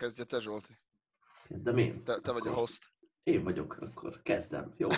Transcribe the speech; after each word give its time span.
Kezdje 0.00 0.24
te, 0.24 0.40
Zsolti. 0.40 0.78
Kezdem 1.48 1.78
én? 1.78 2.04
Te, 2.04 2.20
te 2.20 2.32
vagy 2.32 2.46
a 2.46 2.52
host. 2.52 2.92
Én 3.22 3.42
vagyok, 3.42 3.76
akkor 3.80 4.22
kezdem. 4.22 4.74
Jó. 4.76 4.88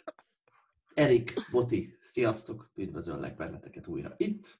Erik, 0.94 1.34
Boti, 1.50 1.96
sziasztok! 2.00 2.70
Üdvözöllek 2.74 3.36
benneteket 3.36 3.86
újra 3.86 4.14
itt. 4.16 4.58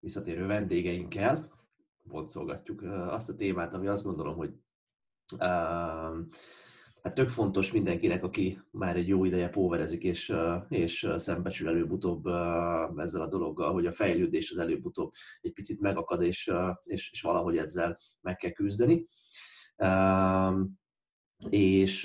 Visszatérő 0.00 0.46
vendégeinkkel 0.46 1.52
boncolgatjuk 2.02 2.82
azt 2.82 3.28
a 3.28 3.34
témát, 3.34 3.74
ami 3.74 3.86
azt 3.86 4.02
gondolom, 4.02 4.36
hogy 4.36 4.54
hát 7.06 7.14
tök 7.14 7.28
fontos 7.28 7.72
mindenkinek, 7.72 8.24
aki 8.24 8.60
már 8.70 8.96
egy 8.96 9.08
jó 9.08 9.24
ideje 9.24 9.48
póverezik, 9.48 10.02
és, 10.02 10.34
és 10.68 11.08
szembesül 11.16 11.68
előbb-utóbb 11.68 12.26
ezzel 12.96 13.20
a 13.20 13.28
dologgal, 13.28 13.72
hogy 13.72 13.86
a 13.86 13.92
fejlődés 13.92 14.50
az 14.50 14.58
előbb-utóbb 14.58 15.12
egy 15.40 15.52
picit 15.52 15.80
megakad, 15.80 16.22
és, 16.22 16.52
és, 16.84 17.10
és 17.12 17.22
valahogy 17.22 17.56
ezzel 17.56 17.98
meg 18.20 18.36
kell 18.36 18.50
küzdeni. 18.50 19.06
És 21.48 22.04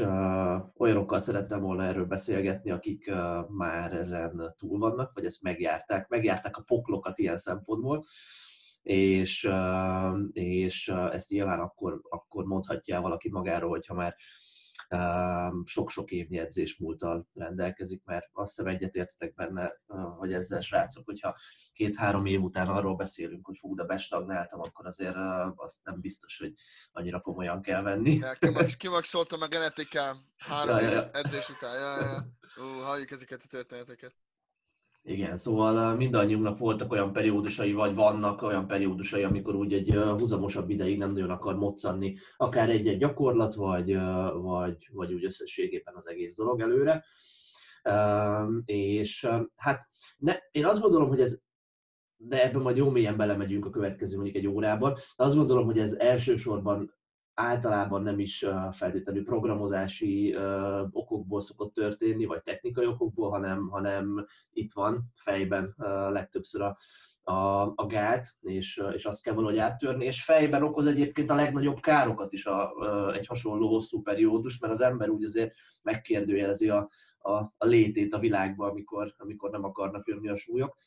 olyanokkal 0.77 1.19
szerettem 1.19 1.61
volna 1.61 1.83
erről 1.83 2.05
beszélgetni, 2.05 2.71
akik 2.71 3.11
már 3.47 3.93
ezen 3.93 4.53
túl 4.57 4.79
vannak, 4.79 5.13
vagy 5.13 5.25
ezt 5.25 5.41
megjárták, 5.41 6.07
megjárták 6.07 6.57
a 6.57 6.63
poklokat 6.63 7.17
ilyen 7.17 7.37
szempontból, 7.37 8.05
és, 8.81 9.49
és 10.31 10.87
ezt 10.87 11.29
nyilván 11.29 11.59
akkor, 11.59 12.01
akkor 12.09 12.45
mondhatja 12.45 13.01
valaki 13.01 13.29
magáról, 13.29 13.69
hogyha 13.69 13.93
már 13.93 14.15
sok-sok 15.65 16.11
évnyi 16.11 16.37
edzés 16.37 16.77
múltal 16.77 17.27
rendelkezik, 17.33 18.03
mert 18.03 18.29
azt 18.31 18.55
hiszem 18.55 18.71
egyetértetek 18.71 19.33
benne, 19.33 19.81
hogy 20.17 20.33
ezzel 20.33 20.61
srácok, 20.61 21.05
hogyha 21.05 21.37
két-három 21.71 22.25
év 22.25 22.41
után 22.41 22.67
arról 22.67 22.95
beszélünk, 22.95 23.45
hogy 23.45 23.57
hú, 23.59 23.75
de 23.75 23.83
bestagnáltam, 23.83 24.59
akkor 24.59 24.85
azért 24.85 25.15
azt 25.55 25.85
nem 25.85 26.01
biztos, 26.01 26.37
hogy 26.37 26.53
annyira 26.91 27.19
komolyan 27.19 27.61
kell 27.61 27.81
venni. 27.81 28.13
Ja, 28.13 28.33
kimaxoltam 28.77 29.41
a 29.41 29.47
genetikám 29.47 30.17
három 30.37 30.77
ja, 30.77 30.89
ja. 30.89 31.09
edzés 31.11 31.49
után. 31.49 31.79
Ja, 31.79 32.05
ja. 32.05 32.25
Ú, 32.57 32.81
halljuk 32.81 33.11
ezeket 33.11 33.41
a 33.43 33.47
történeteket. 33.47 34.15
Igen, 35.03 35.37
szóval 35.37 35.95
mindannyiunknak 35.95 36.57
voltak 36.57 36.91
olyan 36.91 37.13
periódusai, 37.13 37.73
vagy 37.73 37.95
vannak 37.95 38.41
olyan 38.41 38.67
periódusai, 38.67 39.23
amikor 39.23 39.55
úgy 39.55 39.73
egy 39.73 39.93
húzamosabb 40.17 40.69
ideig 40.69 40.97
nem 40.97 41.11
nagyon 41.11 41.29
akar 41.29 41.55
moccanni, 41.55 42.15
akár 42.37 42.69
egy-egy 42.69 42.97
gyakorlat, 42.97 43.53
vagy, 43.53 43.97
vagy, 44.33 44.89
vagy 44.91 45.13
úgy 45.13 45.25
összességében 45.25 45.95
az 45.95 46.07
egész 46.07 46.35
dolog 46.35 46.61
előre. 46.61 47.03
És 48.65 49.27
hát 49.55 49.83
ne, 50.17 50.33
én 50.51 50.65
azt 50.65 50.81
gondolom, 50.81 51.07
hogy 51.07 51.19
ez 51.19 51.41
de 52.23 52.43
ebben 52.43 52.61
majd 52.61 52.77
jó 52.77 52.89
mélyen 52.89 53.17
belemegyünk 53.17 53.65
a 53.65 53.69
következő 53.69 54.15
mondjuk 54.15 54.35
egy 54.35 54.47
órában. 54.47 54.93
De 54.93 55.23
azt 55.23 55.35
gondolom, 55.35 55.65
hogy 55.65 55.79
ez 55.79 55.93
elsősorban 55.93 56.93
általában 57.33 58.01
nem 58.01 58.19
is 58.19 58.45
feltétlenül 58.71 59.23
programozási 59.23 60.35
okokból 60.91 61.41
szokott 61.41 61.73
történni, 61.73 62.25
vagy 62.25 62.41
technikai 62.41 62.85
okokból, 62.85 63.29
hanem, 63.29 63.67
hanem 63.67 64.25
itt 64.53 64.71
van 64.73 65.11
fejben 65.15 65.75
legtöbbször 66.09 66.61
a, 66.61 66.77
a, 67.23 67.61
a 67.75 67.85
gát, 67.87 68.35
és, 68.41 68.83
és 68.93 69.05
azt 69.05 69.23
kell 69.23 69.33
valahogy 69.33 69.57
áttörni, 69.57 70.05
és 70.05 70.23
fejben 70.23 70.63
okoz 70.63 70.85
egyébként 70.85 71.29
a 71.29 71.35
legnagyobb 71.35 71.79
károkat 71.79 72.33
is 72.33 72.45
a, 72.45 72.71
egy 73.13 73.27
hasonló 73.27 73.67
hosszú 73.67 74.01
periódus, 74.01 74.59
mert 74.59 74.73
az 74.73 74.81
ember 74.81 75.09
úgy 75.09 75.23
azért 75.23 75.53
megkérdőjelezi 75.83 76.69
a, 76.69 76.89
a, 77.17 77.31
a 77.57 77.65
létét 77.65 78.13
a 78.13 78.19
világban, 78.19 78.69
amikor, 78.69 79.15
amikor 79.17 79.49
nem 79.49 79.63
akarnak 79.63 80.07
jönni 80.07 80.29
a 80.29 80.35
súlyok. 80.35 80.77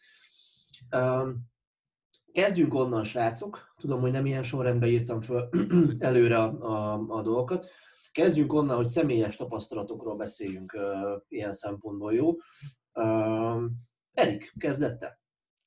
Kezdjünk 2.34 2.74
onnan, 2.74 3.04
srácok. 3.04 3.74
Tudom, 3.76 4.00
hogy 4.00 4.10
nem 4.10 4.26
ilyen 4.26 4.42
sorrendben 4.42 4.88
írtam 4.88 5.20
föl 5.20 5.48
előre 5.98 6.38
a, 6.38 6.60
a, 6.60 6.92
a 7.08 7.22
dolgokat. 7.22 7.70
Kezdjünk 8.12 8.52
onnan, 8.52 8.76
hogy 8.76 8.88
személyes 8.88 9.36
tapasztalatokról 9.36 10.16
beszéljünk 10.16 10.72
uh, 10.72 11.22
ilyen 11.28 11.52
szempontból, 11.52 12.14
jó? 12.14 12.30
Uh, 12.92 13.62
Erik, 14.12 14.52
kezdette? 14.58 15.20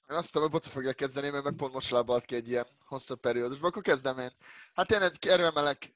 Én 0.09 0.17
azt 0.17 0.33
tudom, 0.33 0.51
hogy 0.51 0.67
fogja 0.67 0.93
kezdeni, 0.93 1.29
mert 1.29 1.43
meg 1.43 1.55
pont 1.55 1.73
most 1.73 1.91
lábalt 1.91 2.25
ki 2.25 2.35
egy 2.35 2.47
ilyen 2.47 2.67
hosszabb 2.85 3.19
periódusban. 3.19 3.69
Akkor 3.69 3.81
kezdem 3.81 4.17
én. 4.17 4.31
Hát 4.73 4.91
én 4.91 5.01
egy 5.01 5.27
erőemelek 5.27 5.95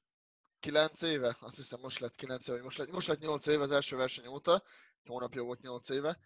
9 0.59 1.01
éve, 1.01 1.37
azt 1.39 1.55
hiszem 1.55 1.79
most 1.81 1.99
lett 1.99 2.15
9 2.15 2.47
éve, 2.47 2.61
most 2.61 2.77
lett, 2.77 2.91
most 2.91 3.07
lett 3.07 3.19
8 3.19 3.47
éve 3.47 3.63
az 3.63 3.71
első 3.71 3.95
verseny 3.95 4.27
óta, 4.27 4.63
hónapja 5.05 5.43
volt 5.43 5.61
8 5.61 5.89
éve. 5.89 6.17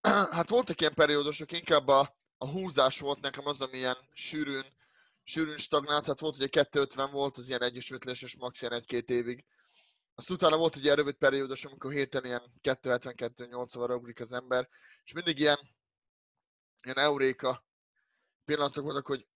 Hát 0.30 0.48
voltak 0.48 0.80
ilyen 0.80 0.94
periódusok, 0.94 1.52
inkább 1.52 1.88
a 1.88 2.16
a 2.38 2.48
húzás 2.48 3.00
volt 3.00 3.20
nekem 3.20 3.46
az, 3.46 3.60
ami 3.60 3.76
ilyen 3.76 3.96
sűrűn, 4.12 4.64
sűrűn 5.24 5.56
stagnált, 5.56 6.02
tehát 6.02 6.20
volt 6.20 6.36
ugye 6.36 6.46
250 6.46 7.10
volt 7.10 7.36
az 7.36 7.48
ilyen 7.48 7.62
egyesületléses 7.62 8.36
max 8.36 8.60
ilyen 8.60 8.72
egy-két 8.72 9.10
évig. 9.10 9.44
Azt 10.14 10.30
utána 10.30 10.56
volt 10.56 10.76
egy 10.76 10.84
ilyen 10.84 10.96
rövid 10.96 11.14
periódus, 11.14 11.64
amikor 11.64 11.92
héten 11.92 12.24
ilyen 12.24 12.42
272-80-ra 12.62 13.96
ugrik 13.96 14.20
az 14.20 14.32
ember, 14.32 14.68
és 15.04 15.12
mindig 15.12 15.38
ilyen, 15.38 15.58
ilyen 16.82 16.98
euréka 16.98 17.66
pillanatok 18.44 18.84
voltak, 18.84 19.06
hogy 19.06 19.26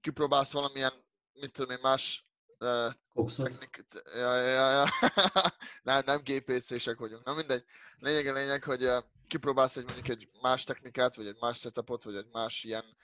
kipróbálsz 0.00 0.52
valamilyen, 0.52 1.04
mit 1.32 1.52
tudom 1.52 1.70
én, 1.70 1.78
más 1.82 2.26
uh, 2.58 2.92
technikát. 3.36 4.02
Ja, 4.04 4.36
ja, 4.36 4.70
ja. 4.70 4.86
nem, 5.82 6.02
nem 6.04 6.22
GPC-sek 6.24 6.98
vagyunk. 6.98 7.24
Na 7.24 7.34
mindegy. 7.34 7.64
Lényeg 7.98 8.26
a 8.26 8.32
lényeg, 8.32 8.64
hogy 8.64 8.84
uh, 8.84 9.02
kipróbálsz 9.28 9.76
egy 9.76 9.84
mondjuk 9.84 10.08
egy 10.08 10.28
más 10.42 10.64
technikát, 10.64 11.16
vagy 11.16 11.26
egy 11.26 11.36
más 11.40 11.58
setupot, 11.58 12.02
vagy 12.02 12.16
egy 12.16 12.28
más 12.30 12.64
ilyen 12.64 12.96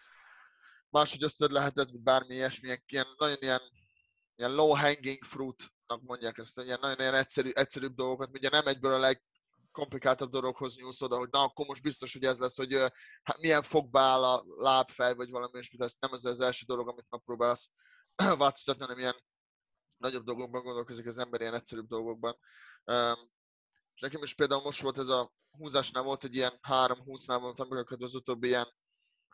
máshogy 0.95 1.23
összed 1.23 1.51
lehetett, 1.51 1.91
vagy 1.91 2.01
bármi 2.01 2.35
ilyesmi, 2.35 2.81
ilyen, 2.87 3.07
nagyon 3.19 3.37
ilyen, 3.41 3.61
ilyen 4.37 4.55
low 4.55 4.75
hanging 4.75 5.25
fruitnak 5.25 6.03
mondják 6.03 6.39
ezt, 6.39 6.59
ilyen 6.59 6.79
nagyon 6.81 6.99
ilyen 6.99 7.15
egyszerű, 7.15 7.51
egyszerűbb 7.51 7.95
dolgokat, 7.95 8.29
ugye 8.33 8.49
nem 8.49 8.67
egyből 8.67 8.93
a 8.93 8.99
legkomplikáltabb 8.99 10.31
dologhoz 10.31 10.77
nyúlsz 10.77 11.03
oda, 11.03 11.17
hogy 11.17 11.29
na 11.31 11.43
akkor 11.43 11.67
most 11.67 11.83
biztos, 11.83 12.13
hogy 12.13 12.25
ez 12.25 12.39
lesz, 12.39 12.57
hogy 12.57 12.75
hát 13.23 13.39
milyen 13.39 13.63
fogba 13.63 14.01
áll 14.01 14.25
a 14.25 14.45
lábfej, 14.47 15.15
vagy 15.15 15.31
valami 15.31 15.59
és 15.59 15.71
nem 15.99 16.13
ez 16.13 16.25
az 16.25 16.41
első 16.41 16.65
dolog, 16.67 16.89
amit 16.89 17.07
megpróbálsz 17.11 17.71
változtatni, 18.39 18.83
hanem 18.83 18.99
ilyen 18.99 19.23
nagyobb 19.97 20.25
dolgokban 20.25 20.63
gondolkozik 20.63 21.07
az 21.07 21.19
ember, 21.19 21.41
ilyen 21.41 21.55
egyszerűbb 21.55 21.89
dolgokban. 21.89 22.39
És 23.95 24.01
nekem 24.01 24.23
is 24.23 24.35
például 24.35 24.63
most 24.63 24.81
volt 24.81 24.99
ez 24.99 25.09
a 25.09 25.33
húzásnál 25.59 26.03
volt 26.03 26.25
egy 26.25 26.35
ilyen 26.35 26.59
három 26.61 26.99
húsznál 26.99 27.39
voltam 27.39 27.69
meg 27.69 28.03
az 28.03 28.15
utóbbi 28.15 28.47
ilyen 28.47 28.75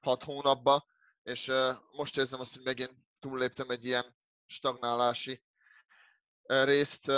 hat 0.03 0.25
hónapban, 0.25 0.85
és 1.23 1.53
most 1.97 2.19
érzem 2.19 2.41
azt, 2.41 2.55
hogy 2.55 2.65
megint 2.65 2.95
túlléptem 3.19 3.71
egy 3.71 3.85
ilyen 3.85 4.17
stagnálási 4.47 5.43
részt. 6.43 7.09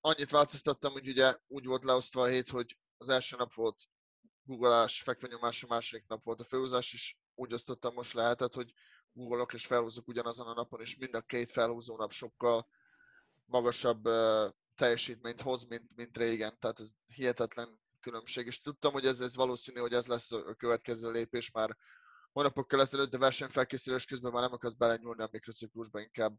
Annyit 0.00 0.30
változtattam, 0.30 0.92
hogy 0.92 1.08
ugye 1.08 1.36
úgy 1.46 1.64
volt 1.64 1.84
leosztva 1.84 2.22
a 2.22 2.26
hét, 2.26 2.48
hogy 2.48 2.78
az 2.96 3.08
első 3.08 3.36
nap 3.36 3.52
volt 3.52 3.84
googleás, 4.42 5.02
fekvenyomás, 5.02 5.62
a 5.62 5.66
második 5.66 6.06
nap 6.06 6.22
volt 6.22 6.40
a 6.40 6.44
főhúzás, 6.44 6.92
és 6.92 7.16
úgy 7.34 7.52
osztottam 7.52 7.94
most 7.94 8.12
lehetett, 8.12 8.54
hogy 8.54 8.72
googolok 9.12 9.52
és 9.52 9.66
felhúzok 9.66 10.08
ugyanazon 10.08 10.46
a 10.46 10.54
napon, 10.54 10.80
és 10.80 10.96
mind 10.96 11.14
a 11.14 11.20
két 11.20 11.50
felhúzó 11.50 11.96
nap 11.96 12.12
sokkal 12.12 12.68
magasabb 13.44 14.06
uh, 14.06 14.52
teljesítményt 14.74 15.40
hoz, 15.40 15.64
mint, 15.64 15.96
mint 15.96 16.16
régen. 16.16 16.58
Tehát 16.58 16.80
ez 16.80 16.90
hihetetlen 17.14 17.80
különbség, 18.08 18.46
és 18.46 18.60
tudtam, 18.60 18.92
hogy 18.92 19.06
ez, 19.06 19.20
ez 19.20 19.36
valószínű, 19.36 19.80
hogy 19.80 19.92
ez 19.92 20.06
lesz 20.06 20.32
a 20.32 20.54
következő 20.54 21.10
lépés 21.10 21.50
már 21.50 21.76
hónapokkal 22.32 22.80
ezelőtt, 22.80 23.10
de 23.10 23.18
versenyfelkészülés 23.18 24.04
közben 24.04 24.32
már 24.32 24.42
nem 24.42 24.52
akarsz 24.52 24.74
belenyúlni 24.74 25.22
a 25.22 25.28
mikrociklusba, 25.32 26.00
inkább 26.00 26.36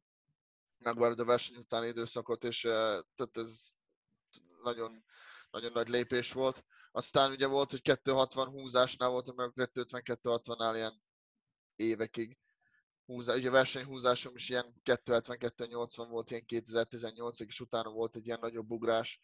megvárod 0.77 1.19
a 1.19 1.25
verseny 1.25 1.57
utáni 1.57 1.87
időszakot, 1.87 2.43
és 2.43 2.65
eh, 2.65 2.99
tehát 3.15 3.37
ez 3.37 3.69
nagyon, 4.63 5.03
nagyon 5.51 5.71
nagy 5.71 5.89
lépés 5.89 6.31
volt. 6.31 6.65
Aztán 6.91 7.31
ugye 7.31 7.47
volt, 7.47 7.71
hogy 7.71 7.81
260 7.81 8.47
húzásnál 8.47 9.09
voltam, 9.09 9.35
meg 9.35 9.51
250-260-nál 9.55 10.71
ilyen 10.75 11.01
évekig. 11.75 12.37
Húzás, 13.05 13.37
ugye 13.37 13.49
a 13.49 13.51
versenyhúzásom 13.51 14.35
is 14.35 14.49
ilyen 14.49 14.81
270-280 14.83 16.05
volt 16.09 16.31
ilyen 16.31 16.45
2018-ig, 16.47 17.45
és 17.47 17.59
utána 17.59 17.89
volt 17.89 18.15
egy 18.15 18.25
ilyen 18.25 18.39
nagyobb 18.39 18.71
ugrás, 18.71 19.19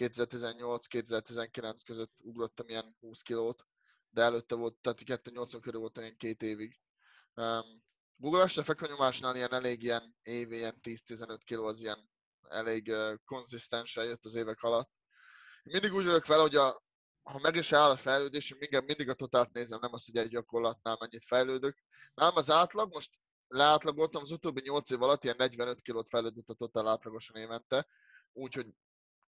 2018-2019 0.00 1.80
között 1.86 2.12
ugrottam 2.22 2.68
ilyen 2.68 2.96
20 3.00 3.22
kilót, 3.22 3.66
de 4.10 4.22
előtte 4.22 4.54
volt, 4.54 4.76
tehát 4.80 5.02
280 5.02 5.60
körül 5.60 5.80
volt 5.80 5.96
ilyen 5.96 6.16
két 6.16 6.42
évig. 6.42 6.80
Um, 7.34 7.82
Google 8.16 8.42
este 8.42 8.62
fekvenyomásnál 8.62 9.36
ilyen 9.36 9.52
elég 9.52 9.82
ilyen 9.82 10.16
év, 10.22 10.52
ilyen 10.52 10.78
10-15 10.82 11.38
kiló 11.44 11.64
az 11.64 11.82
ilyen 11.82 12.10
elég 12.48 12.88
uh, 12.88 13.14
konzisztensen 13.24 14.04
jött 14.04 14.24
az 14.24 14.34
évek 14.34 14.62
alatt. 14.62 14.90
Mindig 15.62 15.94
úgy 15.94 16.04
vagyok 16.04 16.26
vele, 16.26 16.42
hogy 16.42 16.56
a, 16.56 16.82
ha 17.22 17.38
meg 17.38 17.54
is 17.54 17.72
áll 17.72 17.90
a 17.90 17.96
fejlődés, 17.96 18.54
mindig, 18.58 18.84
mindig 18.84 19.08
a 19.08 19.14
totált 19.14 19.52
nézem, 19.52 19.78
nem 19.80 19.92
azt, 19.92 20.06
hogy 20.06 20.16
egy 20.16 20.28
gyakorlatnál 20.28 20.96
mennyit 21.00 21.24
fejlődök. 21.24 21.76
Nem 22.14 22.32
az 22.34 22.50
átlag, 22.50 22.92
most 22.92 23.10
leátlagoltam 23.46 24.22
az 24.22 24.30
utóbbi 24.30 24.60
8 24.60 24.90
év 24.90 25.02
alatt, 25.02 25.24
ilyen 25.24 25.36
45 25.38 25.80
kilót 25.80 26.08
fejlődött 26.08 26.48
a 26.48 26.54
totál 26.54 26.88
átlagosan 26.88 27.36
évente, 27.36 27.86
úgyhogy 28.32 28.66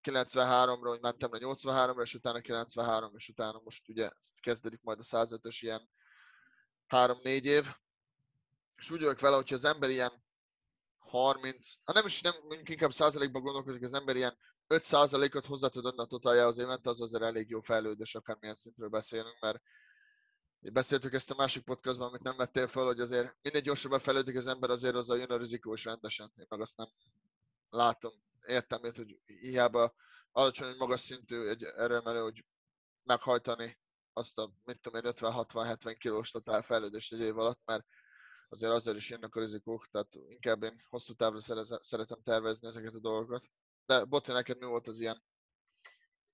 93-ra, 0.02 0.88
hogy 0.88 1.00
mentem 1.00 1.32
le 1.32 1.38
83-ra, 1.42 2.02
és 2.02 2.14
utána 2.14 2.40
93, 2.40 3.12
és 3.16 3.28
utána 3.28 3.60
most 3.64 3.88
ugye 3.88 4.10
kezdődik 4.40 4.82
majd 4.82 4.98
a 4.98 5.02
105-ös 5.02 5.56
ilyen 5.60 5.88
3-4 6.88 7.42
év. 7.42 7.66
És 8.76 8.90
úgy 8.90 9.00
vagyok 9.00 9.20
vele, 9.20 9.36
hogyha 9.36 9.54
az 9.54 9.64
ember 9.64 9.90
ilyen 9.90 10.24
30, 10.98 11.74
ha 11.84 11.92
nem 11.92 12.06
is 12.06 12.20
nem, 12.20 12.34
inkább 12.64 12.92
százalékban 12.92 13.42
gondolkozik 13.42 13.82
az 13.82 13.94
ember, 13.94 14.16
ilyen 14.16 14.36
5 14.66 14.82
százalékot 14.82 15.46
hozzá 15.46 15.68
tud 15.68 15.84
adni 15.84 16.02
a 16.02 16.06
totáljához 16.06 16.58
évente, 16.58 16.88
az 16.88 17.00
azért 17.00 17.22
elég 17.22 17.48
jó 17.48 17.60
fejlődés, 17.60 18.14
akármilyen 18.14 18.54
szintről 18.54 18.88
beszélünk, 18.88 19.40
mert 19.40 19.60
beszéltük 20.58 21.12
ezt 21.12 21.30
a 21.30 21.34
másik 21.34 21.64
podcastban, 21.64 22.08
amit 22.08 22.22
nem 22.22 22.36
vettél 22.36 22.66
fel, 22.66 22.84
hogy 22.84 23.00
azért 23.00 23.36
minél 23.42 23.60
gyorsabban 23.60 23.98
fejlődik 23.98 24.36
az 24.36 24.46
ember, 24.46 24.70
azért 24.70 24.94
az 24.94 25.10
a 25.10 25.16
jön 25.16 25.30
a 25.30 25.36
rizikó 25.36 25.72
is 25.72 25.84
rendesen. 25.84 26.32
Én 26.36 26.46
meg 26.48 26.60
azt 26.60 26.76
nem 26.76 26.88
látom 27.72 28.12
értelmét, 28.46 28.96
hogy 28.96 29.20
hiába 29.26 29.94
alacsony, 30.30 30.76
magas 30.76 31.00
szintű 31.00 31.46
egy 31.46 31.62
erőemelő, 31.62 32.20
hogy 32.20 32.44
meghajtani 33.02 33.78
azt 34.12 34.38
a, 34.38 34.52
mit 34.64 34.80
tudom 34.80 35.04
én, 35.04 35.12
50-60-70 35.16 35.96
kilós 35.98 36.30
totál 36.30 36.62
fejlődést 36.62 37.12
egy 37.12 37.20
év 37.20 37.38
alatt, 37.38 37.60
mert 37.64 37.86
azért 38.48 38.72
azzal 38.72 38.96
is 38.96 39.10
jönnek 39.10 39.34
a 39.34 39.40
rizikók, 39.40 39.86
tehát 39.90 40.14
inkább 40.28 40.62
én 40.62 40.82
hosszú 40.88 41.14
távra 41.14 41.38
szeretem 41.80 42.22
tervezni 42.22 42.66
ezeket 42.66 42.94
a 42.94 43.00
dolgokat. 43.00 43.44
De 43.86 44.04
Botti, 44.04 44.32
neked 44.32 44.58
mi 44.58 44.66
volt 44.66 44.86
az 44.86 45.00
ilyen? 45.00 45.22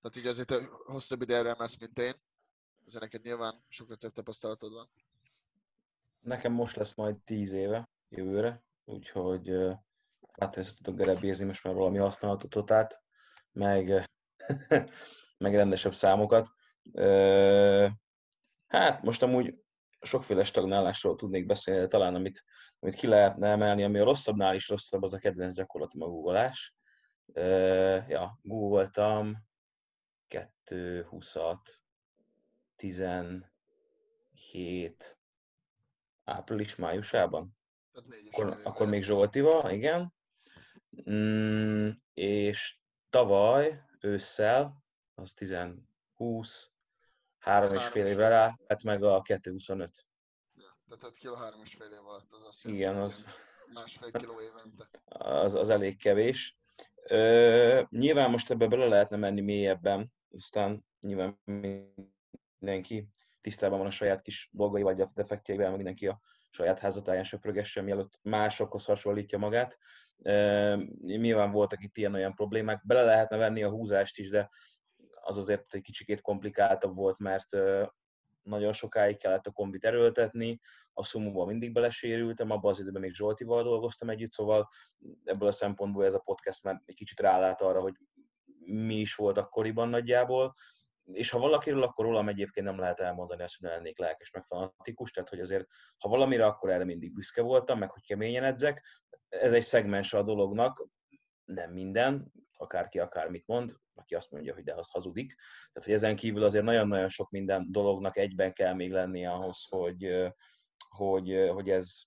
Tehát 0.01 0.17
így 0.17 0.27
azért 0.27 0.65
hosszabb 0.67 1.21
ideje 1.21 1.49
emelsz, 1.49 1.79
mint 1.79 1.99
én, 1.99 2.21
ezért 2.85 3.03
neked 3.03 3.21
nyilván 3.21 3.65
sokkal 3.67 3.95
több 3.95 4.13
tapasztalatod 4.13 4.73
van. 4.73 4.89
Nekem 6.19 6.51
most 6.51 6.75
lesz 6.75 6.95
majd 6.95 7.17
10 7.17 7.51
éve, 7.51 7.89
jövőre, 8.09 8.63
úgyhogy 8.85 9.49
hát 10.39 10.57
ezt 10.57 10.75
tudok 10.75 10.99
gerebézni 10.99 11.45
most 11.45 11.63
már 11.63 11.73
valami 11.73 11.97
használható 11.97 12.47
totát, 12.47 13.01
meg, 13.51 14.09
meg 15.37 15.55
rendesebb 15.55 15.93
számokat. 15.93 16.47
Hát 18.67 19.01
most 19.01 19.23
amúgy 19.23 19.55
sokféle 20.01 20.43
stagnálásról 20.43 21.15
tudnék 21.15 21.45
beszélni, 21.45 21.79
de 21.79 21.87
talán 21.87 22.15
amit, 22.15 22.43
amit 22.79 22.95
ki 22.95 23.07
lehetne 23.07 23.49
emelni, 23.49 23.83
ami 23.83 23.99
a 23.99 24.03
rosszabbnál 24.03 24.55
is 24.55 24.69
rosszabb, 24.69 25.03
az 25.03 25.13
a 25.13 25.17
kedvenc 25.17 25.55
gyakorlatom 25.55 26.01
a 26.01 26.07
googolás. 26.07 26.75
Ja, 28.07 28.39
googoltam 28.41 29.47
2, 30.27 31.03
26, 31.03 31.81
17 32.75 35.17
április, 36.23 36.75
májusában. 36.75 37.57
Akkor, 38.31 38.59
akkor 38.63 38.87
még 38.87 39.03
Zsoltival, 39.03 39.71
igen. 39.71 40.17
Mm, 41.09 41.89
és 42.13 42.77
tavaly 43.09 43.83
ősszel, 43.99 44.83
az 45.15 45.33
10, 45.33 45.55
20, 46.15 46.71
három 47.37 47.73
és 47.73 47.83
fél 47.83 48.05
évre 48.05 48.27
rá, 48.27 48.59
hát 48.67 48.83
meg 48.83 49.03
a 49.03 49.21
225. 49.21 50.05
Ja, 50.55 50.97
tehát 50.99 51.15
kilo 51.15 51.33
három 51.33 51.61
és 51.61 51.73
fél 51.73 51.91
év 51.91 52.07
alatt 52.07 52.33
az 52.33 52.43
azt 52.47 52.65
Igen, 52.65 52.97
az... 52.97 53.25
Másfél 53.73 54.11
kiló 54.11 54.41
évente. 54.41 54.89
Az, 55.05 55.55
az 55.55 55.69
elég 55.69 55.97
kevés. 55.97 56.57
Ö, 57.09 57.81
nyilván 57.89 58.29
most 58.29 58.49
ebbe 58.49 58.67
bele 58.67 58.87
lehetne 58.87 59.17
menni 59.17 59.41
mélyebben, 59.41 60.13
aztán 60.31 60.85
nyilván 60.99 61.39
mindenki 62.59 63.07
tisztában 63.41 63.77
van 63.77 63.87
a 63.87 63.91
saját 63.91 64.21
kis 64.21 64.49
dolgai 64.51 64.81
vagy 64.81 65.01
a 65.01 65.11
defektjeivel, 65.13 65.75
mindenki 65.75 66.07
a 66.07 66.21
saját 66.49 66.79
házatáján 66.79 67.23
söprögessen, 67.23 67.83
mielőtt 67.83 68.19
másokhoz 68.21 68.85
hasonlítja 68.85 69.37
magát. 69.37 69.77
Nyilván 71.01 71.51
voltak 71.51 71.83
itt 71.83 71.97
ilyen-olyan 71.97 72.35
problémák, 72.35 72.85
bele 72.85 73.03
lehetne 73.03 73.37
venni 73.37 73.63
a 73.63 73.69
húzást 73.69 74.17
is, 74.17 74.29
de 74.29 74.49
az 75.21 75.37
azért 75.37 75.73
egy 75.73 75.81
kicsikét 75.81 76.21
komplikáltabb 76.21 76.95
volt, 76.95 77.17
mert 77.17 77.47
nagyon 78.41 78.71
sokáig 78.71 79.17
kellett 79.17 79.47
a 79.47 79.51
kombit 79.51 79.85
erőltetni, 79.85 80.59
a 80.93 81.03
szumóban 81.03 81.47
mindig 81.47 81.71
belesérültem, 81.71 82.51
abban 82.51 82.71
az 82.71 82.79
időben 82.79 83.01
még 83.01 83.13
Zsoltival 83.13 83.63
dolgoztam 83.63 84.09
együtt, 84.09 84.31
szóval 84.31 84.69
ebből 85.23 85.47
a 85.47 85.51
szempontból 85.51 86.05
ez 86.05 86.13
a 86.13 86.19
podcast 86.19 86.63
már 86.63 86.81
egy 86.85 86.95
kicsit 86.95 87.19
rálát 87.19 87.61
arra, 87.61 87.81
hogy 87.81 87.93
mi 88.65 88.95
is 88.95 89.15
volt 89.15 89.37
akkoriban 89.37 89.89
nagyjából, 89.89 90.53
és 91.11 91.29
ha 91.29 91.39
valakiről, 91.39 91.83
akkor 91.83 92.05
rólam 92.05 92.29
egyébként 92.29 92.65
nem 92.65 92.79
lehet 92.79 92.99
elmondani 92.99 93.43
azt, 93.43 93.57
hogy 93.59 93.69
ne 93.69 93.75
lennék 93.75 93.99
lelkes, 93.99 94.31
meg 94.31 94.45
fanatikus, 94.45 95.11
tehát 95.11 95.29
hogy 95.29 95.39
azért, 95.39 95.65
ha 95.97 96.09
valamire, 96.09 96.45
akkor 96.45 96.69
erre 96.69 96.83
mindig 96.83 97.13
büszke 97.13 97.41
voltam, 97.41 97.79
meg 97.79 97.91
hogy 97.91 98.05
keményen 98.05 98.43
edzek. 98.43 98.83
Ez 99.29 99.53
egy 99.53 99.63
szegmens 99.63 100.13
a 100.13 100.23
dolognak, 100.23 100.87
nem 101.43 101.71
minden, 101.71 102.31
akárki 102.53 102.99
akármit 102.99 103.47
mond, 103.47 103.75
aki 103.93 104.15
azt 104.15 104.31
mondja, 104.31 104.53
hogy 104.53 104.63
de 104.63 104.73
azt 104.73 104.91
hazudik. 104.91 105.35
Tehát, 105.71 105.89
hogy 105.89 105.93
ezen 105.93 106.15
kívül 106.15 106.43
azért 106.43 106.63
nagyon-nagyon 106.63 107.09
sok 107.09 107.29
minden 107.29 107.67
dolognak 107.69 108.17
egyben 108.17 108.53
kell 108.53 108.73
még 108.73 108.91
lennie 108.91 109.31
ahhoz, 109.31 109.65
hogy, 109.69 110.31
hogy, 110.89 111.49
hogy 111.53 111.69
ez, 111.69 112.01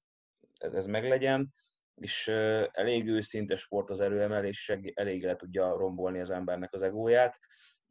ez, 0.59 0.75
ez 0.75 0.87
meglegyen 0.87 1.55
és 1.95 2.29
elég 2.73 3.09
őszinte 3.09 3.57
sport 3.57 3.91
az 3.91 4.01
erőemelés, 4.01 4.73
elég 4.95 5.25
le 5.25 5.37
tudja 5.37 5.77
rombolni 5.77 6.21
az 6.21 6.31
embernek 6.31 6.73
az 6.73 6.83
egóját. 6.83 7.39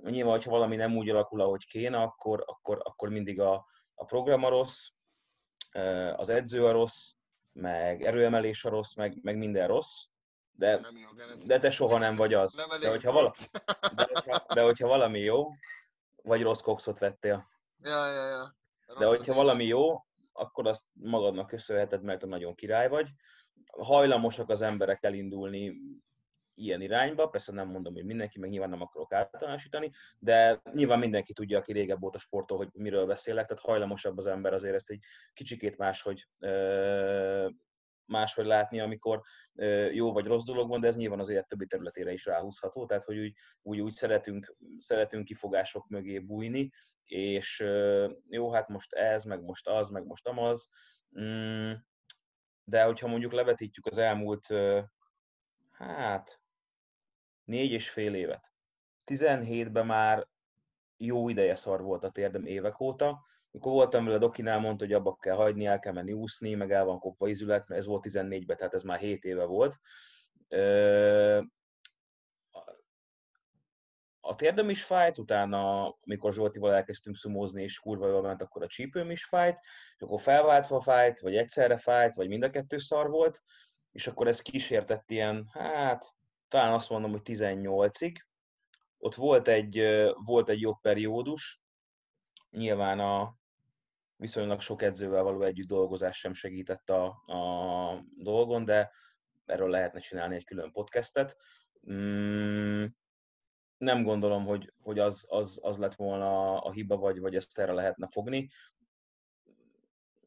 Nyilván, 0.03 0.33
hogyha 0.33 0.51
valami 0.51 0.75
nem 0.75 0.97
úgy 0.97 1.09
alakul, 1.09 1.41
ahogy 1.41 1.65
kéne, 1.65 1.97
akkor, 1.97 2.43
akkor, 2.45 2.81
akkor 2.83 3.09
mindig 3.09 3.39
a, 3.39 3.65
a 3.95 4.05
program 4.05 4.43
a 4.43 4.49
rossz, 4.49 4.89
az 6.15 6.29
edző 6.29 6.65
a 6.65 6.71
rossz, 6.71 7.13
meg 7.53 8.01
erőemelés 8.03 8.65
a 8.65 8.69
rossz, 8.69 8.93
meg, 8.93 9.17
meg 9.21 9.37
minden 9.37 9.67
rossz, 9.67 10.03
de, 10.51 10.81
de 11.45 11.57
te 11.57 11.71
soha 11.71 11.97
nem 11.97 12.15
vagy 12.15 12.33
az. 12.33 12.53
Nem 12.53 12.79
de, 12.79 12.89
hogyha 12.89 13.11
vala, 13.11 13.31
de, 13.95 14.09
hogyha, 14.13 14.45
de 14.53 14.61
hogyha 14.61 14.87
valami 14.87 15.19
jó, 15.19 15.47
vagy 16.23 16.41
rossz 16.41 16.61
kokszot 16.61 16.99
vettél. 16.99 17.45
Ja, 17.83 18.07
ja, 18.07 18.25
ja. 18.25 18.55
Rossz 18.85 18.99
de 18.99 19.07
hogyha 19.07 19.33
valami 19.33 19.65
jó, 19.65 20.05
akkor 20.31 20.67
azt 20.67 20.85
magadnak 20.93 21.47
köszönheted, 21.47 22.03
mert 22.03 22.19
te 22.19 22.27
nagyon 22.27 22.55
király 22.55 22.89
vagy. 22.89 23.09
Hajlamosak 23.77 24.49
az 24.49 24.61
emberek 24.61 25.03
elindulni 25.03 25.73
ilyen 26.63 26.81
irányba, 26.81 27.27
persze 27.27 27.51
nem 27.51 27.67
mondom, 27.67 27.93
hogy 27.93 28.05
mindenki, 28.05 28.39
meg 28.39 28.49
nyilván 28.49 28.69
nem 28.69 28.81
akarok 28.81 29.13
általánosítani, 29.13 29.91
de 30.19 30.61
nyilván 30.73 30.99
mindenki 30.99 31.33
tudja, 31.33 31.57
aki 31.57 31.71
régebb 31.73 32.03
óta 32.03 32.17
sportol, 32.17 32.57
hogy 32.57 32.69
miről 32.73 33.05
beszélek, 33.05 33.47
tehát 33.47 33.63
hajlamosabb 33.63 34.17
az 34.17 34.25
ember 34.25 34.53
azért 34.53 34.75
ezt 34.75 34.89
egy 34.89 35.03
kicsikét 35.33 35.77
máshogy 35.77 36.27
máshogy 38.05 38.45
látni, 38.45 38.79
amikor 38.79 39.21
jó 39.91 40.11
vagy 40.13 40.25
rossz 40.25 40.43
dolog 40.43 40.69
van, 40.69 40.81
de 40.81 40.87
ez 40.87 40.97
nyilván 40.97 41.19
az 41.19 41.29
élet 41.29 41.47
többi 41.47 41.65
területére 41.65 42.11
is 42.11 42.25
ráhúzható, 42.25 42.85
tehát 42.85 43.03
hogy 43.03 43.17
úgy, 43.17 43.33
úgy, 43.61 43.79
úgy 43.79 43.93
szeretünk, 43.93 44.55
szeretünk 44.79 45.25
kifogások 45.25 45.87
mögé 45.87 46.19
bújni, 46.19 46.71
és 47.05 47.65
jó, 48.29 48.51
hát 48.51 48.67
most 48.67 48.93
ez, 48.93 49.23
meg 49.23 49.41
most 49.41 49.67
az, 49.67 49.89
meg 49.89 50.05
most 50.05 50.27
amaz, 50.27 50.69
mm, 51.19 51.71
de 52.63 52.83
hogyha 52.83 53.07
mondjuk 53.07 53.31
levetítjük 53.31 53.85
az 53.85 53.97
elmúlt, 53.97 54.47
hát 55.71 56.40
négy 57.43 57.71
és 57.71 57.89
fél 57.89 58.15
évet. 58.15 58.51
17-ben 59.05 59.85
már 59.85 60.27
jó 60.97 61.29
ideje 61.29 61.55
szar 61.55 61.81
volt 61.81 62.03
a 62.03 62.11
térdem 62.11 62.45
évek 62.45 62.79
óta. 62.79 63.29
Mikor 63.51 63.71
voltam 63.71 64.05
vele, 64.05 64.17
Dokinál 64.17 64.59
mondta, 64.59 64.85
hogy 64.85 64.93
abba 64.93 65.15
kell 65.15 65.35
hagyni, 65.35 65.65
el 65.65 65.79
kell 65.79 65.93
menni 65.93 66.13
úszni, 66.13 66.53
meg 66.53 66.71
el 66.71 66.85
van 66.85 66.99
kopva 66.99 67.27
izület, 67.27 67.67
mert 67.67 67.81
ez 67.81 67.87
volt 67.87 68.05
14-ben, 68.09 68.57
tehát 68.57 68.73
ez 68.73 68.83
már 68.83 68.99
7 68.99 69.23
éve 69.23 69.45
volt. 69.45 69.75
A 74.19 74.35
térdem 74.35 74.69
is 74.69 74.83
fájt, 74.83 75.17
utána, 75.17 75.89
amikor 76.01 76.33
Zsoltival 76.33 76.73
elkezdtünk 76.73 77.15
szumózni, 77.15 77.63
és 77.63 77.79
kurva 77.79 78.07
jól 78.07 78.21
ment, 78.21 78.41
akkor 78.41 78.63
a 78.63 78.67
csípőm 78.67 79.11
is 79.11 79.25
fájt, 79.25 79.59
és 79.97 80.01
akkor 80.01 80.21
felváltva 80.21 80.81
fájt, 80.81 81.19
vagy 81.19 81.35
egyszerre 81.35 81.77
fájt, 81.77 82.15
vagy 82.15 82.27
mind 82.27 82.43
a 82.43 82.49
kettő 82.49 82.77
szar 82.77 83.09
volt, 83.09 83.41
és 83.91 84.07
akkor 84.07 84.27
ez 84.27 84.41
kísértett 84.41 85.11
ilyen, 85.11 85.49
hát 85.53 86.13
talán 86.51 86.73
azt 86.73 86.89
mondom, 86.89 87.11
hogy 87.11 87.21
18-ig. 87.23 88.15
Ott 88.97 89.15
volt 89.15 89.47
egy, 89.47 89.83
volt 90.25 90.49
egy 90.49 90.61
jobb 90.61 90.79
periódus, 90.81 91.61
nyilván 92.49 92.99
a 92.99 93.35
viszonylag 94.15 94.61
sok 94.61 94.81
edzővel 94.81 95.23
való 95.23 95.41
együtt 95.41 95.67
dolgozás 95.67 96.17
sem 96.17 96.33
segített 96.33 96.89
a, 96.89 97.05
a 97.25 98.05
dolgon, 98.15 98.65
de 98.65 98.91
erről 99.45 99.69
lehetne 99.69 99.99
csinálni 99.99 100.35
egy 100.35 100.45
külön 100.45 100.71
podcastet. 100.71 101.37
Mm, 101.91 102.85
nem 103.77 104.03
gondolom, 104.03 104.45
hogy, 104.45 104.73
hogy 104.77 104.99
az, 104.99 105.25
az, 105.29 105.59
az 105.61 105.77
lett 105.77 105.95
volna 105.95 106.59
a 106.59 106.71
hiba, 106.71 106.97
vagy, 106.97 107.19
vagy 107.19 107.35
ezt 107.35 107.59
erre 107.59 107.73
lehetne 107.73 108.07
fogni. 108.07 108.49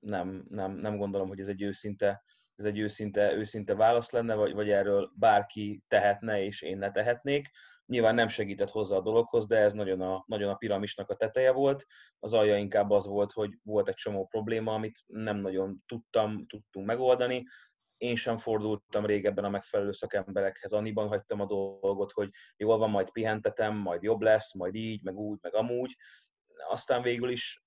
Nem, 0.00 0.44
nem, 0.48 0.72
nem 0.72 0.96
gondolom, 0.96 1.28
hogy 1.28 1.40
ez 1.40 1.48
egy 1.48 1.62
őszinte 1.62 2.24
ez 2.56 2.64
egy 2.64 2.78
őszinte, 2.78 3.34
őszinte 3.34 3.74
válasz 3.74 4.10
lenne, 4.10 4.34
vagy, 4.34 4.52
vagy 4.52 4.70
erről 4.70 5.12
bárki 5.16 5.82
tehetne, 5.88 6.42
és 6.42 6.62
én 6.62 6.78
ne 6.78 6.90
tehetnék. 6.90 7.50
Nyilván 7.86 8.14
nem 8.14 8.28
segített 8.28 8.70
hozzá 8.70 8.96
a 8.96 9.00
dologhoz, 9.00 9.46
de 9.46 9.56
ez 9.56 9.72
nagyon 9.72 10.00
a, 10.00 10.24
nagyon 10.26 10.50
a 10.50 10.54
piramisnak 10.54 11.10
a 11.10 11.14
teteje 11.14 11.52
volt. 11.52 11.86
Az 12.18 12.34
alja 12.34 12.56
inkább 12.56 12.90
az 12.90 13.06
volt, 13.06 13.32
hogy 13.32 13.58
volt 13.62 13.88
egy 13.88 13.94
csomó 13.94 14.26
probléma, 14.26 14.74
amit 14.74 15.02
nem 15.06 15.36
nagyon 15.36 15.82
tudtam, 15.86 16.46
tudtunk 16.46 16.86
megoldani. 16.86 17.44
Én 17.96 18.16
sem 18.16 18.36
fordultam 18.36 19.06
régebben 19.06 19.44
a 19.44 19.48
megfelelő 19.48 19.92
szakemberekhez, 19.92 20.72
annyiban 20.72 21.08
hagytam 21.08 21.40
a 21.40 21.46
dolgot, 21.46 22.12
hogy 22.12 22.30
jól 22.56 22.78
van, 22.78 22.90
majd 22.90 23.10
pihentetem, 23.10 23.76
majd 23.76 24.02
jobb 24.02 24.20
lesz, 24.20 24.54
majd 24.54 24.74
így, 24.74 25.02
meg 25.02 25.16
úgy, 25.16 25.38
meg 25.42 25.54
amúgy. 25.54 25.96
Aztán 26.68 27.02
végül 27.02 27.30
is 27.30 27.64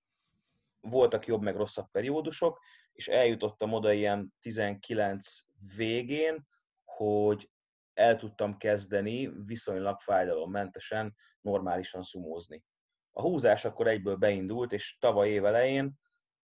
voltak 0.79 1.25
jobb, 1.25 1.41
meg 1.41 1.55
rosszabb 1.55 1.91
periódusok, 1.91 2.59
és 2.97 3.07
eljutottam 3.07 3.73
oda 3.73 3.91
ilyen 3.91 4.33
19 4.39 5.37
végén, 5.75 6.47
hogy 6.83 7.51
el 7.93 8.17
tudtam 8.17 8.57
kezdeni 8.57 9.31
viszonylag 9.45 9.99
fájdalommentesen, 9.99 11.15
normálisan 11.41 12.01
szumózni. 12.01 12.63
A 13.11 13.21
húzás 13.21 13.65
akkor 13.65 13.87
egyből 13.87 14.15
beindult, 14.15 14.73
és 14.73 14.97
tavaly 14.99 15.29
év 15.29 15.45
elején 15.45 15.93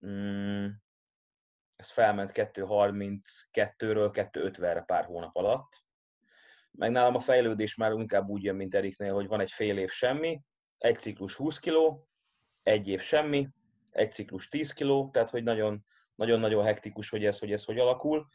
mm, 0.06 0.66
ez 1.76 1.90
felment 1.90 2.30
2.32-ről 2.34 4.10
2.50-re 4.12 4.80
pár 4.80 5.04
hónap 5.04 5.36
alatt. 5.36 5.84
Meg 6.70 6.90
nálam 6.90 7.14
a 7.14 7.20
fejlődés 7.20 7.74
már 7.74 7.92
inkább 7.92 8.28
úgy 8.28 8.42
jön, 8.42 8.56
mint 8.56 8.74
Eriknél, 8.74 9.14
hogy 9.14 9.26
van 9.26 9.40
egy 9.40 9.52
fél 9.52 9.78
év 9.78 9.90
semmi, 9.90 10.40
egy 10.78 10.98
ciklus 10.98 11.34
20 11.34 11.58
kg, 11.58 12.06
egy 12.62 12.88
év 12.88 13.00
semmi, 13.00 13.48
egy 13.90 14.12
ciklus 14.12 14.48
10 14.48 14.72
kg, 14.72 15.10
tehát 15.10 15.30
hogy 15.30 15.42
nagyon, 15.42 15.84
nagyon-nagyon 16.22 16.64
hektikus, 16.64 17.10
hogy 17.10 17.24
ez, 17.24 17.38
hogy 17.38 17.52
ez 17.52 17.64
hogy 17.64 17.78
alakul. 17.78 18.28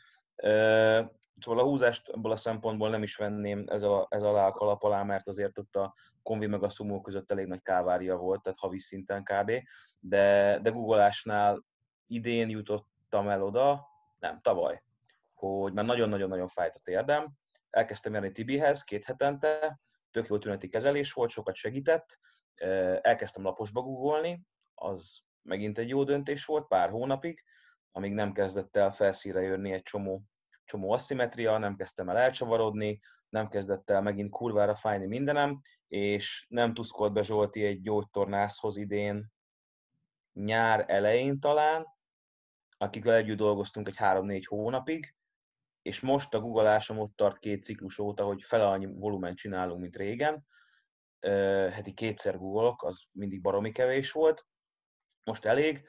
Szóval 1.39 1.59
a 1.59 1.63
húzást 1.63 2.09
ebből 2.09 2.31
a 2.31 2.35
szempontból 2.35 2.89
nem 2.89 3.03
is 3.03 3.15
venném 3.15 3.63
ez, 3.67 3.81
a, 3.81 4.07
ez 4.09 4.23
alá 4.23 4.47
a 4.47 4.51
kalap 4.51 4.83
alá, 4.83 5.03
mert 5.03 5.27
azért 5.27 5.57
ott 5.57 5.75
a 5.75 5.93
konvi 6.23 6.45
meg 6.45 6.63
a 6.63 6.69
szumó 6.69 7.01
között 7.01 7.31
elég 7.31 7.45
nagy 7.47 7.61
kávária 7.61 8.15
volt, 8.15 8.41
tehát 8.41 8.59
havi 8.59 8.79
szinten 8.79 9.23
kb. 9.23 9.51
De, 9.99 10.59
de 10.61 10.69
googolásnál 10.69 11.63
idén 12.07 12.49
jutottam 12.49 13.29
el 13.29 13.43
oda, 13.43 13.87
nem, 14.19 14.39
tavaly, 14.41 14.83
hogy 15.33 15.73
már 15.73 15.85
nagyon-nagyon-nagyon 15.85 16.47
fájt 16.47 16.75
a 16.75 16.79
térdem. 16.83 17.33
Elkezdtem 17.69 18.13
járni 18.13 18.31
Tibihez 18.31 18.83
két 18.83 19.03
hetente, 19.03 19.79
tök 20.11 20.27
jó 20.27 20.37
tüneti 20.37 20.67
kezelés 20.67 21.13
volt, 21.13 21.29
sokat 21.29 21.55
segített. 21.55 22.19
Elkezdtem 23.01 23.43
laposba 23.43 23.81
googolni, 23.81 24.41
az 24.75 25.19
megint 25.41 25.77
egy 25.77 25.89
jó 25.89 26.03
döntés 26.03 26.45
volt, 26.45 26.67
pár 26.67 26.89
hónapig, 26.89 27.43
amíg 27.91 28.13
nem 28.13 28.31
kezdett 28.31 28.75
el 28.75 28.91
felszíre 28.91 29.41
jönni 29.41 29.71
egy 29.71 29.81
csomó 29.81 30.23
csomó 30.67 30.91
asszimetria, 30.91 31.57
nem 31.57 31.75
kezdtem 31.75 32.09
el 32.09 32.17
elcsavarodni, 32.17 32.99
nem 33.29 33.47
kezdett 33.47 33.89
el 33.89 34.01
megint 34.01 34.29
kurvára 34.29 34.75
fájni 34.75 35.05
mindenem, 35.05 35.61
és 35.87 36.45
nem 36.49 36.73
tuszkolt 36.73 37.13
be 37.13 37.23
Zsolti 37.23 37.65
egy 37.65 37.81
gyógytornászhoz 37.81 38.77
idén 38.77 39.31
nyár 40.33 40.85
elején 40.87 41.39
talán, 41.39 41.87
akikkel 42.77 43.13
együtt 43.13 43.37
dolgoztunk 43.37 43.87
egy 43.87 43.95
3-4 43.97 44.43
hónapig, 44.45 45.15
és 45.81 45.99
most 46.01 46.33
a 46.33 46.39
googleásom 46.39 46.99
ott 46.99 47.15
tart 47.15 47.39
két 47.39 47.63
ciklus 47.63 47.99
óta, 47.99 48.23
hogy 48.23 48.43
fele 48.43 48.67
annyi 48.67 48.85
volumen 48.85 49.35
csinálunk, 49.35 49.81
mint 49.81 49.95
régen. 49.95 50.45
Heti 51.71 51.93
kétszer 51.93 52.37
googolok, 52.37 52.83
az 52.83 53.03
mindig 53.11 53.41
baromi 53.41 53.71
kevés 53.71 54.11
volt. 54.11 54.45
Most 55.23 55.45
elég, 55.45 55.87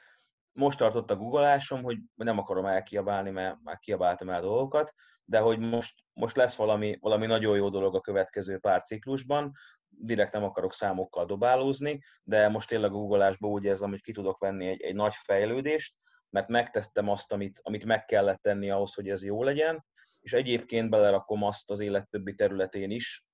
most 0.59 0.79
tartott 0.79 1.11
a 1.11 1.17
googleásom, 1.17 1.83
hogy 1.83 1.99
nem 2.15 2.39
akarom 2.39 2.65
elkiabálni, 2.65 3.31
mert 3.31 3.57
már 3.63 3.79
kiabáltam 3.79 4.31
el 4.31 4.41
dolgokat, 4.41 4.95
de 5.25 5.39
hogy 5.39 5.59
most, 5.59 5.95
most 6.13 6.37
lesz 6.37 6.57
valami, 6.57 6.99
valami 7.01 7.27
nagyon 7.27 7.57
jó 7.57 7.69
dolog 7.69 7.95
a 7.95 8.01
következő 8.01 8.59
pár 8.59 8.83
ciklusban, 8.83 9.53
direkt 9.89 10.33
nem 10.33 10.45
akarok 10.45 10.73
számokkal 10.73 11.27
dobálózni, 11.27 12.01
de 12.23 12.49
most 12.49 12.69
tényleg 12.69 12.91
a 12.91 12.95
googleásban 12.95 13.51
úgy 13.51 13.65
érzem, 13.65 13.91
hogy 13.91 14.01
ki 14.01 14.13
tudok 14.13 14.39
venni 14.39 14.67
egy, 14.67 14.81
egy 14.81 14.95
nagy 14.95 15.15
fejlődést, 15.15 15.95
mert 16.31 16.49
megtettem 16.49 17.09
azt, 17.09 17.33
amit, 17.33 17.61
amit 17.63 17.85
meg 17.85 18.05
kellett 18.05 18.41
tenni 18.43 18.71
ahhoz, 18.71 18.95
hogy 18.95 19.09
ez 19.09 19.25
jó 19.25 19.43
legyen, 19.43 19.85
és 20.21 20.33
egyébként 20.33 20.91
belerakom 20.91 21.43
azt 21.43 21.71
az 21.71 21.81
élet 21.81 22.09
többi 22.11 22.35
területén 22.35 22.91
is, 22.91 23.27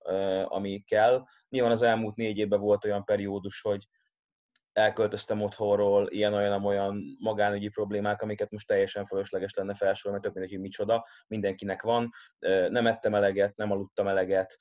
ami 0.44 0.82
kell. 0.86 1.24
Nyilván 1.48 1.72
az 1.72 1.82
elmúlt 1.82 2.16
négy 2.16 2.38
évben 2.38 2.60
volt 2.60 2.84
olyan 2.84 3.04
periódus, 3.04 3.60
hogy, 3.60 3.88
elköltöztem 4.74 5.42
otthonról, 5.42 6.08
ilyen-olyan-olyan 6.10 7.16
magánügyi 7.18 7.68
problémák, 7.68 8.22
amiket 8.22 8.50
most 8.50 8.66
teljesen 8.66 9.04
fölösleges 9.04 9.54
lenne 9.54 9.74
felsorolni, 9.74 10.20
mert 10.22 10.22
tök 10.22 10.32
mindegy, 10.32 10.52
hogy 10.52 10.68
micsoda, 10.68 11.06
mindenkinek 11.26 11.82
van. 11.82 12.10
Nem 12.68 12.86
ettem 12.86 13.14
eleget, 13.14 13.56
nem 13.56 13.70
aludtam 13.70 14.06
eleget, 14.06 14.56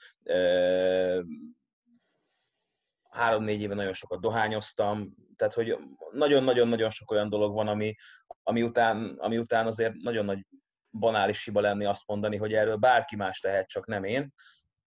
három-négy 3.10 3.62
éve 3.62 3.74
nagyon 3.74 3.93
sokat 3.93 4.22
dohányoztam, 4.22 5.15
tehát 5.36 5.53
hogy 5.53 5.77
nagyon-nagyon-nagyon 6.12 6.89
sok 6.89 7.12
olyan 7.12 7.29
dolog 7.29 7.53
van, 7.53 7.67
ami, 7.67 7.96
ami, 8.43 8.63
után, 8.63 9.15
ami 9.17 9.38
után 9.38 9.67
azért 9.67 9.93
nagyon 9.93 10.25
nagy 10.25 10.46
banális 10.91 11.43
hiba 11.43 11.62
lenni 11.62 11.86
azt 11.86 12.08
mondani, 12.08 12.38
hogy 12.38 12.53
erről 12.53 12.75
bárki 12.75 13.15
más 13.15 13.39
tehet, 13.39 13.67
csak 13.67 13.88
nem 13.88 14.03
én. 14.03 14.34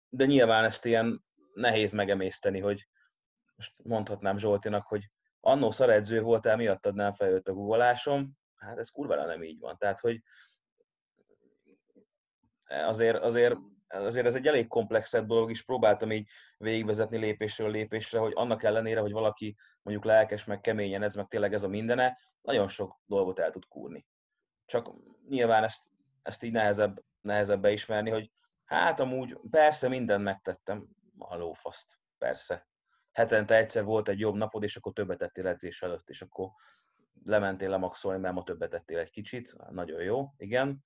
De 0.08 0.24
nyilván 0.24 0.64
ezt 0.64 0.84
ilyen 0.84 1.24
nehéz 1.54 1.92
megemészteni, 1.92 2.60
hogy 2.60 2.88
most 3.56 3.72
mondhatnám 3.82 4.38
Zsoltinak, 4.38 4.86
hogy 4.86 5.10
annó 5.40 5.70
szaredző 5.70 6.20
voltál, 6.20 6.56
miattad 6.56 6.94
nem 6.94 7.14
fejlődött 7.14 7.48
a 7.48 7.52
guggolásom, 7.52 8.32
hát 8.56 8.78
ez 8.78 8.88
kurvára 8.88 9.26
nem 9.26 9.42
így 9.42 9.60
van. 9.60 9.76
Tehát, 9.78 10.00
hogy 10.00 10.22
azért, 12.66 13.22
azért, 13.22 13.56
azért 13.88 14.26
ez 14.26 14.34
egy 14.34 14.46
elég 14.46 14.66
komplexebb 14.66 15.26
dolog 15.26 15.50
is, 15.50 15.64
próbáltam 15.64 16.12
így 16.12 16.28
végigvezetni 16.58 17.16
lépésről 17.16 17.70
lépésre, 17.70 18.18
hogy 18.18 18.32
annak 18.34 18.62
ellenére, 18.62 19.00
hogy 19.00 19.12
valaki 19.12 19.56
mondjuk 19.82 20.06
lelkes, 20.06 20.44
meg 20.44 20.60
keményen 20.60 21.02
ez, 21.02 21.14
meg 21.14 21.26
tényleg 21.26 21.52
ez 21.52 21.62
a 21.62 21.68
mindene, 21.68 22.18
nagyon 22.42 22.68
sok 22.68 23.00
dolgot 23.04 23.38
el 23.38 23.50
tud 23.50 23.66
kúrni. 23.68 24.06
Csak 24.64 24.90
nyilván 25.28 25.64
ezt, 25.64 25.82
ezt 26.22 26.42
így 26.42 26.52
nehezebb, 26.52 27.04
nehezebb 27.20 27.60
beismerni, 27.60 28.10
hogy 28.10 28.30
hát 28.64 29.00
amúgy 29.00 29.38
persze 29.50 29.88
mindent 29.88 30.22
megtettem, 30.22 30.88
a 31.18 31.36
lófaszt, 31.36 31.98
persze 32.18 32.66
hetente 33.16 33.56
egyszer 33.56 33.84
volt 33.84 34.08
egy 34.08 34.18
jobb 34.18 34.34
napod, 34.34 34.62
és 34.62 34.76
akkor 34.76 34.92
többet 34.92 35.18
tettél 35.18 35.46
edzés 35.46 35.82
előtt, 35.82 36.08
és 36.08 36.22
akkor 36.22 36.48
lementél 37.24 37.68
lemaxolni, 37.68 38.20
mert 38.20 38.34
ma 38.34 38.42
többet 38.42 38.70
tettél 38.70 38.98
egy 38.98 39.10
kicsit, 39.10 39.56
nagyon 39.70 40.02
jó, 40.02 40.32
igen. 40.36 40.82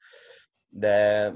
De, 0.69 1.33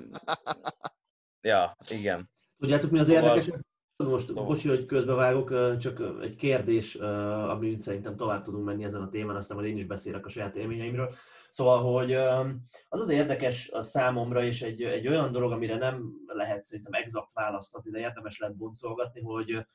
ja, 1.50 1.76
igen. 1.88 2.30
Tudjátok, 2.58 2.90
mi 2.90 2.98
az 2.98 3.06
szóval... 3.06 3.22
érdekes? 3.22 3.60
Most, 3.96 4.26
szóval... 4.26 4.44
bocsi, 4.44 4.68
hogy 4.68 4.86
közbevágok, 4.86 5.76
csak 5.78 6.02
egy 6.22 6.34
kérdés, 6.34 6.94
amit 6.94 7.78
szerintem 7.78 8.16
tovább 8.16 8.42
tudunk 8.42 8.64
menni 8.64 8.84
ezen 8.84 9.02
a 9.02 9.08
témán, 9.08 9.36
aztán 9.36 9.56
majd 9.56 9.68
én 9.68 9.76
is 9.76 9.86
beszélek 9.86 10.26
a 10.26 10.28
saját 10.28 10.56
élményeimről. 10.56 11.14
Szóval, 11.50 11.92
hogy 11.92 12.12
az 12.88 13.00
az 13.00 13.08
érdekes 13.08 13.70
a 13.70 13.80
számomra, 13.80 14.44
és 14.44 14.62
egy, 14.62 14.82
egy 14.82 15.08
olyan 15.08 15.32
dolog, 15.32 15.52
amire 15.52 15.76
nem 15.76 16.12
lehet 16.26 16.64
szerintem 16.64 16.92
exakt 16.92 17.32
választ 17.32 17.74
adni, 17.74 17.90
de 17.90 17.98
érdemes 17.98 18.38
lehet 18.38 18.56
boncolgatni, 18.56 19.20
hogy 19.20 19.66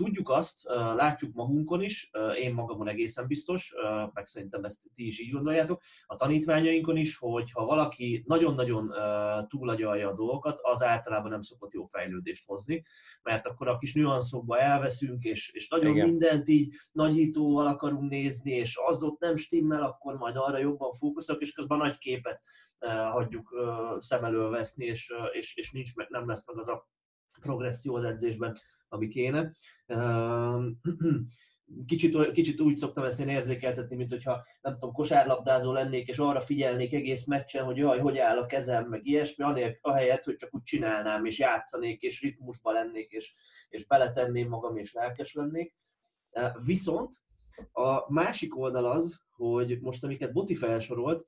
Tudjuk 0.00 0.28
azt, 0.28 0.62
látjuk 0.94 1.34
magunkon 1.34 1.82
is, 1.82 2.10
én 2.40 2.54
magamon 2.54 2.88
egészen 2.88 3.26
biztos, 3.26 3.74
meg 4.12 4.26
szerintem 4.26 4.64
ezt 4.64 4.86
ti 4.94 5.06
is 5.06 5.20
így 5.20 5.32
gondoljátok, 5.32 5.82
a 6.06 6.14
tanítványainkon 6.14 6.96
is, 6.96 7.16
hogy 7.16 7.50
ha 7.50 7.64
valaki 7.64 8.22
nagyon-nagyon 8.26 8.92
túlagyalja 9.48 10.08
a 10.08 10.14
dolgokat, 10.14 10.58
az 10.62 10.82
általában 10.82 11.30
nem 11.30 11.40
szokott 11.40 11.72
jó 11.72 11.84
fejlődést 11.84 12.46
hozni, 12.46 12.82
mert 13.22 13.46
akkor 13.46 13.68
a 13.68 13.78
kis 13.78 13.94
nüanszokba 13.94 14.58
elveszünk, 14.58 15.24
és, 15.24 15.50
és 15.52 15.68
nagyon 15.68 15.94
Igen. 15.94 16.08
mindent 16.08 16.48
így 16.48 16.74
nagyítóval 16.92 17.66
akarunk 17.66 18.10
nézni, 18.10 18.52
és 18.52 18.78
az 18.86 19.02
ott 19.02 19.20
nem 19.20 19.36
stimmel, 19.36 19.82
akkor 19.82 20.16
majd 20.16 20.36
arra 20.36 20.58
jobban 20.58 20.92
fókuszok, 20.92 21.40
és 21.40 21.52
közben 21.52 21.80
a 21.80 21.84
nagy 21.84 21.98
képet 21.98 22.42
hagyjuk 23.10 23.54
szem 23.98 24.24
elől 24.24 24.50
veszni, 24.50 24.84
és, 24.84 25.12
és, 25.32 25.56
és 25.56 25.72
nincs, 25.72 25.94
nem 26.08 26.28
lesz 26.28 26.46
meg 26.46 26.58
az 26.58 26.68
a 26.68 26.88
progresszió 27.40 27.94
az 27.94 28.04
edzésben, 28.04 28.56
ami 28.88 29.08
kéne. 29.08 29.52
Kicsit, 31.86 32.32
kicsit 32.32 32.60
úgy 32.60 32.76
szoktam 32.76 33.04
ezt 33.04 33.20
én 33.20 33.28
érzékeltetni, 33.28 33.96
mint 33.96 34.10
hogyha 34.10 34.44
nem 34.60 34.72
tudom, 34.72 34.92
kosárlabdázó 34.92 35.72
lennék, 35.72 36.08
és 36.08 36.18
arra 36.18 36.40
figyelnék 36.40 36.92
egész 36.92 37.26
meccsen, 37.26 37.64
hogy 37.64 37.76
jaj, 37.76 37.98
hogy 37.98 38.18
áll 38.18 38.38
a 38.38 38.46
kezem, 38.46 38.88
meg 38.88 39.06
ilyesmi, 39.06 39.44
anél, 39.44 39.78
ahelyett, 39.80 40.24
hogy 40.24 40.34
csak 40.34 40.54
úgy 40.54 40.62
csinálnám, 40.62 41.24
és 41.24 41.38
játszanék, 41.38 42.02
és 42.02 42.20
ritmusba 42.20 42.72
lennék, 42.72 43.10
és, 43.10 43.34
és 43.68 43.86
beletenném 43.86 44.48
magam, 44.48 44.76
és 44.76 44.92
lelkes 44.92 45.32
lennék. 45.32 45.74
Viszont 46.66 47.14
a 47.72 48.12
másik 48.12 48.56
oldal 48.56 48.84
az, 48.84 49.20
hogy 49.30 49.80
most 49.80 50.04
amiket 50.04 50.32
Boti 50.32 50.54
felsorolt, 50.54 51.26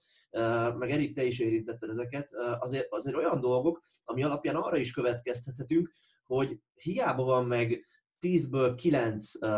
meg 0.78 0.90
Erik, 0.90 1.14
te 1.14 1.24
is 1.24 1.38
érintetted 1.38 1.88
ezeket, 1.88 2.32
azért, 2.58 2.86
azért 2.90 3.16
olyan 3.16 3.40
dolgok, 3.40 3.82
ami 4.04 4.22
alapján 4.22 4.56
arra 4.56 4.76
is 4.76 4.92
következtethetünk, 4.92 5.92
hogy 6.26 6.58
hiába 6.74 7.24
van 7.24 7.46
meg 7.46 7.86
10-ből 8.20 8.74
9 8.76 9.34
uh, 9.34 9.50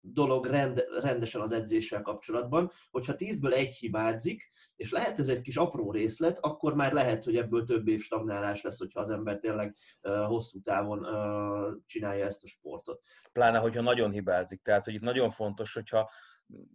dolog 0.00 0.46
rend, 0.46 0.84
rendesen 1.00 1.40
az 1.40 1.52
edzéssel 1.52 2.02
kapcsolatban, 2.02 2.72
hogyha 2.90 3.14
10-ből 3.16 3.52
egy 3.52 3.74
hibázik, 3.74 4.50
és 4.76 4.90
lehet 4.90 5.18
ez 5.18 5.28
egy 5.28 5.40
kis 5.40 5.56
apró 5.56 5.92
részlet, 5.92 6.38
akkor 6.40 6.74
már 6.74 6.92
lehet, 6.92 7.24
hogy 7.24 7.36
ebből 7.36 7.64
több 7.64 7.88
év 7.88 8.00
stagnálás 8.00 8.62
lesz, 8.62 8.78
hogyha 8.78 9.00
az 9.00 9.10
ember 9.10 9.38
tényleg 9.38 9.76
uh, 10.02 10.24
hosszú 10.24 10.60
távon 10.60 11.06
csinálja 11.86 12.24
ezt 12.24 12.42
a 12.42 12.46
sportot. 12.46 13.00
Pláne, 13.32 13.58
hogyha 13.58 13.82
nagyon 13.82 14.10
hibázik. 14.10 14.62
Tehát, 14.62 14.84
hogy 14.84 14.94
itt 14.94 15.00
nagyon 15.00 15.30
fontos, 15.30 15.74
hogyha 15.74 16.10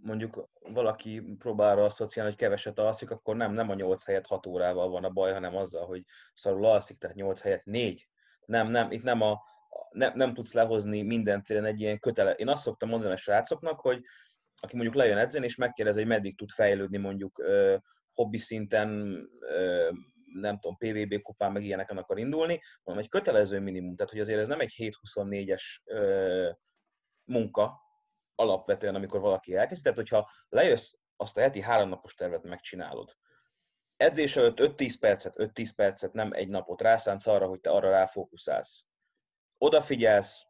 mondjuk 0.01 0.49
valaki 0.59 1.35
próbál 1.39 1.71
arra 1.71 1.83
asszociálni, 1.83 2.31
hogy 2.31 2.39
keveset 2.39 2.79
alszik, 2.79 3.11
akkor 3.11 3.35
nem, 3.35 3.53
nem 3.53 3.69
a 3.69 3.73
8 3.73 4.05
helyet 4.05 4.27
6 4.27 4.45
órával 4.45 4.89
van 4.89 5.03
a 5.03 5.09
baj, 5.09 5.33
hanem 5.33 5.55
azzal, 5.55 5.85
hogy 5.85 6.03
szarul 6.33 6.65
alszik, 6.65 6.97
tehát 6.97 7.15
8 7.15 7.41
helyet 7.41 7.65
4 7.65 8.09
nem, 8.47 8.67
nem, 8.67 8.91
itt 8.91 9.03
nem 9.03 9.21
a, 9.21 9.41
nem, 9.89 10.11
nem 10.15 10.33
tudsz 10.33 10.53
lehozni 10.53 11.01
minden 11.01 11.43
téren 11.43 11.65
egy 11.65 11.81
ilyen 11.81 11.99
kötele. 11.99 12.31
Én 12.31 12.47
azt 12.47 12.63
szoktam 12.63 12.89
mondani 12.89 13.13
a 13.13 13.17
srácoknak, 13.17 13.79
hogy 13.79 14.03
aki 14.59 14.75
mondjuk 14.75 14.95
lejön 14.95 15.17
edzeni, 15.17 15.45
és 15.45 15.55
megkérdez, 15.55 15.95
hogy 15.95 16.07
meddig 16.07 16.37
tud 16.37 16.49
fejlődni 16.49 16.97
mondjuk 16.97 17.39
ö, 17.39 17.75
hobbi 18.13 18.37
szinten, 18.37 18.89
ö, 19.39 19.89
nem 20.33 20.59
tudom, 20.59 20.77
PVB 20.77 21.21
kupán, 21.21 21.51
meg 21.51 21.63
ilyeneken 21.63 21.97
akar 21.97 22.17
indulni, 22.17 22.61
hanem 22.83 22.99
egy 22.99 23.09
kötelező 23.09 23.59
minimum. 23.59 23.95
Tehát, 23.95 24.11
hogy 24.11 24.21
azért 24.21 24.39
ez 24.39 24.47
nem 24.47 24.59
egy 24.59 24.73
7-24-es 24.77 25.63
munka 27.23 27.86
alapvetően, 28.37 28.95
amikor 28.95 29.19
valaki 29.19 29.55
elkezd. 29.55 29.83
Tehát, 29.83 29.97
hogyha 29.97 30.31
lejössz, 30.49 30.93
azt 31.15 31.37
a 31.37 31.41
heti 31.41 31.61
háromnapos 31.61 32.13
tervet 32.13 32.43
megcsinálod. 32.43 33.17
Edzés 33.95 34.35
előtt 34.35 34.57
5-10 34.59 34.95
percet, 34.99 35.33
5-10 35.37 35.69
percet, 35.75 36.13
nem 36.13 36.33
egy 36.33 36.47
napot 36.47 36.81
rászánsz 36.81 37.27
arra, 37.27 37.47
hogy 37.47 37.59
te 37.59 37.69
arra 37.69 37.89
ráfókuszálsz. 37.89 38.85
Odafigyelsz, 39.57 40.43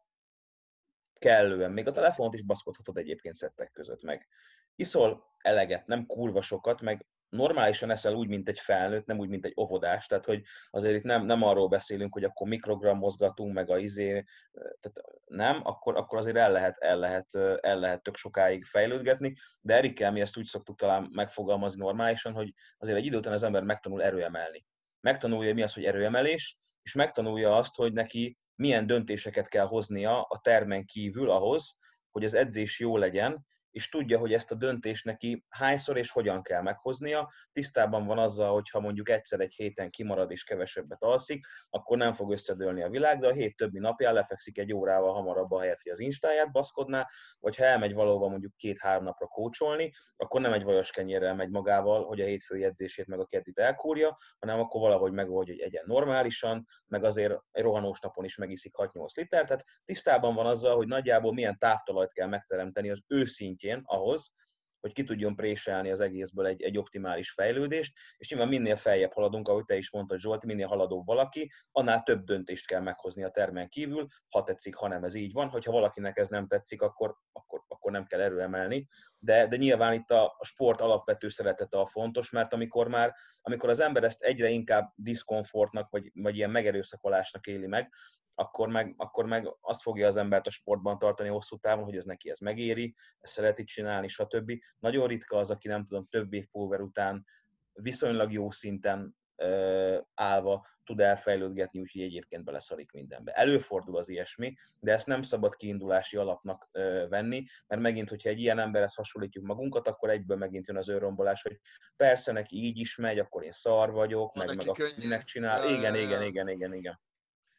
kellően, 1.18 1.72
még 1.72 1.86
a 1.86 1.90
telefont 1.90 2.34
is 2.34 2.42
baszkodhatod 2.42 2.96
egyébként 2.96 3.34
szettek 3.34 3.72
között 3.72 4.02
meg. 4.02 4.28
Iszol 4.74 5.24
eleget, 5.38 5.86
nem 5.86 6.06
kurva 6.06 6.42
sokat, 6.42 6.80
meg 6.80 7.06
normálisan 7.28 7.90
eszel 7.90 8.14
úgy, 8.14 8.28
mint 8.28 8.48
egy 8.48 8.58
felnőtt, 8.58 9.06
nem 9.06 9.18
úgy, 9.18 9.28
mint 9.28 9.44
egy 9.44 9.54
óvodás, 9.60 10.06
tehát 10.06 10.24
hogy 10.24 10.42
azért 10.70 10.94
itt 10.94 11.02
nem, 11.02 11.24
nem 11.24 11.42
arról 11.42 11.68
beszélünk, 11.68 12.12
hogy 12.12 12.24
akkor 12.24 12.48
mikrogram 12.48 12.98
mozgatunk, 12.98 13.54
meg 13.54 13.70
a 13.70 13.78
izé, 13.78 14.24
tehát 14.52 15.00
nem, 15.26 15.60
akkor, 15.62 15.96
akkor 15.96 16.18
azért 16.18 16.36
el 16.36 16.52
lehet, 16.52 16.76
el, 16.78 16.98
lehet, 16.98 17.34
el 17.60 17.78
lehet 17.78 18.02
tök 18.02 18.16
sokáig 18.16 18.64
fejlődgetni, 18.64 19.34
de 19.60 19.74
Erikkel 19.74 20.12
mi 20.12 20.20
ezt 20.20 20.36
úgy 20.36 20.46
szoktuk 20.46 20.78
talán 20.78 21.08
megfogalmazni 21.12 21.80
normálisan, 21.80 22.32
hogy 22.32 22.54
azért 22.78 22.98
egy 22.98 23.06
idő 23.06 23.16
után 23.16 23.32
az 23.32 23.42
ember 23.42 23.62
megtanul 23.62 24.02
erőemelni. 24.02 24.64
Megtanulja, 25.00 25.54
mi 25.54 25.62
az, 25.62 25.74
hogy 25.74 25.84
erőemelés, 25.84 26.58
és 26.82 26.94
megtanulja 26.94 27.56
azt, 27.56 27.76
hogy 27.76 27.92
neki 27.92 28.38
milyen 28.54 28.86
döntéseket 28.86 29.48
kell 29.48 29.66
hoznia 29.66 30.22
a 30.22 30.38
termen 30.38 30.84
kívül 30.84 31.30
ahhoz, 31.30 31.76
hogy 32.10 32.24
az 32.24 32.34
edzés 32.34 32.80
jó 32.80 32.96
legyen, 32.96 33.46
és 33.70 33.88
tudja, 33.88 34.18
hogy 34.18 34.32
ezt 34.32 34.50
a 34.50 34.54
döntést 34.54 35.04
neki 35.04 35.44
hányszor 35.48 35.96
és 35.96 36.10
hogyan 36.10 36.42
kell 36.42 36.62
meghoznia. 36.62 37.32
Tisztában 37.52 38.06
van 38.06 38.18
azzal, 38.18 38.52
hogy 38.52 38.70
ha 38.70 38.80
mondjuk 38.80 39.08
egyszer 39.08 39.40
egy 39.40 39.54
héten 39.54 39.90
kimarad 39.90 40.30
és 40.30 40.44
kevesebbet 40.44 41.02
alszik, 41.02 41.46
akkor 41.70 41.96
nem 41.96 42.12
fog 42.12 42.32
összedőlni 42.32 42.82
a 42.82 42.88
világ, 42.88 43.18
de 43.18 43.26
a 43.26 43.32
hét 43.32 43.56
többi 43.56 43.78
napján 43.78 44.14
lefekszik 44.14 44.58
egy 44.58 44.72
órával 44.72 45.12
hamarabb 45.12 45.50
a 45.50 45.60
helyet, 45.60 45.80
hogy 45.82 45.92
az 45.92 46.00
instáját 46.00 46.52
baszkodná, 46.52 47.06
vagy 47.38 47.56
ha 47.56 47.64
elmegy 47.64 47.94
valóban 47.94 48.30
mondjuk 48.30 48.56
két-három 48.56 49.04
napra 49.04 49.26
kócsolni, 49.26 49.92
akkor 50.16 50.40
nem 50.40 50.52
egy 50.52 50.62
vajas 50.62 50.90
kenyérrel 50.90 51.34
megy 51.34 51.50
magával, 51.50 52.04
hogy 52.04 52.20
a 52.20 52.24
hétfői 52.24 52.64
edzését 52.64 53.06
meg 53.06 53.20
a 53.20 53.26
keddit 53.26 53.58
elkúrja, 53.58 54.16
hanem 54.38 54.60
akkor 54.60 54.80
valahogy 54.80 55.12
megoldja, 55.12 55.54
hogy 55.54 55.62
egyen 55.62 55.84
normálisan, 55.86 56.66
meg 56.86 57.04
azért 57.04 57.34
egy 57.50 57.62
rohanós 57.62 58.00
napon 58.00 58.24
is 58.24 58.36
megiszik 58.36 58.74
6-8 58.76 59.14
liter, 59.14 59.44
tehát 59.44 59.64
tisztában 59.84 60.34
van 60.34 60.46
azzal, 60.46 60.76
hogy 60.76 60.86
nagyjából 60.86 61.32
milyen 61.32 61.58
táptalajt 61.58 62.12
kell 62.12 62.28
megteremteni 62.28 62.90
az 62.90 63.02
őszintjén 63.06 63.56
szintjén 63.58 63.82
ahhoz, 63.84 64.32
hogy 64.80 64.92
ki 64.92 65.04
tudjon 65.04 65.36
préselni 65.36 65.90
az 65.90 66.00
egészből 66.00 66.46
egy, 66.46 66.62
egy 66.62 66.78
optimális 66.78 67.30
fejlődést, 67.30 67.96
és 68.16 68.30
nyilván 68.30 68.48
minél 68.48 68.76
feljebb 68.76 69.12
haladunk, 69.12 69.48
ahogy 69.48 69.64
te 69.64 69.76
is 69.76 69.90
mondtad 69.90 70.18
Zsolt, 70.18 70.44
minél 70.44 70.66
haladó 70.66 71.02
valaki, 71.04 71.50
annál 71.72 72.02
több 72.02 72.24
döntést 72.24 72.66
kell 72.66 72.80
meghozni 72.80 73.24
a 73.24 73.30
termen 73.30 73.68
kívül, 73.68 74.06
ha 74.28 74.42
tetszik, 74.42 74.74
ha 74.74 74.88
nem 74.88 75.04
ez 75.04 75.14
így 75.14 75.32
van, 75.32 75.48
hogyha 75.48 75.72
valakinek 75.72 76.18
ez 76.18 76.28
nem 76.28 76.46
tetszik, 76.46 76.82
akkor, 76.82 77.16
akkor, 77.32 77.64
akkor 77.68 77.92
nem 77.92 78.06
kell 78.06 78.20
erőemelni, 78.20 78.88
de, 79.18 79.46
de 79.46 79.56
nyilván 79.56 79.92
itt 79.92 80.10
a 80.10 80.38
sport 80.44 80.80
alapvető 80.80 81.28
szeretete 81.28 81.78
a 81.78 81.86
fontos, 81.86 82.30
mert 82.30 82.52
amikor 82.52 82.88
már, 82.88 83.14
amikor 83.40 83.68
az 83.68 83.80
ember 83.80 84.04
ezt 84.04 84.22
egyre 84.22 84.48
inkább 84.48 84.92
diszkomfortnak, 84.94 85.90
vagy, 85.90 86.10
vagy 86.14 86.36
ilyen 86.36 86.50
megerőszakolásnak 86.50 87.46
éli 87.46 87.66
meg, 87.66 87.92
akkor 88.38 88.68
meg, 88.68 88.94
akkor 88.96 89.26
meg 89.26 89.56
azt 89.60 89.82
fogja 89.82 90.06
az 90.06 90.16
embert 90.16 90.46
a 90.46 90.50
sportban 90.50 90.98
tartani 90.98 91.28
hosszú 91.28 91.56
távon, 91.56 91.84
hogy 91.84 91.96
ez 91.96 92.04
neki 92.04 92.30
ez 92.30 92.38
megéri, 92.38 92.94
ezt 93.18 93.32
szereti 93.32 93.64
csinálni, 93.64 94.08
stb. 94.08 94.52
Nagyon 94.78 95.06
ritka 95.06 95.36
az, 95.36 95.50
aki 95.50 95.68
nem 95.68 95.84
tudom, 95.84 96.06
több 96.10 96.32
év 96.32 96.46
pulver 96.46 96.80
után 96.80 97.24
viszonylag 97.72 98.32
jó 98.32 98.50
szinten 98.50 99.16
ö, 99.36 99.98
állva 100.14 100.66
tud 100.84 101.00
elfejlődgetni, 101.00 101.80
úgyhogy 101.80 102.02
egyébként 102.02 102.44
beleszarik 102.44 102.92
mindenbe. 102.92 103.32
Előfordul 103.32 103.96
az 103.96 104.08
ilyesmi, 104.08 104.54
de 104.80 104.92
ezt 104.92 105.06
nem 105.06 105.22
szabad 105.22 105.54
kiindulási 105.54 106.16
alapnak 106.16 106.68
ö, 106.72 107.06
venni, 107.08 107.44
mert 107.66 107.82
megint, 107.82 108.08
hogyha 108.08 108.28
egy 108.28 108.40
ilyen 108.40 108.58
emberhez 108.58 108.94
hasonlítjuk 108.94 109.44
magunkat, 109.44 109.88
akkor 109.88 110.10
egyből 110.10 110.36
megint 110.36 110.66
jön 110.66 110.76
az 110.76 110.88
őrombolás, 110.88 111.42
hogy 111.42 111.58
persze 111.96 112.32
neki 112.32 112.56
így 112.56 112.78
is 112.78 112.96
megy, 112.96 113.18
akkor 113.18 113.44
én 113.44 113.52
szar 113.52 113.90
vagyok, 113.90 114.34
meg, 114.34 114.56
meg 114.56 114.68
akkor 114.68 114.92
minek 114.96 115.24
csinál. 115.24 115.68
Igen, 115.68 115.94
igen, 115.94 116.22
igen, 116.22 116.48
igen, 116.48 116.74
igen. 116.74 117.00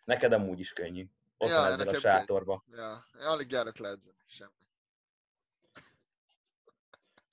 Neked 0.04 0.34
amúgy 0.34 0.60
is 0.60 0.74
könnyű. 0.74 1.08
Ott 1.38 1.50
ja, 1.50 1.56
van 1.56 1.72
ezzel 1.72 1.88
a 1.88 1.94
sátorba. 1.94 2.64
Ja, 2.72 3.06
én 3.20 3.26
alig 3.26 3.52
járok 3.52 3.78
leedzeni, 3.78 4.18
semmi. 4.26 4.52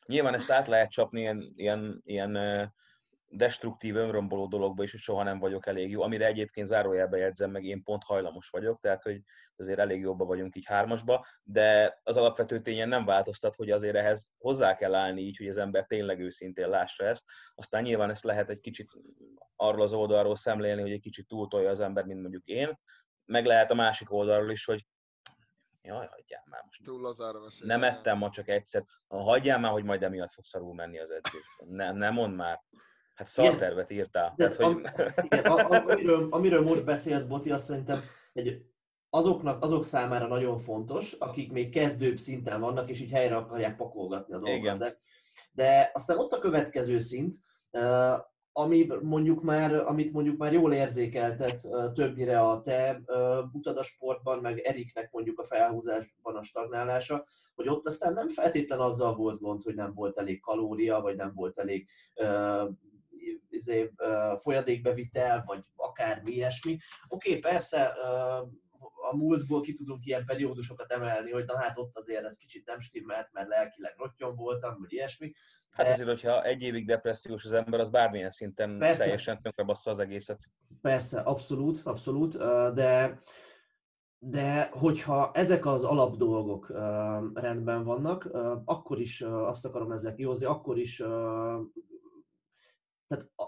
Nyilván 0.06 0.34
ezt 0.34 0.50
át 0.50 0.66
lehet 0.66 0.90
csapni 0.90 1.20
ilyen, 1.20 1.52
ilyen, 1.56 2.02
ilyen 2.04 2.32
destruktív, 3.28 3.96
önromboló 3.96 4.46
dologba 4.46 4.82
is, 4.82 4.90
hogy 4.90 5.00
soha 5.00 5.22
nem 5.22 5.38
vagyok 5.38 5.66
elég 5.66 5.90
jó, 5.90 6.02
amire 6.02 6.26
egyébként 6.26 6.66
zárójelbe 6.66 7.16
jegyzem, 7.16 7.50
meg 7.50 7.64
én 7.64 7.82
pont 7.82 8.02
hajlamos 8.02 8.48
vagyok, 8.48 8.80
tehát 8.80 9.02
hogy 9.02 9.22
azért 9.56 9.78
elég 9.78 10.00
jobba 10.00 10.24
vagyunk 10.24 10.56
így 10.56 10.66
hármasba, 10.66 11.26
de 11.42 12.00
az 12.02 12.16
alapvető 12.16 12.60
tényen 12.60 12.88
nem 12.88 13.04
változtat, 13.04 13.54
hogy 13.54 13.70
azért 13.70 13.96
ehhez 13.96 14.30
hozzá 14.38 14.76
kell 14.76 14.94
állni 14.94 15.20
így, 15.20 15.36
hogy 15.36 15.48
az 15.48 15.56
ember 15.56 15.86
tényleg 15.86 16.20
őszintén 16.20 16.68
lássa 16.68 17.04
ezt. 17.04 17.24
Aztán 17.54 17.82
nyilván 17.82 18.10
ezt 18.10 18.24
lehet 18.24 18.50
egy 18.50 18.60
kicsit 18.60 18.90
arról 19.56 19.82
az 19.82 19.92
oldalról 19.92 20.36
szemlélni, 20.36 20.80
hogy 20.80 20.92
egy 20.92 21.00
kicsit 21.00 21.26
túltolja 21.26 21.70
az 21.70 21.80
ember, 21.80 22.04
mint 22.04 22.20
mondjuk 22.20 22.44
én, 22.44 22.78
meg 23.24 23.46
lehet 23.46 23.70
a 23.70 23.74
másik 23.74 24.12
oldalról 24.12 24.50
is, 24.50 24.64
hogy 24.64 24.86
jaj, 25.82 26.06
hagyjál 26.10 26.42
már 26.50 26.62
most. 26.64 26.82
Túl 26.84 27.00
lazára 27.00 27.38
Nem 27.58 27.82
ettem 27.82 28.18
ma 28.18 28.30
csak 28.30 28.48
egyszer. 28.48 28.84
Hagyjál 29.08 29.58
már, 29.58 29.70
hogy 29.70 29.84
majd 29.84 30.02
emiatt 30.02 30.30
fog 30.30 30.44
szarul 30.44 30.74
menni 30.74 30.98
az 30.98 31.10
edzés. 31.10 31.60
Ne, 31.66 31.92
ne 31.92 32.10
mondd 32.10 32.34
már. 32.34 32.64
Hát 33.16 33.28
szartervet 33.28 33.90
írtál. 33.90 34.34
De 34.36 34.48
Tehát, 34.48 34.62
hogy... 34.62 34.80
igen, 35.20 35.44
a, 35.44 35.84
amiről, 35.90 36.26
amiről 36.30 36.62
most 36.62 36.84
beszélsz, 36.84 37.24
Boti, 37.24 37.50
azt 37.50 37.64
szerintem 37.64 38.00
egy, 38.32 38.64
azoknak, 39.10 39.62
azok 39.62 39.84
számára 39.84 40.26
nagyon 40.26 40.58
fontos, 40.58 41.12
akik 41.12 41.52
még 41.52 41.70
kezdőbb 41.70 42.16
szinten 42.16 42.60
vannak, 42.60 42.90
és 42.90 43.00
így 43.00 43.10
helyre 43.10 43.36
akarják 43.36 43.76
pakolgatni 43.76 44.34
a 44.34 44.38
dolgokat. 44.38 44.78
De, 44.78 44.98
de 45.52 45.90
aztán 45.94 46.18
ott 46.18 46.32
a 46.32 46.38
következő 46.38 46.98
szint, 46.98 47.34
ami 48.52 48.86
mondjuk 49.02 49.42
már, 49.42 49.74
amit 49.74 50.12
mondjuk 50.12 50.36
már 50.36 50.52
jól 50.52 50.72
érzékeltet 50.72 51.68
többnyire 51.94 52.40
a 52.40 52.60
te 52.60 53.00
butad 53.52 53.76
a 53.76 53.82
sportban, 53.82 54.38
meg 54.38 54.58
Eriknek 54.58 55.12
mondjuk 55.12 55.38
a 55.38 55.44
felhúzásban 55.44 56.36
a 56.36 56.42
stagnálása, 56.42 57.24
hogy 57.54 57.68
ott 57.68 57.86
aztán 57.86 58.12
nem 58.12 58.28
feltétlen 58.28 58.80
azzal 58.80 59.14
volt 59.14 59.40
gond, 59.40 59.62
hogy 59.62 59.74
nem 59.74 59.94
volt 59.94 60.18
elég 60.18 60.40
kalória, 60.40 61.00
vagy 61.00 61.16
nem 61.16 61.32
volt 61.34 61.58
elég 61.58 61.88
izé, 63.50 63.92
folyadékbevitel, 64.38 65.42
vagy 65.46 65.64
akármi 65.76 66.32
ilyesmi. 66.32 66.76
Oké, 67.08 67.28
okay, 67.28 67.40
persze 67.40 67.92
a 69.10 69.16
múltból 69.16 69.60
ki 69.60 69.72
tudunk 69.72 70.06
ilyen 70.06 70.24
periódusokat 70.24 70.92
emelni, 70.92 71.30
hogy 71.30 71.44
na 71.44 71.58
hát 71.58 71.78
ott 71.78 71.96
azért 71.96 72.24
ez 72.24 72.36
kicsit 72.36 72.66
nem 72.66 72.80
stimmelt, 72.80 73.28
mert 73.32 73.48
lelkileg 73.48 73.94
rottyom 73.96 74.36
voltam, 74.36 74.76
vagy 74.80 74.92
ilyesmi. 74.92 75.32
Hát 75.70 75.88
azért, 75.88 76.08
hogyha 76.08 76.44
egy 76.44 76.62
évig 76.62 76.86
depressziós 76.86 77.44
az 77.44 77.52
ember, 77.52 77.80
az 77.80 77.90
bármilyen 77.90 78.30
szinten 78.30 78.78
Persze. 78.78 79.02
teljesen 79.02 79.42
tönkrebassza 79.42 79.90
az 79.90 79.98
egészet. 79.98 80.38
Persze, 80.80 81.20
abszolút, 81.20 81.80
abszolút, 81.84 82.36
de 82.74 83.18
de 84.18 84.70
hogyha 84.72 85.30
ezek 85.34 85.66
az 85.66 85.84
alapdolgok 85.84 86.70
rendben 87.34 87.84
vannak, 87.84 88.28
akkor 88.64 89.00
is 89.00 89.20
azt 89.22 89.64
akarom 89.64 89.92
ezzel 89.92 90.14
kihozni, 90.14 90.46
akkor 90.46 90.78
is 90.78 91.02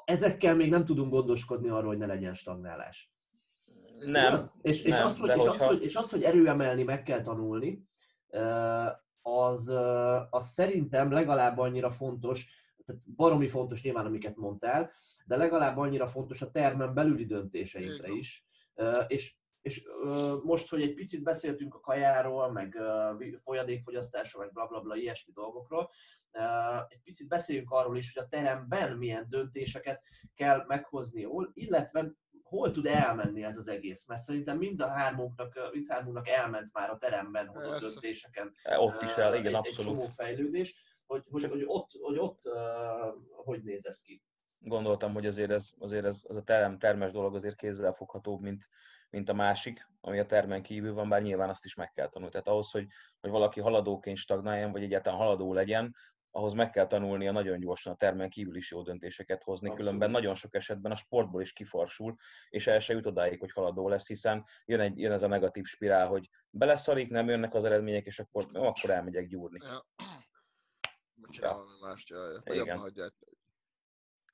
ezekkel 0.08 0.56
még 0.56 0.70
nem 0.70 0.84
tudunk 0.84 1.12
gondoskodni 1.12 1.68
arról, 1.68 1.86
hogy 1.86 1.98
ne 1.98 2.06
legyen 2.06 2.34
stagnálás. 2.34 3.12
Nem. 3.98 4.32
Az, 4.32 4.52
és, 4.62 4.82
és, 4.82 4.96
nem, 4.96 5.04
az, 5.04 5.18
hogy, 5.18 5.28
és, 5.28 5.34
hogyha... 5.34 5.50
az, 5.50 5.62
hogy, 5.62 5.82
és 5.82 5.96
az, 5.96 6.10
hogy 6.10 6.22
erőemelni 6.22 6.82
meg 6.82 7.02
kell 7.02 7.20
tanulni, 7.20 7.86
az, 9.22 9.74
az 10.30 10.46
szerintem 10.46 11.12
legalább 11.12 11.58
annyira 11.58 11.90
fontos, 11.90 12.46
tehát 12.84 13.02
baromi 13.16 13.48
fontos 13.48 13.82
nyilván, 13.82 14.06
amiket 14.06 14.36
mondtál, 14.36 14.90
de 15.26 15.36
legalább 15.36 15.76
annyira 15.76 16.06
fontos 16.06 16.42
a 16.42 16.50
termen 16.50 16.94
belüli 16.94 17.26
döntéseinkre 17.26 18.08
is. 18.12 18.46
És, 19.06 19.34
és 19.60 19.88
most, 20.42 20.68
hogy 20.68 20.82
egy 20.82 20.94
picit 20.94 21.22
beszéltünk 21.22 21.74
a 21.74 21.80
kajáról, 21.80 22.52
meg 22.52 22.78
folyadékfogyasztásról, 23.42 24.42
meg 24.42 24.52
blablabla, 24.52 24.80
bla, 24.80 24.92
bla, 24.92 25.02
ilyesmi 25.02 25.32
dolgokról, 25.32 25.90
egy 26.88 27.02
picit 27.02 27.28
beszéljünk 27.28 27.70
arról 27.70 27.96
is, 27.96 28.14
hogy 28.14 28.24
a 28.24 28.28
teremben 28.28 28.96
milyen 28.96 29.26
döntéseket 29.28 30.06
kell 30.34 30.64
meghozni 30.66 31.20
jól, 31.20 31.50
illetve 31.54 32.12
hol 32.42 32.70
tud 32.70 32.86
elmenni 32.86 33.42
ez 33.42 33.56
az 33.56 33.68
egész, 33.68 34.06
mert 34.06 34.22
szerintem 34.22 34.58
mind 34.58 34.80
a 34.80 34.88
hármunknak, 34.88 35.70
mind 35.72 35.86
hármunknak 35.88 36.28
elment 36.28 36.72
már 36.72 36.90
a 36.90 36.98
teremben 36.98 37.46
hozott 37.46 37.70
Persze. 37.70 37.88
döntéseken. 37.88 38.54
E, 38.62 38.78
ott 38.78 39.02
is 39.02 39.14
el, 39.14 39.34
igen, 39.34 39.46
egy, 39.46 39.54
abszolút. 39.54 39.90
Egy 39.90 39.98
csomó 39.98 40.14
fejlődés, 40.14 40.96
hogy, 41.06 41.22
hogy, 41.30 41.44
hogy 41.44 41.62
ott, 41.66 41.90
hogy, 42.00 42.18
ott 42.18 42.40
hogy 43.30 43.62
néz 43.62 43.86
ez 43.86 44.00
ki. 44.00 44.22
Gondoltam, 44.58 45.12
hogy 45.12 45.26
azért 45.26 45.50
ez, 45.50 45.70
azért 45.78 46.04
ez, 46.04 46.20
ez 46.28 46.36
a 46.36 46.42
terem, 46.42 46.78
termes 46.78 47.12
dolog 47.12 47.34
azért 47.34 47.56
kézzelfoghatóbb, 47.56 48.40
mint, 48.40 48.68
mint 49.10 49.28
a 49.28 49.34
másik, 49.34 49.88
ami 50.00 50.18
a 50.18 50.26
termen 50.26 50.62
kívül 50.62 50.94
van, 50.94 51.08
bár 51.08 51.22
nyilván 51.22 51.48
azt 51.48 51.64
is 51.64 51.74
meg 51.74 51.92
kell 51.92 52.08
tanulni. 52.08 52.32
Tehát 52.32 52.48
ahhoz, 52.48 52.70
hogy, 52.70 52.86
hogy 53.20 53.30
valaki 53.30 53.60
haladóként 53.60 54.16
stagnáljon, 54.16 54.72
vagy 54.72 54.82
egyáltalán 54.82 55.18
haladó 55.18 55.52
legyen, 55.52 55.94
ahhoz 56.30 56.52
meg 56.52 56.70
kell 56.70 56.86
tanulnia 56.86 57.32
nagyon 57.32 57.60
gyorsan 57.60 57.92
a 57.92 57.96
termen 57.96 58.30
kívül 58.30 58.56
is 58.56 58.70
jó 58.70 58.82
döntéseket 58.82 59.42
hozni, 59.42 59.68
Abszolút. 59.68 59.86
különben 59.86 60.10
nagyon 60.10 60.34
sok 60.34 60.54
esetben 60.54 60.92
a 60.92 60.96
sportból 60.96 61.40
is 61.40 61.52
kifarsul, 61.52 62.16
és 62.48 62.66
el 62.66 62.80
se 62.80 62.92
jut 62.92 63.06
odáig, 63.06 63.40
hogy 63.40 63.52
haladó 63.52 63.88
lesz, 63.88 64.06
hiszen 64.06 64.44
jön, 64.64 64.80
egy, 64.80 64.98
jön 64.98 65.12
ez 65.12 65.22
a 65.22 65.28
negatív 65.28 65.64
spirál, 65.64 66.06
hogy 66.06 66.28
beleszarik, 66.50 67.10
nem 67.10 67.28
jönnek 67.28 67.54
az 67.54 67.64
eredmények, 67.64 68.06
és 68.06 68.18
akkor, 68.18 68.48
jó, 68.52 68.62
akkor 68.62 68.90
elmegyek 68.90 69.26
gyúrni. 69.26 69.58
Ja. 69.62 69.86
Meg 71.14 71.30
csinál 71.30 71.54
valami 71.54 71.78
mást, 71.80 72.08
jaj, 72.08 72.30
jaj. 72.30 72.40
Vagy 72.44 72.56
Igen. 72.56 72.68
abba 72.68 72.80
hagyják. 72.80 73.12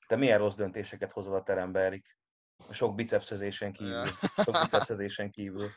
Te 0.07 0.17
milyen 0.17 0.39
rossz 0.39 0.55
döntéseket 0.55 1.13
hozol 1.13 1.35
a 1.35 1.43
terembe, 1.43 1.81
Erik? 1.81 2.19
A 2.69 2.73
sok 2.73 2.95
bicepszezésen 2.95 3.73
kívül. 3.73 4.07
Sok 4.45 4.61
bicepszezésen 4.63 5.31
kívül. 5.31 5.71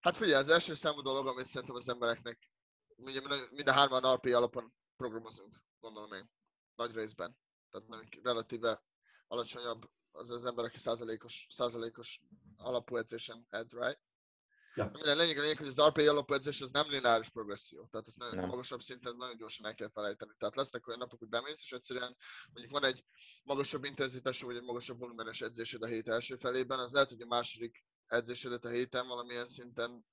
Hát 0.00 0.16
figyelj, 0.16 0.34
az 0.40 0.48
első 0.48 0.74
számú 0.74 1.00
dolog, 1.00 1.26
amit 1.26 1.46
szerintem 1.46 1.76
az 1.76 1.88
embereknek, 1.88 2.50
ugye 2.96 3.20
mind- 3.50 3.68
a 3.68 3.72
hárman 3.72 4.14
RP 4.14 4.24
alapon 4.24 4.74
programozunk, 4.96 5.62
gondolom 5.80 6.12
én, 6.12 6.30
nagy 6.74 6.94
részben. 6.94 7.36
Tehát 7.70 8.08
relatíve 8.22 8.82
alacsonyabb 9.26 9.90
az 10.10 10.30
az 10.30 10.44
ember, 10.44 10.64
aki 10.64 10.78
százalékos, 10.78 11.46
százalékos 11.50 12.20
alapú 12.56 12.96
edzésen 12.96 13.46
edz, 13.50 13.72
right? 13.72 14.00
Ja. 14.76 14.90
Minden 14.92 15.16
lényeg, 15.16 15.38
lényeg, 15.38 15.58
hogy 15.58 15.66
az 15.66 15.82
RP 15.82 15.98
alapú 15.98 16.34
edzés 16.34 16.60
az 16.60 16.70
nem 16.70 16.90
lineáris 16.90 17.28
progresszió. 17.28 17.86
Tehát 17.90 18.06
ezt 18.06 18.18
nagyon 18.18 18.36
Nem. 18.36 18.48
magasabb 18.48 18.80
szinten 18.80 19.16
nagyon 19.16 19.36
gyorsan 19.36 19.66
el 19.66 19.74
kell 19.74 19.90
felejteni. 19.90 20.32
Tehát 20.38 20.56
lesznek 20.56 20.86
olyan 20.86 20.98
napok, 20.98 21.18
hogy 21.18 21.28
bemész, 21.28 21.62
és 21.62 21.72
egyszerűen 21.72 22.16
mondjuk 22.52 22.72
van 22.72 22.84
egy 22.84 23.04
magasabb 23.44 23.84
intenzitású, 23.84 24.46
vagy 24.46 24.56
egy 24.56 24.62
magasabb 24.62 24.98
volumenes 24.98 25.40
edzésed 25.40 25.82
a 25.82 25.86
hét 25.86 26.08
első 26.08 26.36
felében, 26.36 26.78
az 26.78 26.92
lehet, 26.92 27.08
hogy 27.08 27.20
a 27.20 27.26
második 27.26 27.84
edzésedet 28.06 28.64
a 28.64 28.68
héten 28.68 29.06
valamilyen 29.06 29.46
szinten 29.46 30.04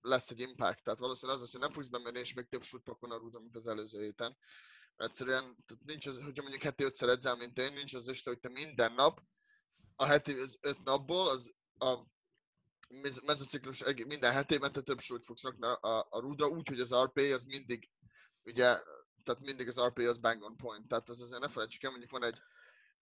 lesz 0.00 0.30
egy 0.30 0.40
impact. 0.40 0.82
Tehát 0.82 0.98
valószínűleg 0.98 1.36
az 1.36 1.42
lesz, 1.42 1.52
hogy 1.52 1.62
nem 1.66 1.72
fogsz 1.72 1.88
bemenni, 1.88 2.18
és 2.18 2.34
még 2.34 2.48
több 2.48 2.62
shoot 2.62 2.82
pakon 2.82 3.10
a 3.10 3.16
rúdon, 3.16 3.42
mint 3.42 3.56
az 3.56 3.66
előző 3.66 4.02
héten. 4.02 4.36
Mert 4.96 5.10
egyszerűen 5.10 5.42
tehát 5.66 5.84
nincs 5.84 6.06
az, 6.06 6.22
hogyha 6.22 6.42
mondjuk 6.42 6.62
heti 6.62 6.84
ötszer 6.84 7.08
edzel, 7.08 7.36
mint 7.36 7.58
én, 7.58 7.72
nincs 7.72 7.94
az 7.94 8.08
este, 8.08 8.30
hogy 8.30 8.40
te 8.40 8.48
minden 8.48 8.92
nap, 8.92 9.20
a 9.96 10.04
heti 10.04 10.32
az 10.32 10.58
öt 10.60 10.84
napból, 10.84 11.28
az 11.28 11.54
a 11.78 12.14
mezociklus 13.24 13.84
minden 14.06 14.32
hetében 14.32 14.72
te 14.72 14.80
több 14.80 15.00
súlyt 15.00 15.24
fogsz 15.24 15.42
rakni 15.42 15.66
a, 15.66 16.06
a, 16.10 16.18
rúdra, 16.20 16.48
úgy, 16.48 16.80
az 16.80 16.94
RP 16.94 17.18
az 17.18 17.44
mindig, 17.44 17.90
ugye, 18.44 18.82
tehát 19.22 19.40
mindig 19.40 19.68
az 19.68 19.80
RP 19.80 19.98
az 19.98 20.18
bang 20.18 20.42
on 20.42 20.56
point. 20.56 20.88
Tehát 20.88 21.08
az 21.08 21.20
azért 21.20 21.40
ne 21.40 21.48
felejtsük 21.48 21.82
el, 21.82 21.90
mondjuk 21.90 22.10
van 22.10 22.24
egy, 22.24 22.38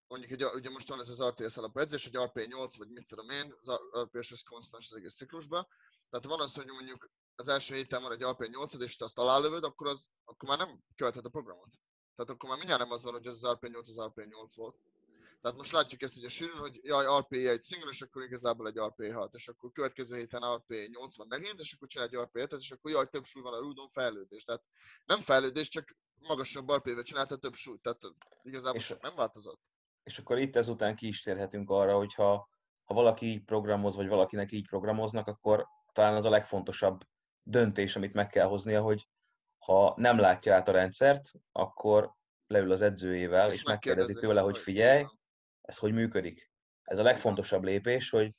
mondjuk 0.07 0.31
egy, 0.31 0.44
ugye 0.44 0.70
most 0.70 0.88
van 0.88 1.01
ez 1.01 1.09
az 1.09 1.25
RTS 1.25 1.57
alapú 1.57 1.79
edzés, 1.79 2.09
hogy 2.09 2.25
RP 2.25 2.47
8, 2.47 2.77
vagy 2.77 2.88
mit 2.88 3.07
tudom 3.07 3.31
én, 3.31 3.55
az 3.61 3.81
RPS 3.99 4.33
az 4.33 4.42
konstans 4.42 4.90
az 4.90 4.97
egész 4.97 5.14
ciklusban. 5.14 5.66
Tehát 6.11 6.27
van 6.27 6.40
az, 6.40 6.55
hogy 6.55 6.66
mondjuk 6.66 7.11
az 7.35 7.49
első 7.49 7.75
héten 7.75 8.03
van 8.03 8.12
egy 8.12 8.23
RP 8.23 8.49
8 8.49 8.75
és 8.75 8.97
te 8.97 9.05
azt 9.05 9.18
alálövöd, 9.18 9.64
akkor, 9.64 9.87
az, 9.87 10.11
akkor 10.25 10.49
már 10.49 10.59
nem 10.59 10.81
követhet 10.97 11.25
a 11.25 11.29
programot. 11.29 11.75
Tehát 12.14 12.31
akkor 12.31 12.49
már 12.49 12.59
mindjárt 12.59 12.83
nem 12.83 12.90
az 12.90 13.05
van, 13.05 13.12
hogy 13.12 13.27
az, 13.27 13.44
az 13.44 13.53
RP 13.53 13.66
8 13.68 13.88
az 13.88 14.05
RP 14.05 14.27
8 14.31 14.55
volt. 14.55 14.77
Tehát 15.45 15.59
most 15.59 15.73
látjuk 15.73 16.03
ezt 16.03 16.17
ugye 16.17 16.29
sűrűn, 16.29 16.57
hogy 16.57 16.81
jaj, 16.83 17.21
RP 17.21 17.33
egy 17.33 17.63
single, 17.63 17.89
és 17.91 18.03
akkor 18.03 18.23
igazából 18.23 18.67
egy 18.67 18.79
RP 18.79 19.13
6, 19.13 19.35
és 19.35 19.49
akkor 19.49 19.73
következő 19.73 20.17
héten 20.17 20.55
RP 20.55 20.75
8 20.93 21.17
van 21.17 21.27
megint, 21.27 21.61
és 21.61 21.73
akkor 21.73 21.89
csinál 21.89 22.07
egy 22.07 22.17
RP 22.17 22.39
7 22.39 22.53
és 22.53 22.71
akkor 22.71 22.91
jaj, 22.91 23.09
több 23.09 23.25
súly 23.25 23.43
van 23.43 23.55
a 23.55 23.59
rúdon, 23.59 23.89
fejlődés. 23.89 24.45
Tehát 24.45 24.63
nem 25.05 25.19
fejlődés, 25.19 25.69
csak 25.69 25.97
magasabb 26.29 26.73
RP-vel 26.73 27.03
csinálta 27.03 27.37
több 27.37 27.55
súlyt, 27.55 27.83
tehát 27.83 28.01
igazából 28.43 28.79
És- 28.81 28.97
nem 29.01 29.15
változott. 29.15 29.61
És 30.03 30.19
akkor 30.19 30.39
itt 30.39 30.57
ezután 30.57 30.97
ki 30.97 31.07
is 31.07 31.23
térhetünk 31.23 31.71
arra, 31.71 31.97
hogy 31.97 32.15
ha, 32.15 32.49
ha 32.85 32.95
valaki 32.95 33.27
így 33.27 33.45
programoz, 33.45 33.97
vagy 33.97 34.09
valakinek 34.09 34.53
így 34.53 34.69
programoznak, 34.69 35.27
akkor 35.27 35.67
talán 35.93 36.15
az 36.15 36.25
a 36.25 36.31
legfontosabb 36.31 37.01
döntés, 37.43 37.97
amit 37.97 38.13
meg 38.13 38.29
kell 38.29 38.47
hoznia, 38.47 38.83
hogy 38.83 39.09
ha 39.59 39.95
nem 39.97 40.19
látja 40.19 40.55
át 40.55 40.69
a 40.69 40.73
rendszert, 40.73 41.33
akkor 41.53 42.15
leül 42.47 42.73
az 42.73 42.81
edzőjével, 42.81 43.51
és, 43.51 43.57
és 43.57 43.63
megkérdezi 43.63 44.15
tőle, 44.15 44.41
hogy 44.41 44.59
figyelj, 44.59 45.05
ez 45.64 45.79
hogy 45.79 45.92
működik. 45.92 46.50
Ez 46.83 46.98
a 46.98 47.03
legfontosabb 47.03 47.64
lépés, 47.64 48.11
hogy 48.11 48.35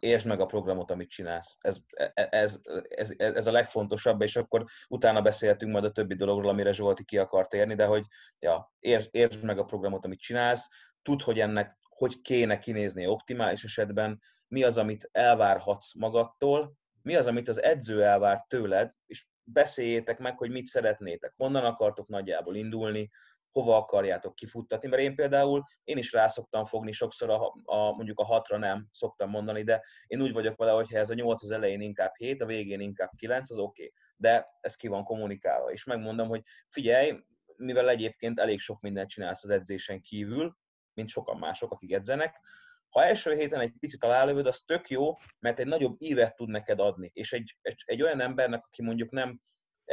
értsd 0.00 0.26
meg 0.26 0.40
a 0.40 0.46
programot, 0.46 0.90
amit 0.90 1.10
csinálsz. 1.10 1.56
Ez, 1.60 1.76
ez, 2.14 2.60
ez, 2.88 3.14
ez 3.16 3.46
a 3.46 3.52
legfontosabb, 3.52 4.22
és 4.22 4.36
akkor 4.36 4.64
utána 4.88 5.22
beszélhetünk 5.22 5.72
majd 5.72 5.84
a 5.84 5.92
többi 5.92 6.14
dologról, 6.14 6.50
amire 6.50 6.72
Zsolti 6.72 7.04
ki 7.04 7.18
akar 7.18 7.48
térni, 7.48 7.74
de 7.74 7.86
hogy 7.86 8.04
ja, 8.38 8.72
értsd, 8.78 9.08
értsd 9.12 9.42
meg 9.42 9.58
a 9.58 9.64
programot, 9.64 10.04
amit 10.04 10.20
csinálsz, 10.20 10.68
tudd, 11.02 11.22
hogy 11.22 11.40
ennek 11.40 11.78
hogy 11.96 12.20
kéne 12.20 12.58
kinézni 12.58 13.06
optimális 13.06 13.64
esetben, 13.64 14.22
mi 14.48 14.62
az, 14.62 14.78
amit 14.78 15.08
elvárhatsz 15.12 15.94
magadtól, 15.94 16.76
mi 17.02 17.16
az, 17.16 17.26
amit 17.26 17.48
az 17.48 17.62
edző 17.62 18.04
elvár 18.04 18.44
tőled, 18.48 18.90
és 19.06 19.26
beszéljétek 19.44 20.18
meg, 20.18 20.38
hogy 20.38 20.50
mit 20.50 20.66
szeretnétek, 20.66 21.32
honnan 21.36 21.64
akartok 21.64 22.08
nagyjából 22.08 22.56
indulni, 22.56 23.10
hova 23.56 23.76
akarjátok 23.76 24.34
kifuttatni, 24.34 24.88
mert 24.88 25.02
én 25.02 25.14
például, 25.14 25.62
én 25.84 25.98
is 25.98 26.12
rá 26.12 26.28
szoktam 26.28 26.64
fogni 26.64 26.92
sokszor, 26.92 27.30
a, 27.30 27.54
a, 27.64 27.92
mondjuk 27.92 28.20
a 28.20 28.24
hatra 28.24 28.56
nem 28.56 28.88
szoktam 28.90 29.30
mondani, 29.30 29.62
de 29.62 29.84
én 30.06 30.22
úgy 30.22 30.32
vagyok 30.32 30.56
vele, 30.56 30.72
hogy 30.72 30.90
ha 30.90 30.98
ez 30.98 31.10
a 31.10 31.14
nyolc 31.14 31.42
az 31.42 31.50
elején 31.50 31.80
inkább 31.80 32.14
7, 32.16 32.42
a 32.42 32.46
végén 32.46 32.80
inkább 32.80 33.10
9, 33.16 33.50
az 33.50 33.58
oké. 33.58 33.82
Okay. 33.82 33.92
De 34.16 34.46
ez 34.60 34.76
ki 34.76 34.88
van 34.88 35.04
kommunikálva, 35.04 35.70
és 35.70 35.84
megmondom, 35.84 36.28
hogy 36.28 36.42
figyelj, 36.68 37.18
mivel 37.56 37.88
egyébként 37.88 38.40
elég 38.40 38.60
sok 38.60 38.80
mindent 38.80 39.08
csinálsz 39.08 39.44
az 39.44 39.50
edzésen 39.50 40.00
kívül, 40.00 40.56
mint 40.94 41.08
sokan 41.08 41.38
mások, 41.38 41.72
akik 41.72 41.92
edzenek, 41.92 42.40
ha 42.88 43.04
első 43.04 43.34
héten 43.34 43.60
egy 43.60 43.72
picit 43.78 44.04
alálövöd, 44.04 44.46
az 44.46 44.60
tök 44.60 44.88
jó, 44.88 45.14
mert 45.38 45.58
egy 45.58 45.66
nagyobb 45.66 45.96
ívet 45.98 46.36
tud 46.36 46.48
neked 46.48 46.80
adni. 46.80 47.10
És 47.14 47.32
egy, 47.32 47.56
egy, 47.62 47.82
egy 47.84 48.02
olyan 48.02 48.20
embernek, 48.20 48.64
aki 48.64 48.82
mondjuk 48.82 49.10
nem 49.10 49.40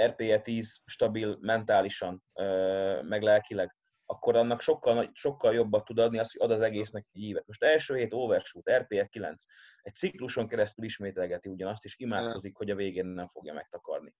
RPE 0.01 0.39
10 0.39 0.82
stabil 0.86 1.38
mentálisan, 1.41 2.23
meg 3.01 3.21
lelkileg, 3.21 3.75
akkor 4.06 4.36
annak 4.36 4.62
sokkal, 4.62 5.10
sokkal 5.13 5.53
jobbat 5.53 5.86
tud 5.86 5.99
adni 5.99 6.17
az, 6.17 6.32
hogy 6.32 6.41
ad 6.41 6.56
az 6.56 6.62
egésznek 6.62 7.06
egy 7.12 7.21
ívet. 7.21 7.47
Most 7.47 7.63
első 7.63 7.95
hét 7.95 8.13
overshoot, 8.13 8.71
RPE 8.71 9.06
9, 9.06 9.43
egy 9.82 9.93
cikluson 9.93 10.47
keresztül 10.47 10.86
ismételgeti 10.86 11.49
ugyanazt, 11.49 11.86
és 11.86 11.95
imádkozik, 11.97 12.56
hogy 12.56 12.69
a 12.69 12.75
végén 12.75 13.06
nem 13.06 13.27
fogja 13.27 13.53
megtakarni. 13.53 14.13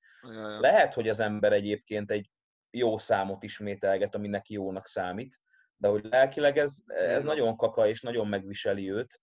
Lehet, 0.60 0.94
hogy 0.94 1.10
az 1.10 1.20
ember 1.20 1.54
egyébként 1.54 2.12
egy 2.12 2.30
jó 2.70 2.98
számot 2.98 3.44
ismételget, 3.44 4.16
ami 4.16 4.28
neki 4.28 4.54
jónak 4.54 4.88
számít, 4.88 5.42
de 5.78 5.88
hogy 5.88 6.06
lelkileg 6.06 6.58
ez, 6.58 6.76
ez 6.86 7.24
nagyon 7.24 7.58
kaka 7.58 7.88
és 7.88 8.02
nagyon 8.02 8.28
megviseli 8.28 8.92
őt. 8.92 9.22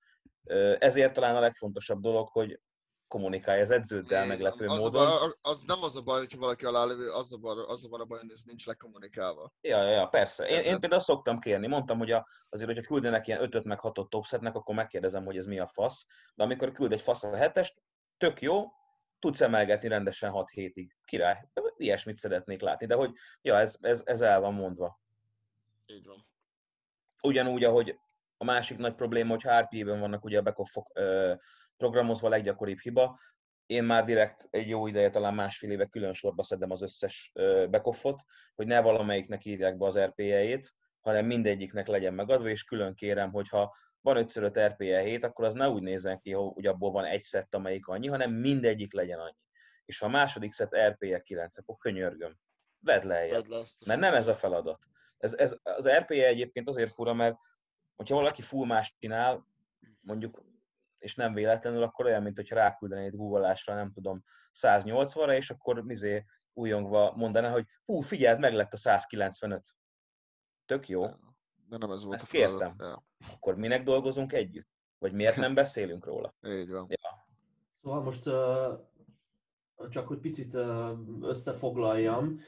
Ezért 0.79 1.13
talán 1.13 1.37
a 1.37 1.41
legfontosabb 1.41 2.01
dolog, 2.01 2.29
hogy 2.29 2.61
kommunikálj 3.11 3.61
az 3.61 3.71
edződdel 3.71 4.27
meglepő 4.27 4.67
az 4.67 4.83
módon. 4.83 5.07
A 5.07 5.19
baj, 5.19 5.31
az 5.43 5.63
nem 5.63 5.83
az 5.83 5.97
a 5.97 6.03
baj, 6.03 6.19
hogy 6.19 6.39
valaki 6.39 6.65
alálövő, 6.65 7.09
az 7.09 7.33
a 7.33 7.37
baj, 7.37 7.65
az 7.67 7.85
a 7.85 7.89
baj, 7.89 8.05
baj 8.07 8.19
hogy 8.21 8.31
ez 8.31 8.43
nincs 8.43 8.67
lekommunikálva. 8.67 9.53
Ja, 9.61 9.83
ja, 9.83 9.91
ja 9.91 10.07
persze. 10.07 10.47
Én, 10.47 10.61
én 10.61 10.81
például 10.81 11.01
szoktam 11.01 11.39
kérni, 11.39 11.67
mondtam, 11.67 11.99
hogy 11.99 12.11
a, 12.11 12.27
azért, 12.49 12.69
hogyha 12.69 12.87
küldenek 12.87 13.27
ilyen 13.27 13.43
5 13.43 13.65
meg 13.65 13.81
6 13.81 14.09
topsetnek, 14.09 14.55
akkor 14.55 14.75
megkérdezem, 14.75 15.25
hogy 15.25 15.37
ez 15.37 15.47
mi 15.47 15.59
a 15.59 15.67
fasz. 15.67 16.07
De 16.35 16.43
amikor 16.43 16.73
küld 16.73 16.93
egy 16.93 17.01
fasz 17.01 17.23
a 17.23 17.37
hetest, 17.37 17.83
tök 18.19 18.41
jó, 18.41 18.65
tudsz 19.19 19.41
emelgetni 19.41 19.89
rendesen 19.89 20.31
6 20.31 20.51
hétig. 20.51 20.97
Király. 21.05 21.49
Ilyesmit 21.77 22.17
szeretnék 22.17 22.61
látni, 22.61 22.87
de 22.87 22.95
hogy 22.95 23.13
ja, 23.43 23.59
ez, 23.59 23.77
ez, 23.81 24.03
ez 24.05 24.21
el 24.21 24.41
van 24.41 24.55
mondva. 24.55 25.01
Így 25.87 26.07
van. 26.07 26.27
Ugyanúgy, 27.23 27.65
ahogy 27.65 27.99
a 28.37 28.45
másik 28.45 28.79
nagy 28.79 28.95
probléma, 28.95 29.31
hogy 29.31 29.43
HRP-ben 29.43 30.01
vannak 30.01 30.25
ugye 30.25 30.39
a 30.39 30.43
backoff 30.43 30.77
programozva 31.81 32.27
a 32.27 32.31
leggyakoribb 32.31 32.79
hiba. 32.79 33.21
Én 33.67 33.85
már 33.85 34.05
direkt 34.05 34.47
egy 34.51 34.69
jó 34.69 34.87
ideje, 34.87 35.11
talán 35.11 35.35
másfél 35.35 35.71
éve 35.71 35.87
külön 35.87 36.13
sorba 36.13 36.43
szedem 36.43 36.71
az 36.71 36.83
összes 36.83 37.33
backoffot, 37.71 38.21
hogy 38.55 38.67
ne 38.67 38.81
valamelyiknek 38.81 39.45
írják 39.45 39.77
be 39.77 39.87
az 39.87 39.99
RPE-jét, 39.99 40.75
hanem 41.01 41.27
mindegyiknek 41.27 41.87
legyen 41.87 42.15
megadva, 42.15 42.49
és 42.49 42.65
külön 42.65 42.95
kérem, 42.95 43.31
hogy 43.31 43.49
ha 43.49 43.77
van 44.01 44.17
5 44.17 44.37
5 44.37 44.59
RPE 44.59 45.01
7, 45.01 45.25
akkor 45.25 45.45
az 45.45 45.55
ne 45.55 45.69
úgy 45.69 45.83
nézzen 45.83 46.19
ki, 46.19 46.33
hogy 46.33 46.67
abból 46.67 46.91
van 46.91 47.05
egy 47.05 47.23
szett, 47.23 47.55
amelyik 47.55 47.87
annyi, 47.87 48.09
hanem 48.09 48.33
mindegyik 48.33 48.93
legyen 48.93 49.19
annyi. 49.19 49.39
És 49.85 49.99
ha 49.99 50.07
a 50.07 50.11
második 50.11 50.53
szett 50.53 50.77
RPE 50.77 51.21
9, 51.21 51.59
akkor 51.59 51.77
könyörgöm, 51.79 52.37
vedd 52.81 53.07
lejjebb. 53.07 53.49
Mert 53.87 54.01
nem 54.01 54.15
ez 54.15 54.27
a 54.27 54.35
feladat. 54.35 54.79
Ez, 55.19 55.35
ez, 55.35 55.57
az 55.63 55.89
RPE 55.89 56.27
egyébként 56.27 56.69
azért 56.69 56.93
fura, 56.93 57.15
mert 57.15 57.37
hogyha 57.97 58.15
valaki 58.15 58.43
full 58.43 58.67
más 58.67 58.95
csinál, 58.99 59.47
mondjuk, 60.01 60.43
és 61.01 61.15
nem 61.15 61.35
véletlenül, 61.35 61.83
akkor 61.83 62.05
olyan, 62.05 62.23
mint 62.23 62.37
hogy 62.37 62.49
ráküldenéd 62.49 63.15
Google-ásra, 63.15 63.75
nem 63.75 63.93
tudom, 63.93 64.25
180-ra, 64.61 65.33
és 65.37 65.51
akkor 65.51 65.83
mizé 65.83 66.25
újongva 66.53 67.13
mondaná, 67.17 67.51
hogy 67.51 67.67
hú, 67.85 68.01
figyeld, 68.01 68.39
meg 68.39 68.55
lett 68.55 68.73
a 68.73 68.77
195. 68.77 69.63
Tök 70.67 70.89
jó. 70.89 71.07
De 71.69 71.77
nem 71.79 71.91
ez 71.91 72.05
volt 72.05 72.15
Ezt 72.15 72.25
a 72.25 72.37
feladat. 72.37 72.59
kértem. 72.59 72.89
Ja. 72.89 73.05
Akkor 73.35 73.57
minek 73.57 73.83
dolgozunk 73.83 74.33
együtt? 74.33 74.69
Vagy 74.99 75.13
miért 75.13 75.37
nem 75.37 75.55
beszélünk 75.63 76.05
róla? 76.05 76.35
Így 76.47 76.71
van. 76.71 76.87
Ja. 76.89 77.27
Szóval 77.83 78.03
most 78.03 78.27
uh, 78.27 79.91
csak 79.91 80.09
hogy 80.09 80.19
picit 80.19 80.55
uh, 80.55 80.99
összefoglaljam, 81.21 82.41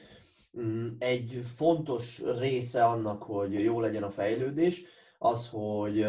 mm, 0.59 0.95
egy 0.99 1.41
fontos 1.55 2.21
része 2.21 2.85
annak, 2.85 3.23
hogy 3.23 3.61
jó 3.61 3.79
legyen 3.79 4.03
a 4.03 4.09
fejlődés, 4.09 4.83
az, 5.23 5.49
hogy, 5.49 6.05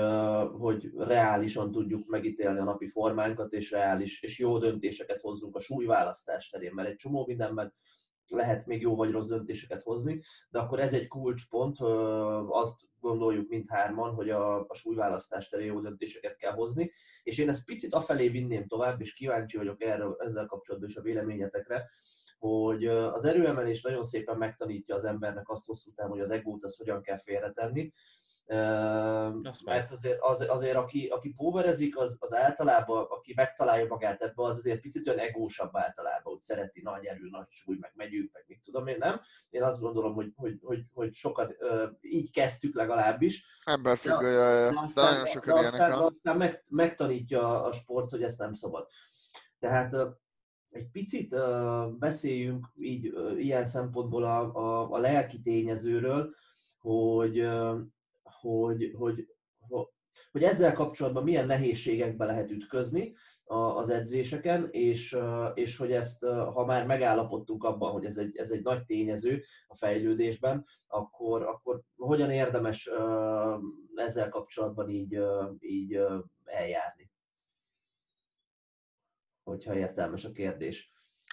hogy 0.59 0.91
reálisan 0.97 1.73
tudjuk 1.73 2.07
megítélni 2.07 2.59
a 2.59 2.65
napi 2.65 2.87
formánkat, 2.87 3.53
és 3.53 3.71
reális 3.71 4.23
és 4.23 4.39
jó 4.39 4.59
döntéseket 4.59 5.21
hozzunk 5.21 5.57
a 5.57 5.61
súlyválasztás 5.61 6.49
terén, 6.49 6.73
mert 6.75 6.89
egy 6.89 6.97
csomó 6.97 7.27
mindenben 7.27 7.75
lehet 8.27 8.67
még 8.67 8.81
jó 8.81 8.97
vagy 8.97 9.11
rossz 9.11 9.27
döntéseket 9.27 9.83
hozni, 9.83 10.21
de 10.51 10.59
akkor 10.59 10.81
ez 10.81 10.95
egy 10.95 11.09
kulcspont, 11.09 11.77
azt 12.49 12.81
gondoljuk 13.01 13.49
mindhárman, 13.49 14.15
hogy 14.15 14.31
a, 14.31 14.61
a 14.61 14.75
súlyválasztás 14.75 15.49
terén 15.49 15.67
jó 15.67 15.81
döntéseket 15.81 16.37
kell 16.37 16.53
hozni, 16.53 16.91
és 17.23 17.39
én 17.39 17.49
ezt 17.49 17.65
picit 17.65 17.95
afelé 17.95 18.29
vinném 18.29 18.67
tovább, 18.67 19.01
és 19.01 19.15
kíváncsi 19.15 19.57
vagyok 19.57 19.83
erről, 19.83 20.17
ezzel 20.19 20.47
kapcsolatban 20.47 20.91
is 20.91 20.97
a 20.97 21.03
véleményetekre, 21.03 21.91
hogy 22.39 22.87
az 22.87 23.25
erőemelés 23.25 23.83
nagyon 23.83 24.03
szépen 24.03 24.37
megtanítja 24.37 24.95
az 24.95 25.05
embernek 25.05 25.49
azt 25.49 25.67
hosszú 25.67 25.93
távon, 25.93 26.13
hogy 26.13 26.21
az 26.21 26.31
egót 26.31 26.65
az 26.65 26.77
hogyan 26.77 27.03
kell 27.03 27.19
félretenni, 27.19 27.93
mert 29.65 29.91
azért, 29.91 30.19
az, 30.21 30.45
azért 30.49 30.77
aki, 30.77 31.07
aki 31.07 31.33
póverezik, 31.37 31.99
az, 31.99 32.17
az 32.21 32.35
általában, 32.35 33.07
aki 33.09 33.33
megtalálja 33.37 33.87
magát 33.87 34.23
ebbe, 34.23 34.43
az 34.43 34.57
azért 34.57 34.81
picit 34.81 35.07
olyan 35.07 35.19
egósabb 35.19 35.71
általában, 35.73 36.33
hogy 36.33 36.41
szereti 36.41 36.81
nagy 36.83 37.05
erő, 37.05 37.29
nagy 37.31 37.47
súly, 37.49 37.77
meg 37.81 37.93
megyünk, 37.95 38.33
meg 38.33 38.45
mit 38.47 38.61
tudom 38.63 38.87
én, 38.87 38.97
nem? 38.99 39.21
Én 39.51 39.63
azt 39.63 39.81
gondolom, 39.81 40.15
hogy, 40.15 40.33
hogy, 40.37 40.59
hogy, 40.63 40.85
hogy 40.93 41.13
sokat 41.13 41.55
így 42.01 42.33
kezdtük 42.33 42.75
legalábbis. 42.75 43.45
Emberfüggő, 43.65 44.37
de, 44.37 44.71
de, 44.71 44.81
aztán, 44.81 45.05
de 45.05 45.11
nagyon 45.11 45.27
sok 45.27 45.47
de 45.47 45.53
aztán, 45.53 45.91
de 45.91 45.97
aztán 45.97 46.37
meg, 46.37 46.63
megtanítja 46.71 47.63
a 47.65 47.73
sport, 47.73 48.11
hogy 48.11 48.23
ezt 48.23 48.39
nem 48.39 48.53
szabad. 48.53 48.87
Tehát 49.59 49.97
egy 50.71 50.91
picit 50.93 51.37
beszéljünk 51.99 52.67
így 52.77 53.15
ilyen 53.37 53.65
szempontból 53.65 54.25
a, 54.25 54.55
a, 54.55 54.91
a 54.91 54.99
lelki 54.99 55.41
tényezőről, 55.41 56.35
hogy 56.79 57.49
hogy, 58.45 58.93
hogy, 58.97 59.29
hogy 60.31 60.43
ezzel 60.43 60.73
kapcsolatban 60.73 61.23
milyen 61.23 61.47
nehézségekbe 61.47 62.25
lehet 62.25 62.51
ütközni 62.51 63.15
az 63.45 63.89
edzéseken, 63.89 64.69
és, 64.71 65.17
és 65.55 65.77
hogy 65.77 65.93
ezt, 65.93 66.25
ha 66.25 66.65
már 66.65 66.87
megállapodtunk 66.87 67.65
abban, 67.65 67.93
hogy 67.93 68.05
ez 68.05 68.17
egy, 68.17 68.37
ez 68.37 68.51
egy 68.51 68.63
nagy 68.63 68.85
tényező 68.85 69.45
a 69.67 69.77
fejlődésben, 69.77 70.67
akkor, 70.87 71.43
akkor 71.43 71.83
hogyan 71.97 72.31
érdemes 72.31 72.91
ezzel 73.95 74.29
kapcsolatban 74.29 74.91
így, 74.91 75.19
így 75.59 75.99
eljárni? 76.45 77.11
Hogyha 79.43 79.77
értelmes 79.77 80.25
a 80.25 80.33
kérdés. 80.33 80.93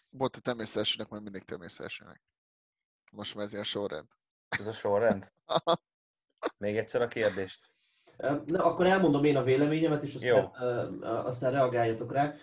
Volt 0.10 0.36
a 0.36 0.40
természetesnek, 0.40 1.10
majd 1.10 1.24
mindig 1.24 1.44
természetesnek. 1.44 2.22
Most 3.12 3.36
már 3.36 3.44
ez 3.44 3.52
ilyen 3.52 3.64
sorrend. 3.64 4.08
Ez 4.50 4.68
a 4.68 4.72
sorrend? 4.72 5.32
Még 6.58 6.78
egyszer 6.78 7.02
a 7.02 7.08
kérdést. 7.08 7.70
Na, 8.46 8.64
akkor 8.64 8.86
elmondom 8.86 9.24
én 9.24 9.38
a 9.38 9.44
véleményemet, 9.44 10.04
és 10.04 10.16
aztán, 10.16 10.36
Jó. 10.36 10.68
aztán 11.02 11.52
reagáljatok 11.52 12.14
rá. 12.14 12.34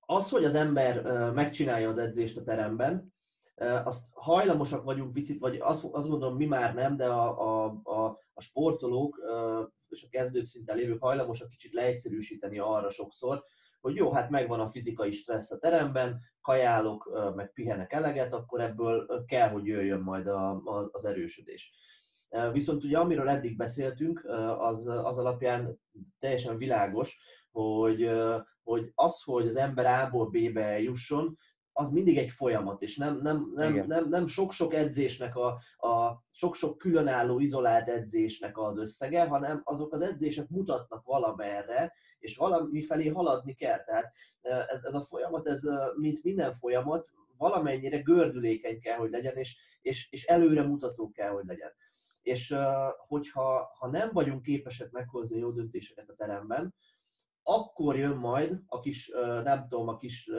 Az, 0.00 0.28
hogy 0.28 0.44
az 0.44 0.54
ember 0.54 1.02
megcsinálja 1.32 1.88
az 1.88 1.98
edzést 1.98 2.36
a 2.36 2.42
teremben, 2.42 3.12
azt 3.84 4.06
hajlamosak 4.12 4.84
vagyunk 4.84 5.12
picit, 5.12 5.38
vagy 5.38 5.56
azt, 5.60 5.84
azt 5.90 6.08
gondolom, 6.08 6.36
mi 6.36 6.46
már 6.46 6.74
nem, 6.74 6.96
de 6.96 7.06
a, 7.06 7.64
a, 7.64 7.80
a, 7.82 8.18
a 8.34 8.40
sportolók 8.40 9.20
és 9.88 10.04
a 10.04 10.08
kezdők 10.10 10.46
szinten 10.46 10.76
lévők 10.76 11.02
hajlamosak 11.02 11.48
kicsit 11.48 11.72
leegyszerűsíteni 11.72 12.58
arra 12.58 12.90
sokszor, 12.90 13.44
hogy 13.80 13.96
jó, 13.96 14.12
hát 14.12 14.30
megvan 14.30 14.60
a 14.60 14.66
fizikai 14.66 15.12
stressz 15.12 15.50
a 15.50 15.58
teremben, 15.58 16.20
kajálok, 16.40 17.32
meg 17.34 17.52
pihenek 17.52 17.92
eleget, 17.92 18.32
akkor 18.32 18.60
ebből 18.60 19.24
kell, 19.26 19.48
hogy 19.48 19.66
jöjjön 19.66 20.00
majd 20.00 20.26
a, 20.26 20.62
az 20.90 21.04
erősödés. 21.04 21.72
Viszont 22.52 22.84
ugye 22.84 22.98
amiről 22.98 23.28
eddig 23.28 23.56
beszéltünk, 23.56 24.24
az, 24.58 24.86
az 24.86 25.18
alapján 25.18 25.80
teljesen 26.18 26.56
világos, 26.56 27.18
hogy, 27.50 28.10
hogy 28.62 28.92
az, 28.94 29.22
hogy 29.22 29.46
az 29.46 29.56
ember 29.56 29.86
A-ból 29.86 30.28
B-be 30.28 30.80
jusson, 30.80 31.38
az 31.76 31.88
mindig 31.90 32.18
egy 32.18 32.30
folyamat, 32.30 32.82
és 32.82 32.96
nem, 32.96 33.20
nem, 33.22 33.52
nem, 33.54 33.84
nem, 33.86 34.08
nem 34.08 34.26
sok-sok 34.26 34.74
edzésnek, 34.74 35.36
a, 35.36 35.46
a 35.88 36.24
sok-sok 36.30 36.78
különálló, 36.78 37.38
izolált 37.38 37.88
edzésnek 37.88 38.58
az 38.58 38.78
összege, 38.78 39.26
hanem 39.26 39.60
azok 39.64 39.92
az 39.92 40.00
edzések 40.00 40.48
mutatnak 40.48 41.04
valamerre, 41.04 41.92
és 42.18 42.36
valami 42.36 42.82
felé 42.82 43.08
haladni 43.08 43.54
kell. 43.54 43.84
Tehát 43.84 44.12
ez, 44.42 44.84
ez 44.84 44.94
a 44.94 45.00
folyamat, 45.00 45.46
ez 45.46 45.62
mint 45.96 46.22
minden 46.22 46.52
folyamat, 46.52 47.10
valamennyire 47.36 47.98
gördülékeny 47.98 48.80
kell, 48.80 48.96
hogy 48.96 49.10
legyen, 49.10 49.36
és, 49.36 49.56
és, 49.82 50.08
és 50.10 50.24
előre 50.24 50.62
mutató 50.62 51.10
kell, 51.10 51.30
hogy 51.30 51.44
legyen 51.46 51.72
és 52.24 52.54
hogyha 52.96 53.70
ha 53.78 53.88
nem 53.90 54.10
vagyunk 54.12 54.42
képesek 54.42 54.90
meghozni 54.90 55.38
jó 55.38 55.50
döntéseket 55.50 56.08
a 56.08 56.14
teremben, 56.14 56.74
akkor 57.42 57.96
jön 57.96 58.16
majd 58.16 58.60
a 58.66 58.80
kis, 58.80 59.10
nem 59.42 59.68
tudom, 59.68 59.88
a 59.88 59.96
kis 59.96 60.30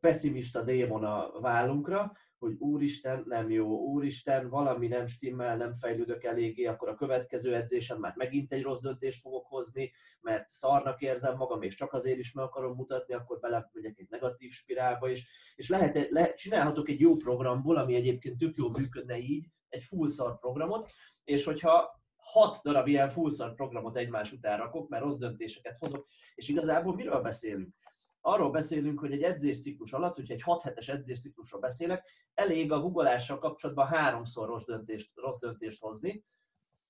pessimista 0.00 0.62
démon 0.62 1.04
a 1.04 1.40
vállunkra, 1.40 2.12
hogy 2.38 2.54
úristen, 2.58 3.22
nem 3.26 3.50
jó, 3.50 3.78
úristen, 3.78 4.48
valami 4.48 4.86
nem 4.86 5.06
stimmel, 5.06 5.56
nem 5.56 5.72
fejlődök 5.72 6.24
eléggé, 6.24 6.64
akkor 6.64 6.88
a 6.88 6.94
következő 6.94 7.54
edzésen 7.54 7.98
már 7.98 8.14
megint 8.16 8.52
egy 8.52 8.62
rossz 8.62 8.80
döntést 8.80 9.20
fogok 9.20 9.46
hozni, 9.46 9.92
mert 10.20 10.48
szarnak 10.48 11.00
érzem 11.00 11.36
magam, 11.36 11.62
és 11.62 11.74
csak 11.74 11.92
azért 11.92 12.18
is 12.18 12.32
meg 12.32 12.44
akarom 12.44 12.74
mutatni, 12.74 13.14
akkor 13.14 13.38
belemegyek 13.38 13.98
egy 13.98 14.06
negatív 14.08 14.50
spirálba 14.50 15.08
is. 15.08 15.28
És 15.54 15.68
lehet, 15.68 16.10
le, 16.10 16.34
csinálhatok 16.34 16.88
egy 16.88 17.00
jó 17.00 17.16
programból, 17.16 17.76
ami 17.76 17.94
egyébként 17.94 18.38
tök 18.38 18.56
jó 18.56 18.68
működne 18.70 19.18
így, 19.18 19.46
egy 19.68 19.84
full 19.84 20.36
programot, 20.40 20.90
és 21.24 21.44
hogyha 21.44 22.04
hat 22.16 22.60
darab 22.62 22.86
ilyen 22.86 23.08
full 23.08 23.30
szar 23.30 23.54
programot 23.54 23.96
egymás 23.96 24.32
után 24.32 24.58
rakok, 24.58 24.88
mert 24.88 25.02
rossz 25.02 25.16
döntéseket 25.16 25.76
hozok, 25.78 26.06
és 26.34 26.48
igazából 26.48 26.94
miről 26.94 27.20
beszélünk? 27.20 27.74
Arról 28.20 28.50
beszélünk, 28.50 28.98
hogy 29.00 29.12
egy 29.12 29.22
edzésciklus 29.22 29.92
alatt, 29.92 30.14
hogyha 30.14 30.34
egy 30.34 30.42
6 30.42 30.62
hetes 30.62 30.88
edzésciklusról 30.88 31.60
beszélek, 31.60 32.10
elég 32.34 32.72
a 32.72 32.80
guggolással 32.80 33.38
kapcsolatban 33.38 33.86
háromszor 33.86 34.48
rossz 34.48 34.64
döntést, 34.64 35.10
rossz 35.14 35.38
döntést 35.38 35.80
hozni, 35.80 36.24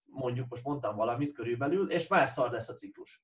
mondjuk 0.04 0.48
most 0.48 0.64
mondtam 0.64 0.96
valamit 0.96 1.32
körülbelül, 1.32 1.90
és 1.90 2.08
már 2.08 2.28
szar 2.28 2.50
lesz 2.50 2.68
a 2.68 2.72
ciklus. 2.72 3.22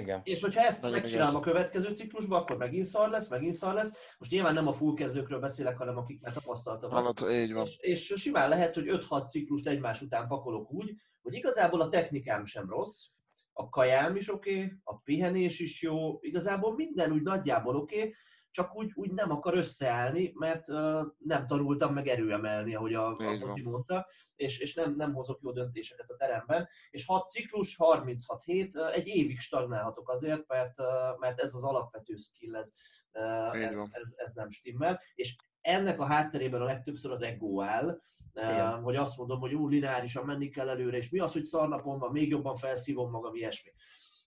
Igen. 0.00 0.20
És 0.24 0.42
hogyha 0.42 0.60
ezt 0.60 0.82
Nagyon 0.82 0.98
megcsinálom 0.98 1.30
igaz. 1.30 1.46
a 1.46 1.50
következő 1.50 1.94
ciklusban, 1.94 2.40
akkor 2.40 2.56
megint 2.56 2.84
szar 2.84 3.10
lesz, 3.10 3.28
megint 3.28 3.54
szar 3.54 3.74
lesz. 3.74 3.94
Most 4.18 4.30
nyilván 4.30 4.54
nem 4.54 4.66
a 4.66 4.72
full 4.72 4.94
kezdőkről 4.94 5.40
beszélek, 5.40 5.76
hanem 5.78 5.96
akik 5.96 6.20
már 6.20 6.32
tapasztaltak. 6.32 6.90
Hallott, 6.90 7.30
így 7.30 7.52
van. 7.52 7.64
És, 7.64 7.76
és 7.78 8.12
simán 8.16 8.48
lehet, 8.48 8.74
hogy 8.74 8.88
5-6 8.88 9.28
ciklust 9.28 9.66
egymás 9.66 10.02
után 10.02 10.28
pakolok 10.28 10.72
úgy, 10.72 10.94
hogy 11.22 11.34
igazából 11.34 11.80
a 11.80 11.88
technikám 11.88 12.44
sem 12.44 12.68
rossz, 12.68 13.04
a 13.52 13.68
kajám 13.68 14.16
is 14.16 14.32
oké, 14.32 14.54
okay, 14.54 14.72
a 14.84 14.96
pihenés 14.96 15.60
is 15.60 15.82
jó, 15.82 16.18
igazából 16.20 16.74
minden 16.74 17.12
úgy 17.12 17.22
nagyjából 17.22 17.76
oké, 17.76 17.96
okay, 17.96 18.14
csak 18.56 18.76
úgy, 18.76 18.90
úgy 18.94 19.10
nem 19.12 19.30
akar 19.30 19.56
összeállni, 19.56 20.32
mert 20.34 20.68
uh, 20.68 21.00
nem 21.18 21.46
tanultam 21.46 21.92
meg 21.92 22.08
erőemelni, 22.08 22.74
ahogy 22.74 22.94
a, 22.94 23.16
a 23.16 23.36
Moti 23.38 23.62
mondta, 23.62 24.06
és, 24.36 24.58
és 24.58 24.74
nem, 24.74 24.94
nem 24.96 25.14
hozok 25.14 25.40
jó 25.42 25.52
döntéseket 25.52 26.10
a 26.10 26.16
teremben. 26.16 26.68
És 26.90 27.06
6 27.06 27.28
ciklus, 27.28 27.76
36 27.76 28.42
hét, 28.42 28.74
uh, 28.74 28.94
egy 28.94 29.06
évig 29.06 29.38
stagnálhatok 29.38 30.10
azért, 30.10 30.46
mert, 30.46 30.78
uh, 30.78 31.18
mert 31.18 31.40
ez 31.40 31.54
az 31.54 31.64
alapvető 31.64 32.14
skill, 32.14 32.56
ez, 32.56 32.72
uh, 33.12 33.62
ez, 33.62 33.78
ez, 33.90 34.12
ez 34.16 34.32
nem 34.32 34.50
stimmel. 34.50 35.00
És 35.14 35.36
ennek 35.60 36.00
a 36.00 36.06
hátterében 36.06 36.60
a 36.60 36.64
legtöbbször 36.64 37.10
az 37.10 37.22
ego 37.22 37.62
áll, 37.62 38.00
Igen. 38.32 38.82
hogy 38.82 38.96
azt 38.96 39.16
mondom, 39.16 39.40
hogy 39.40 39.54
ú, 39.54 39.68
lineárisan 39.68 40.24
menni 40.24 40.48
kell 40.48 40.68
előre, 40.68 40.96
és 40.96 41.10
mi 41.10 41.18
az, 41.18 41.32
hogy 41.32 41.44
szarnapon 41.44 41.98
van, 41.98 42.12
még 42.12 42.28
jobban 42.28 42.54
felszívom 42.54 43.10
magam, 43.10 43.34
ilyesmi. 43.34 43.70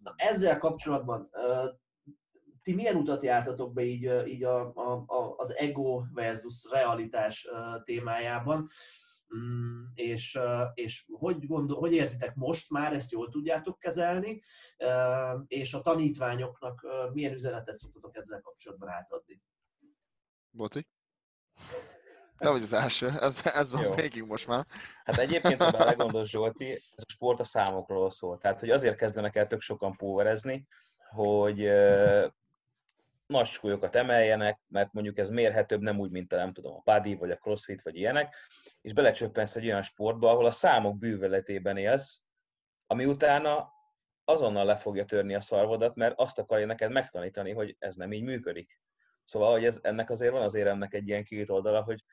Na, 0.03 0.13
ezzel 0.17 0.57
kapcsolatban 0.57 1.29
ti 2.69 2.75
milyen 2.75 2.95
utat 2.95 3.23
jártatok 3.23 3.73
be 3.73 3.83
így, 3.83 4.27
így 4.27 4.43
a, 4.43 4.71
a, 4.75 5.03
a, 5.07 5.33
az 5.37 5.57
ego 5.57 6.03
versus 6.13 6.65
realitás 6.71 7.47
témájában, 7.83 8.67
mm, 9.35 9.83
és, 9.93 10.39
és 10.73 11.05
hogy, 11.11 11.47
gondol, 11.47 11.79
hogy 11.79 11.93
érzitek 11.93 12.35
most 12.35 12.69
már, 12.69 12.93
ezt 12.93 13.11
jól 13.11 13.29
tudjátok 13.29 13.79
kezelni, 13.79 14.41
és 15.47 15.73
a 15.73 15.81
tanítványoknak 15.81 16.85
milyen 17.13 17.33
üzenetet 17.33 17.77
szoktatok 17.77 18.17
ezzel 18.17 18.41
kapcsolatban 18.41 18.89
átadni? 18.89 19.41
Boti? 20.49 20.87
Te 22.37 22.49
vagy 22.49 22.61
az 22.61 22.73
első, 22.73 23.07
ez, 23.07 23.41
ez 23.43 23.71
van 23.71 23.91
végig 23.95 24.23
most 24.23 24.47
már. 24.47 24.65
Hát 25.03 25.17
egyébként, 25.17 25.63
ha 25.63 25.71
belegondolsz 25.71 26.29
Zsolti, 26.29 26.71
ez 26.71 27.03
a 27.07 27.11
sport 27.11 27.39
a 27.39 27.43
számokról 27.43 28.11
szól. 28.11 28.37
Tehát, 28.37 28.59
hogy 28.59 28.69
azért 28.69 28.97
kezdenek 28.97 29.35
el 29.35 29.47
tök 29.47 29.61
sokan 29.61 29.95
póverezni, 29.95 30.67
hogy 31.09 31.69
nagy 33.29 33.45
súlyokat 33.45 33.95
emeljenek, 33.95 34.59
mert 34.67 34.93
mondjuk 34.93 35.17
ez 35.17 35.29
mérhetőbb, 35.29 35.81
nem 35.81 35.99
úgy, 35.99 36.11
mint 36.11 36.33
a 36.33 36.35
nem 36.35 36.53
tudom, 36.53 36.75
a 36.75 36.81
paddy, 36.81 37.15
vagy 37.15 37.31
a 37.31 37.35
crossfit, 37.35 37.81
vagy 37.81 37.95
ilyenek, 37.95 38.35
és 38.81 38.93
belecsöppensz 38.93 39.55
egy 39.55 39.65
olyan 39.65 39.83
sportba, 39.83 40.29
ahol 40.31 40.45
a 40.45 40.51
számok 40.51 40.97
bűvöletében 40.97 41.77
élsz, 41.77 42.21
ami 42.87 43.05
utána 43.05 43.71
azonnal 44.23 44.65
le 44.65 44.75
fogja 44.75 45.05
törni 45.05 45.35
a 45.35 45.41
szarvodat, 45.41 45.95
mert 45.95 46.19
azt 46.19 46.39
akarja 46.39 46.65
neked 46.65 46.91
megtanítani, 46.91 47.51
hogy 47.51 47.75
ez 47.79 47.95
nem 47.95 48.11
így 48.11 48.23
működik. 48.23 48.81
Szóval, 49.25 49.51
hogy 49.51 49.65
ez, 49.65 49.79
ennek 49.81 50.09
azért 50.09 50.31
van 50.31 50.41
azért 50.41 50.67
ennek 50.67 50.93
egy 50.93 51.07
ilyen 51.07 51.23
két 51.23 51.49
oldala, 51.49 51.81
hogy 51.83 52.03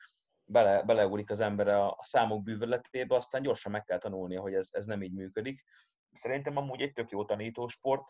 bele, 0.45 0.83
beleúlik 0.83 1.31
az 1.31 1.39
ember 1.39 1.67
a, 1.67 1.89
a 1.89 2.03
számok 2.03 2.43
bűvöletébe, 2.43 3.15
aztán 3.15 3.41
gyorsan 3.41 3.71
meg 3.71 3.83
kell 3.83 3.97
tanulnia, 3.97 4.41
hogy 4.41 4.53
ez, 4.53 4.69
ez 4.71 4.85
nem 4.85 5.01
így 5.01 5.13
működik. 5.13 5.63
Szerintem 6.11 6.57
amúgy 6.57 6.81
egy 6.81 6.93
tök 6.93 7.09
jó 7.09 7.25
tanítósport. 7.25 8.03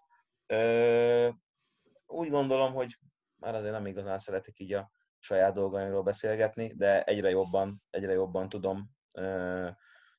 Úgy 2.08 2.30
gondolom, 2.30 2.74
hogy 2.74 2.98
már 3.36 3.56
azért 3.56 3.74
nem 3.74 3.86
igazán 3.86 4.20
szeretek 4.20 4.60
így 4.60 4.74
a 4.74 4.92
saját 5.20 5.54
dolgaimról 5.54 6.04
beszélgetni, 6.04 6.74
de 6.76 7.04
egyre 7.04 7.30
jobban, 7.30 7.84
egyre 7.90 8.12
jobban 8.12 8.50
tudom, 8.50 8.90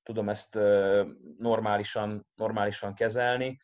tudom 0.03 0.29
ezt 0.29 0.55
normálisan, 1.38 2.27
normálisan 2.35 2.94
kezelni, 2.94 3.59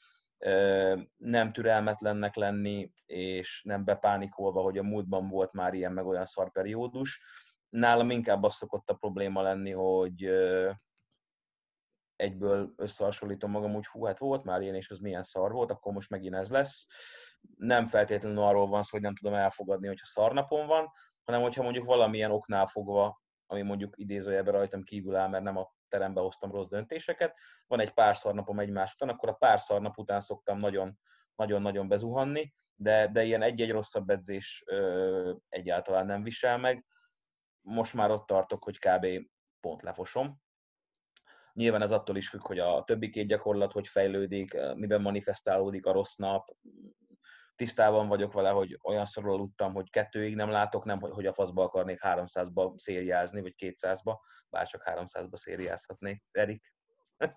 nem 1.17 1.53
türelmetlennek 1.53 2.35
lenni, 2.35 2.93
és 3.07 3.63
nem 3.65 3.85
bepánikolva, 3.85 4.63
hogy 4.63 4.79
a 4.79 4.83
múltban 4.83 5.29
volt 5.29 5.53
már 5.53 5.75
ilyen 5.75 5.93
meg 5.93 6.07
olyan 6.07 6.27
szarperiódus. 6.27 7.23
Nálam 7.69 8.11
inkább 8.11 8.43
az 8.43 8.55
szokott 8.55 8.91
a 8.91 8.95
probléma 8.95 9.43
lenni, 9.43 9.71
hogy 9.71 10.25
egyből 12.17 12.73
összehasonlítom 12.77 13.51
magam, 13.51 13.75
úgy 13.75 13.87
hú, 13.87 14.05
hát 14.05 14.19
volt 14.19 14.45
már 14.45 14.61
ilyen, 14.61 14.75
és 14.75 14.89
ez 14.89 14.99
milyen 14.99 15.23
szar 15.23 15.53
volt, 15.53 15.71
akkor 15.71 15.93
most 15.93 16.11
megint 16.11 16.35
ez 16.35 16.51
lesz. 16.51 16.87
Nem 17.57 17.87
feltétlenül 17.87 18.43
arról 18.43 18.67
van 18.67 18.83
szó, 18.83 18.91
hogy 18.91 19.01
nem 19.01 19.17
tudom 19.17 19.35
elfogadni, 19.35 19.87
hogyha 19.87 20.07
szarnapon 20.07 20.67
van, 20.67 20.91
hanem 21.23 21.43
hogyha 21.43 21.63
mondjuk 21.63 21.85
valamilyen 21.85 22.31
oknál 22.31 22.67
fogva, 22.67 23.23
ami 23.47 23.63
mondjuk 23.63 23.95
idézőjelben 23.97 24.55
rajtam 24.55 24.83
kívül 24.83 25.17
áll, 25.17 25.29
mert 25.29 25.45
nem 25.45 25.57
a 25.57 25.73
terembe 25.89 26.21
hoztam 26.21 26.51
rossz 26.51 26.69
döntéseket, 26.69 27.39
van 27.67 27.81
egy 27.81 27.93
pár 27.93 28.17
szarnapom 28.17 28.59
egymás 28.59 28.95
után, 28.95 29.09
akkor 29.09 29.29
a 29.29 29.33
pár 29.33 29.61
szarnap 29.61 29.99
után 29.99 30.21
szoktam 30.21 30.59
nagyon, 30.59 30.99
nagyon-nagyon 31.35 31.89
bezuhanni, 31.89 32.55
de, 32.75 33.09
de 33.09 33.23
ilyen 33.23 33.43
egy-egy 33.43 33.71
rosszabb 33.71 34.11
edzés 34.11 34.63
ö, 34.67 35.33
egyáltalán 35.49 36.07
nem 36.07 36.23
visel 36.23 36.59
meg. 36.59 36.87
Most 37.61 37.95
már 37.95 38.11
ott 38.11 38.27
tartok, 38.27 38.65
hogy 38.65 38.79
kb. 38.79 39.07
pont 39.61 39.83
lefosom. 39.83 40.43
Nyilván 41.53 41.83
ez 41.83 41.93
attól 41.93 42.17
is 42.17 42.29
függ, 42.29 42.47
hogy 42.47 42.59
a 42.59 42.85
többi 42.85 43.11
két 43.11 43.27
gyakorlat 43.27 43.73
hogy 43.73 43.89
fejlődik, 43.89 44.57
miben 44.75 45.01
manifestálódik 45.01 45.87
a 45.87 45.93
rossz 45.93 46.17
nap, 46.17 46.57
tisztában 47.57 48.09
vagyok 48.09 48.33
vele, 48.33 48.51
hogy 48.51 48.79
olyan 48.83 49.05
szorul 49.05 49.33
aludtam, 49.33 49.73
hogy 49.73 49.91
kettőig 49.91 50.35
nem 50.35 50.51
látok, 50.51 50.85
nem, 50.85 51.01
hogy 51.01 51.27
a 51.27 51.33
faszba 51.33 51.63
akarnék 51.63 51.99
300-ba 52.03 52.79
szériázni, 52.79 53.41
vagy 53.41 53.55
200-ba, 53.59 54.17
bár 54.49 54.67
csak 54.67 54.83
300-ba 54.85 55.37
szériázhatnék. 55.37 56.25
Erik? 56.31 56.75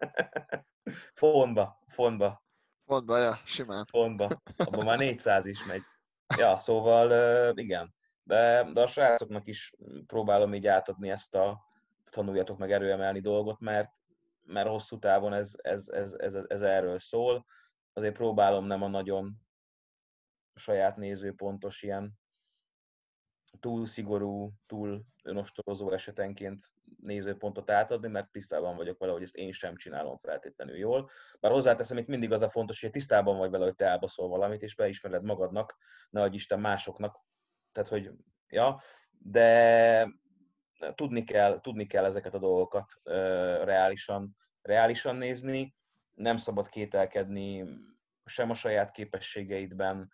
Fontba, 1.14 1.84
fontba. 1.88 2.44
Fontba, 2.86 3.18
ja, 3.18 3.40
simán. 3.46 3.86
Fontba. 3.90 4.28
Abban 4.58 4.86
már 4.86 4.98
400 5.08 5.46
is 5.46 5.66
megy. 5.66 5.82
Ja, 6.38 6.58
szóval 6.58 7.58
igen. 7.58 7.96
De, 8.24 8.72
de 8.74 8.82
a 8.82 8.88
srácoknak 8.88 9.48
is 9.48 9.74
próbálom 10.06 10.54
így 10.54 10.68
átadni 10.68 11.10
ezt 11.10 11.36
a 11.36 11.66
tanuljatok 12.10 12.58
meg 12.58 12.72
erőemelni 12.72 13.20
dolgot, 13.20 13.60
mert, 13.60 13.90
mert 14.44 14.68
hosszú 14.68 15.00
távon 15.00 15.34
ez, 15.34 15.52
ez, 15.62 15.88
ez, 15.88 16.14
ez, 16.14 16.34
ez 16.48 16.62
erről 16.62 17.00
szól. 17.00 17.46
Azért 17.94 18.14
próbálom 18.14 18.66
nem 18.66 18.84
a 18.84 18.88
nagyon 18.88 19.47
saját 20.58 20.98
nézőpontos 20.98 21.84
ilyen 21.84 22.20
túl 23.60 23.86
szigorú, 23.86 24.52
túl 24.66 25.06
önostorozó 25.24 25.92
esetenként 25.92 26.72
nézőpontot 27.02 27.72
átadni, 27.72 28.08
mert 28.08 28.32
tisztában 28.32 28.76
vagyok 28.76 29.00
vele, 29.00 29.12
hogy 29.12 29.22
ezt 29.22 29.36
én 29.36 29.52
sem 29.52 29.76
csinálom 29.76 30.18
feltétlenül 30.18 30.78
jól. 30.78 31.10
Bár 31.40 31.52
hozzáteszem, 31.52 31.98
itt 31.98 32.08
mindig 32.08 32.32
az 32.32 32.42
a 32.42 32.50
fontos, 32.50 32.82
hogy 32.82 32.92
tisztában 32.92 33.38
vagy 33.38 33.50
vele, 33.50 33.66
hogy 33.66 33.76
te 33.76 33.86
elbaszol 33.86 34.28
valamit, 34.28 34.62
és 34.62 34.76
beismered 34.76 35.24
magadnak, 35.24 35.78
ne 36.10 36.26
Isten 36.26 36.60
másoknak. 36.60 37.26
Tehát, 37.72 37.90
hogy, 37.90 38.12
ja, 38.48 38.82
de 39.12 40.08
tudni 40.96 41.24
kell, 41.24 41.60
tudni 41.62 41.86
kell 41.86 42.06
ezeket 42.06 42.34
a 42.34 42.40
dolgokat 42.40 42.94
uh, 43.04 43.14
reálisan, 43.64 44.38
reálisan 44.62 45.16
nézni, 45.16 45.76
nem 46.14 46.38
szabad 46.38 46.70
kételkedni 46.70 47.66
sem 48.26 48.50
a 48.50 48.54
saját 48.54 48.92
képességeidben, 48.92 50.12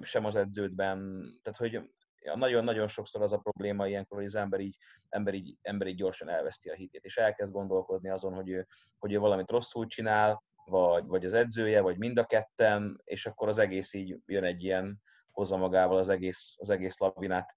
sem 0.00 0.24
az 0.24 0.36
edződben, 0.36 0.98
tehát 1.42 1.58
hogy 1.58 1.90
nagyon-nagyon 2.34 2.88
sokszor 2.88 3.22
az 3.22 3.32
a 3.32 3.38
probléma 3.38 3.88
ilyenkor, 3.88 4.16
hogy 4.16 4.26
az 4.26 4.34
ember 4.34 4.60
így, 4.60 4.76
ember 5.08 5.34
így, 5.34 5.56
ember 5.62 5.86
így 5.86 5.96
gyorsan 5.96 6.28
elveszti 6.28 6.68
a 6.68 6.74
hitét, 6.74 7.04
és 7.04 7.16
elkezd 7.16 7.52
gondolkodni 7.52 8.10
azon, 8.10 8.34
hogy 8.34 8.48
ő, 8.48 8.66
hogy 8.98 9.12
ő 9.12 9.18
valamit 9.18 9.50
rosszul 9.50 9.86
csinál, 9.86 10.42
vagy, 10.64 11.06
vagy 11.06 11.24
az 11.24 11.32
edzője, 11.32 11.80
vagy 11.80 11.98
mind 11.98 12.18
a 12.18 12.24
ketten, 12.24 13.00
és 13.04 13.26
akkor 13.26 13.48
az 13.48 13.58
egész 13.58 13.94
így 13.94 14.16
jön 14.26 14.44
egy 14.44 14.64
ilyen, 14.64 15.00
hozza 15.30 15.56
magával 15.56 15.98
az 15.98 16.08
egész, 16.08 16.54
az 16.58 16.70
egész 16.70 16.98
lavinát 16.98 17.54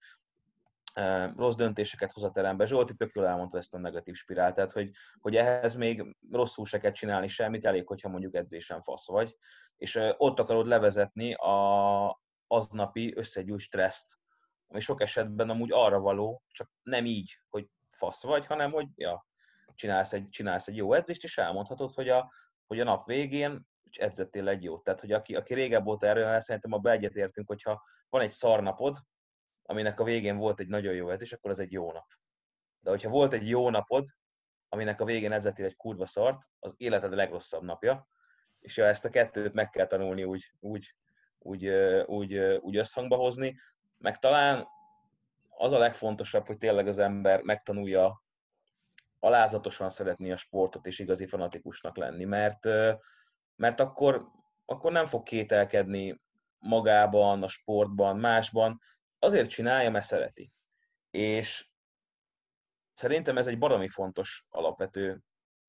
rossz 1.36 1.54
döntéseket 1.54 2.12
hoz 2.12 2.22
a 2.22 2.30
terembe. 2.30 2.66
Zsolti 2.66 2.94
tök 2.94 3.12
jól 3.12 3.26
elmondta 3.26 3.58
ezt 3.58 3.74
a 3.74 3.78
negatív 3.78 4.14
spirált, 4.14 4.54
tehát 4.54 4.72
hogy, 4.72 4.90
hogy 5.20 5.36
ehhez 5.36 5.74
még 5.74 6.16
rosszul 6.30 6.64
se 6.64 6.78
kell 6.78 6.92
csinálni 6.92 7.28
semmit, 7.28 7.64
elég, 7.64 7.86
hogyha 7.86 8.08
mondjuk 8.08 8.34
edzésen 8.34 8.82
fasz 8.82 9.08
vagy, 9.08 9.36
és 9.76 10.00
ott 10.16 10.38
akarod 10.38 10.66
levezetni 10.66 11.34
a 11.34 12.20
aznapi 12.46 13.12
összegyűjt 13.16 13.60
stresszt, 13.60 14.18
ami 14.68 14.80
sok 14.80 15.00
esetben 15.00 15.50
amúgy 15.50 15.72
arra 15.72 16.00
való, 16.00 16.42
csak 16.48 16.70
nem 16.82 17.04
így, 17.04 17.38
hogy 17.48 17.68
fasz 17.90 18.22
vagy, 18.22 18.46
hanem 18.46 18.72
hogy 18.72 18.86
ja, 18.94 19.26
csinálsz 19.74 20.12
egy, 20.12 20.28
csinálsz 20.28 20.68
egy 20.68 20.76
jó 20.76 20.92
edzést, 20.92 21.24
és 21.24 21.38
elmondhatod, 21.38 21.92
hogy 21.94 22.08
a, 22.08 22.32
hogy 22.66 22.80
a 22.80 22.84
nap 22.84 23.06
végén 23.06 23.66
edzettél 23.98 24.48
egy 24.48 24.62
jót. 24.62 24.84
Tehát, 24.84 25.00
hogy 25.00 25.12
aki, 25.12 25.34
aki 25.34 25.54
régebb 25.54 25.84
volt 25.84 26.04
erről, 26.04 26.40
szerintem 26.40 26.72
abban 26.72 26.92
egyetértünk, 26.92 27.48
hogyha 27.48 27.82
van 28.08 28.22
egy 28.22 28.30
szarnapod, 28.30 28.96
aminek 29.62 30.00
a 30.00 30.04
végén 30.04 30.36
volt 30.36 30.60
egy 30.60 30.68
nagyon 30.68 30.94
jó 30.94 31.10
edzés, 31.10 31.32
akkor 31.32 31.50
az 31.50 31.58
egy 31.58 31.72
jó 31.72 31.92
nap. 31.92 32.06
De 32.80 32.90
hogyha 32.90 33.10
volt 33.10 33.32
egy 33.32 33.48
jó 33.48 33.70
napod, 33.70 34.08
aminek 34.68 35.00
a 35.00 35.04
végén 35.04 35.32
edzettél 35.32 35.66
egy 35.66 35.76
kurva 35.76 36.06
szart, 36.06 36.42
az 36.58 36.74
életed 36.76 37.12
a 37.12 37.16
legrosszabb 37.16 37.62
napja, 37.62 38.06
és 38.58 38.76
ja, 38.76 38.84
ezt 38.84 39.04
a 39.04 39.10
kettőt 39.10 39.52
meg 39.52 39.70
kell 39.70 39.86
tanulni 39.86 40.24
úgy, 40.24 40.52
úgy, 40.60 40.94
úgy, 41.38 41.68
úgy, 42.06 42.38
úgy 42.38 42.76
összhangba 42.76 43.16
hozni, 43.16 43.56
meg 43.98 44.18
talán 44.18 44.66
az 45.48 45.72
a 45.72 45.78
legfontosabb, 45.78 46.46
hogy 46.46 46.58
tényleg 46.58 46.86
az 46.86 46.98
ember 46.98 47.42
megtanulja 47.42 48.22
alázatosan 49.18 49.90
szeretni 49.90 50.32
a 50.32 50.36
sportot 50.36 50.86
és 50.86 50.98
igazi 50.98 51.26
fanatikusnak 51.26 51.96
lenni, 51.96 52.24
mert, 52.24 52.64
mert 53.56 53.80
akkor, 53.80 54.28
akkor 54.64 54.92
nem 54.92 55.06
fog 55.06 55.22
kételkedni 55.22 56.20
magában, 56.58 57.42
a 57.42 57.48
sportban, 57.48 58.16
másban, 58.16 58.80
azért 59.22 59.48
csinálja, 59.48 59.90
mert 59.90 60.04
szereti. 60.04 60.52
És 61.10 61.70
szerintem 62.92 63.38
ez 63.38 63.46
egy 63.46 63.58
baromi 63.58 63.88
fontos 63.88 64.46
alapvető 64.48 65.20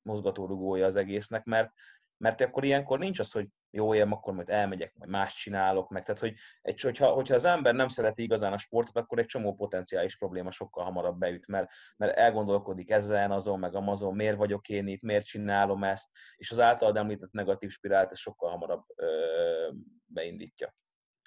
mozgatórugója 0.02 0.86
az 0.86 0.96
egésznek, 0.96 1.44
mert, 1.44 1.70
mert 2.16 2.40
akkor 2.40 2.64
ilyenkor 2.64 2.98
nincs 2.98 3.18
az, 3.18 3.32
hogy 3.32 3.48
jó, 3.70 3.94
én 3.94 4.10
akkor 4.10 4.34
majd 4.34 4.50
elmegyek, 4.50 4.94
majd 4.94 5.10
más 5.10 5.34
csinálok 5.34 5.90
meg. 5.90 6.04
Tehát, 6.04 6.20
hogy 6.20 6.34
egy, 6.62 6.80
hogyha, 6.80 7.12
hogyha 7.12 7.34
az 7.34 7.44
ember 7.44 7.74
nem 7.74 7.88
szereti 7.88 8.22
igazán 8.22 8.52
a 8.52 8.58
sportot, 8.58 8.96
akkor 8.96 9.18
egy 9.18 9.26
csomó 9.26 9.54
potenciális 9.54 10.16
probléma 10.16 10.50
sokkal 10.50 10.84
hamarabb 10.84 11.18
beüt, 11.18 11.46
mert, 11.46 11.68
mert 11.96 12.16
elgondolkodik 12.16 12.90
ezen, 12.90 13.30
azon, 13.30 13.58
meg 13.58 13.74
amazon, 13.74 14.14
miért 14.14 14.36
vagyok 14.36 14.68
én 14.68 14.86
itt, 14.86 15.02
miért 15.02 15.26
csinálom 15.26 15.84
ezt, 15.84 16.10
és 16.36 16.50
az 16.50 16.58
általad 16.58 16.96
említett 16.96 17.32
negatív 17.32 17.70
spirált 17.70 18.10
ez 18.10 18.18
sokkal 18.18 18.50
hamarabb 18.50 18.84
ö, 18.94 19.06
beindítja. 20.06 20.74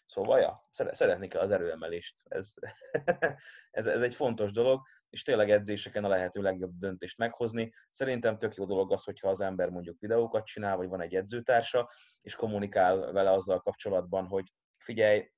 Szóval, 0.08 0.40
ja, 0.40 0.68
szeretni 0.70 1.28
kell 1.28 1.42
az 1.42 1.52
erőemelést. 1.52 2.22
Ez, 2.26 2.54
ez, 3.72 3.86
ez 3.86 4.02
egy 4.02 4.16
fontos 4.16 4.52
dolog, 4.52 4.82
és 5.10 5.24
tényleg 5.24 5.50
edzéseken 5.50 6.04
a 6.04 6.08
lehető 6.08 6.42
legjobb 6.42 6.78
döntést 6.78 7.18
meghozni. 7.18 7.74
Szerintem 7.92 8.38
tök 8.38 8.56
jó 8.56 8.66
dolog 8.66 8.92
az, 8.92 9.04
hogyha 9.04 9.30
az 9.30 9.42
ember 9.42 9.70
mondjuk 9.70 10.00
videókat 10.00 10.46
csinál, 10.46 10.78
vagy 10.78 10.88
van 10.88 11.02
egy 11.02 11.16
edzőtársa, 11.16 11.90
és 12.22 12.36
kommunikál 12.36 13.12
vele 13.12 13.32
azzal 13.32 13.60
kapcsolatban, 13.60 14.28
hogy 14.28 14.54
figyelj, 14.78 15.32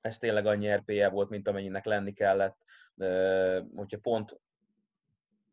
ez 0.00 0.18
tényleg 0.18 0.46
annyi 0.46 0.74
RPE 0.74 1.08
volt, 1.08 1.28
mint 1.28 1.48
amennyinek 1.48 1.84
lenni 1.84 2.12
kellett, 2.12 2.58
hogyha 3.74 3.98
pont 4.00 4.40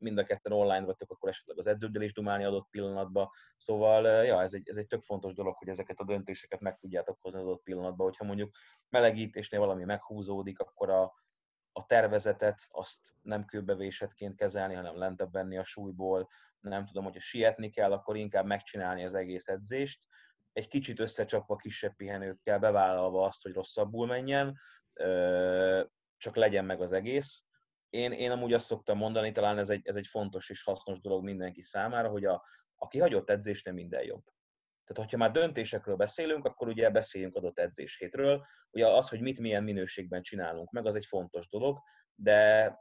mind 0.03 0.17
a 0.17 0.23
ketten 0.23 0.51
online 0.51 0.85
vagytok, 0.85 1.11
akkor 1.11 1.29
esetleg 1.29 1.57
az 1.57 1.67
edződdel 1.67 2.01
is 2.01 2.13
dumálni 2.13 2.43
adott 2.43 2.69
pillanatban. 2.69 3.29
Szóval, 3.57 4.25
ja, 4.25 4.41
ez 4.41 4.53
egy, 4.53 4.69
ez 4.69 4.77
egy 4.77 4.87
tök 4.87 5.01
fontos 5.01 5.33
dolog, 5.33 5.55
hogy 5.55 5.67
ezeket 5.67 5.99
a 5.99 6.05
döntéseket 6.05 6.59
meg 6.59 6.77
tudjátok 6.77 7.17
hozni 7.21 7.39
adott 7.39 7.63
pillanatban. 7.63 8.05
Hogyha 8.05 8.25
mondjuk 8.25 8.55
melegítésnél 8.89 9.59
valami 9.59 9.83
meghúzódik, 9.83 10.59
akkor 10.59 10.89
a, 10.89 11.13
a 11.71 11.85
tervezetet 11.85 12.59
azt 12.69 12.99
nem 13.21 13.45
kőbevésetként 13.45 14.35
kezelni, 14.35 14.73
hanem 14.73 14.97
lentebb 14.97 15.31
venni 15.31 15.57
a 15.57 15.63
súlyból. 15.63 16.29
Nem 16.59 16.85
tudom, 16.85 17.03
hogyha 17.03 17.19
sietni 17.19 17.69
kell, 17.69 17.91
akkor 17.91 18.15
inkább 18.17 18.45
megcsinálni 18.45 19.03
az 19.03 19.13
egész 19.13 19.47
edzést. 19.47 20.01
Egy 20.53 20.67
kicsit 20.67 20.99
összecsapva 20.99 21.55
kisebb 21.55 21.95
pihenőkkel, 21.95 22.59
bevállalva 22.59 23.25
azt, 23.25 23.41
hogy 23.41 23.53
rosszabbul 23.53 24.07
menjen, 24.07 24.59
csak 26.17 26.35
legyen 26.35 26.65
meg 26.65 26.81
az 26.81 26.91
egész 26.91 27.43
én, 27.93 28.11
én 28.11 28.31
amúgy 28.31 28.53
azt 28.53 28.65
szoktam 28.65 28.97
mondani, 28.97 29.31
talán 29.31 29.57
ez 29.57 29.69
egy, 29.69 29.87
ez 29.87 29.95
egy 29.95 30.07
fontos 30.07 30.49
és 30.49 30.63
hasznos 30.63 31.01
dolog 31.01 31.23
mindenki 31.23 31.61
számára, 31.61 32.09
hogy 32.09 32.25
a, 32.25 32.43
a 32.75 32.87
kihagyott 32.87 33.29
edzés 33.29 33.63
nem 33.63 33.73
minden 33.73 34.03
jobb. 34.03 34.23
Tehát, 34.85 35.03
hogyha 35.03 35.17
már 35.17 35.31
döntésekről 35.31 35.95
beszélünk, 35.95 36.45
akkor 36.45 36.67
ugye 36.67 36.89
beszéljünk 36.89 37.35
adott 37.35 37.59
edzéshétről. 37.59 38.45
Ugye 38.71 38.87
az, 38.87 39.09
hogy 39.09 39.21
mit 39.21 39.39
milyen 39.39 39.63
minőségben 39.63 40.21
csinálunk 40.21 40.71
meg, 40.71 40.85
az 40.85 40.95
egy 40.95 41.05
fontos 41.05 41.49
dolog, 41.49 41.79
de 42.15 42.71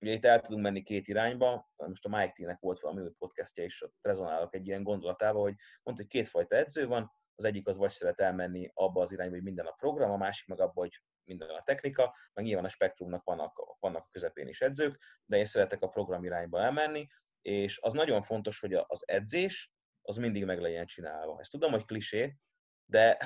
ugye 0.00 0.12
itt 0.12 0.24
el 0.24 0.40
tudunk 0.40 0.62
menni 0.62 0.82
két 0.82 1.08
irányba. 1.08 1.70
Most 1.76 2.04
a 2.04 2.08
Mike 2.08 2.32
T-nek 2.32 2.60
volt 2.60 2.80
valami 2.80 3.00
új 3.00 3.12
podcastja, 3.18 3.64
és 3.64 3.82
ott 3.82 3.94
rezonálok 4.00 4.54
egy 4.54 4.66
ilyen 4.66 4.82
gondolatával, 4.82 5.42
hogy 5.42 5.54
mondta, 5.82 6.02
hogy 6.02 6.12
kétfajta 6.12 6.56
edző 6.56 6.86
van, 6.86 7.10
az 7.34 7.44
egyik 7.44 7.66
az 7.66 7.76
vagy 7.76 7.90
szeret 7.90 8.20
elmenni 8.20 8.70
abba 8.74 9.02
az 9.02 9.12
irányba, 9.12 9.34
hogy 9.34 9.44
minden 9.44 9.66
a 9.66 9.70
program, 9.70 10.10
a 10.10 10.16
másik 10.16 10.46
meg 10.46 10.60
abba, 10.60 10.80
hogy 10.80 11.02
minden 11.26 11.48
a 11.48 11.62
technika, 11.62 12.16
meg 12.32 12.44
nyilván 12.44 12.64
a 12.64 12.68
spektrumnak 12.68 13.24
vannak, 13.24 13.76
vannak 13.80 14.04
a 14.04 14.08
közepén 14.10 14.48
is 14.48 14.60
edzők, 14.60 14.98
de 15.24 15.36
én 15.36 15.44
szeretek 15.44 15.82
a 15.82 15.88
program 15.88 16.24
irányba 16.24 16.60
elmenni, 16.60 17.06
és 17.42 17.78
az 17.80 17.92
nagyon 17.92 18.22
fontos, 18.22 18.60
hogy 18.60 18.74
az 18.74 19.08
edzés 19.08 19.72
az 20.02 20.16
mindig 20.16 20.44
meg 20.44 20.60
legyen 20.60 20.86
csinálva. 20.86 21.36
Ezt 21.40 21.50
tudom, 21.50 21.70
hogy 21.70 21.84
klisé, 21.84 22.36
de, 22.84 23.18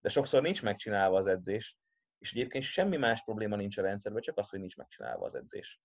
de 0.00 0.08
sokszor 0.08 0.42
nincs 0.42 0.62
megcsinálva 0.62 1.16
az 1.16 1.26
edzés, 1.26 1.78
és 2.18 2.32
egyébként 2.32 2.64
semmi 2.64 2.96
más 2.96 3.24
probléma 3.24 3.56
nincs 3.56 3.78
a 3.78 3.82
rendszerben, 3.82 4.22
csak 4.22 4.38
az, 4.38 4.48
hogy 4.48 4.58
nincs 4.58 4.76
megcsinálva 4.76 5.24
az 5.24 5.34
edzés. 5.34 5.80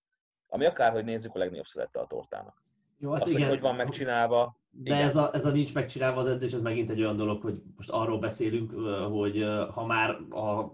Ami 0.47 0.65
akárhogy 0.65 1.03
nézzük, 1.03 1.35
a 1.35 1.37
legnagyobb 1.37 1.65
szelette 1.65 1.99
a 1.99 2.07
tortának. 2.07 2.63
Jó, 2.97 3.11
hát 3.11 3.21
az, 3.21 3.29
igen. 3.29 3.41
hogy 3.41 3.49
hogy 3.49 3.61
van 3.61 3.75
megcsinálva. 3.75 4.59
De 4.78 4.95
igen. 4.95 5.07
ez 5.07 5.15
a, 5.15 5.30
ez 5.34 5.45
a 5.45 5.51
nincs 5.51 5.73
megcsinálva 5.73 6.19
az 6.19 6.28
edzés, 6.28 6.53
ez 6.53 6.61
megint 6.61 6.89
egy 6.89 6.99
olyan 6.99 7.15
dolog, 7.17 7.41
hogy 7.41 7.61
most 7.76 7.89
arról 7.89 8.19
beszélünk, 8.19 8.71
hogy 9.11 9.45
ha 9.73 9.86
már 9.86 10.09
a, 10.30 10.71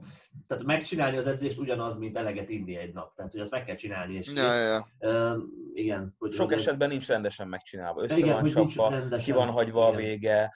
tehát 0.48 0.64
megcsinálni 0.64 1.18
az 1.18 1.28
edzést 1.28 1.60
ugyanaz, 1.60 1.98
mint 1.98 2.18
eleget 2.18 2.50
inni 2.50 2.76
egy 2.76 2.94
nap. 2.94 3.16
Tehát, 3.16 3.32
hogy 3.32 3.42
azt 3.42 3.52
meg 3.52 3.64
kell 3.64 3.76
csinálni, 3.76 4.14
és. 4.14 4.32
Ja, 4.34 4.54
ja. 4.54 4.88
Igen. 5.74 6.16
Hogy 6.18 6.32
Sok 6.32 6.54
esetben 6.54 6.88
ez... 6.88 6.94
nincs 6.94 7.08
rendesen 7.08 7.48
megcsinálva. 7.48 8.04
Össze 8.04 8.18
igen, 8.18 8.40
van 8.42 8.68
csapva, 8.68 9.18
ki 9.18 9.32
van 9.32 9.50
hagyva 9.50 9.82
igen. 9.82 9.94
a 9.94 9.98
vége, 9.98 10.52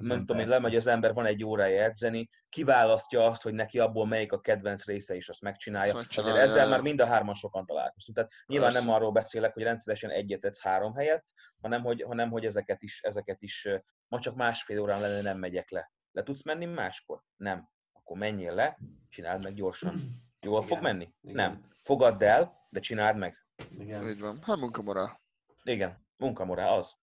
nem 0.00 0.18
tudom 0.18 0.38
én, 0.38 0.48
lemegy 0.48 0.76
az 0.76 0.86
ember, 0.86 1.12
van 1.12 1.26
egy 1.26 1.44
órája 1.44 1.82
edzeni, 1.82 2.28
kiválasztja 2.48 3.26
azt, 3.26 3.42
hogy 3.42 3.54
neki 3.54 3.78
abból 3.78 4.06
melyik 4.06 4.32
a 4.32 4.40
kedvenc 4.40 4.84
része, 4.84 5.14
és 5.14 5.28
azt 5.28 5.40
megcsinálja. 5.40 5.96
Azt 5.96 6.18
Azért 6.18 6.36
ezzel 6.36 6.68
már 6.68 6.80
mind 6.80 7.00
a 7.00 7.06
hárman 7.06 7.34
sokan 7.34 7.66
találkoztunk. 7.66 8.16
Tehát 8.16 8.32
nyilván 8.46 8.70
Persze. 8.70 8.86
nem 8.86 8.94
arról 8.94 9.12
beszélek, 9.12 9.52
hogy 9.52 9.62
rendszeresen 9.62 10.10
egyet 10.10 10.44
edz 10.44 10.62
három 10.62 10.94
helyet, 10.94 11.24
hanem 11.62 11.82
hogy, 11.82 12.02
hanem 12.02 12.30
hogy 12.30 12.44
ezeket 12.44 12.82
is, 12.82 13.02
ezeket 13.02 13.42
is 13.42 13.68
ma 14.08 14.18
csak 14.18 14.34
másfél 14.34 14.80
órán 14.80 15.00
lenne, 15.00 15.20
nem 15.20 15.38
megyek 15.38 15.70
le. 15.70 15.92
Le 16.12 16.22
tudsz 16.22 16.44
menni 16.44 16.64
máskor? 16.64 17.22
Nem. 17.36 17.68
Akkor 17.92 18.16
menjél 18.16 18.54
le, 18.54 18.78
csináld 19.08 19.42
meg 19.42 19.54
gyorsan. 19.54 20.22
Jól 20.40 20.62
Igen. 20.62 20.68
fog 20.68 20.82
menni? 20.82 21.14
Igen. 21.20 21.36
Nem. 21.36 21.68
Fogadd 21.82 22.24
el, 22.24 22.66
de 22.70 22.80
csináld 22.80 23.16
meg. 23.16 23.43
Igen. 23.78 24.08
Így 24.08 24.20
van. 24.20 24.42
Hát 24.42 24.56
munkamorál. 24.56 25.20
Igen, 25.62 26.06
munkamorál 26.16 26.74
az. 26.74 26.94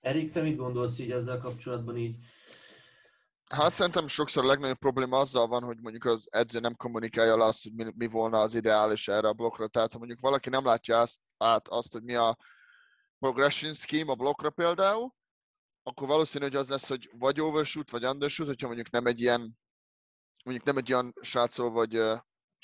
Erik, 0.00 0.30
te 0.30 0.42
mit 0.42 0.56
gondolsz 0.56 0.98
így 0.98 1.10
ezzel 1.10 1.38
kapcsolatban 1.38 1.96
így? 1.96 2.16
Hát 3.44 3.72
szerintem 3.72 4.06
sokszor 4.06 4.44
a 4.44 4.46
legnagyobb 4.46 4.78
probléma 4.78 5.18
azzal 5.18 5.46
van, 5.46 5.62
hogy 5.62 5.80
mondjuk 5.80 6.04
az 6.04 6.28
edző 6.30 6.60
nem 6.60 6.76
kommunikálja 6.76 7.36
le 7.36 7.44
azt, 7.44 7.62
hogy 7.62 7.72
mi, 7.74 7.92
mi 7.96 8.06
volna 8.06 8.40
az 8.40 8.54
ideális 8.54 9.08
erre 9.08 9.28
a 9.28 9.32
blokkra. 9.32 9.68
Tehát 9.68 9.92
ha 9.92 9.98
mondjuk 9.98 10.20
valaki 10.20 10.48
nem 10.48 10.64
látja 10.64 11.00
azt, 11.00 11.20
át 11.36 11.68
azt, 11.68 11.92
hogy 11.92 12.02
mi 12.02 12.14
a 12.14 12.36
progression 13.18 13.72
scheme 13.72 14.10
a 14.10 14.14
blokkra 14.14 14.50
például, 14.50 15.14
akkor 15.82 16.08
valószínű, 16.08 16.44
hogy 16.44 16.56
az 16.56 16.68
lesz, 16.68 16.88
hogy 16.88 17.10
vagy 17.12 17.40
overshoot, 17.40 17.90
vagy 17.90 18.04
undershoot, 18.04 18.48
hogyha 18.48 18.66
mondjuk 18.66 18.90
nem 18.90 19.06
egy 19.06 19.20
ilyen, 19.20 19.58
mondjuk 20.44 20.66
nem 20.66 20.76
egy 20.76 20.92
olyan 20.92 21.14
srácról, 21.20 21.70
vagy 21.70 22.02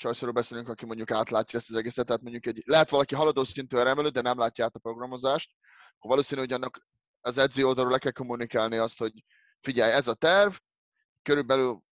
csajszorról 0.01 0.33
beszélünk, 0.33 0.67
aki 0.67 0.85
mondjuk 0.85 1.11
átlátja 1.11 1.59
ezt 1.59 1.69
az 1.69 1.75
egészet, 1.75 2.05
tehát 2.05 2.21
mondjuk 2.21 2.45
egy, 2.45 2.61
lehet 2.65 2.89
valaki 2.89 3.15
haladó 3.15 3.43
szintű 3.43 3.77
emelő, 3.77 4.09
de 4.09 4.21
nem 4.21 4.37
látja 4.37 4.65
át 4.65 4.75
a 4.75 4.79
programozást, 4.79 5.51
akkor 5.95 6.09
valószínű, 6.09 6.41
hogy 6.41 6.53
annak 6.53 6.87
az 7.21 7.37
edző 7.37 7.65
oldalról 7.65 7.91
le 7.91 7.97
kell 7.97 8.11
kommunikálni 8.11 8.77
azt, 8.77 8.97
hogy 8.97 9.23
figyelj, 9.59 9.91
ez 9.91 10.07
a 10.07 10.13
terv, 10.13 10.53
körülbelül 11.21 11.83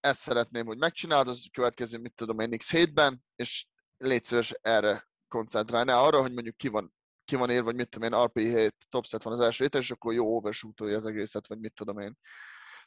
ezt 0.00 0.20
szeretném, 0.20 0.66
hogy 0.66 0.78
megcsináld, 0.78 1.28
az 1.28 1.46
következő, 1.52 1.98
mit 1.98 2.14
tudom 2.14 2.40
én, 2.40 2.58
x 2.58 2.70
hétben, 2.70 3.24
és 3.36 3.66
légy 3.96 4.24
szíves 4.24 4.50
erre 4.60 5.08
koncentrálni, 5.28 5.90
arra, 5.90 6.20
hogy 6.20 6.32
mondjuk 6.32 6.56
ki 6.56 6.68
van, 6.68 6.94
ki 7.24 7.36
van 7.36 7.50
ér, 7.50 7.62
vagy 7.62 7.74
mit 7.74 7.88
tudom 7.88 8.12
én, 8.12 8.18
RP7 8.26 8.70
topset 8.88 9.22
van 9.22 9.32
az 9.32 9.40
első 9.40 9.64
héten, 9.64 9.80
és 9.80 9.90
akkor 9.90 10.12
jó 10.12 10.36
overshootolja 10.36 10.96
az 10.96 11.06
egészet, 11.06 11.46
vagy 11.46 11.58
mit 11.58 11.74
tudom 11.74 11.98
én. 11.98 12.18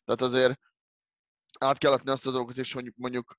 Tehát 0.06 0.22
azért 0.22 0.60
át 1.60 1.78
kell 1.78 1.92
adni 1.92 2.12
azt 2.12 2.28
a 2.28 2.32
dolgot 2.32 2.58
is, 2.58 2.74
hogy 2.74 2.94
mondjuk 2.96 3.38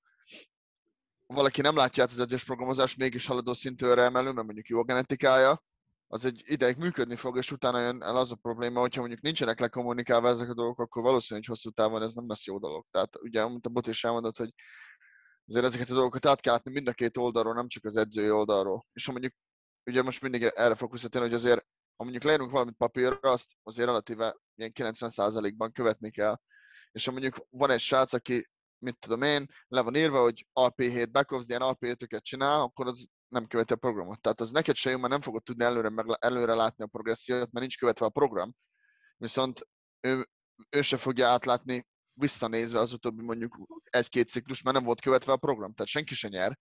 valaki 1.27 1.61
nem 1.61 1.75
látja 1.75 2.03
át 2.03 2.11
az 2.11 2.19
edzésprogramozást, 2.19 2.97
mégis 2.97 3.25
haladó 3.25 3.53
szintűre 3.53 4.03
emelő, 4.03 4.31
mert 4.31 4.45
mondjuk 4.45 4.67
jó 4.67 4.79
a 4.79 4.83
genetikája, 4.83 5.63
az 6.07 6.25
egy 6.25 6.41
ideig 6.45 6.77
működni 6.77 7.15
fog, 7.15 7.37
és 7.37 7.51
utána 7.51 7.79
jön 7.79 8.01
el 8.01 8.15
az 8.15 8.31
a 8.31 8.35
probléma, 8.35 8.79
hogyha 8.79 8.99
mondjuk 8.99 9.21
nincsenek 9.21 9.59
lekommunikálva 9.59 10.27
ezek 10.27 10.49
a 10.49 10.53
dolgok, 10.53 10.79
akkor 10.79 11.03
valószínű, 11.03 11.39
hogy 11.39 11.49
hosszú 11.49 11.69
távon 11.69 12.01
ez 12.01 12.13
nem 12.13 12.27
lesz 12.27 12.45
jó 12.45 12.59
dolog. 12.59 12.85
Tehát 12.91 13.15
ugye, 13.21 13.41
amit 13.41 13.65
a 13.65 13.69
bot 13.69 13.87
is 13.87 14.03
elmondott, 14.03 14.37
hogy 14.37 14.53
azért 15.47 15.65
ezeket 15.65 15.89
a 15.89 15.93
dolgokat 15.93 16.25
át 16.25 16.41
kell 16.41 16.53
látni 16.53 16.71
mind 16.71 16.87
a 16.87 16.93
két 16.93 17.17
oldalról, 17.17 17.53
nem 17.53 17.67
csak 17.67 17.85
az 17.85 17.97
edzői 17.97 18.29
oldalról. 18.29 18.85
És 18.93 19.05
ha 19.05 19.11
mondjuk, 19.11 19.33
ugye 19.85 20.01
most 20.01 20.21
mindig 20.21 20.43
erre 20.43 20.75
fog 20.75 20.91
visszatérni, 20.91 21.27
hogy 21.27 21.35
azért, 21.35 21.65
ha 21.95 22.03
mondjuk 22.03 22.23
leírunk 22.23 22.51
valamit 22.51 22.75
papírra, 22.77 23.31
azt 23.31 23.51
azért 23.63 23.87
relatíve 23.87 24.35
ilyen 24.55 24.71
90%-ban 24.75 25.71
követni 25.71 26.11
kell. 26.11 26.39
És 26.91 27.05
ha 27.05 27.11
mondjuk 27.11 27.35
van 27.49 27.69
egy 27.69 27.79
srác, 27.79 28.13
aki 28.13 28.47
mit 28.85 28.99
tudom 28.99 29.21
én, 29.21 29.45
le 29.67 29.81
van 29.81 29.95
írva, 29.95 30.21
hogy 30.21 30.45
RP7 30.59 31.07
backoffs, 31.11 31.47
ilyen 31.47 31.61
RP7-öket 31.63 32.21
csinál, 32.21 32.61
akkor 32.61 32.87
az 32.87 33.07
nem 33.27 33.47
követi 33.47 33.73
a 33.73 33.75
programot. 33.75 34.21
Tehát 34.21 34.39
az 34.39 34.51
neked 34.51 34.75
se 34.75 34.89
jó, 34.89 34.97
mert 34.97 35.11
nem 35.11 35.21
fogod 35.21 35.43
tudni 35.43 35.63
előre, 35.63 35.89
meg, 35.89 36.05
előre 36.19 36.53
látni 36.53 36.83
a 36.83 36.87
progressziót, 36.87 37.39
mert 37.39 37.59
nincs 37.59 37.77
követve 37.77 38.05
a 38.05 38.09
program. 38.09 38.55
Viszont 39.17 39.67
ő, 40.01 40.27
ő 40.69 40.81
se 40.81 40.97
fogja 40.97 41.27
átlátni 41.27 41.87
visszanézve 42.13 42.79
az 42.79 42.93
utóbbi 42.93 43.21
mondjuk 43.21 43.57
egy-két 43.83 44.29
ciklus, 44.29 44.61
mert 44.61 44.75
nem 44.75 44.85
volt 44.85 45.01
követve 45.01 45.31
a 45.31 45.37
program. 45.37 45.73
Tehát 45.73 45.91
senki 45.91 46.13
se 46.13 46.27
nyer. 46.27 46.57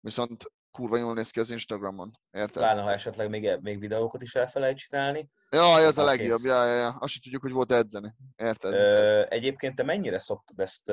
Viszont 0.00 0.44
kurva 0.70 0.96
jól 0.96 1.14
néz 1.14 1.30
ki 1.30 1.40
az 1.40 1.50
Instagramon. 1.50 2.18
Érted? 2.30 2.62
Pláne, 2.62 2.82
ha 2.82 2.92
esetleg 2.92 3.28
még, 3.28 3.58
még 3.60 3.78
videókat 3.78 4.22
is 4.22 4.34
elfelejt 4.34 4.76
csinálni. 4.76 5.30
Ja, 5.50 5.78
ez 5.78 5.98
a 5.98 6.04
legjobb. 6.04 6.44
Ja, 6.44 6.64
ja, 6.64 6.74
ja. 6.74 6.88
Azt 6.88 7.22
tudjuk, 7.22 7.42
hogy 7.42 7.52
volt 7.52 7.72
edzeni. 7.72 8.14
Érted? 8.36 8.72
Ö, 8.72 9.24
egyébként 9.28 9.76
te 9.76 9.82
mennyire 9.82 10.18
szoktad 10.18 10.60
ezt 10.60 10.88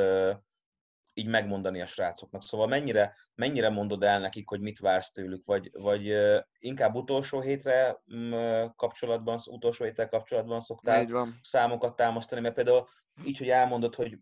így 1.14 1.28
megmondani 1.28 1.82
a 1.82 1.86
srácoknak. 1.86 2.44
Szóval 2.44 2.68
mennyire, 2.68 3.16
mennyire 3.36 3.70
mondod 3.70 4.04
el 4.04 4.20
nekik, 4.20 4.50
hogy 4.50 4.60
mit 4.60 4.80
vársz 4.80 5.12
tőlük, 5.12 5.46
vagy, 5.46 5.70
vagy 5.74 6.14
inkább 6.60 6.96
utolsó 6.96 7.42
hétre 7.42 8.02
mm, 8.16 8.34
kapcsolatban, 8.76 9.40
utolsó 9.46 9.84
héttel 9.84 10.08
kapcsolatban 10.08 10.62
szoktál 10.62 11.38
számokat 11.42 11.96
támasztani, 11.96 12.42
mert 12.42 12.56
például 12.56 12.88
így, 13.24 13.38
hogy 13.38 13.50
elmondod, 13.50 13.96
hogy 13.96 14.18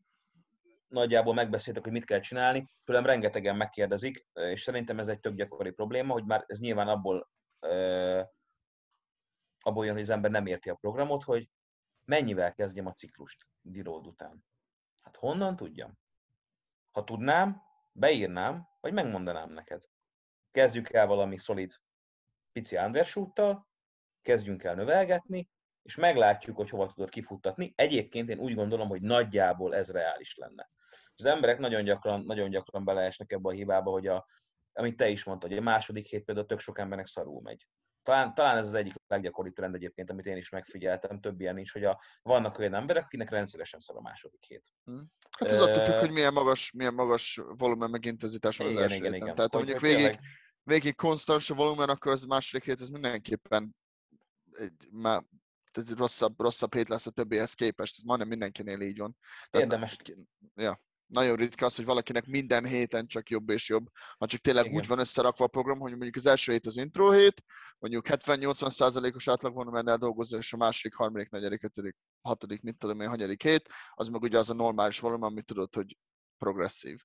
nagyjából 0.88 1.34
megbeszéltek, 1.34 1.84
hogy 1.84 1.92
mit 1.92 2.06
kell 2.06 2.20
csinálni, 2.20 2.68
tőlem 2.84 3.06
rengetegen 3.06 3.56
megkérdezik, 3.56 4.28
és 4.34 4.62
szerintem 4.62 5.00
ez 5.00 5.08
egy 5.08 5.20
tök 5.20 5.36
gyakori 5.36 5.72
probléma, 5.72 6.14
hogy 6.14 6.26
már 6.26 6.44
ez 6.48 6.60
nyilván 6.60 6.88
abból, 6.88 7.30
abból 9.60 9.86
jön, 9.86 9.94
hogy 9.94 10.04
az 10.04 10.10
ember 10.10 10.32
nem 10.32 10.46
érti 10.46 10.70
a 10.70 10.76
programot, 10.76 11.24
hogy 11.24 11.50
mennyivel 12.06 12.54
kezdjem 12.54 12.86
a 12.86 12.94
ciklust 12.94 13.48
diród 13.62 14.08
után. 14.08 14.46
Hát 15.02 15.16
honnan 15.16 15.56
tudjam? 15.56 16.00
Ha 16.92 17.04
tudnám, 17.04 17.62
beírnám, 17.92 18.68
vagy 18.80 18.94
megmondanám 18.94 19.52
neked. 19.52 19.82
Kezdjük 20.52 20.90
el 20.90 21.08
valami 21.08 21.38
szolid 21.38 21.74
pici 22.52 22.78
undershoot 22.78 23.42
kezdjünk 24.22 24.64
el 24.64 24.76
növelgetni, 24.76 25.50
és 25.84 25.96
meglátjuk, 25.96 26.56
hogy 26.56 26.70
hova 26.70 26.88
tudod 26.88 27.10
kifuttatni. 27.10 27.74
Egyébként 27.76 28.30
én 28.30 28.40
úgy 28.40 28.56
gondolom, 28.56 28.88
hogy 28.88 29.02
nagyjából 29.02 29.76
ez 29.76 29.92
reális 29.92 30.36
lenne. 30.36 30.70
Az 31.16 31.26
emberek 31.26 31.60
nagyon 31.60 31.84
gyakran, 31.84 32.24
nagyon 32.26 32.50
gyakran 32.50 32.86
beleesnek 32.86 33.32
ebbe 33.32 33.50
a 33.50 33.54
hibába, 33.54 33.92
hogy 33.92 34.08
a, 34.08 34.26
amit 34.74 34.98
te 34.98 35.10
is 35.10 35.24
mondtad, 35.24 35.50
hogy 35.50 35.60
a 35.60 35.62
második 35.62 36.06
hét 36.06 36.24
például 36.24 36.48
tök 36.48 36.60
sok 36.60 36.80
embernek 36.80 37.08
szarul 37.08 37.42
megy. 37.42 37.68
Talán, 38.04 38.34
talán 38.34 38.58
ez 38.58 38.68
az 38.68 38.74
egyik 38.74 38.94
leggyakoribb 39.08 39.54
trend 39.54 39.76
egyébként, 39.76 40.10
amit 40.10 40.26
én 40.26 40.38
is 40.38 40.50
megfigyeltem, 40.50 41.20
több 41.20 41.40
ilyen 41.40 41.58
is, 41.58 41.72
hogy 41.72 41.84
a, 41.84 42.02
vannak 42.22 42.60
olyan 42.60 42.74
emberek, 42.74 43.04
akinek 43.04 43.30
rendszeresen 43.30 43.80
szar 43.80 43.98
a 43.98 44.02
második 44.02 44.44
hét. 44.44 44.68
Hmm. 44.84 45.04
Hát 45.40 45.50
ez 45.50 45.62
uh, 45.62 45.68
attól 45.68 45.84
függ, 45.84 46.00
hogy 46.00 46.12
milyen 46.12 46.34
magas, 46.34 46.72
milyen 46.72 46.94
magas 46.94 47.40
volumen 47.58 47.90
meg 47.90 48.06
intenzitás 48.06 48.58
van 48.58 48.68
az 48.68 48.74
igen, 48.74 48.84
első 48.84 48.96
igen, 48.96 49.12
héten. 49.12 49.26
Igen. 49.26 49.36
Tehát 49.36 49.54
hogy, 49.54 49.64
mondjuk 49.64 49.82
végig, 49.82 49.98
tényleg... 49.98 50.20
végig 50.64 50.96
konstans 50.96 51.50
a 51.50 51.54
volumen, 51.54 51.90
akkor 51.90 52.12
az 52.12 52.24
második 52.24 52.66
hét 52.66 52.82
ez 52.82 52.90
mindenképpen 52.90 53.76
egy, 54.52 54.88
már 54.92 55.24
tehát 55.72 55.90
rosszabb, 55.90 56.40
rosszabb 56.40 56.74
hét 56.74 56.90
lesz 56.90 57.06
a 57.06 57.12
többihez 57.12 57.54
képest, 57.54 57.96
ez 57.98 58.04
majdnem 58.04 58.28
mindenkinél 58.28 58.82
így 58.82 58.98
van. 58.98 59.18
Tehát 59.50 59.68
Érdemes. 59.68 59.98
Ja 60.56 60.82
nagyon 61.12 61.36
ritka 61.36 61.66
az, 61.66 61.76
hogy 61.76 61.86
valakinek 61.86 62.26
minden 62.26 62.66
héten 62.66 63.08
csak 63.08 63.30
jobb 63.30 63.50
és 63.50 63.70
jobb, 63.70 63.86
ha 64.18 64.26
csak 64.26 64.40
tényleg 64.40 64.66
Igen. 64.66 64.78
úgy 64.78 64.88
van 64.88 65.00
összerakva 65.00 65.44
a 65.46 65.48
program, 65.48 65.80
hogy 65.80 65.92
mondjuk 65.92 66.16
az 66.16 66.26
első 66.26 66.52
hét 66.52 66.66
az 66.66 66.78
intro 66.78 67.12
hét, 67.12 67.44
mondjuk 67.80 68.06
70-80%-os 68.10 69.28
átlag 69.28 69.54
van, 69.54 69.68
menne 69.68 69.98
dolgozni, 69.98 70.38
és 70.38 70.54
a 70.54 70.58
második, 70.58 70.96
harmadik, 70.96 71.30
negyedik, 71.30 71.64
ötödik, 71.64 71.98
hatodik, 72.22 72.62
mit 72.62 72.78
tudom 72.78 73.02
én, 73.02 73.08
hanyadik 73.08 73.44
hét, 73.44 73.70
az 73.94 74.08
meg 74.08 74.22
ugye 74.22 74.38
az 74.38 74.50
a 74.50 74.54
normális 74.54 75.00
volumen, 75.00 75.30
amit 75.30 75.46
tudod, 75.46 75.76
hogy 75.76 75.98
progresszív. 76.38 77.00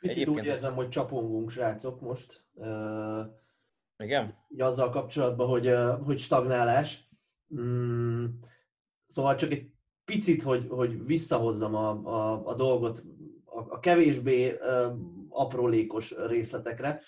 Picit 0.00 0.16
Egyébként 0.16 0.38
úgy 0.38 0.46
érzem, 0.46 0.74
hogy 0.74 0.88
csapongunk, 0.88 1.50
srácok, 1.50 2.00
most. 2.00 2.44
Uh, 2.52 3.24
Igen? 3.96 4.46
Azzal 4.58 4.90
kapcsolatban, 4.90 5.48
hogy, 5.48 5.68
uh, 5.68 6.04
hogy 6.04 6.18
stagnálás. 6.18 7.08
Mm, 7.60 8.26
szóval 9.06 9.34
csak 9.34 9.50
egy 9.50 9.73
picit, 10.04 10.42
hogy, 10.42 10.66
hogy 10.68 11.06
visszahozzam 11.06 11.74
a, 11.74 11.90
a, 11.90 12.46
a 12.46 12.54
dolgot 12.54 13.04
a, 13.44 13.58
a 13.58 13.78
kevésbé 13.78 14.52
uh, 14.52 14.96
aprólékos 15.28 16.14
részletekre, 16.26 17.02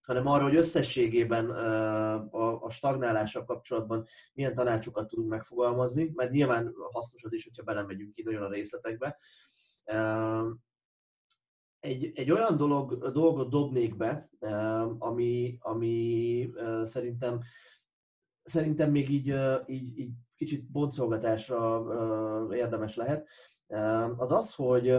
hanem 0.00 0.26
arra, 0.26 0.42
hogy 0.42 0.56
összességében 0.56 1.50
a, 1.50 2.62
a 2.64 2.70
stagnálással 2.70 3.44
kapcsolatban 3.44 4.06
milyen 4.32 4.54
tanácsokat 4.54 5.08
tudunk 5.08 5.28
megfogalmazni, 5.28 6.10
mert 6.14 6.30
nyilván 6.30 6.74
hasznos 6.92 7.22
az 7.22 7.32
is, 7.32 7.44
hogyha 7.44 7.62
belemegyünk 7.62 8.12
ki 8.12 8.22
nagyon 8.22 8.42
a 8.42 8.50
részletekbe. 8.50 9.18
Egy, 11.80 12.10
egy 12.14 12.30
olyan 12.30 12.56
dolog, 12.56 13.10
dolgot 13.12 13.50
dobnék 13.50 13.96
be, 13.96 14.30
ami, 14.98 15.56
ami 15.60 16.50
szerintem, 16.82 17.40
szerintem 18.42 18.90
még 18.90 19.10
így, 19.10 19.34
így, 19.66 19.98
így 19.98 20.12
kicsit 20.40 20.70
boncolgatásra 20.70 21.84
érdemes 22.52 22.96
lehet, 22.96 23.28
az 24.16 24.32
az, 24.32 24.54
hogy 24.54 24.98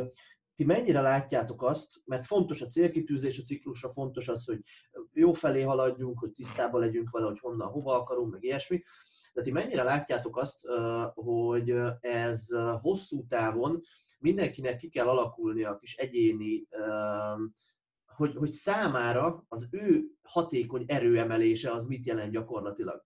ti 0.54 0.64
mennyire 0.66 1.02
látjátok 1.02 1.64
azt, 1.64 2.02
mert 2.06 2.26
fontos 2.26 2.62
a 2.62 2.66
célkitűzés 2.66 3.40
a 3.40 3.42
ciklusra, 3.42 3.90
fontos 3.90 4.28
az, 4.28 4.46
hogy 4.46 4.60
jó 5.14 5.32
felé 5.32 5.62
haladjunk, 5.62 6.20
hogy 6.20 6.32
tisztában 6.32 6.80
legyünk 6.80 7.10
vele, 7.10 7.26
hogy 7.26 7.40
honnan, 7.40 7.68
hova 7.68 8.00
akarunk, 8.00 8.32
meg 8.32 8.44
ilyesmi, 8.44 8.82
de 9.34 9.42
ti 9.42 9.52
mennyire 9.52 9.84
látjátok 9.84 10.38
azt, 10.38 10.60
hogy 11.14 11.70
ez 12.00 12.48
hosszú 12.82 13.26
távon 13.26 13.82
mindenkinek 14.20 14.76
ki 14.76 14.90
kell 14.90 15.08
alakulni 15.08 15.64
a 15.64 15.78
kis 15.78 15.96
egyéni, 15.96 16.68
hogy, 18.06 18.36
hogy 18.36 18.52
számára 18.52 19.46
az 19.48 19.68
ő 19.72 20.04
hatékony 20.22 20.84
erőemelése 20.88 21.72
az 21.72 21.86
mit 21.86 22.06
jelent 22.06 22.32
gyakorlatilag. 22.32 23.02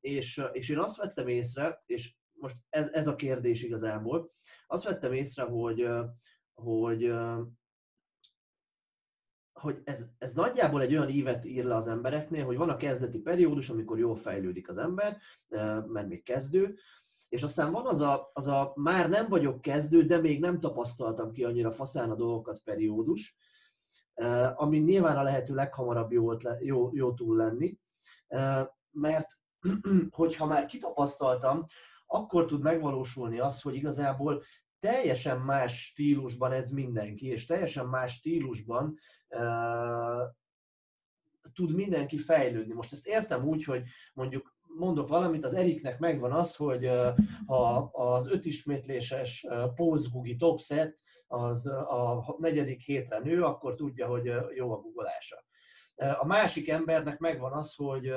És, 0.00 0.42
és 0.52 0.68
én 0.68 0.78
azt 0.78 0.96
vettem 0.96 1.28
észre, 1.28 1.82
és 1.86 2.14
most 2.32 2.56
ez, 2.68 2.90
ez 2.92 3.06
a 3.06 3.14
kérdés 3.14 3.62
igazából, 3.62 4.30
azt 4.66 4.84
vettem 4.84 5.12
észre, 5.12 5.42
hogy, 5.42 5.88
hogy, 6.54 7.12
hogy 9.52 9.80
ez, 9.84 10.08
ez 10.18 10.34
nagyjából 10.34 10.80
egy 10.80 10.94
olyan 10.94 11.08
ívet 11.08 11.44
ír 11.44 11.64
le 11.64 11.74
az 11.74 11.88
embereknél, 11.88 12.44
hogy 12.44 12.56
van 12.56 12.68
a 12.68 12.76
kezdeti 12.76 13.18
periódus, 13.18 13.68
amikor 13.68 13.98
jól 13.98 14.16
fejlődik 14.16 14.68
az 14.68 14.76
ember, 14.76 15.18
mert 15.86 16.08
még 16.08 16.22
kezdő, 16.22 16.76
és 17.28 17.42
aztán 17.42 17.70
van 17.70 17.86
az 17.86 18.00
a, 18.00 18.30
az 18.32 18.46
a 18.46 18.72
már 18.76 19.08
nem 19.08 19.28
vagyok 19.28 19.60
kezdő, 19.60 20.04
de 20.04 20.18
még 20.18 20.40
nem 20.40 20.60
tapasztaltam 20.60 21.32
ki 21.32 21.44
annyira 21.44 21.70
faszán 21.70 22.10
a 22.10 22.14
dolgokat 22.14 22.62
periódus, 22.64 23.36
ami 24.54 24.78
nyilván 24.78 25.16
a 25.16 25.22
lehető 25.22 25.54
leghamarabb 25.54 26.12
jó, 26.12 26.32
jó, 26.60 26.90
jó 26.94 27.14
túl 27.14 27.36
lenni, 27.36 27.78
mert 28.92 29.26
hogyha 30.10 30.46
már 30.46 30.64
kitapasztaltam, 30.64 31.64
akkor 32.06 32.44
tud 32.44 32.62
megvalósulni 32.62 33.38
az, 33.38 33.60
hogy 33.60 33.74
igazából 33.74 34.42
teljesen 34.78 35.40
más 35.40 35.84
stílusban 35.84 36.52
ez 36.52 36.70
mindenki, 36.70 37.26
és 37.26 37.46
teljesen 37.46 37.86
más 37.86 38.12
stílusban 38.12 38.98
uh, 39.28 40.22
tud 41.52 41.74
mindenki 41.74 42.18
fejlődni. 42.18 42.74
Most 42.74 42.92
ezt 42.92 43.06
értem 43.06 43.44
úgy, 43.44 43.64
hogy 43.64 43.82
mondjuk 44.14 44.56
mondok 44.76 45.08
valamit, 45.08 45.44
az 45.44 45.54
Eriknek 45.54 45.98
megvan 45.98 46.32
az, 46.32 46.56
hogy 46.56 46.90
ha 47.46 47.90
az 47.92 48.30
ötismétléses 48.30 49.46
pózgugi 49.74 50.36
topset 50.36 51.02
az 51.26 51.66
a 51.66 52.36
negyedik 52.38 52.80
hétre 52.80 53.18
nő, 53.18 53.42
akkor 53.42 53.74
tudja, 53.74 54.06
hogy 54.06 54.32
jó 54.54 54.72
a 54.72 54.80
guggolása. 54.80 55.44
A 55.94 56.26
másik 56.26 56.68
embernek 56.68 57.18
megvan 57.18 57.52
az, 57.52 57.74
hogy 57.74 58.12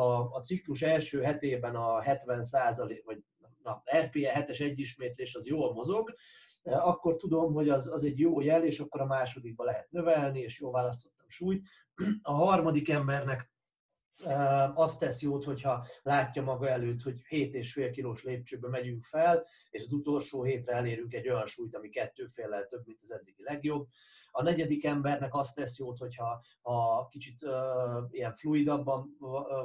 ha 0.00 0.30
a 0.32 0.40
ciklus 0.40 0.82
első 0.82 1.22
hetében 1.22 1.74
a 1.74 2.00
70 2.00 2.44
vagy 3.04 3.24
na, 3.62 3.82
RPE 3.96 4.46
7-es 4.46 4.60
egyismétlés 4.60 5.34
az 5.34 5.46
jól 5.46 5.72
mozog, 5.72 6.14
akkor 6.62 7.16
tudom, 7.16 7.52
hogy 7.52 7.68
az, 7.68 7.92
az 7.92 8.04
egy 8.04 8.18
jó 8.18 8.40
jel, 8.40 8.64
és 8.64 8.80
akkor 8.80 9.00
a 9.00 9.06
másodikba 9.06 9.64
lehet 9.64 9.90
növelni, 9.90 10.40
és 10.40 10.60
jól 10.60 10.72
választottam 10.72 11.28
súlyt. 11.28 11.66
A 12.22 12.32
harmadik 12.32 12.88
embernek 12.88 13.50
azt 14.74 14.98
tesz 14.98 15.22
jót, 15.22 15.44
hogyha 15.44 15.86
látja 16.02 16.42
maga 16.42 16.68
előtt, 16.68 17.02
hogy 17.02 17.20
7,5 17.28 17.90
kilós 17.92 18.24
lépcsőbe 18.24 18.68
megyünk 18.68 19.04
fel, 19.04 19.46
és 19.70 19.82
az 19.82 19.92
utolsó 19.92 20.42
hétre 20.42 20.72
elérünk 20.72 21.14
egy 21.14 21.28
olyan 21.28 21.46
súlyt, 21.46 21.74
ami 21.74 21.88
kettő 21.88 22.26
féllel 22.26 22.66
több, 22.66 22.86
mint 22.86 22.98
az 23.02 23.12
eddigi 23.12 23.42
legjobb. 23.42 23.86
A 24.30 24.42
negyedik 24.42 24.84
embernek 24.84 25.34
azt 25.34 25.54
tesz 25.54 25.78
jót, 25.78 25.98
hogyha 25.98 26.42
a 26.62 27.06
kicsit 27.06 27.42
uh, 27.42 27.52
ilyen 28.10 28.32
fluidabban 28.32 29.16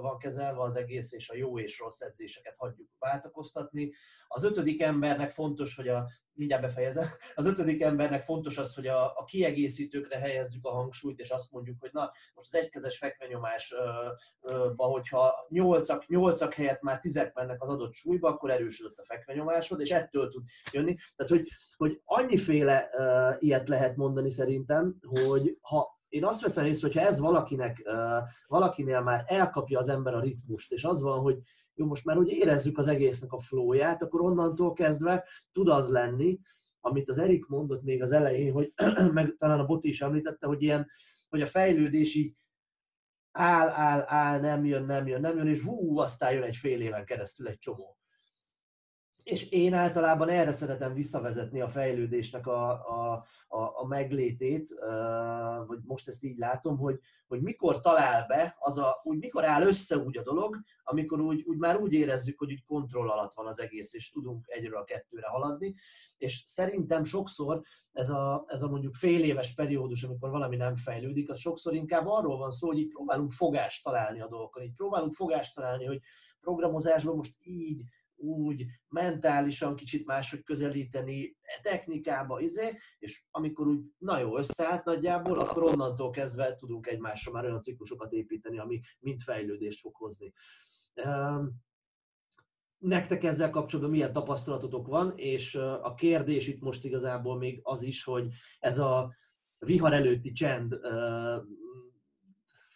van 0.02 0.18
kezelve 0.18 0.62
az 0.62 0.76
egész, 0.76 1.12
és 1.12 1.30
a 1.30 1.36
jó 1.36 1.60
és 1.60 1.80
rossz 1.80 2.02
edzéseket 2.02 2.58
hagyjuk 2.58 2.90
váltakoztatni. 3.00 3.92
Az 4.28 4.44
ötödik 4.44 4.82
embernek 4.82 5.30
fontos, 5.30 5.76
hogy 5.76 5.88
a 5.88 6.08
mindjárt 6.36 6.62
befejezem. 6.62 7.08
Az 7.36 7.46
ötödik 7.46 7.82
embernek 7.82 8.22
fontos 8.22 8.58
az, 8.58 8.76
hogy 8.76 8.88
a, 8.88 9.06
a 9.06 9.24
kiegészítőkre 9.24 10.18
helyezzük 10.18 10.66
a 10.66 10.72
hangsúlyt, 10.72 11.20
és 11.20 11.30
azt 11.30 11.52
mondjuk, 11.52 11.80
hogy 11.80 11.90
na, 11.94 12.12
most 12.34 12.54
az 12.54 12.56
egykezes 12.56 12.98
fekvenyomásba, 12.98 14.86
hogyha 14.86 15.46
nyolcak, 15.50 16.08
nyolcak 16.08 16.54
helyett 16.54 16.82
már 16.82 16.98
tizek 16.98 17.34
mennek 17.34 17.64
az 17.64 17.70
adott 17.70 17.94
súlyba, 17.94 18.30
akkor 18.30 18.52
erősödött 18.52 18.98
a 18.98 19.04
fekvenyomásod, 19.04 19.80
és 19.80 19.92
ettől 19.92 20.28
tud 20.28 20.44
jönni. 20.72 20.96
Tehát, 21.16 21.32
hogy, 21.32 21.48
hogy 21.76 22.02
annyiféle 22.04 22.90
uh, 22.98 23.36
ilyet 23.40 23.68
lehet 23.68 23.96
mondani 23.96 24.30
szerintem, 24.30 24.96
hogy 25.26 25.58
ha 25.62 25.95
én 26.16 26.26
azt 26.26 26.42
veszem 26.42 26.66
észre, 26.66 26.88
hogyha 26.88 27.08
ez 27.08 27.20
valakinek, 27.20 27.90
valakinél 28.48 29.02
már 29.02 29.24
elkapja 29.28 29.80
az 29.80 29.90
ember 29.90 30.14
a 30.14 30.22
ritmust, 30.22 30.72
és 30.72 30.84
az 30.84 31.02
van, 31.02 31.20
hogy 31.20 31.38
jó, 31.74 31.86
most 31.86 32.06
már 32.06 32.16
hogy 32.16 32.30
érezzük 32.30 32.78
az 32.78 32.88
egésznek 32.88 33.32
a 33.32 33.40
flóját, 33.40 34.02
akkor 34.02 34.22
onnantól 34.22 34.74
kezdve 34.74 35.28
tud 35.52 35.68
az 35.68 35.90
lenni, 35.90 36.40
amit 36.80 37.10
az 37.10 37.18
Erik 37.18 37.46
mondott 37.46 37.84
még 37.84 38.02
az 38.02 38.12
elején, 38.12 38.54
hogy 38.54 38.74
meg 39.12 39.36
talán 39.38 39.60
a 39.60 39.66
Boti 39.66 39.88
is 39.88 40.02
említette, 40.02 40.48
hogy 40.48 40.62
ilyen, 40.62 40.88
hogy 41.30 41.42
a 41.42 41.46
fejlődés 41.46 42.16
így 42.16 42.36
áll, 43.32 43.70
áll, 43.70 44.04
áll, 44.08 44.40
nem 44.40 44.66
jön, 44.66 44.84
nem 44.84 45.08
jön, 45.08 45.22
nem 45.22 45.38
jön, 45.38 45.48
és 45.48 45.62
hú, 45.62 45.98
aztán 45.98 46.34
jön 46.34 46.44
egy 46.44 46.56
fél 46.56 46.82
éven 46.82 47.06
keresztül 47.06 47.48
egy 47.48 47.58
csomó. 47.58 47.98
És 49.24 49.50
én 49.50 49.74
általában 49.74 50.30
erre 50.30 50.52
szeretem 50.52 50.94
visszavezetni 50.94 51.62
a 51.62 51.68
fejlődésnek 51.68 52.48
a, 52.48 52.70
a, 52.72 53.26
a, 53.56 53.82
a 53.82 53.86
meglétét, 53.86 54.70
vagy 55.68 55.80
most 55.84 56.08
ezt 56.08 56.24
így 56.24 56.38
látom, 56.38 56.78
hogy, 56.78 57.00
hogy 57.28 57.42
mikor 57.42 57.80
talál 57.80 58.26
be, 58.28 58.56
az 58.60 58.78
a, 58.78 59.00
úgy 59.04 59.18
mikor 59.18 59.46
áll 59.46 59.62
össze 59.62 59.98
úgy 59.98 60.18
a 60.18 60.24
dolog, 60.24 60.60
amikor 60.84 61.22
úgy, 61.22 61.44
úgy 61.48 61.58
már 61.58 61.78
úgy 61.78 61.94
érezzük, 61.94 62.40
hogy 62.40 62.52
úgy 62.52 62.64
kontroll 62.66 63.10
alatt 63.10 63.34
van 63.34 63.48
az 63.48 63.60
egész, 63.60 63.94
és 63.94 64.12
tudunk 64.12 64.46
egyről 64.48 64.78
a 64.78 64.84
kettőre 64.84 65.28
haladni, 65.28 65.76
és 66.18 66.44
szerintem 66.46 67.04
sokszor 67.04 67.62
ez 67.92 68.10
a, 68.10 68.44
ez 68.48 68.62
a 68.62 68.70
mondjuk 68.70 68.94
fél 68.94 69.24
éves 69.24 69.54
periódus, 69.54 70.04
amikor 70.04 70.30
valami 70.30 70.56
nem 70.56 70.76
fejlődik, 70.76 71.30
az 71.30 71.40
sokszor 71.40 71.74
inkább 71.74 72.08
arról 72.08 72.38
van 72.38 72.52
szó, 72.52 72.68
hogy 72.68 72.80
így 72.80 72.94
próbálunk 72.94 73.32
fogást 73.32 73.84
találni 73.84 74.22
a 74.22 74.28
dolgokon, 74.28 74.64
így 74.64 74.76
próbálunk 74.76 75.14
fogást 75.14 75.56
találni, 75.56 75.86
hogy 75.86 76.00
programozásban 76.40 77.16
most 77.16 77.36
így, 77.42 77.84
úgy 78.16 78.66
mentálisan 78.88 79.76
kicsit 79.76 80.06
máshogy 80.06 80.44
közelíteni 80.44 81.38
e 81.42 81.60
technikába, 81.62 82.40
izé, 82.40 82.76
és 83.00 83.26
amikor 83.32 83.68
úgy 83.68 83.82
na 83.98 84.20
jó 84.20 84.38
összeállt 84.38 84.86
nagyjából, 84.86 85.40
akkor 85.40 85.64
onnantól 85.64 86.10
kezdve 86.10 86.56
tudunk 86.56 86.88
egymásra 86.88 87.32
már 87.32 87.44
olyan 87.44 87.62
ciklusokat 87.62 88.12
építeni, 88.12 88.60
ami 88.60 88.82
mind 89.00 89.22
fejlődést 89.22 89.80
fog 89.80 89.96
hozni. 89.96 90.34
Nektek 92.78 93.24
ezzel 93.24 93.50
kapcsolatban 93.50 93.94
milyen 93.94 94.14
tapasztalatotok 94.14 94.88
van, 94.88 95.14
és 95.16 95.56
a 95.56 95.94
kérdés 95.94 96.48
itt 96.48 96.62
most 96.62 96.84
igazából 96.84 97.38
még 97.38 97.60
az 97.64 97.82
is, 97.82 98.04
hogy 98.04 98.28
ez 98.60 98.80
a 98.80 99.16
vihar 99.58 99.94
előtti 99.94 100.32
csend 100.32 100.80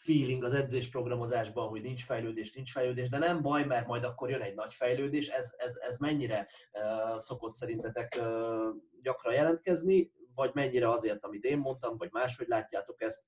feeling 0.10 0.44
az 0.44 0.54
edzésprogramozásban, 0.54 1.68
hogy 1.68 1.82
nincs 1.82 2.04
fejlődés, 2.04 2.54
nincs 2.54 2.72
fejlődés, 2.72 3.10
de 3.10 3.18
nem 3.18 3.42
baj, 3.42 3.66
mert 3.66 3.88
majd 3.88 4.04
akkor 4.04 4.30
jön 4.30 4.42
egy 4.42 4.56
nagy 4.56 4.74
fejlődés. 4.74 5.28
Ez, 5.28 5.56
ez, 5.58 5.76
ez 5.76 5.98
mennyire 5.98 6.48
uh, 6.72 7.18
szokott 7.18 7.56
szerintetek 7.56 8.16
uh, 8.20 8.76
gyakran 9.02 9.34
jelentkezni, 9.34 10.12
vagy 10.36 10.52
mennyire 10.54 10.90
azért, 10.90 11.24
amit 11.24 11.44
én 11.44 11.58
mondtam, 11.58 11.98
vagy 11.98 12.12
máshogy 12.12 12.48
látjátok 12.48 13.02
ezt? 13.02 13.24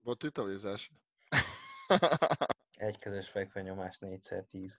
Volt 0.00 0.22
itt 0.22 0.38
a 0.38 0.44
vízás? 0.44 0.92
Egykezes 2.70 3.28
fekvenyomás 3.28 3.98
4x10. 4.00 4.72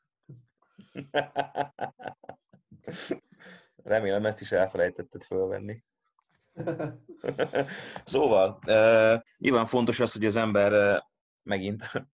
Remélem 3.84 4.26
ezt 4.26 4.42
is 4.42 4.52
elfelejtetted 4.52 5.24
fölvenni. 5.24 5.84
szóval, 8.04 8.60
uh, 8.68 9.22
nyilván 9.38 9.66
fontos 9.66 10.00
az, 10.00 10.14
hogy 10.14 10.26
az 10.26 10.36
ember 10.36 10.72
uh, 10.72 11.02
megint 11.44 11.92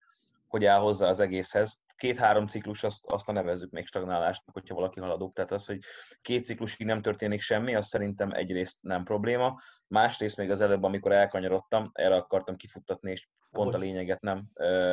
hogy 0.51 0.65
áll 0.65 0.79
hozzá 0.79 1.07
az 1.07 1.19
egészhez. 1.19 1.81
Két-három 1.95 2.47
ciklus 2.47 2.83
azt, 2.83 3.05
azt 3.05 3.27
a 3.27 3.31
nevezzük 3.31 3.71
még 3.71 3.85
stagnálásnak, 3.85 4.53
hogyha 4.53 4.75
valaki 4.75 4.99
haladó. 4.99 5.31
Tehát 5.31 5.51
az, 5.51 5.65
hogy 5.65 5.79
két 6.21 6.45
ciklusig 6.45 6.85
nem 6.85 7.01
történik 7.01 7.41
semmi, 7.41 7.75
az 7.75 7.87
szerintem 7.87 8.31
egyrészt 8.31 8.77
nem 8.81 9.03
probléma. 9.03 9.61
Másrészt 9.87 10.37
még 10.37 10.49
az 10.49 10.61
előbb, 10.61 10.83
amikor 10.83 11.11
elkanyarodtam, 11.11 11.89
erre 11.93 12.15
akartam 12.15 12.55
kifuttatni, 12.55 13.11
és 13.11 13.27
pont 13.51 13.73
a 13.73 13.77
lényeget 13.77 14.21
nem, 14.21 14.45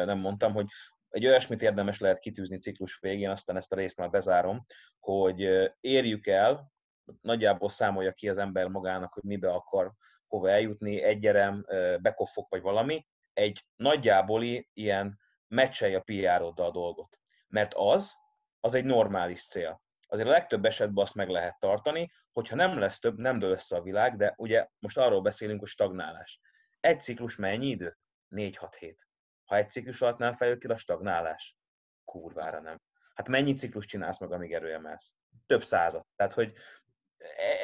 nem 0.05 0.18
mondtam, 0.18 0.53
hogy 0.53 0.66
egy 1.09 1.26
olyasmit 1.26 1.62
érdemes 1.62 1.99
lehet 1.99 2.18
kitűzni 2.18 2.59
ciklus 2.59 2.99
végén, 3.01 3.30
aztán 3.30 3.57
ezt 3.57 3.72
a 3.72 3.76
részt 3.76 3.96
már 3.96 4.11
bezárom, 4.11 4.64
hogy 4.99 5.70
érjük 5.80 6.26
el 6.26 6.72
nagyjából 7.20 7.68
számolja 7.68 8.12
ki 8.12 8.28
az 8.28 8.38
ember 8.38 8.68
magának, 8.68 9.12
hogy 9.12 9.22
mibe 9.22 9.50
akar 9.50 9.92
hova 10.26 10.50
eljutni, 10.50 11.02
egyerem, 11.02 11.64
bekoffok 12.00 12.48
vagy 12.48 12.62
valami, 12.62 13.06
egy 13.32 13.64
nagyjáboli 13.76 14.68
ilyen 14.72 15.18
meccselj 15.48 15.94
a 15.94 16.00
pr 16.00 16.42
a 16.42 16.70
dolgot. 16.70 17.18
Mert 17.48 17.74
az, 17.74 18.14
az 18.61 18.74
egy 18.74 18.84
normális 18.84 19.46
cél. 19.46 19.82
azért 20.09 20.28
a 20.28 20.30
legtöbb 20.30 20.64
esetben 20.64 21.04
azt 21.04 21.14
meg 21.14 21.28
lehet 21.28 21.59
tartani, 21.59 22.11
hogyha 22.32 22.56
nem 22.56 22.78
lesz 22.78 22.98
több, 22.98 23.18
nem 23.18 23.38
dől 23.38 23.50
össze 23.50 23.76
a 23.76 23.82
világ, 23.82 24.16
de 24.16 24.34
ugye 24.36 24.68
most 24.78 24.98
arról 24.98 25.20
beszélünk, 25.20 25.61
hogy 25.61 25.68
stagnálás. 25.68 26.40
Egy 26.80 27.00
ciklus 27.00 27.36
mennyi 27.36 27.66
idő? 27.66 27.98
4-6 28.30 28.74
hét. 28.78 29.09
Ha 29.44 29.56
egy 29.56 29.70
ciklus 29.70 30.02
alatt 30.02 30.18
nem 30.18 30.34
fejlőd 30.34 30.59
ki 30.59 30.66
a 30.66 30.76
stagnálás, 30.76 31.56
kurvára 32.04 32.61
nem. 32.61 32.80
Hát 33.14 33.28
mennyi 33.28 33.54
ciklus 33.54 33.86
csinálsz 33.86 34.20
meg, 34.20 34.32
amíg 34.32 34.52
erőemelsz? 34.52 35.14
Több 35.46 35.62
százat. 35.62 36.06
Tehát, 36.16 36.32
hogy 36.32 36.52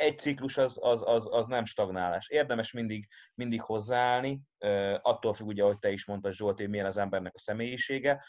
egy 0.00 0.18
ciklus 0.18 0.57
az, 0.57 0.78
az, 0.82 1.02
az, 1.07 1.28
az 1.30 1.46
nem 1.46 1.64
stagnálás. 1.64 2.28
Érdemes 2.28 2.72
mindig, 2.72 3.09
mindig 3.34 3.62
hozzáállni, 3.62 4.40
attól 5.02 5.34
függ, 5.34 5.46
ugye, 5.46 5.62
ahogy 5.62 5.78
te 5.78 5.90
is 5.90 6.07
mondtad, 6.07 6.32
Zsolt, 6.32 6.59
hogy 6.59 6.68
milyen 6.68 6.86
az 6.86 6.96
embernek 6.96 7.34
a 7.34 7.38
személyisége, 7.38 8.24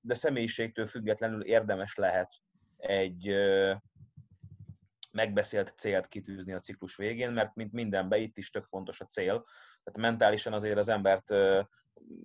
de 0.00 0.14
személyiségtől 0.14 0.86
függetlenül 0.86 1.44
érdemes 1.44 1.94
lehet 1.94 2.32
egy 2.76 3.34
megbeszélt 5.10 5.74
célt 5.76 6.08
kitűzni 6.08 6.52
a 6.52 6.58
ciklus 6.58 6.96
végén, 6.96 7.30
mert 7.30 7.54
mint 7.54 7.72
mindenben 7.72 8.20
itt 8.20 8.38
is 8.38 8.50
tök 8.50 8.64
fontos 8.64 9.00
a 9.00 9.06
cél. 9.06 9.44
Tehát 9.84 10.10
mentálisan 10.10 10.52
azért 10.52 10.78
az 10.78 10.88
embert 10.88 11.34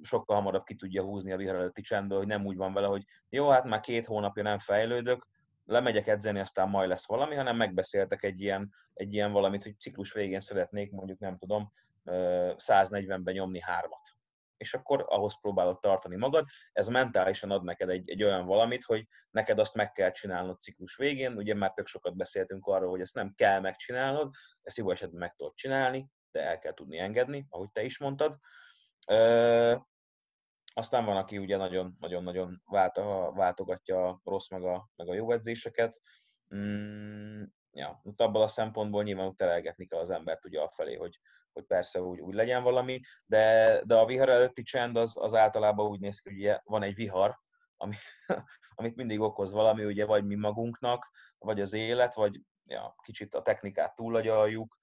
sokkal 0.01 0.35
hamarabb 0.35 0.63
ki 0.63 0.75
tudja 0.75 1.03
húzni 1.03 1.31
a 1.31 1.37
vihar 1.37 1.55
előtti 1.55 1.81
csendből, 1.81 2.17
hogy 2.17 2.27
nem 2.27 2.45
úgy 2.45 2.57
van 2.57 2.73
vele, 2.73 2.87
hogy 2.87 3.03
jó, 3.29 3.49
hát 3.49 3.63
már 3.63 3.79
két 3.79 4.05
hónapja 4.05 4.43
nem 4.43 4.59
fejlődök, 4.59 5.27
lemegyek 5.70 6.07
edzeni, 6.07 6.39
aztán 6.39 6.70
majd 6.70 6.89
lesz 6.89 7.07
valami, 7.07 7.36
hanem 7.36 7.55
megbeszéltek 7.55 8.24
egy 8.24 8.41
ilyen, 8.41 8.74
egy 8.93 9.13
ilyen 9.13 9.32
valamit, 9.32 9.63
hogy 9.63 9.80
ciklus 9.80 10.13
végén 10.13 10.39
szeretnék 10.39 10.91
mondjuk, 10.91 11.20
nem 11.20 11.38
tudom, 11.38 11.74
140-ben 12.05 13.34
nyomni 13.34 13.61
hármat. 13.61 14.17
És 14.57 14.74
akkor 14.74 15.05
ahhoz 15.07 15.39
próbálod 15.41 15.80
tartani 15.80 16.15
magad. 16.15 16.45
Ez 16.72 16.88
mentálisan 16.88 17.51
ad 17.51 17.63
neked 17.63 17.89
egy, 17.89 18.09
egy 18.09 18.24
olyan 18.24 18.45
valamit, 18.45 18.84
hogy 18.84 19.07
neked 19.32 19.59
azt 19.59 19.76
meg 19.76 19.91
kell 19.91 20.11
csinálnod 20.11 20.61
ciklus 20.61 20.95
végén. 20.95 21.38
Ugye 21.38 21.53
már 21.53 21.74
tök 21.74 21.88
sokat 21.88 22.15
beszéltünk 22.15 22.65
arról, 22.65 22.89
hogy 22.89 23.01
ezt 23.01 23.15
nem 23.15 23.34
kell 23.36 23.59
megcsinálnod, 23.59 24.34
ezt 24.61 24.78
jó 24.78 24.91
esetben 24.91 25.20
meg 25.20 25.36
tudod 25.36 25.53
csinálni, 25.55 26.09
de 26.32 26.41
el 26.41 26.59
kell 26.59 26.74
tudni 26.74 26.97
engedni, 26.97 27.45
ahogy 27.49 27.72
te 27.72 27.84
is 27.84 27.99
mondtad. 27.99 28.38
Aztán 30.74 31.05
van, 31.05 31.17
aki 31.17 31.38
ugye 31.38 31.57
nagyon-nagyon 31.57 32.61
váltogatja 33.34 34.07
a 34.07 34.22
rossz 34.24 34.49
meg 34.49 34.63
a, 34.63 34.89
meg 34.95 35.07
a 35.07 35.13
jó 35.13 35.32
edzéseket. 35.32 36.01
Mm, 36.55 37.43
ja, 37.72 38.01
abban 38.17 38.41
a 38.41 38.47
szempontból 38.47 39.03
nyilván 39.03 39.36
terelgetni 39.36 39.86
kell 39.88 39.99
az 39.99 40.09
embert 40.09 40.45
ugye 40.45 40.61
afelé, 40.61 40.95
hogy, 40.95 41.20
hogy 41.51 41.63
persze 41.63 42.01
úgy, 42.01 42.20
úgy 42.20 42.34
legyen 42.34 42.63
valami, 42.63 42.99
de, 43.26 43.82
de 43.86 43.95
a 43.95 44.05
vihar 44.05 44.30
előtti 44.30 44.61
csend 44.61 44.95
az, 44.97 45.11
az 45.15 45.34
általában 45.34 45.88
úgy 45.88 45.99
néz 45.99 46.20
ki, 46.20 46.30
hogy 46.30 46.39
ugye 46.39 46.59
van 46.63 46.84
egy 46.84 46.95
vihar, 46.95 47.38
amit, 47.78 47.99
amit 48.76 48.95
mindig 48.95 49.20
okoz 49.20 49.51
valami, 49.51 49.86
ugye 49.86 50.05
vagy 50.05 50.26
mi 50.26 50.36
magunknak, 50.36 51.09
vagy 51.38 51.61
az 51.61 51.74
élet, 51.74 52.13
vagy 52.13 52.41
ja, 52.65 52.95
kicsit 53.03 53.36
a 53.36 53.41
technikát 53.41 53.95
túlagyaljuk, 53.95 54.78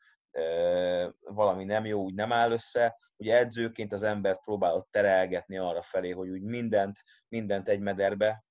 valami 1.21 1.65
nem 1.65 1.85
jó, 1.87 2.03
úgy 2.03 2.15
nem 2.15 2.33
áll 2.33 2.51
össze. 2.51 2.99
Ugye 3.17 3.37
edzőként 3.37 3.93
az 3.93 4.03
embert 4.03 4.41
próbálod 4.43 4.87
terelgetni 4.91 5.59
arra 5.59 5.83
felé, 5.83 6.11
hogy 6.11 6.29
úgy 6.29 6.43
mindent, 6.43 6.99
mindent 7.29 7.69
egy 7.69 7.81
mederbe 7.81 8.45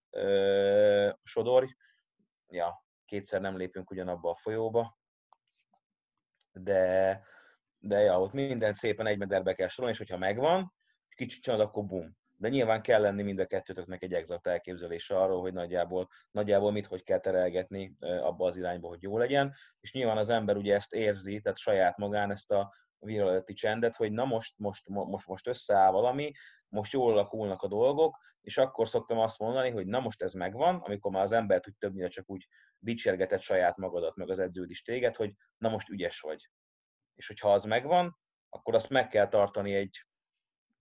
sodorj. 1.23 1.67
Ja, 2.47 2.85
kétszer 3.05 3.41
nem 3.41 3.57
lépünk 3.57 3.91
ugyanabba 3.91 4.29
a 4.29 4.35
folyóba, 4.35 4.97
de, 6.51 7.21
de 7.77 7.99
ja, 7.99 8.21
ott 8.21 8.31
mindent 8.31 8.75
szépen 8.75 9.07
egy 9.07 9.17
mederbe 9.17 9.53
kell 9.53 9.67
sorolni, 9.67 9.93
és 9.93 10.01
hogyha 10.01 10.17
megvan, 10.17 10.73
kicsit 11.15 11.41
csinálod, 11.41 11.65
akkor 11.65 11.85
bum, 11.85 12.17
de 12.37 12.49
nyilván 12.49 12.81
kell 12.81 13.01
lenni 13.01 13.23
mind 13.23 13.39
a 13.39 13.45
kettőtöknek 13.45 14.03
egy 14.03 14.13
exakt 14.13 14.47
elképzelése 14.47 15.19
arról, 15.19 15.41
hogy 15.41 15.53
nagyjából, 15.53 16.09
nagyjából 16.31 16.71
mit, 16.71 16.87
hogy 16.87 17.03
kell 17.03 17.19
terelgetni 17.19 17.95
abba 17.99 18.45
az 18.45 18.57
irányba, 18.57 18.87
hogy 18.87 19.01
jó 19.01 19.17
legyen, 19.17 19.53
és 19.79 19.93
nyilván 19.93 20.17
az 20.17 20.29
ember 20.29 20.57
ugye 20.57 20.75
ezt 20.75 20.93
érzi, 20.93 21.41
tehát 21.41 21.57
saját 21.57 21.97
magán 21.97 22.31
ezt 22.31 22.51
a 22.51 22.73
viralati 22.99 23.53
csendet, 23.53 23.95
hogy 23.95 24.11
na 24.11 24.25
most, 24.25 24.53
most, 24.57 24.87
most, 24.87 25.27
most 25.27 25.47
összeáll 25.47 25.91
valami, 25.91 26.31
most 26.67 26.93
jól 26.93 27.11
alakulnak 27.11 27.61
a 27.61 27.67
dolgok, 27.67 28.17
és 28.41 28.57
akkor 28.57 28.87
szoktam 28.87 29.19
azt 29.19 29.39
mondani, 29.39 29.69
hogy 29.69 29.85
na 29.85 29.99
most 29.99 30.21
ez 30.21 30.33
megvan, 30.33 30.75
amikor 30.75 31.11
már 31.11 31.23
az 31.23 31.31
ember 31.31 31.59
tud 31.59 31.73
többnyire 31.77 32.07
csak 32.07 32.29
úgy 32.29 32.47
dicsérgetett 32.77 33.39
saját 33.39 33.77
magadat, 33.77 34.15
meg 34.15 34.29
az 34.29 34.39
edződ 34.39 34.69
is 34.69 34.81
téged, 34.81 35.15
hogy 35.15 35.33
na 35.57 35.69
most 35.69 35.89
ügyes 35.89 36.19
vagy. 36.19 36.49
És 37.15 37.27
hogyha 37.27 37.53
az 37.53 37.63
megvan, 37.63 38.17
akkor 38.49 38.75
azt 38.75 38.89
meg 38.89 39.07
kell 39.07 39.27
tartani 39.27 39.73
egy 39.73 40.05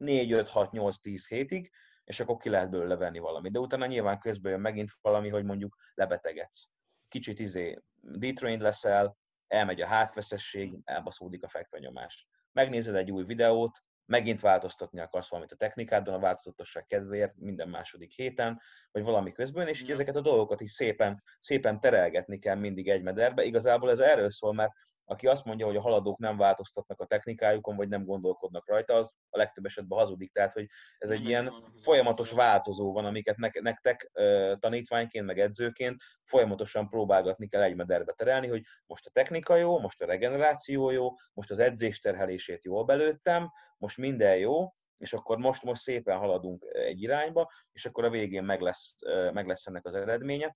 4-5-6-8-10 0.04 1.24
hétig, 1.28 1.70
és 2.04 2.20
akkor 2.20 2.36
ki 2.36 2.48
lehet 2.48 2.70
belőle 2.70 2.96
venni 2.96 3.18
valami. 3.18 3.50
De 3.50 3.58
utána 3.58 3.86
nyilván 3.86 4.18
közben 4.18 4.52
jön 4.52 4.60
megint 4.60 4.90
valami, 5.00 5.28
hogy 5.28 5.44
mondjuk 5.44 5.76
lebetegedsz. 5.94 6.68
Kicsit 7.08 7.38
izé 7.38 7.78
detrained 8.00 8.60
leszel, 8.60 9.16
elmegy 9.46 9.80
a 9.80 9.86
hátveszesség, 9.86 10.78
elbaszódik 10.84 11.44
a 11.44 11.48
fekvenyomás. 11.48 12.28
Megnézed 12.52 12.94
egy 12.94 13.10
új 13.10 13.24
videót, 13.24 13.78
megint 14.06 14.40
változtatni 14.40 15.00
akarsz 15.00 15.28
valamit 15.28 15.52
a 15.52 15.56
technikádon, 15.56 16.14
a 16.14 16.18
változatosság 16.18 16.86
kedvéért 16.86 17.36
minden 17.36 17.68
második 17.68 18.12
héten, 18.12 18.60
vagy 18.90 19.04
valami 19.04 19.32
közben, 19.32 19.68
és 19.68 19.82
így 19.82 19.90
ezeket 19.90 20.16
a 20.16 20.20
dolgokat 20.20 20.60
is 20.60 20.72
szépen, 20.72 21.22
szépen 21.40 21.80
terelgetni 21.80 22.38
kell 22.38 22.54
mindig 22.54 22.88
egy 22.88 23.02
mederbe. 23.02 23.44
Igazából 23.44 23.90
ez 23.90 23.98
erről 23.98 24.30
szól, 24.30 24.52
mert 24.52 24.72
aki 25.04 25.26
azt 25.26 25.44
mondja, 25.44 25.66
hogy 25.66 25.76
a 25.76 25.80
haladók 25.80 26.18
nem 26.18 26.36
változtatnak 26.36 27.00
a 27.00 27.06
technikájukon, 27.06 27.76
vagy 27.76 27.88
nem 27.88 28.04
gondolkodnak 28.04 28.68
rajta, 28.68 28.94
az 28.94 29.12
a 29.30 29.38
legtöbb 29.38 29.64
esetben 29.64 29.98
hazudik. 29.98 30.32
Tehát, 30.32 30.52
hogy 30.52 30.66
ez 30.98 31.10
egy 31.10 31.28
ilyen 31.28 31.52
folyamatos 31.76 32.30
változó 32.30 32.92
van, 32.92 33.04
amiket 33.04 33.36
nektek 33.60 34.10
tanítványként, 34.58 35.26
meg 35.26 35.40
edzőként 35.40 36.02
folyamatosan 36.24 36.88
próbálgatni 36.88 37.48
kell 37.48 37.62
egy 37.62 37.76
mederbe 37.76 38.12
terelni, 38.12 38.48
hogy 38.48 38.62
most 38.86 39.06
a 39.06 39.10
technika 39.10 39.56
jó, 39.56 39.80
most 39.80 40.02
a 40.02 40.06
regeneráció 40.06 40.90
jó, 40.90 41.08
most 41.32 41.50
az 41.50 41.58
edzés 41.58 41.98
terhelését 41.98 42.64
jól 42.64 42.84
belőttem, 42.84 43.50
most 43.78 43.96
minden 43.96 44.36
jó, 44.36 44.74
és 44.96 45.12
akkor 45.12 45.38
most, 45.38 45.62
most 45.62 45.82
szépen 45.82 46.18
haladunk 46.18 46.64
egy 46.72 47.02
irányba, 47.02 47.50
és 47.72 47.86
akkor 47.86 48.04
a 48.04 48.10
végén 48.10 48.44
meg 48.44 48.60
lesz, 48.60 48.96
meg 49.32 49.46
lesz 49.46 49.66
ennek 49.66 49.86
az 49.86 49.94
eredménye. 49.94 50.54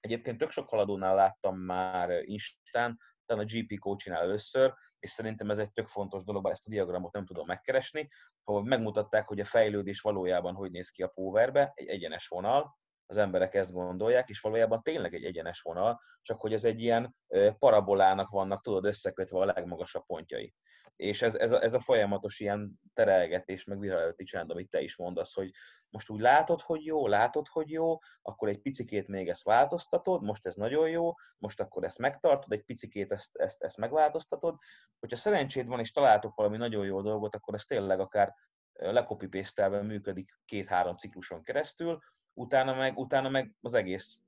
Egyébként 0.00 0.38
tök 0.38 0.50
sok 0.50 0.68
haladónál 0.68 1.14
láttam 1.14 1.58
már 1.58 2.10
Instán, 2.10 2.98
talán 3.26 3.44
a 3.44 3.52
GP 3.52 3.78
coachinál 3.78 4.22
először, 4.22 4.74
és 4.98 5.10
szerintem 5.10 5.50
ez 5.50 5.58
egy 5.58 5.72
tök 5.72 5.86
fontos 5.86 6.24
dolog, 6.24 6.48
ezt 6.48 6.66
a 6.66 6.70
diagramot 6.70 7.12
nem 7.12 7.26
tudom 7.26 7.46
megkeresni, 7.46 8.08
ahol 8.44 8.64
megmutatták, 8.64 9.28
hogy 9.28 9.40
a 9.40 9.44
fejlődés 9.44 10.00
valójában 10.00 10.54
hogy 10.54 10.70
néz 10.70 10.88
ki 10.88 11.02
a 11.02 11.08
powerbe, 11.08 11.72
egy 11.74 11.88
egyenes 11.88 12.28
vonal, 12.28 12.76
az 13.06 13.16
emberek 13.16 13.54
ezt 13.54 13.72
gondolják, 13.72 14.28
és 14.28 14.40
valójában 14.40 14.82
tényleg 14.82 15.14
egy 15.14 15.24
egyenes 15.24 15.60
vonal, 15.60 16.00
csak 16.22 16.40
hogy 16.40 16.52
ez 16.52 16.64
egy 16.64 16.80
ilyen 16.80 17.16
parabolának 17.58 18.28
vannak, 18.28 18.62
tudod, 18.62 18.84
összekötve 18.84 19.38
a 19.38 19.44
legmagasabb 19.44 20.06
pontjai 20.06 20.54
és 20.96 21.22
ez, 21.22 21.34
ez, 21.34 21.52
a, 21.52 21.62
ez 21.62 21.74
a 21.74 21.80
folyamatos 21.80 22.40
ilyen 22.40 22.80
terelgetés, 22.94 23.64
meg 23.64 23.78
viharelőtti 23.78 24.24
csend, 24.24 24.50
amit 24.50 24.70
te 24.70 24.80
is 24.80 24.96
mondasz, 24.96 25.34
hogy 25.34 25.50
most 25.90 26.10
úgy 26.10 26.20
látod, 26.20 26.60
hogy 26.60 26.84
jó, 26.84 27.06
látod, 27.06 27.48
hogy 27.48 27.70
jó, 27.70 27.98
akkor 28.22 28.48
egy 28.48 28.58
picikét 28.58 29.08
még 29.08 29.28
ezt 29.28 29.44
változtatod, 29.44 30.22
most 30.22 30.46
ez 30.46 30.54
nagyon 30.54 30.88
jó, 30.88 31.12
most 31.38 31.60
akkor 31.60 31.84
ezt 31.84 31.98
megtartod, 31.98 32.52
egy 32.52 32.64
picikét 32.64 33.12
ezt, 33.12 33.36
ezt, 33.36 33.62
ezt 33.62 33.76
megváltoztatod. 33.76 34.56
Hogyha 34.98 35.16
szerencséd 35.16 35.66
van, 35.66 35.80
és 35.80 35.92
találtok 35.92 36.34
valami 36.34 36.56
nagyon 36.56 36.84
jó 36.84 37.02
dolgot, 37.02 37.34
akkor 37.34 37.54
ez 37.54 37.64
tényleg 37.64 38.00
akár 38.00 38.34
lekopipésztelve 38.72 39.82
működik 39.82 40.38
két-három 40.44 40.96
cikluson 40.96 41.42
keresztül, 41.42 41.98
utána 42.32 42.74
meg, 42.74 42.98
utána 42.98 43.28
meg 43.28 43.54
az 43.60 43.74
egész 43.74 44.18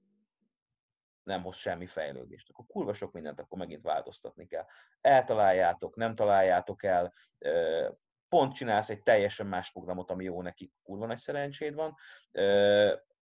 nem 1.28 1.42
hoz 1.42 1.56
semmi 1.56 1.86
fejlődést. 1.86 2.50
Akkor 2.50 2.66
kurva 2.66 2.92
sok 2.92 3.12
mindent 3.12 3.40
akkor 3.40 3.58
megint 3.58 3.82
változtatni 3.82 4.46
kell. 4.46 4.64
Eltaláljátok, 5.00 5.96
nem 5.96 6.14
találjátok 6.14 6.84
el, 6.84 7.14
pont 8.28 8.54
csinálsz 8.54 8.90
egy 8.90 9.02
teljesen 9.02 9.46
más 9.46 9.72
programot, 9.72 10.10
ami 10.10 10.24
jó 10.24 10.42
neki, 10.42 10.72
kurva 10.82 11.06
nagy 11.06 11.18
szerencséd 11.18 11.74
van, 11.74 11.94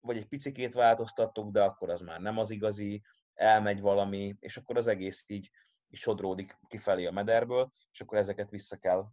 vagy 0.01 0.17
egy 0.17 0.29
picikét 0.29 0.75
változtattok, 0.75 1.51
de 1.51 1.63
akkor 1.63 1.91
az 1.91 2.01
már 2.01 2.21
nem 2.21 2.39
az 2.39 2.51
igazi, 2.51 3.03
elmegy 3.35 3.81
valami, 3.81 4.37
és 4.41 4.57
akkor 4.57 4.77
az 4.77 4.87
egész 4.87 5.25
így, 5.27 5.51
így 5.89 6.01
sodródik 6.01 6.59
kifelé 6.69 7.07
a 7.07 7.13
mederből, 7.13 7.73
és 7.93 8.01
akkor 8.01 8.19
ezeket 8.19 8.51
vissza 8.51 8.77
kell, 8.77 9.09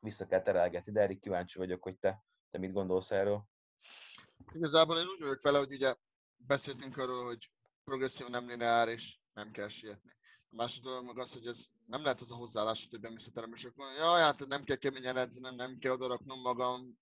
vissza 0.00 0.26
kell 0.26 0.42
terelgetni. 0.42 0.92
De 0.92 1.00
Erik, 1.00 1.20
kíváncsi 1.20 1.58
vagyok, 1.58 1.82
hogy 1.82 1.98
te, 1.98 2.24
te 2.50 2.58
mit 2.58 2.72
gondolsz 2.72 3.10
erről. 3.10 3.44
Igazából 4.52 4.98
én 4.98 5.06
úgy 5.06 5.20
vagyok 5.20 5.42
vele, 5.42 5.58
hogy 5.58 5.72
ugye 5.72 5.94
beszéltünk 6.36 6.96
arról, 6.96 7.24
hogy 7.24 7.50
progresszió 7.90 8.28
nem 8.28 8.48
lineár, 8.48 8.88
és 8.88 9.16
nem 9.32 9.50
kell 9.50 9.68
sietni. 9.68 10.10
A 10.50 10.54
másik 10.56 10.82
dolog 10.82 11.04
meg 11.04 11.18
az, 11.18 11.32
hogy 11.32 11.46
ez 11.46 11.66
nem 11.86 12.02
lehet 12.02 12.20
az 12.20 12.30
a 12.30 12.34
hozzáállás, 12.34 12.86
hogy 12.90 13.00
bemész 13.00 13.26
a 13.26 13.30
terembe, 13.30 13.56
és 13.56 13.64
akkor 13.64 13.92
jaj, 13.92 14.20
hát 14.20 14.46
nem 14.46 14.64
kell 14.64 14.76
keményen 14.76 15.16
edzeni, 15.16 15.56
nem 15.56 15.78
kell 15.78 15.92
odaraknom 15.92 16.40
magam, 16.40 16.98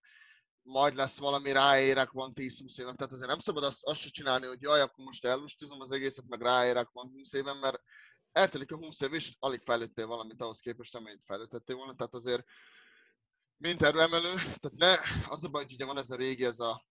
majd 0.63 0.95
lesz 0.95 1.19
valami, 1.19 1.53
ráérek, 1.53 2.11
van 2.11 2.33
10-20 2.35 2.81
évem. 2.81 2.95
Tehát 2.95 3.13
azért 3.13 3.29
nem 3.29 3.39
szabad 3.39 3.65
azt, 3.65 3.85
azt 3.85 4.01
se 4.01 4.09
csinálni, 4.09 4.47
hogy 4.47 4.63
jaj, 4.63 4.81
akkor 4.81 5.05
most 5.05 5.25
ellustizom 5.25 5.81
az 5.81 5.93
egészet, 5.93 6.29
meg 6.29 6.41
ráérek, 6.41 6.89
van 6.93 7.09
20 7.11 7.33
éven, 7.33 7.57
mert 7.57 7.81
eltelik 8.33 8.73
a 8.73 8.77
20 8.77 9.01
év, 9.01 9.13
és 9.13 9.37
alig 9.39 9.61
fejlődtél 9.63 10.07
valamit 10.07 10.43
ahhoz 10.43 10.61
képest, 10.61 10.95
amennyit 10.95 11.25
fejlődtettél 11.25 11.77
volna. 11.77 11.95
Tehát 11.95 12.15
azért 12.15 12.45
mint 13.57 13.83
erőemelő, 13.83 14.35
tehát 14.35 14.73
ne, 14.77 14.95
az 15.29 15.45
a 15.45 15.49
baj, 15.49 15.63
hogy 15.63 15.73
ugye 15.73 15.85
van 15.85 15.99
ez 15.99 16.11
a 16.11 16.17
régi, 16.17 16.45
ez 16.45 16.61
a 16.61 16.87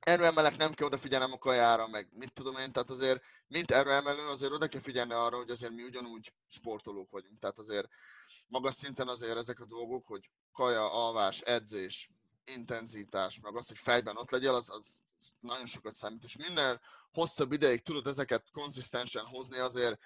erőemelek 0.00 0.56
nem 0.56 0.72
kell 0.72 0.86
odafigyelnem 0.86 1.32
a 1.32 1.38
kajára, 1.38 1.86
meg 1.86 2.08
mit 2.12 2.32
tudom 2.32 2.56
én, 2.56 2.72
tehát 2.72 2.90
azért, 2.90 3.22
mint 3.46 3.70
erőemelő, 3.70 4.26
azért 4.28 4.52
oda 4.52 4.68
kell 4.68 4.80
figyelni 4.80 5.12
arra, 5.12 5.36
hogy 5.36 5.50
azért 5.50 5.72
mi 5.72 5.82
ugyanúgy 5.82 6.32
sportolók 6.48 7.10
vagyunk. 7.10 7.38
Tehát 7.40 7.58
azért 7.58 7.88
magas 8.46 8.74
szinten 8.74 9.08
azért 9.08 9.36
ezek 9.36 9.60
a 9.60 9.66
dolgok, 9.66 10.06
hogy 10.06 10.30
kaja, 10.52 10.92
alvás, 10.92 11.40
edzés, 11.40 12.10
intenzitás, 12.44 13.40
meg 13.40 13.56
az, 13.56 13.68
hogy 13.68 13.78
fejben 13.78 14.16
ott 14.16 14.30
legyél, 14.30 14.54
az, 14.54 14.70
az, 14.70 15.00
nagyon 15.40 15.66
sokat 15.66 15.94
számít. 15.94 16.24
És 16.24 16.36
minél 16.36 16.80
hosszabb 17.12 17.52
ideig 17.52 17.82
tudod 17.82 18.06
ezeket 18.06 18.50
konzisztensen 18.52 19.24
hozni, 19.24 19.58
azért 19.58 19.98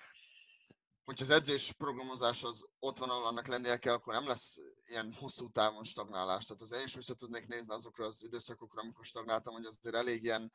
hogyha 1.04 1.24
az 1.24 1.30
edzés 1.30 1.72
programozás 1.72 2.44
az 2.44 2.68
ott 2.78 2.98
van, 2.98 3.10
ahol 3.10 3.26
annak 3.26 3.46
lennie 3.46 3.78
kell, 3.78 3.94
akkor 3.94 4.14
nem 4.14 4.26
lesz 4.26 4.56
ilyen 4.84 5.12
hosszú 5.12 5.50
távon 5.50 5.84
stagnálás. 5.84 6.44
Tehát 6.44 6.62
az 6.62 6.72
én 6.72 6.84
is 6.84 6.94
vissza 6.94 7.14
tudnék 7.14 7.46
nézni 7.46 7.74
azokra 7.74 8.04
az 8.06 8.22
időszakokra, 8.22 8.82
amikor 8.82 9.04
stagnáltam, 9.04 9.54
hogy 9.54 9.64
azért 9.64 9.94
elég 9.94 10.22
ilyen 10.24 10.52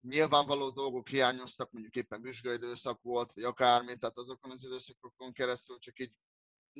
nyilvánvaló 0.00 0.70
dolgok 0.70 1.08
hiányoztak, 1.08 1.70
mondjuk 1.70 1.96
éppen 1.96 2.22
vizsgaidőszak 2.22 3.02
volt, 3.02 3.32
vagy 3.32 3.44
akármi, 3.44 3.96
tehát 3.96 4.18
azokon 4.18 4.50
az 4.50 4.64
időszakokon 4.64 5.32
keresztül 5.32 5.78
csak 5.78 5.98
így 5.98 6.12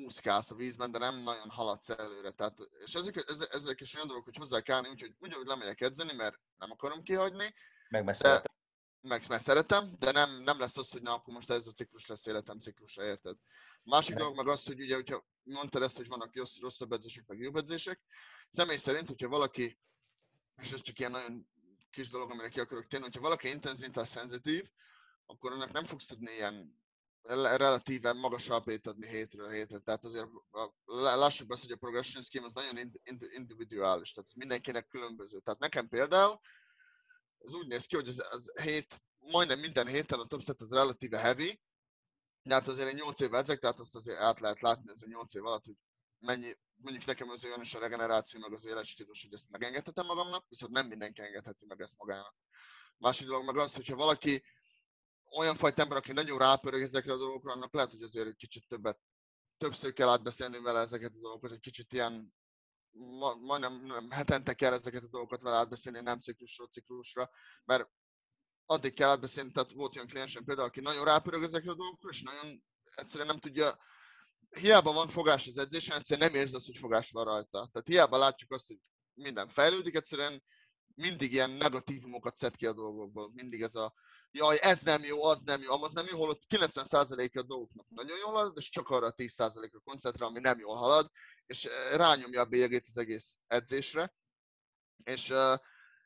úszkálsz 0.04 0.50
a 0.50 0.54
vízben, 0.54 0.90
de 0.90 0.98
nem 0.98 1.22
nagyon 1.22 1.50
haladsz 1.50 1.88
előre. 1.88 2.30
Tehát, 2.30 2.58
és 2.84 2.94
ezek, 2.94 3.24
ezek, 3.28 3.54
ezek 3.54 3.80
is 3.80 3.94
olyan 3.94 4.06
dolgok, 4.06 4.24
hogy 4.24 4.36
hozzá 4.36 4.60
kell 4.60 4.76
állni, 4.76 4.88
úgyhogy 4.88 5.14
ugyanúgy 5.18 5.46
lemegyek 5.46 5.80
edzeni, 5.80 6.12
mert 6.12 6.36
nem 6.56 6.70
akarom 6.70 7.02
kihagyni. 7.02 7.54
Meg 7.88 8.04
meg, 9.07 9.22
meg 9.28 9.40
szeretem, 9.40 9.94
de 9.98 10.12
nem, 10.12 10.42
nem 10.42 10.59
lesz 10.59 10.76
az, 10.76 10.90
hogy 10.90 11.02
na, 11.02 11.14
akkor 11.14 11.34
most 11.34 11.50
ez 11.50 11.66
a 11.66 11.72
ciklus 11.72 12.07
lesz 12.07 12.26
életem 12.26 12.59
ciklusa, 12.59 13.04
érted? 13.04 13.36
A 13.72 13.88
másik 13.90 14.16
dolog 14.16 14.36
meg 14.36 14.48
az, 14.48 14.66
hogy 14.66 14.80
ugye, 14.80 14.94
hogyha 14.94 15.26
mondtad 15.42 15.82
ezt, 15.82 15.96
hogy 15.96 16.09
vannak 16.09 16.36
rossz, 16.36 16.59
rosszabb 16.59 16.92
edzések, 16.92 17.26
meg 17.26 17.38
jobb 17.38 17.57
edzések, 17.57 18.00
személy 18.48 18.76
szerint, 18.76 19.09
hogyha 19.09 19.28
valaki, 19.28 19.78
és 20.62 20.72
ez 20.72 20.82
csak 20.82 20.98
ilyen 20.98 21.11
nagyon 21.11 21.48
kis 21.90 22.11
dolog, 22.11 22.30
amire 22.30 22.48
ki 22.48 22.61
akarok 22.61 22.86
térni, 22.86 23.07
hogyha 23.07 23.20
valaki 23.20 23.48
intenzitás 23.48 24.09
szenzitív, 24.09 24.70
akkor 25.26 25.52
annak 25.52 25.72
nem 25.72 25.84
fogsz 25.84 26.07
tudni 26.07 26.32
ilyen 26.32 26.84
relatíven 27.57 28.16
magas 28.16 28.48
alpét 28.48 28.86
adni 28.86 29.07
hétről 29.07 29.50
hétre. 29.50 29.78
Tehát 29.78 30.04
azért 30.04 30.26
lássuk 30.84 31.46
be, 31.46 31.57
hogy 31.61 31.72
a 31.72 31.76
progression 31.76 32.22
scheme 32.22 32.44
az 32.44 32.52
nagyon 32.52 32.92
individuális, 33.34 34.12
tehát 34.12 34.34
mindenkinek 34.34 34.86
különböző. 34.86 35.38
Tehát 35.38 35.61
nekem 35.61 35.88
például 35.88 36.38
ez 37.47 37.55
úgy 37.55 37.66
néz 37.66 37.86
ki, 37.86 37.94
hogy 37.94 38.09
az, 38.09 38.24
az 38.30 38.53
hét, 38.62 39.03
majdnem 39.18 39.59
minden 39.59 39.86
héten 39.86 40.20
a 40.20 40.40
set 40.40 40.61
az 40.61 40.72
relatíve 40.72 41.18
heavy, 41.18 41.61
de 42.42 42.55
hát 42.55 42.68
azért 42.68 42.88
én 42.88 42.94
8 42.94 43.20
év 43.20 43.34
edzek, 43.34 43.59
tehát 43.59 43.80
azt 43.80 43.94
azért 43.94 44.18
át 44.18 44.40
lehet 44.40 44.61
látni 44.61 44.90
ez 44.90 45.03
a 45.03 45.07
8 45.07 45.34
év 45.34 45.44
alatt, 45.44 45.64
hogy 45.64 45.76
mennyi, 46.18 46.57
mondjuk 46.74 47.05
nekem 47.05 47.30
az 47.30 47.44
olyan 47.44 47.61
is 47.61 47.74
a 47.74 47.78
regeneráció, 47.78 48.40
meg 48.40 48.53
az 48.53 48.66
életstílus, 48.66 49.22
hogy 49.22 49.32
ezt 49.32 49.51
megengedhetem 49.51 50.07
magamnak, 50.07 50.44
viszont 50.49 50.72
nem 50.72 50.86
mindenki 50.86 51.20
engedheti 51.20 51.66
meg 51.66 51.80
ezt 51.80 51.97
magának. 51.99 52.34
Másik 52.99 53.26
dolog 53.26 53.44
meg 53.44 53.57
az, 53.57 53.74
hogyha 53.74 53.97
valaki 53.97 54.44
olyan 55.38 55.57
fajta 55.57 55.82
ember, 55.82 55.97
aki 55.97 56.12
nagyon 56.12 56.38
rápörög 56.38 56.82
ezekre 56.82 57.12
a 57.12 57.16
dolgokra, 57.16 57.53
annak 57.53 57.74
lehet, 57.74 57.90
hogy 57.90 58.03
azért 58.03 58.26
egy 58.26 58.36
kicsit 58.36 58.68
többet, 58.68 58.99
többször 59.59 59.92
kell 59.92 60.09
átbeszélni 60.09 60.61
vele 60.61 60.80
ezeket 60.80 61.12
a 61.14 61.20
dolgokat, 61.20 61.53
egy 61.53 61.61
kicsit 61.61 61.92
ilyen 61.92 62.34
ma, 62.97 63.34
majdnem 63.34 64.11
hetente 64.11 64.55
kell 64.55 64.72
ezeket 64.72 65.03
a 65.03 65.09
dolgokat 65.09 65.42
vele 65.42 65.57
átbeszélni, 65.57 66.01
nem 66.01 66.18
ciklusról 66.18 66.66
ciklusra, 66.66 67.30
mert 67.64 67.88
addig 68.66 68.94
kell 68.94 69.09
átbeszélni, 69.09 69.51
tehát 69.51 69.72
volt 69.72 69.97
olyan 69.97 70.09
kliensem 70.09 70.44
például, 70.44 70.68
aki 70.68 70.80
nagyon 70.80 71.05
rápörög 71.05 71.42
ezekre 71.42 71.70
a 71.70 71.74
dolgokra, 71.74 72.09
és 72.09 72.22
nagyon 72.22 72.62
egyszerűen 72.94 73.28
nem 73.28 73.38
tudja, 73.38 73.78
hiába 74.51 74.92
van 74.92 75.09
fogás 75.09 75.47
az 75.47 75.59
edzésen, 75.59 75.97
egyszerűen 75.97 76.30
nem 76.30 76.40
érzi 76.40 76.55
azt, 76.55 76.66
hogy 76.66 76.76
fogás 76.76 77.11
van 77.11 77.24
rajta. 77.24 77.68
Tehát 77.72 77.88
hiába 77.88 78.18
látjuk 78.18 78.53
azt, 78.53 78.66
hogy 78.66 78.78
minden 79.14 79.49
fejlődik, 79.49 79.94
egyszerűen 79.94 80.42
mindig 80.94 81.32
ilyen 81.32 81.51
negatívumokat 81.51 82.34
szed 82.34 82.57
ki 82.57 82.66
a 82.66 82.72
dolgokból. 82.72 83.30
Mindig 83.34 83.62
ez 83.62 83.74
a, 83.74 83.94
jaj, 84.37 84.59
ez 84.61 84.80
nem 84.80 85.05
jó, 85.05 85.24
az 85.24 85.43
nem 85.43 85.62
jó, 85.62 85.82
az 85.82 85.93
nem 85.93 86.07
jó, 86.11 86.18
holott 86.18 86.43
90%-a 86.49 87.39
a 87.39 87.43
dolgoknak 87.43 87.87
nagyon 87.89 88.18
jól 88.18 88.32
halad, 88.32 88.53
és 88.57 88.68
csak 88.68 88.89
arra 88.89 89.07
a 89.07 89.14
10%-ra 89.14 89.78
koncentrál, 89.84 90.28
ami 90.28 90.41
nem 90.41 90.59
jól 90.59 90.76
halad, 90.76 91.11
és 91.47 91.68
rányomja 91.93 92.41
a 92.41 92.45
bélyegét 92.45 92.87
az 92.87 92.99
egész 92.99 93.41
edzésre. 93.47 94.14
És 95.05 95.30
uh, 95.30 95.59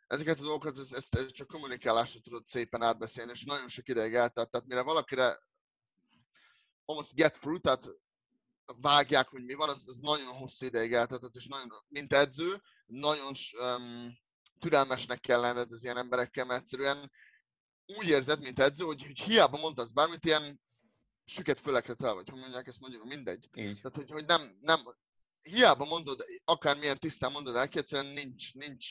ezeket 0.07 0.39
a 0.41 0.43
dolgokat, 0.43 0.79
ezt, 0.79 0.95
ezt 0.95 1.27
csak 1.27 1.47
kommunikálásra 1.47 2.21
tudod 2.21 2.47
szépen 2.47 2.83
átbeszélni, 2.83 3.31
és 3.31 3.45
nagyon 3.45 3.69
sok 3.69 3.89
ideig 3.89 4.15
eltart. 4.15 4.51
Tehát 4.51 4.67
mire 4.67 4.83
valakire 4.83 5.39
almost 6.85 7.15
get 7.15 7.39
through, 7.39 7.61
tehát 7.61 7.89
vágják, 8.65 9.29
hogy 9.29 9.45
mi 9.45 9.55
van, 9.55 9.69
az, 9.69 9.85
az 9.87 9.99
nagyon 9.99 10.35
hosszú 10.35 10.67
ideig 10.67 10.93
eltartott, 10.93 11.35
és 11.35 11.47
nagyon, 11.47 11.69
mint 11.89 12.13
edző, 12.13 12.63
nagyon 12.87 13.33
um, 13.61 14.19
türelmesnek 14.59 15.21
kell 15.21 15.41
lenned 15.41 15.73
az 15.73 15.85
ilyen 15.85 15.99
emberekkel, 15.99 16.45
mert 16.45 16.61
egyszerűen 16.61 17.11
úgy 17.99 18.09
érzed, 18.09 18.41
mint 18.41 18.59
edző, 18.59 18.85
hogy, 18.85 19.03
hogy 19.03 19.21
hiába 19.21 19.59
mondasz 19.59 19.91
bármit, 19.91 20.25
ilyen 20.25 20.61
süket 21.25 21.61
fölekre 21.61 21.95
tel 21.95 22.15
vagy, 22.15 22.29
hogy 22.29 22.41
mondják 22.41 22.67
ezt 22.67 22.81
mondjuk, 22.81 23.05
mindegy. 23.05 23.49
Így. 23.55 23.81
Tehát, 23.81 23.97
hogy, 23.97 24.11
hogy 24.11 24.25
nem, 24.25 24.59
nem, 24.61 24.81
hiába 25.43 25.85
mondod, 25.85 26.25
akármilyen 26.45 26.99
tisztán 26.99 27.33
mondod 27.33 27.57
el, 27.57 27.69
egyszerűen 27.73 28.13
nincs, 28.13 28.55
nincs, 28.55 28.91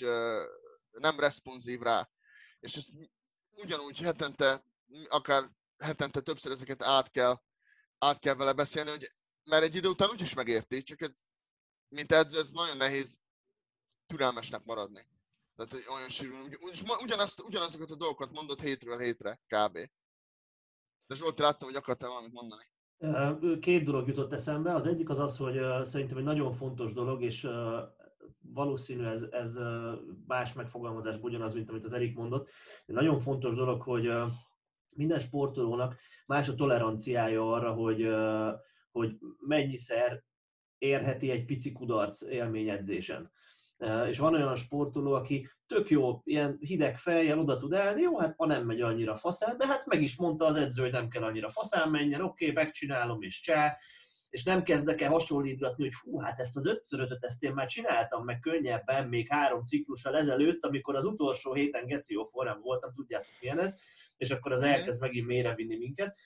nem 0.91 1.19
responsív 1.19 1.79
rá. 1.79 2.09
És 2.59 2.75
ezt 2.75 2.91
ugyanúgy 3.51 3.99
hetente, 3.99 4.63
akár 5.07 5.49
hetente 5.77 6.21
többször 6.21 6.51
ezeket 6.51 6.83
át 6.83 7.11
kell, 7.11 7.41
át 7.97 8.19
kell 8.19 8.35
vele 8.35 8.53
beszélni, 8.53 8.89
hogy, 8.89 9.11
mert 9.43 9.63
egy 9.63 9.75
idő 9.75 9.87
után 9.87 10.09
úgyis 10.09 10.33
megérti, 10.33 10.81
csak 10.81 11.01
ez, 11.01 11.25
mint 11.87 12.11
edző, 12.11 12.39
ez 12.39 12.51
nagyon 12.51 12.77
nehéz 12.77 13.19
türelmesnek 14.07 14.63
maradni. 14.63 15.07
Tehát 15.59 15.73
hogy 15.73 15.95
olyan 15.95 16.09
sűrű, 16.09 16.33
ugyanazt, 17.03 17.41
ugyanazokat 17.41 17.91
a 17.91 17.95
dolgokat 17.95 18.31
mondott 18.33 18.61
hétről 18.61 18.99
hétre, 18.99 19.41
kb. 19.47 19.73
De 21.07 21.15
Zsolt, 21.15 21.39
láttam, 21.39 21.67
hogy 21.67 21.77
akartál 21.77 22.09
valamit 22.09 22.33
mondani. 22.33 23.59
Két 23.59 23.83
dolog 23.83 24.07
jutott 24.07 24.33
eszembe. 24.33 24.73
Az 24.73 24.85
egyik 24.85 25.09
az 25.09 25.19
az, 25.19 25.37
hogy 25.37 25.85
szerintem 25.85 26.17
egy 26.17 26.23
nagyon 26.23 26.51
fontos 26.51 26.93
dolog, 26.93 27.23
és 27.23 27.49
valószínű 28.39 29.03
ez, 29.03 29.21
ez 29.21 29.57
más 30.27 30.53
megfogalmazás 30.53 31.15
ugyanaz, 31.21 31.53
mint 31.53 31.69
amit 31.69 31.85
az 31.85 31.93
Erik 31.93 32.15
mondott. 32.15 32.49
Egy 32.85 32.95
nagyon 32.95 33.19
fontos 33.19 33.55
dolog, 33.55 33.81
hogy 33.81 34.11
minden 34.95 35.19
sportolónak 35.19 35.95
más 36.25 36.47
a 36.47 36.55
toleranciája 36.55 37.51
arra, 37.51 37.73
hogy, 37.73 38.07
hogy 38.91 39.17
mennyiszer 39.39 40.23
érheti 40.77 41.31
egy 41.31 41.45
pici 41.45 41.71
kudarc 41.71 42.21
élményedzésen 42.21 43.31
és 44.09 44.17
van 44.17 44.33
olyan 44.33 44.55
sportoló, 44.55 45.13
aki 45.13 45.49
tök 45.67 45.89
jó, 45.89 46.21
ilyen 46.23 46.57
hideg 46.59 46.97
fejjel 46.97 47.39
oda 47.39 47.57
tud 47.57 47.73
állni, 47.73 48.01
jó, 48.01 48.19
hát 48.19 48.37
ma 48.37 48.45
nem 48.45 48.65
megy 48.65 48.81
annyira 48.81 49.15
faszán, 49.15 49.57
de 49.57 49.67
hát 49.67 49.85
meg 49.85 50.01
is 50.01 50.17
mondta 50.17 50.45
az 50.45 50.55
edző, 50.55 50.81
hogy 50.81 50.91
nem 50.91 51.09
kell 51.09 51.23
annyira 51.23 51.49
faszán 51.49 51.89
menjen, 51.89 52.21
oké, 52.21 52.49
okay, 52.49 52.63
megcsinálom 52.63 53.21
és 53.21 53.41
csá, 53.41 53.77
és 54.29 54.43
nem 54.43 54.63
kezdek 54.63 55.01
el 55.01 55.09
hasonlítgatni, 55.09 55.83
hogy 55.83 55.93
hú, 56.03 56.19
hát 56.19 56.39
ezt 56.39 56.57
az 56.57 56.65
ötszörötöt 56.65 57.23
ezt 57.23 57.43
én 57.43 57.53
már 57.53 57.67
csináltam 57.67 58.23
meg 58.23 58.39
könnyebben, 58.39 59.07
még 59.07 59.27
három 59.29 59.63
ciklussal 59.63 60.17
ezelőtt, 60.17 60.63
amikor 60.63 60.95
az 60.95 61.05
utolsó 61.05 61.53
héten 61.53 61.85
Geció 61.85 62.23
forrán 62.23 62.59
voltam, 62.61 62.93
tudjátok 62.93 63.33
milyen 63.41 63.59
ez, 63.59 63.75
és 64.17 64.29
akkor 64.29 64.51
az 64.51 64.61
mhm. 64.61 64.69
elkezd 64.69 65.01
megint 65.01 65.27
mélyre 65.27 65.55
vinni 65.55 65.77
minket. 65.77 66.17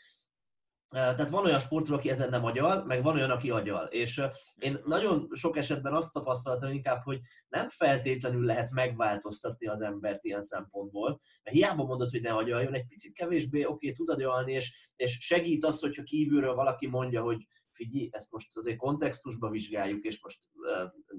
Tehát 0.93 1.29
van 1.29 1.45
olyan 1.45 1.59
sportoló, 1.59 1.97
aki 1.97 2.09
ezen 2.09 2.29
nem 2.29 2.45
agyal, 2.45 2.83
meg 2.85 3.03
van 3.03 3.15
olyan, 3.15 3.29
aki 3.29 3.49
agyal. 3.49 3.85
És 3.85 4.21
én 4.57 4.79
nagyon 4.85 5.29
sok 5.31 5.57
esetben 5.57 5.93
azt 5.93 6.13
tapasztaltam 6.13 6.71
inkább, 6.71 7.01
hogy 7.03 7.19
nem 7.47 7.69
feltétlenül 7.69 8.45
lehet 8.45 8.71
megváltoztatni 8.71 9.67
az 9.67 9.81
embert 9.81 10.23
ilyen 10.23 10.41
szempontból. 10.41 11.21
Mert 11.43 11.55
hiába 11.55 11.83
mondod, 11.83 12.09
hogy 12.09 12.21
ne 12.21 12.31
agyaljon, 12.33 12.73
egy 12.73 12.87
picit 12.87 13.13
kevésbé 13.13 13.63
oké, 13.63 13.71
okay, 13.73 13.91
tud 13.91 14.09
agyalni, 14.09 14.53
és, 14.53 14.91
és 14.95 15.17
segít 15.19 15.65
az, 15.65 15.79
hogyha 15.79 16.03
kívülről 16.03 16.55
valaki 16.55 16.87
mondja, 16.87 17.21
hogy 17.21 17.45
figyelj, 17.71 18.09
ezt 18.11 18.31
most 18.31 18.57
azért 18.57 18.77
kontextusba 18.77 19.49
vizsgáljuk, 19.49 20.03
és 20.03 20.21
most 20.21 20.39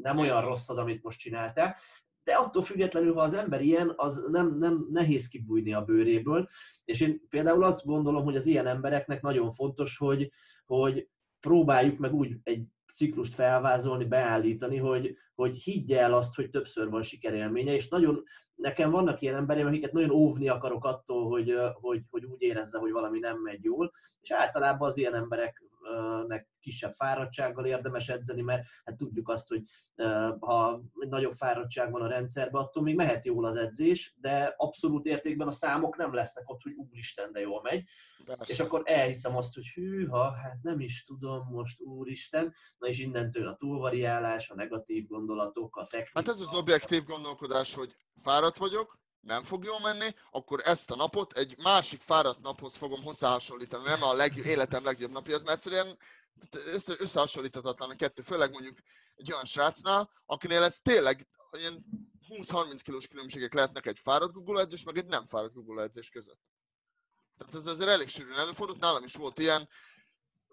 nem 0.00 0.18
olyan 0.18 0.44
rossz 0.44 0.68
az, 0.68 0.78
amit 0.78 1.02
most 1.02 1.18
csináltál, 1.18 1.76
de 2.24 2.32
attól 2.32 2.62
függetlenül, 2.62 3.14
ha 3.14 3.20
az 3.20 3.34
ember 3.34 3.62
ilyen, 3.62 3.92
az 3.96 4.26
nem, 4.30 4.58
nem 4.58 4.86
nehéz 4.90 5.28
kibújni 5.28 5.74
a 5.74 5.84
bőréből, 5.84 6.48
és 6.84 7.00
én 7.00 7.28
például 7.28 7.64
azt 7.64 7.84
gondolom, 7.84 8.24
hogy 8.24 8.36
az 8.36 8.46
ilyen 8.46 8.66
embereknek 8.66 9.22
nagyon 9.22 9.50
fontos, 9.50 9.96
hogy, 9.96 10.30
hogy 10.66 11.08
próbáljuk 11.40 11.98
meg 11.98 12.14
úgy 12.14 12.36
egy 12.42 12.64
ciklust 12.92 13.34
felvázolni, 13.34 14.04
beállítani, 14.04 14.76
hogy, 14.76 15.16
hogy 15.34 15.56
higgye 15.56 16.00
el 16.00 16.14
azt, 16.14 16.34
hogy 16.34 16.50
többször 16.50 16.88
van 16.88 17.02
sikerélménye, 17.02 17.74
és 17.74 17.88
nagyon, 17.88 18.22
nekem 18.54 18.90
vannak 18.90 19.20
ilyen 19.20 19.36
emberek, 19.36 19.66
akiket 19.66 19.92
nagyon 19.92 20.10
óvni 20.10 20.48
akarok 20.48 20.84
attól, 20.84 21.28
hogy, 21.28 21.54
hogy, 21.72 22.02
hogy 22.10 22.24
úgy 22.24 22.42
érezze, 22.42 22.78
hogy 22.78 22.92
valami 22.92 23.18
nem 23.18 23.38
megy 23.38 23.64
jól, 23.64 23.92
és 24.20 24.30
általában 24.30 24.88
az 24.88 24.96
ilyen 24.96 25.14
emberek 25.14 25.62
nek 26.26 26.49
kisebb 26.61 26.93
fáradtsággal 26.93 27.66
érdemes 27.66 28.09
edzeni, 28.09 28.43
mert 28.43 28.66
hát 28.85 28.97
tudjuk 28.97 29.28
azt, 29.28 29.49
hogy 29.49 29.62
ha 30.39 30.82
nagyobb 30.93 31.32
fáradtság 31.32 31.91
van 31.91 32.03
a 32.03 32.09
rendszerben, 32.09 32.62
attól 32.62 32.82
még 32.82 32.95
mehet 32.95 33.24
jól 33.24 33.45
az 33.45 33.57
edzés, 33.57 34.14
de 34.16 34.55
abszolút 34.57 35.05
értékben 35.05 35.47
a 35.47 35.51
számok 35.51 35.97
nem 35.97 36.14
lesznek 36.14 36.51
ott, 36.51 36.62
hogy 36.62 36.72
úristen, 36.72 37.32
de 37.32 37.41
jól 37.41 37.62
megy. 37.62 37.85
Persze. 38.24 38.53
És 38.53 38.61
akkor 38.61 38.82
elhiszem 38.85 39.37
azt, 39.37 39.55
hogy 39.55 39.66
hűha, 39.66 40.32
hát 40.32 40.62
nem 40.62 40.80
is 40.80 41.05
tudom 41.05 41.49
most, 41.51 41.80
úristen, 41.80 42.55
na 42.78 42.89
és 42.89 42.99
innentől 42.99 43.49
a 43.49 43.57
túlvariálás, 43.57 44.51
a 44.51 44.55
negatív 44.55 45.07
gondolatok, 45.07 45.76
a 45.76 45.87
technika. 45.87 46.18
Hát 46.18 46.28
ez 46.28 46.41
az 46.41 46.55
objektív 46.55 47.05
gondolkodás, 47.05 47.74
hogy 47.74 47.97
fáradt 48.22 48.57
vagyok, 48.57 48.99
nem 49.24 49.44
fog 49.44 49.64
jól 49.64 49.80
menni, 49.80 50.14
akkor 50.30 50.60
ezt 50.64 50.90
a 50.90 50.96
napot 50.96 51.32
egy 51.32 51.56
másik 51.62 52.00
fáradt 52.00 52.40
naphoz 52.40 52.76
fogom 52.76 53.02
hozzáhasonlítani, 53.02 53.84
nem 53.84 54.02
a 54.02 54.12
legjobb, 54.12 54.46
életem 54.46 54.84
legjobb 54.84 55.10
napja, 55.10 55.34
az 55.34 55.42
mert 55.42 55.56
egyszerűen 55.56 55.98
össze, 56.52 56.94
összehasonlíthatatlan 56.98 57.90
a 57.90 57.96
kettő, 57.96 58.22
főleg 58.22 58.50
mondjuk 58.50 58.78
egy 59.16 59.32
olyan 59.32 59.44
srácnál, 59.44 60.10
akinél 60.26 60.62
ez 60.62 60.78
tényleg 60.78 61.26
ilyen 61.52 61.84
20-30 62.28 62.80
kilós 62.82 63.06
különbségek 63.06 63.54
lehetnek 63.54 63.86
egy 63.86 63.98
fáradt 63.98 64.32
Google 64.32 64.60
edzés, 64.60 64.82
meg 64.82 64.96
egy 64.96 65.06
nem 65.06 65.26
fáradt 65.26 65.54
Google 65.54 65.82
edzés 65.82 66.08
között. 66.08 66.40
Tehát 67.38 67.54
ez 67.54 67.66
azért 67.66 67.90
elég 67.90 68.08
sűrűn 68.08 68.38
előfordult, 68.38 68.80
nálam 68.80 69.04
is 69.04 69.14
volt 69.14 69.38
ilyen, 69.38 69.68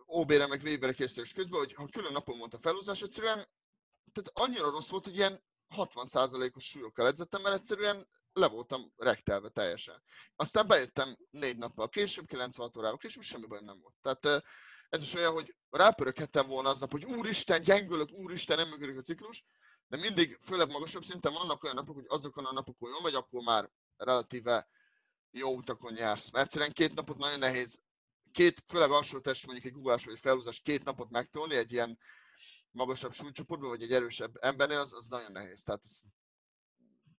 OB-re 0.06 0.48
meg 0.48 0.60
VB-re 0.60 0.94
készülés 0.94 1.34
közben, 1.34 1.60
hogy 1.60 1.74
ha 1.74 1.88
külön 1.92 2.12
napon 2.12 2.38
volt 2.38 2.54
a 2.54 2.60
felhúzás, 2.60 3.02
egyszerűen 3.02 3.48
tehát 4.12 4.32
annyira 4.34 4.70
rossz 4.70 4.90
volt, 4.90 5.04
hogy 5.04 5.16
ilyen 5.16 5.44
60%-os 5.76 6.66
súlyokkal 6.66 7.08
edzettem, 7.08 7.42
mert 7.42 7.56
egyszerűen 7.56 8.08
le 8.34 8.48
voltam 8.48 8.94
rektelve 8.98 9.50
teljesen. 9.50 10.04
Aztán 10.36 10.68
bejöttem 10.68 11.16
négy 11.30 11.58
nappal 11.58 11.90
később, 11.90 12.26
96 12.26 12.78
órával 12.78 12.98
később, 12.98 13.24
semmi 13.24 13.46
baj 13.46 13.60
nem 13.62 13.80
volt. 13.80 13.96
Tehát 14.02 14.44
ez 14.90 15.02
is 15.02 15.14
olyan, 15.14 15.34
hogy 15.34 15.56
rápöröghettem 15.70 16.48
volna 16.48 16.70
aznap, 16.70 16.92
hogy 16.92 17.06
úristen, 17.06 17.62
gyengülök, 17.62 18.12
úristen, 18.12 18.58
nem 18.58 18.70
működik 18.70 18.98
a 18.98 19.02
ciklus, 19.02 19.44
de 19.88 19.98
mindig, 19.98 20.40
főleg 20.44 20.72
magasabb 20.72 21.04
szinten 21.04 21.34
vannak 21.34 21.64
olyan 21.64 21.76
napok, 21.76 21.96
hogy 21.96 22.06
azokon 22.08 22.46
a 22.46 22.54
napokon 22.54 22.90
jól 22.90 23.02
vagy, 23.02 23.16
akkor 23.16 23.44
már 23.44 23.70
relatíve 23.98 24.68
jó 25.32 25.56
utakon 25.56 25.96
jársz. 25.96 26.32
Mert 26.32 26.46
egyszerűen 26.46 26.72
két 26.72 26.94
napot 26.94 27.18
nagyon 27.18 27.40
nehéz, 27.40 27.82
két, 28.32 28.64
főleg 28.68 28.92
alsó 28.92 29.20
test, 29.20 29.46
mondjuk 29.46 29.66
egy 29.66 29.74
guggolás 29.74 30.06
vagy 30.06 30.14
egy 30.14 30.20
felhúzás, 30.20 30.60
két 30.60 30.84
napot 30.84 31.10
megtolni 31.10 31.56
egy 31.56 31.72
ilyen 31.72 32.00
magasabb 32.72 33.12
súlycsoportban, 33.12 33.70
vagy 33.70 33.82
egy 33.82 33.94
erősebb 33.94 34.38
embernél, 34.44 34.80
az, 34.80 34.94
az 34.94 35.08
nagyon 35.08 35.32
nehéz. 35.32 35.64
Tehát 35.64 35.84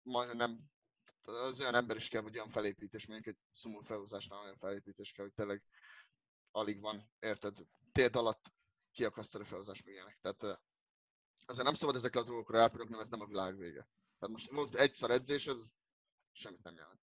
majdnem 0.03 0.37
nem, 0.37 0.71
az 1.27 1.61
olyan 1.61 1.75
ember 1.75 1.95
is 1.95 2.07
kell, 2.07 2.21
vagy 2.21 2.35
olyan 2.35 2.49
felépítés, 2.49 3.07
mondjuk 3.07 3.35
egy 3.35 3.41
szumó 3.51 3.79
felhúzásnál 3.79 4.43
olyan 4.43 4.57
felépítés 4.57 5.11
kell, 5.11 5.25
hogy 5.25 5.33
tényleg 5.33 5.63
alig 6.51 6.81
van, 6.81 7.09
érted, 7.19 7.57
térd 7.91 8.15
alatt 8.15 8.51
kiakasztani 8.91 9.43
a 9.43 9.47
felhúzás 9.47 9.83
meg 9.83 9.93
ilyenek. 9.93 10.17
Tehát 10.21 10.61
azért 11.45 11.65
nem 11.65 11.73
szabad 11.73 11.95
ezekre 11.95 12.19
a 12.19 12.23
dolgokra 12.23 12.57
elpörögni, 12.57 12.97
ez 12.99 13.09
nem 13.09 13.21
a 13.21 13.25
világ 13.25 13.57
vége. 13.57 13.87
Tehát 14.19 14.35
most 14.35 14.51
volt 14.51 14.75
egyszer 14.75 15.09
edzés, 15.09 15.47
ez 15.47 15.71
semmit 16.31 16.63
nem 16.63 16.75
jelent. 16.75 16.99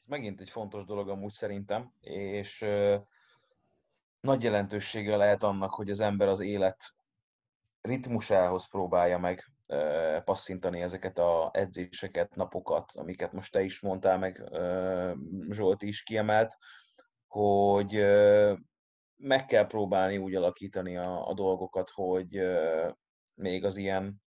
Ez 0.00 0.06
megint 0.06 0.40
egy 0.40 0.50
fontos 0.50 0.84
dolog 0.84 1.08
amúgy 1.08 1.32
szerintem, 1.32 1.94
és 2.00 2.58
nagy 4.20 4.42
jelentősége 4.42 5.16
lehet 5.16 5.42
annak, 5.42 5.74
hogy 5.74 5.90
az 5.90 6.00
ember 6.00 6.28
az 6.28 6.40
élet 6.40 6.94
ritmusához 7.80 8.68
próbálja 8.68 9.18
meg 9.18 9.52
passzintani 10.24 10.82
ezeket 10.82 11.18
a 11.18 11.50
edzéseket, 11.52 12.34
napokat, 12.34 12.92
amiket 12.94 13.32
most 13.32 13.52
te 13.52 13.62
is 13.62 13.80
mondtál, 13.80 14.18
meg 14.18 14.42
Zsolt 15.50 15.82
is 15.82 16.02
kiemelt, 16.02 16.56
hogy 17.26 17.92
meg 19.16 19.46
kell 19.46 19.66
próbálni 19.66 20.18
úgy 20.18 20.34
alakítani 20.34 20.96
a, 20.96 21.28
a 21.28 21.34
dolgokat, 21.34 21.90
hogy 21.90 22.40
még 23.34 23.64
az 23.64 23.76
ilyen 23.76 24.22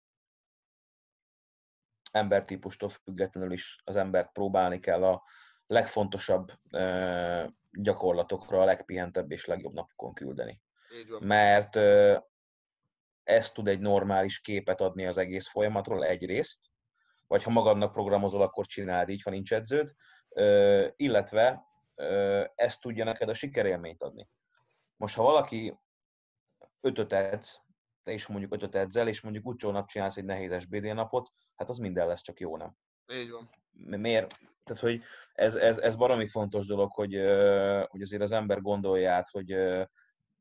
embertípustól 2.10 2.88
függetlenül 2.88 3.52
is 3.52 3.80
az 3.84 3.96
embert 3.96 4.32
próbálni 4.32 4.80
kell 4.80 5.04
a 5.04 5.22
legfontosabb 5.66 6.52
gyakorlatokra 7.72 8.60
a 8.60 8.64
legpihentebb 8.64 9.30
és 9.30 9.44
legjobb 9.44 9.72
napokon 9.72 10.14
küldeni. 10.14 10.60
Mert 11.20 11.74
ez 13.24 13.52
tud 13.52 13.68
egy 13.68 13.80
normális 13.80 14.40
képet 14.40 14.80
adni 14.80 15.06
az 15.06 15.16
egész 15.16 15.48
folyamatról 15.48 16.04
egyrészt, 16.04 16.58
vagy 17.26 17.42
ha 17.42 17.50
magadnak 17.50 17.92
programozol, 17.92 18.42
akkor 18.42 18.66
csináld 18.66 19.08
így, 19.08 19.22
ha 19.22 19.30
nincs 19.30 19.52
edződ, 19.52 19.94
illetve 20.96 21.64
ezt 22.54 22.80
tudja 22.80 23.04
neked 23.04 23.28
a 23.28 23.34
sikerélményt 23.34 24.02
adni. 24.02 24.28
Most, 24.96 25.16
ha 25.16 25.22
valaki 25.22 25.78
ötöt 26.80 27.12
edz, 27.12 27.62
te 28.02 28.12
is 28.12 28.26
mondjuk 28.26 28.54
ötöt 28.54 28.74
edzel, 28.74 29.08
és 29.08 29.20
mondjuk 29.20 29.46
utcsó 29.46 29.70
nap 29.70 29.86
csinálsz 29.86 30.16
egy 30.16 30.24
nehéz 30.24 30.60
SBD 30.60 30.94
napot, 30.94 31.32
hát 31.54 31.68
az 31.68 31.78
minden 31.78 32.06
lesz, 32.06 32.22
csak 32.22 32.40
jó 32.40 32.56
nem. 32.56 32.76
Így 33.12 33.30
van. 33.30 33.50
Miért? 34.00 34.38
Tehát, 34.64 34.82
hogy 34.82 35.02
ez, 35.32 35.54
ez, 35.56 35.78
ez 35.78 35.96
baromi 35.96 36.28
fontos 36.28 36.66
dolog, 36.66 36.92
hogy, 36.92 37.14
hogy 37.88 38.02
azért 38.02 38.22
az 38.22 38.32
ember 38.32 38.60
gondolja 38.60 39.12
át, 39.12 39.28
hogy 39.30 39.56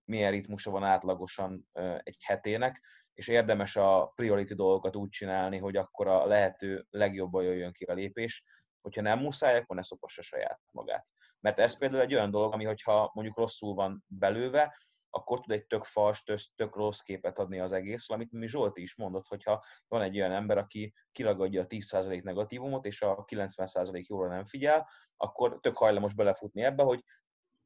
milyen 0.06 0.32
ritmusa 0.32 0.72
van 0.72 0.84
átlagosan 0.84 1.70
egy 2.04 2.18
hetének, 2.24 2.82
és 3.14 3.28
érdemes 3.28 3.76
a 3.76 4.12
priority 4.16 4.54
dolgokat 4.54 4.96
úgy 4.96 5.10
csinálni, 5.10 5.58
hogy 5.58 5.76
akkor 5.76 6.08
a 6.08 6.26
lehető 6.26 6.86
legjobban 6.90 7.44
jöjjön 7.44 7.72
ki 7.72 7.84
a 7.84 7.94
lépés, 7.94 8.44
hogyha 8.82 9.02
nem 9.02 9.20
muszáj, 9.20 9.58
akkor 9.58 9.76
ne 9.76 9.82
szopassa 9.82 10.22
saját 10.22 10.60
magát. 10.72 11.08
Mert 11.40 11.60
ez 11.60 11.78
például 11.78 12.02
egy 12.02 12.14
olyan 12.14 12.32
dolog, 12.32 12.54
ami 12.54 12.66
hogyha 12.66 13.12
mondjuk 13.14 13.38
rosszul 13.38 13.74
van 13.74 14.04
belőve, 14.08 14.78
akkor 15.10 15.40
tud 15.40 15.52
egy 15.52 15.66
tök 15.66 15.84
fals, 15.84 16.24
tök 16.56 16.76
rossz 16.76 17.00
képet 17.00 17.40
adni 17.40 17.60
az 17.60 17.72
egész, 17.72 18.10
amit 18.10 18.32
mi 18.32 18.48
Zsolti 18.48 18.82
is 18.82 18.96
mondott, 18.96 19.28
hogyha 19.28 19.64
van 19.88 20.02
egy 20.02 20.16
olyan 20.18 20.32
ember, 20.32 20.58
aki 20.58 20.94
kiragadja 21.12 21.62
a 21.62 21.68
10% 21.68 22.24
negatívumot, 22.24 22.86
és 22.86 23.02
a 23.02 23.26
90% 23.26 24.06
jóra 24.06 24.28
nem 24.28 24.46
figyel, 24.46 24.90
akkor 25.18 25.60
tök 25.60 25.78
hajlamos 25.78 26.14
belefutni 26.14 26.64
ebbe, 26.64 26.84
hogy 26.84 27.04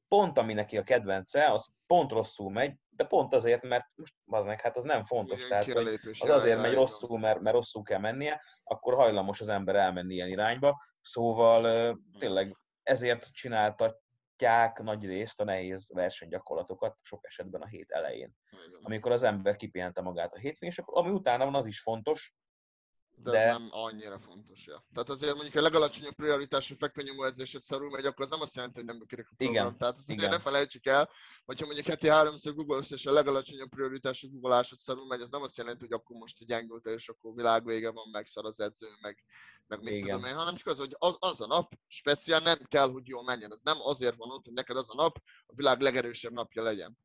pont 0.07 0.37
ami 0.37 0.53
neki 0.53 0.77
a 0.77 0.83
kedvence, 0.83 1.51
az 1.51 1.67
pont 1.87 2.11
rosszul 2.11 2.51
megy, 2.51 2.75
de 2.89 3.03
pont 3.03 3.33
azért, 3.33 3.63
mert 3.63 3.85
most 3.95 4.13
az 4.25 4.45
meg, 4.45 4.61
hát 4.61 4.77
az 4.77 4.83
nem 4.83 5.05
fontos. 5.05 5.43
Igen, 5.43 5.49
Tehát, 5.49 5.87
az 6.19 6.29
azért 6.29 6.61
megy 6.61 6.73
rosszul, 6.73 7.19
mert, 7.19 7.39
mert 7.39 7.55
rosszul 7.55 7.83
kell 7.83 7.99
mennie, 7.99 8.41
akkor 8.63 8.93
hajlamos 8.93 9.41
az 9.41 9.49
ember 9.49 9.75
elmenni 9.75 10.13
ilyen 10.13 10.27
irányba. 10.27 10.81
Szóval 11.01 11.95
tényleg 12.19 12.57
ezért 12.83 13.31
csináltatják 13.31 14.79
nagy 14.79 15.05
részt 15.05 15.41
a 15.41 15.43
nehéz 15.43 15.91
versenygyakorlatokat, 15.93 16.97
sok 17.01 17.25
esetben 17.25 17.61
a 17.61 17.67
hét 17.67 17.91
elején. 17.91 18.35
Amikor 18.81 19.11
az 19.11 19.23
ember 19.23 19.55
kipihente 19.55 20.01
magát 20.01 20.33
a 20.33 20.37
hétvégén, 20.37 20.69
és 20.69 20.79
akkor 20.79 20.97
ami 20.97 21.09
utána 21.09 21.43
van, 21.43 21.55
az 21.55 21.67
is 21.67 21.81
fontos, 21.81 22.35
de, 23.23 23.31
de, 23.31 23.37
ez 23.37 23.57
nem 23.57 23.67
annyira 23.71 24.19
fontos. 24.19 24.65
Ja. 24.65 24.85
Tehát 24.93 25.09
azért 25.09 25.33
mondjuk 25.33 25.55
a 25.55 25.61
legalacsonyabb 25.61 26.15
prioritású 26.15 26.75
fekvenyomó 26.75 27.23
edzésed 27.23 27.61
szarul 27.61 27.89
megy, 27.89 28.05
akkor 28.05 28.25
az 28.25 28.31
nem 28.31 28.41
azt 28.41 28.55
jelenti, 28.55 28.77
hogy 28.79 28.87
nem 28.87 28.97
működik 28.97 29.27
a 29.29 29.35
program. 29.37 29.65
Igen. 29.65 29.77
Tehát 29.77 29.93
azt 29.93 30.09
igen. 30.09 30.29
ne 30.29 30.39
felejtsük 30.39 30.85
el, 30.85 31.09
hogyha 31.45 31.65
mondjuk 31.65 31.87
heti 31.87 32.09
háromszor 32.09 32.53
google 32.53 32.83
és 32.89 33.05
a 33.05 33.11
legalacsonyabb 33.11 33.69
prioritású 33.69 34.29
googleásod 34.29 34.79
szarul 34.79 35.07
megy, 35.07 35.21
az 35.21 35.29
nem 35.29 35.41
azt 35.41 35.57
jelenti, 35.57 35.79
hogy 35.79 35.93
akkor 35.93 36.17
most 36.17 36.45
gyengült 36.45 36.85
és 36.85 37.09
akkor 37.09 37.33
világvége 37.35 37.91
van, 37.91 38.09
meg 38.11 38.25
szar 38.25 38.45
az 38.45 38.59
edző, 38.59 38.87
meg, 39.01 39.23
meg 39.67 39.81
mit 39.81 39.93
igen. 39.93 40.01
tudom 40.01 40.25
én, 40.25 40.35
hanem 40.35 40.55
csak 40.55 40.67
az, 40.67 40.77
hogy 40.77 40.95
az, 40.97 41.17
az 41.19 41.41
a 41.41 41.47
nap 41.47 41.73
speciál 41.87 42.39
nem 42.39 42.57
kell, 42.67 42.91
hogy 42.91 43.07
jól 43.07 43.23
menjen. 43.23 43.51
Ez 43.51 43.61
nem 43.63 43.77
azért 43.79 44.15
van 44.15 44.31
ott, 44.31 44.45
hogy 44.45 44.53
neked 44.53 44.77
az 44.77 44.89
a 44.89 44.95
nap 44.95 45.21
a 45.45 45.53
világ 45.55 45.81
legerősebb 45.81 46.31
napja 46.31 46.63
legyen 46.63 46.97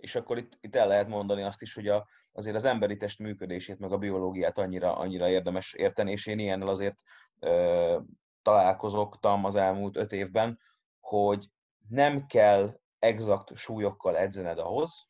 és 0.00 0.14
akkor 0.14 0.38
itt, 0.38 0.58
itt 0.60 0.76
el 0.76 0.86
lehet 0.86 1.08
mondani 1.08 1.42
azt 1.42 1.62
is, 1.62 1.74
hogy 1.74 1.88
a, 1.88 2.08
azért 2.32 2.56
az 2.56 2.64
emberi 2.64 2.96
test 2.96 3.18
működését, 3.18 3.78
meg 3.78 3.92
a 3.92 3.98
biológiát 3.98 4.58
annyira, 4.58 4.96
annyira 4.96 5.28
érdemes 5.28 5.72
érteni, 5.72 6.10
és 6.10 6.26
én 6.26 6.38
ilyennel 6.38 6.68
azért 6.68 6.96
ö, 7.38 7.98
találkozottam 8.42 9.44
az 9.44 9.56
elmúlt 9.56 9.96
öt 9.96 10.12
évben, 10.12 10.60
hogy 11.00 11.46
nem 11.88 12.26
kell 12.26 12.80
exakt 12.98 13.56
súlyokkal 13.56 14.16
edzened 14.16 14.58
ahhoz, 14.58 15.08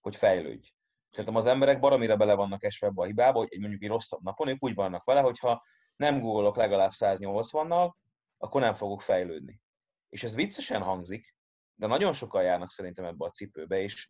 hogy 0.00 0.16
fejlődj. 0.16 0.68
Szerintem 1.10 1.36
az 1.36 1.46
emberek 1.46 1.80
baromira 1.80 2.16
bele 2.16 2.34
vannak 2.34 2.64
esve 2.64 2.86
ebbe 2.86 3.02
a 3.02 3.06
hibába, 3.06 3.38
hogy 3.38 3.58
mondjuk 3.60 3.82
egy 3.82 3.88
rosszabb 3.88 4.22
napon 4.22 4.48
ők 4.48 4.64
úgy 4.64 4.74
vannak 4.74 5.04
vele, 5.04 5.20
hogyha 5.20 5.62
nem 5.96 6.20
googolok 6.20 6.56
legalább 6.56 6.90
180-nal, 6.94 7.92
akkor 8.38 8.60
nem 8.60 8.74
fogok 8.74 9.00
fejlődni. 9.00 9.60
És 10.08 10.22
ez 10.22 10.34
viccesen 10.34 10.82
hangzik, 10.82 11.36
de 11.74 11.86
nagyon 11.86 12.12
sokan 12.12 12.42
járnak 12.42 12.70
szerintem 12.70 13.04
ebbe 13.04 13.24
a 13.24 13.30
cipőbe, 13.30 13.80
és 13.80 14.08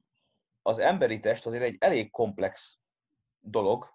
az 0.62 0.78
emberi 0.78 1.20
test 1.20 1.46
azért 1.46 1.62
egy 1.62 1.76
elég 1.80 2.10
komplex 2.10 2.78
dolog. 3.40 3.88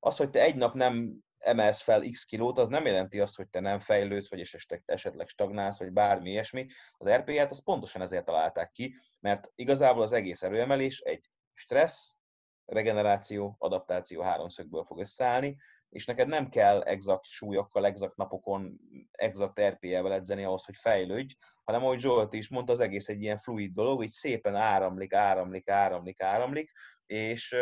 Az, 0.00 0.16
hogy 0.16 0.30
te 0.30 0.40
egy 0.40 0.56
nap 0.56 0.74
nem 0.74 1.24
emelsz 1.38 1.80
fel 1.80 2.08
x 2.10 2.24
kilót, 2.24 2.58
az 2.58 2.68
nem 2.68 2.86
jelenti 2.86 3.20
azt, 3.20 3.36
hogy 3.36 3.48
te 3.48 3.60
nem 3.60 3.78
fejlődsz, 3.78 4.30
vagy 4.30 4.40
esetleg 4.84 5.28
stagnálsz, 5.28 5.78
vagy 5.78 5.92
bármi 5.92 6.30
ilyesmi. 6.30 6.66
Az 6.96 7.08
RP-ját 7.08 7.50
az 7.50 7.62
pontosan 7.62 8.02
ezért 8.02 8.24
találták 8.24 8.70
ki, 8.70 8.96
mert 9.20 9.52
igazából 9.54 10.02
az 10.02 10.12
egész 10.12 10.42
erőemelés 10.42 11.00
egy 11.00 11.30
stressz, 11.54 12.16
regeneráció, 12.64 13.56
adaptáció 13.58 14.22
háromszögből 14.22 14.84
fog 14.84 14.98
összeállni, 14.98 15.56
és 15.94 16.06
neked 16.06 16.28
nem 16.28 16.48
kell 16.48 16.80
exakt 16.82 17.24
súlyokkal, 17.24 17.86
exakt 17.86 18.16
napokon, 18.16 18.80
exakt 19.10 19.60
RP-vel 19.60 20.12
edzeni 20.12 20.44
ahhoz, 20.44 20.64
hogy 20.64 20.76
fejlődj, 20.76 21.34
hanem 21.64 21.84
ahogy 21.84 21.98
Zsolt 22.00 22.32
is 22.32 22.48
mondta, 22.48 22.72
az 22.72 22.80
egész 22.80 23.08
egy 23.08 23.22
ilyen 23.22 23.38
fluid 23.38 23.72
dolog, 23.72 24.02
így 24.02 24.10
szépen 24.10 24.54
áramlik, 24.54 25.12
áramlik, 25.12 25.68
áramlik, 25.68 26.22
áramlik, 26.22 26.72
és 27.06 27.56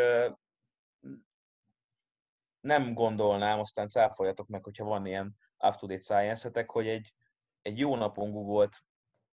nem 2.61 2.95
gondolnám, 2.95 3.61
aztán 3.61 3.89
cáfoljatok 3.89 4.49
meg, 4.49 4.65
hogyha 4.65 4.85
van 4.85 5.07
ilyen 5.07 5.37
up-to-date 5.59 6.01
science 6.01 6.65
hogy 6.67 6.89
egy, 6.89 7.15
egy 7.63 7.79
jó 7.79 7.97
napon 7.97 8.33
volt 8.33 8.77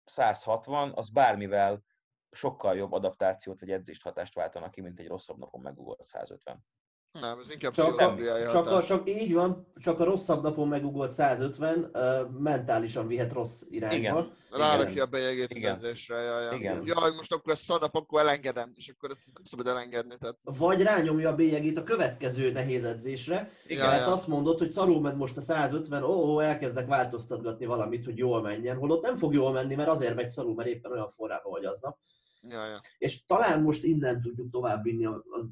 160, 0.05 0.91
az 0.95 1.09
bármivel 1.09 1.83
sokkal 2.31 2.75
jobb 2.75 2.91
adaptációt 2.91 3.59
vagy 3.59 3.71
edzést 3.71 4.03
hatást 4.03 4.33
váltanak 4.33 4.71
ki, 4.71 4.81
mint 4.81 4.99
egy 4.99 5.07
rosszabb 5.07 5.37
napon 5.37 5.61
megugott 5.61 6.03
150. 6.03 6.65
Nem, 7.11 7.39
ez 7.39 7.51
inkább 7.51 7.73
Csak, 7.73 7.99
a, 7.99 8.15
csak, 8.51 8.67
a, 8.67 8.83
csak 8.83 9.09
így 9.09 9.33
van, 9.33 9.67
csak 9.75 9.99
a 9.99 10.03
rosszabb 10.03 10.43
napon 10.43 10.67
megugolt 10.67 11.11
150 11.11 11.89
uh, 11.93 12.29
mentálisan 12.39 13.07
vihet 13.07 13.33
rossz 13.33 13.61
irányba. 13.69 13.95
Igen. 13.97 14.35
Rárakja 14.51 15.03
a 15.03 15.05
bélyegét 15.05 15.65
edzésre, 15.65 16.15
jaj, 16.21 16.43
jaj. 16.43 16.55
Igen. 16.55 16.83
Jaj, 16.85 17.11
most 17.15 17.33
akkor 17.33 17.51
ez 17.51 17.59
szar 17.59 17.79
nap, 17.79 17.95
akkor 17.95 18.19
elengedem, 18.19 18.71
és 18.75 18.89
akkor 18.89 19.09
ezt 19.09 19.33
nem 19.33 19.43
szabad 19.43 19.67
elengedni. 19.67 20.17
Tehát... 20.19 20.37
Vagy 20.57 20.81
rányomja 20.81 21.29
a 21.29 21.35
bélyegét 21.35 21.77
a 21.77 21.83
következő 21.83 22.51
nehéz 22.51 22.83
edzésre, 22.83 23.51
Igen, 23.67 23.87
mert 23.87 24.07
azt 24.07 24.27
mondod, 24.27 24.57
hogy 24.57 24.71
szarul 24.71 25.01
megy 25.01 25.15
most 25.15 25.37
a 25.37 25.41
150, 25.41 26.03
ó, 26.03 26.07
ó, 26.07 26.39
elkezdek 26.39 26.87
változtatgatni 26.87 27.65
valamit, 27.65 28.05
hogy 28.05 28.17
jól 28.17 28.41
menjen, 28.41 28.77
holott 28.77 29.01
nem 29.01 29.15
fog 29.15 29.33
jól 29.33 29.51
menni, 29.51 29.75
mert 29.75 29.89
azért 29.89 30.15
megy 30.15 30.29
szarul, 30.29 30.55
mert 30.55 30.69
éppen 30.69 30.91
olyan 30.91 31.09
forrában 31.09 31.51
vagy 31.51 31.65
aznap. 31.65 31.97
Ja, 32.41 32.65
ja. 32.65 32.79
És 32.97 33.25
talán 33.25 33.61
most 33.61 33.83
innen 33.83 34.21
tudjuk 34.21 34.51
tovább 34.51 34.83
vinni 34.83 35.05
a, 35.05 35.11
a 35.11 35.45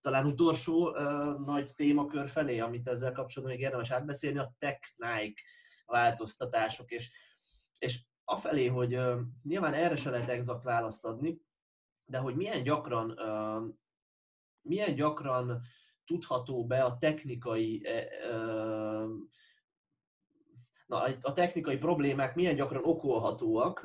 talán 0.00 0.26
utolsó 0.26 0.90
uh, 0.90 1.44
nagy 1.44 1.70
témakör 1.74 2.28
felé, 2.28 2.58
amit 2.58 2.88
ezzel 2.88 3.12
kapcsolatban 3.12 3.56
még 3.56 3.64
érdemes 3.64 3.90
átbeszélni, 3.90 4.38
a 4.38 4.54
tech-Nike 4.58 5.42
változtatások, 5.86 6.90
és, 6.90 7.10
és 7.78 8.00
afelé, 8.24 8.66
hogy 8.66 8.94
uh, 8.96 9.20
nyilván 9.42 9.74
erre 9.74 9.96
se 9.96 10.10
lehet 10.10 10.28
exakt 10.28 10.62
választ 10.62 11.04
adni, 11.04 11.40
de 12.04 12.18
hogy 12.18 12.36
milyen 12.36 12.62
gyakran, 12.62 13.10
uh, 13.10 13.74
milyen 14.62 14.94
gyakran 14.94 15.60
tudható 16.04 16.66
be 16.66 16.84
a 16.84 16.98
technikai 16.98 17.82
uh, 18.30 19.10
Na, 20.88 21.02
a 21.20 21.32
technikai 21.32 21.76
problémák 21.76 22.34
milyen 22.34 22.54
gyakran 22.54 22.84
okolhatóak 22.84 23.84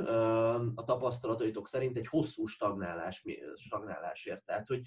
a 0.75 0.83
tapasztalataitok 0.85 1.67
szerint 1.67 1.97
egy 1.97 2.07
hosszú 2.07 2.45
stagnálás, 2.45 3.23
stagnálásért. 3.55 4.45
Tehát, 4.45 4.67
hogy 4.67 4.81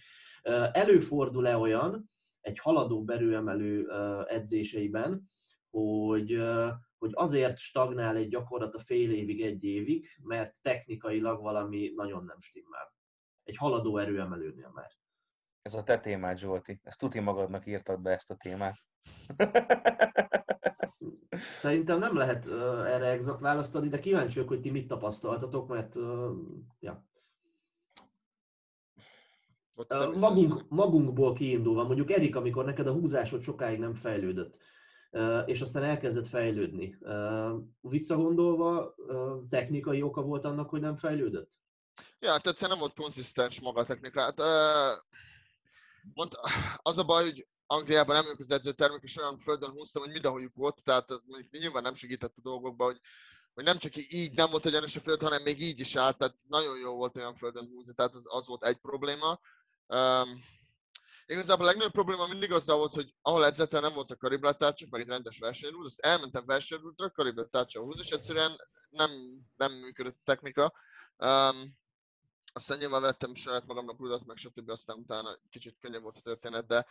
előfordul-e 0.73 1.57
olyan 1.57 2.11
egy 2.41 2.59
haladó 2.59 3.05
berőemelő 3.05 3.91
edzéseiben, 4.29 5.31
hogy, 5.71 6.43
hogy 6.99 7.11
azért 7.13 7.59
stagnál 7.59 8.17
egy 8.17 8.29
gyakorlat 8.29 8.75
a 8.75 8.79
fél 8.79 9.13
évig, 9.13 9.43
egy 9.43 9.65
évig, 9.65 10.09
mert 10.23 10.63
technikailag 10.63 11.41
valami 11.41 11.93
nagyon 11.95 12.25
nem 12.25 12.39
stimmel. 12.39 12.95
Egy 13.43 13.57
haladó 13.57 13.99
erőemelőnél 13.99 14.71
már. 14.75 14.91
Ez 15.63 15.75
a 15.75 15.83
te 15.83 16.01
témád, 16.01 16.39
Zsolti. 16.39 16.81
Ezt 16.83 16.99
tuti 16.99 17.21
magadnak 17.21 17.67
írtad 17.67 18.01
be 18.01 18.11
ezt 18.11 18.31
a 18.31 18.37
témát. 18.37 18.77
Szerintem 21.61 21.99
nem 21.99 22.17
lehet 22.17 22.47
uh, 22.47 22.91
erre 22.91 23.07
exakt 23.07 23.41
választ 23.41 23.75
adni, 23.75 23.89
de 23.89 23.99
kíváncsi 23.99 24.35
vagyok, 24.35 24.49
hogy 24.49 24.61
ti 24.61 24.71
mit 24.71 24.87
tapasztaltatok, 24.87 25.69
mert 25.69 25.95
uh, 25.95 26.31
ja. 26.81 27.05
Ott 29.75 29.93
Uh, 29.93 30.19
magunk, 30.19 30.69
magunkból 30.69 31.33
kiindulva, 31.33 31.85
mondjuk 31.85 32.11
Erik, 32.11 32.37
amikor 32.37 32.65
neked 32.65 32.87
a 32.87 32.93
húzásod 32.93 33.43
sokáig 33.43 33.79
nem 33.79 33.95
fejlődött, 33.95 34.59
és 35.47 35.61
aztán 35.61 35.83
elkezdett 35.83 36.27
fejlődni, 36.27 36.99
visszagondolva 37.81 38.95
technikai 39.49 40.03
oka 40.03 40.23
volt 40.23 40.45
annak, 40.45 40.71
hogy 40.71 40.81
nem 40.81 40.97
fejlődött? 40.97 41.61
Ja, 42.21 42.39
tehát 42.39 42.61
nem 42.61 42.79
volt 42.79 42.95
konzisztens 42.95 43.61
maga 43.61 43.81
a 43.81 43.85
technika. 43.85 44.33
Uh, 44.37 45.03
mond, 46.15 46.33
az 46.77 46.99
a 46.99 47.05
baj, 47.05 47.25
hogy 47.25 47.47
Angliában 47.67 48.17
nem 48.17 48.35
az 48.39 48.51
edzőtermek, 48.51 49.03
és 49.03 49.17
olyan 49.17 49.39
földön 49.39 49.71
húztam, 49.71 50.03
hogy 50.03 50.13
mindenhogy 50.13 50.51
volt, 50.55 50.83
tehát 50.85 51.11
ez 51.11 51.19
mondjuk 51.27 51.53
nyilván 51.53 51.83
nem 51.83 51.95
segített 51.95 52.35
a 52.37 52.43
dolgokba, 52.43 52.85
hogy, 52.85 53.01
hogy 53.55 53.65
nem 53.65 53.79
csak 53.79 53.97
így 53.97 54.35
nem 54.35 54.51
volt 54.51 54.67
egyenes 54.67 54.97
a 54.97 55.01
föld, 55.01 55.23
hanem 55.23 55.43
még 55.43 55.61
így 55.61 55.81
is 55.81 55.97
állt, 55.97 56.19
tehát 56.19 56.37
nagyon 56.49 56.79
jó 56.79 56.97
volt 56.97 57.17
olyan 57.17 57.35
földön 57.35 57.69
húzni, 57.69 57.95
tehát 57.95 58.15
az, 58.15 58.25
az 58.29 58.47
volt 58.47 58.65
egy 58.65 58.77
probléma. 58.77 59.41
Um, 59.87 60.45
igazából 61.27 61.65
a 61.65 61.69
legnagyobb 61.69 61.93
probléma 61.93 62.27
mindig 62.27 62.53
azzal 62.53 62.77
volt, 62.77 62.95
hogy 62.95 63.15
ahol 63.23 63.45
edzettel 63.45 63.81
nem 63.81 63.95
volt 63.95 64.11
a 64.11 64.17
kariblatácsok, 64.17 64.91
meg 64.91 65.01
egy 65.01 65.09
rendes 65.09 65.39
versenyrúd, 65.39 65.85
azt 65.85 66.01
elmentem 66.01 66.47
versenyrúdra, 66.47 67.11
kariblatácsal 67.11 67.85
húz, 67.85 68.01
és 68.01 68.11
egyszerűen 68.11 68.53
nem, 68.91 69.11
nem 69.57 69.73
működött 69.73 70.17
a 70.19 70.25
technika. 70.25 70.73
Um, 71.17 71.77
aztán 72.53 72.79
nyilván 72.79 73.01
vettem 73.01 73.35
saját 73.35 73.67
magamnak 73.67 73.99
rudat, 73.99 74.27
meg 74.27 74.37
stb. 74.37 74.71
Aztán 74.71 74.97
utána 74.97 75.39
kicsit 75.51 75.77
könnyebb 75.81 76.03
volt 76.03 76.17
a 76.17 76.21
történet, 76.21 76.67
de 76.67 76.87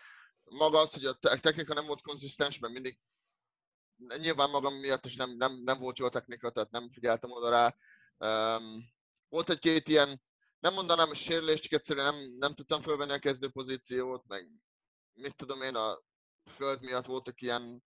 maga 0.49 0.79
az, 0.79 0.93
hogy 0.93 1.05
a 1.05 1.13
te- 1.13 1.39
technika 1.39 1.73
nem 1.73 1.85
volt 1.85 2.01
konzisztens, 2.01 2.59
mert 2.59 2.73
mindig 2.73 2.99
nyilván 4.17 4.49
magam 4.49 4.73
miatt 4.73 5.05
is 5.05 5.15
nem, 5.15 5.35
nem, 5.37 5.61
nem 5.63 5.79
volt 5.79 5.97
jó 5.97 6.05
a 6.05 6.09
technika, 6.09 6.49
tehát 6.49 6.71
nem 6.71 6.89
figyeltem 6.89 7.31
oda 7.31 7.49
rá. 7.49 7.75
Um, 8.17 8.93
volt 9.29 9.49
egy-két 9.49 9.87
ilyen, 9.87 10.21
nem 10.59 10.73
mondanám 10.73 11.09
a 11.09 11.13
sérülés, 11.13 11.59
csak 11.59 11.71
egyszerűen 11.71 12.13
nem, 12.13 12.35
nem 12.39 12.53
tudtam 12.53 12.81
fölvenni 12.81 13.11
a 13.11 13.19
kezdő 13.19 13.49
pozíciót, 13.49 14.27
meg 14.27 14.49
mit 15.13 15.35
tudom 15.35 15.61
én, 15.61 15.75
a 15.75 16.01
föld 16.45 16.81
miatt 16.81 17.05
voltak 17.05 17.41
ilyen, 17.41 17.83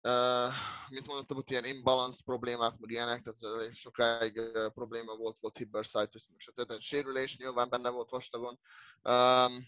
uh, 0.00 0.52
mit 0.88 1.06
mondottam, 1.06 1.36
ott 1.36 1.50
ilyen 1.50 1.64
imbalance 1.64 2.22
problémák, 2.24 2.78
meg 2.78 2.90
ilyenek, 2.90 3.22
tehát 3.22 3.56
elég 3.58 3.72
sokáig 3.72 4.36
uh, 4.36 4.72
probléma 4.72 5.16
volt, 5.16 5.38
volt 5.38 5.56
hibbersitis, 5.56 6.26
meg 6.30 6.40
stb. 6.40 6.80
Sérülés 6.80 7.36
nyilván 7.36 7.68
benne 7.68 7.88
volt 7.88 8.10
vastagon. 8.10 8.58
Um, 9.02 9.66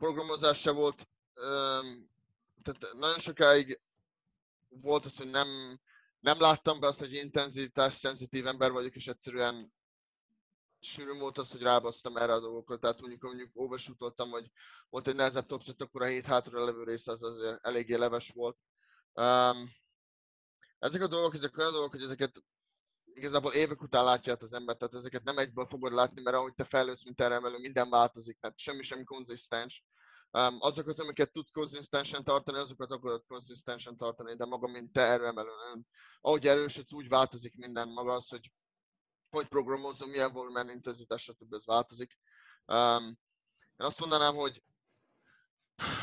programozás 0.00 0.60
se 0.60 0.70
volt, 0.70 1.08
tehát 2.62 2.92
nagyon 2.92 3.18
sokáig 3.18 3.80
volt 4.68 5.04
az, 5.04 5.16
hogy 5.16 5.30
nem, 5.30 5.80
nem 6.20 6.40
láttam 6.40 6.80
be 6.80 6.86
azt, 6.86 6.98
hogy 6.98 7.12
intenzitás 7.12 7.94
szenzitív 7.94 8.46
ember 8.46 8.70
vagyok, 8.72 8.94
és 8.94 9.06
egyszerűen 9.06 9.72
sűrű 10.80 11.18
volt 11.18 11.38
az, 11.38 11.52
hogy 11.52 11.62
rábasztam 11.62 12.16
erre 12.16 12.32
a 12.32 12.40
dolgokra. 12.40 12.78
Tehát 12.78 13.00
mondjuk, 13.00 13.22
mondjuk 13.22 13.50
overshootoltam, 13.52 14.30
hogy 14.30 14.50
volt 14.90 15.08
egy 15.08 15.14
nehezebb 15.14 15.46
topset, 15.46 15.80
akkor 15.80 16.02
a 16.02 16.06
hét 16.06 16.26
hátra 16.26 16.64
levő 16.64 16.82
része 16.82 17.10
az 17.10 17.22
azért 17.22 17.66
eléggé 17.66 17.94
leves 17.94 18.30
volt. 18.34 18.56
Um, 19.14 19.70
ezek 20.78 21.02
a 21.02 21.06
dolgok, 21.06 21.34
ezek 21.34 21.58
olyan 21.58 21.72
dolgok, 21.72 21.90
hogy 21.90 22.02
ezeket 22.02 22.42
igazából 23.14 23.52
évek 23.52 23.82
után 23.82 24.04
látja 24.04 24.32
át 24.32 24.42
az 24.42 24.52
ember, 24.52 24.76
tehát 24.76 24.94
ezeket 24.94 25.22
nem 25.22 25.38
egyből 25.38 25.66
fogod 25.66 25.92
látni, 25.92 26.22
mert 26.22 26.36
ahogy 26.36 26.54
te 26.54 26.64
fejlődsz, 26.64 27.04
mint 27.04 27.20
erre 27.20 27.58
minden 27.58 27.90
változik, 27.90 28.38
tehát 28.40 28.58
semmi 28.58 28.82
sem 28.82 29.04
konzisztens. 29.04 29.84
Um, 30.32 30.56
azokat, 30.60 30.98
amiket 30.98 31.32
tudsz 31.32 31.50
konzisztensen 31.50 32.24
tartani, 32.24 32.58
azokat 32.58 32.90
akarod 32.90 33.24
konzisztensen 33.26 33.96
tartani, 33.96 34.36
de 34.36 34.44
maga, 34.44 34.66
mint 34.66 34.92
te 34.92 35.00
erőemelő, 35.00 35.50
ahogy 36.20 36.46
erősödsz, 36.46 36.92
úgy 36.92 37.08
változik 37.08 37.56
minden 37.56 37.88
maga 37.88 38.12
az, 38.12 38.28
hogy 38.28 38.50
hogy 39.30 39.48
programozom, 39.48 40.10
milyen 40.10 40.32
volumen, 40.32 40.70
intenzitás, 40.70 41.22
stb. 41.22 41.54
ez 41.54 41.66
változik. 41.66 42.18
Um, 42.66 43.04
én 43.76 43.86
azt 43.86 44.00
mondanám, 44.00 44.34
hogy 44.34 44.62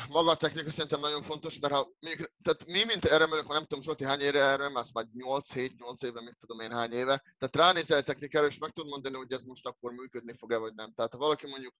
maga 0.10 0.32
a 0.32 0.38
technika 0.38 0.72
szerintem 0.72 1.00
nagyon 1.00 1.22
fontos, 1.22 1.60
mert 1.60 1.74
ha 1.74 1.92
mondjuk, 2.00 2.32
tehát 2.42 2.66
mi, 2.66 2.84
mint 2.84 3.06
erőemelők, 3.06 3.48
nem 3.48 3.66
tudom, 3.66 3.84
Zsolti 3.84 4.04
hány 4.04 4.20
éve 4.20 4.40
erről, 4.40 4.70
már 4.70 4.86
8-7-8 4.94 6.04
éve, 6.04 6.22
mit 6.22 6.38
tudom 6.40 6.60
én 6.60 6.72
hány 6.72 6.92
éve, 6.92 7.24
tehát 7.38 7.56
ránézel 7.56 7.98
a 7.98 8.02
technikára, 8.02 8.48
és 8.48 8.58
meg 8.58 8.72
tudod 8.72 8.90
mondani, 8.90 9.16
hogy 9.16 9.32
ez 9.32 9.42
most 9.42 9.66
akkor 9.66 9.92
működni 9.92 10.34
fog-e, 10.34 10.58
vagy 10.58 10.74
nem. 10.74 10.94
Tehát 10.94 11.14
ha 11.14 11.18
valaki 11.18 11.48
mondjuk 11.48 11.74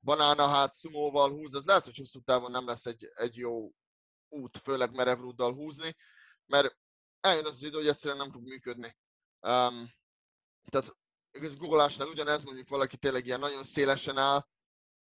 banána 0.00 0.48
hát 0.48 0.72
szumóval 0.72 1.30
húz, 1.30 1.54
az 1.54 1.64
lehet, 1.64 1.84
hogy 1.84 1.96
hosszú 1.96 2.20
távon 2.20 2.50
nem 2.50 2.66
lesz 2.66 2.86
egy, 2.86 3.10
egy 3.14 3.36
jó 3.36 3.70
út, 4.28 4.58
főleg 4.62 4.94
merevrúddal 4.94 5.54
húzni, 5.54 5.96
mert 6.46 6.76
eljön 7.20 7.46
az, 7.46 7.54
az 7.54 7.62
idő, 7.62 7.76
hogy 7.76 7.88
egyszerűen 7.88 8.20
nem 8.20 8.30
fog 8.30 8.42
működni. 8.42 8.96
Um, 9.40 9.90
tehát 10.68 10.96
igaz 11.30 11.56
googolásnál 11.56 12.08
ugyanez, 12.08 12.44
mondjuk 12.44 12.68
valaki 12.68 12.96
tényleg 12.96 13.26
ilyen 13.26 13.40
nagyon 13.40 13.62
szélesen 13.62 14.18
áll, 14.18 14.46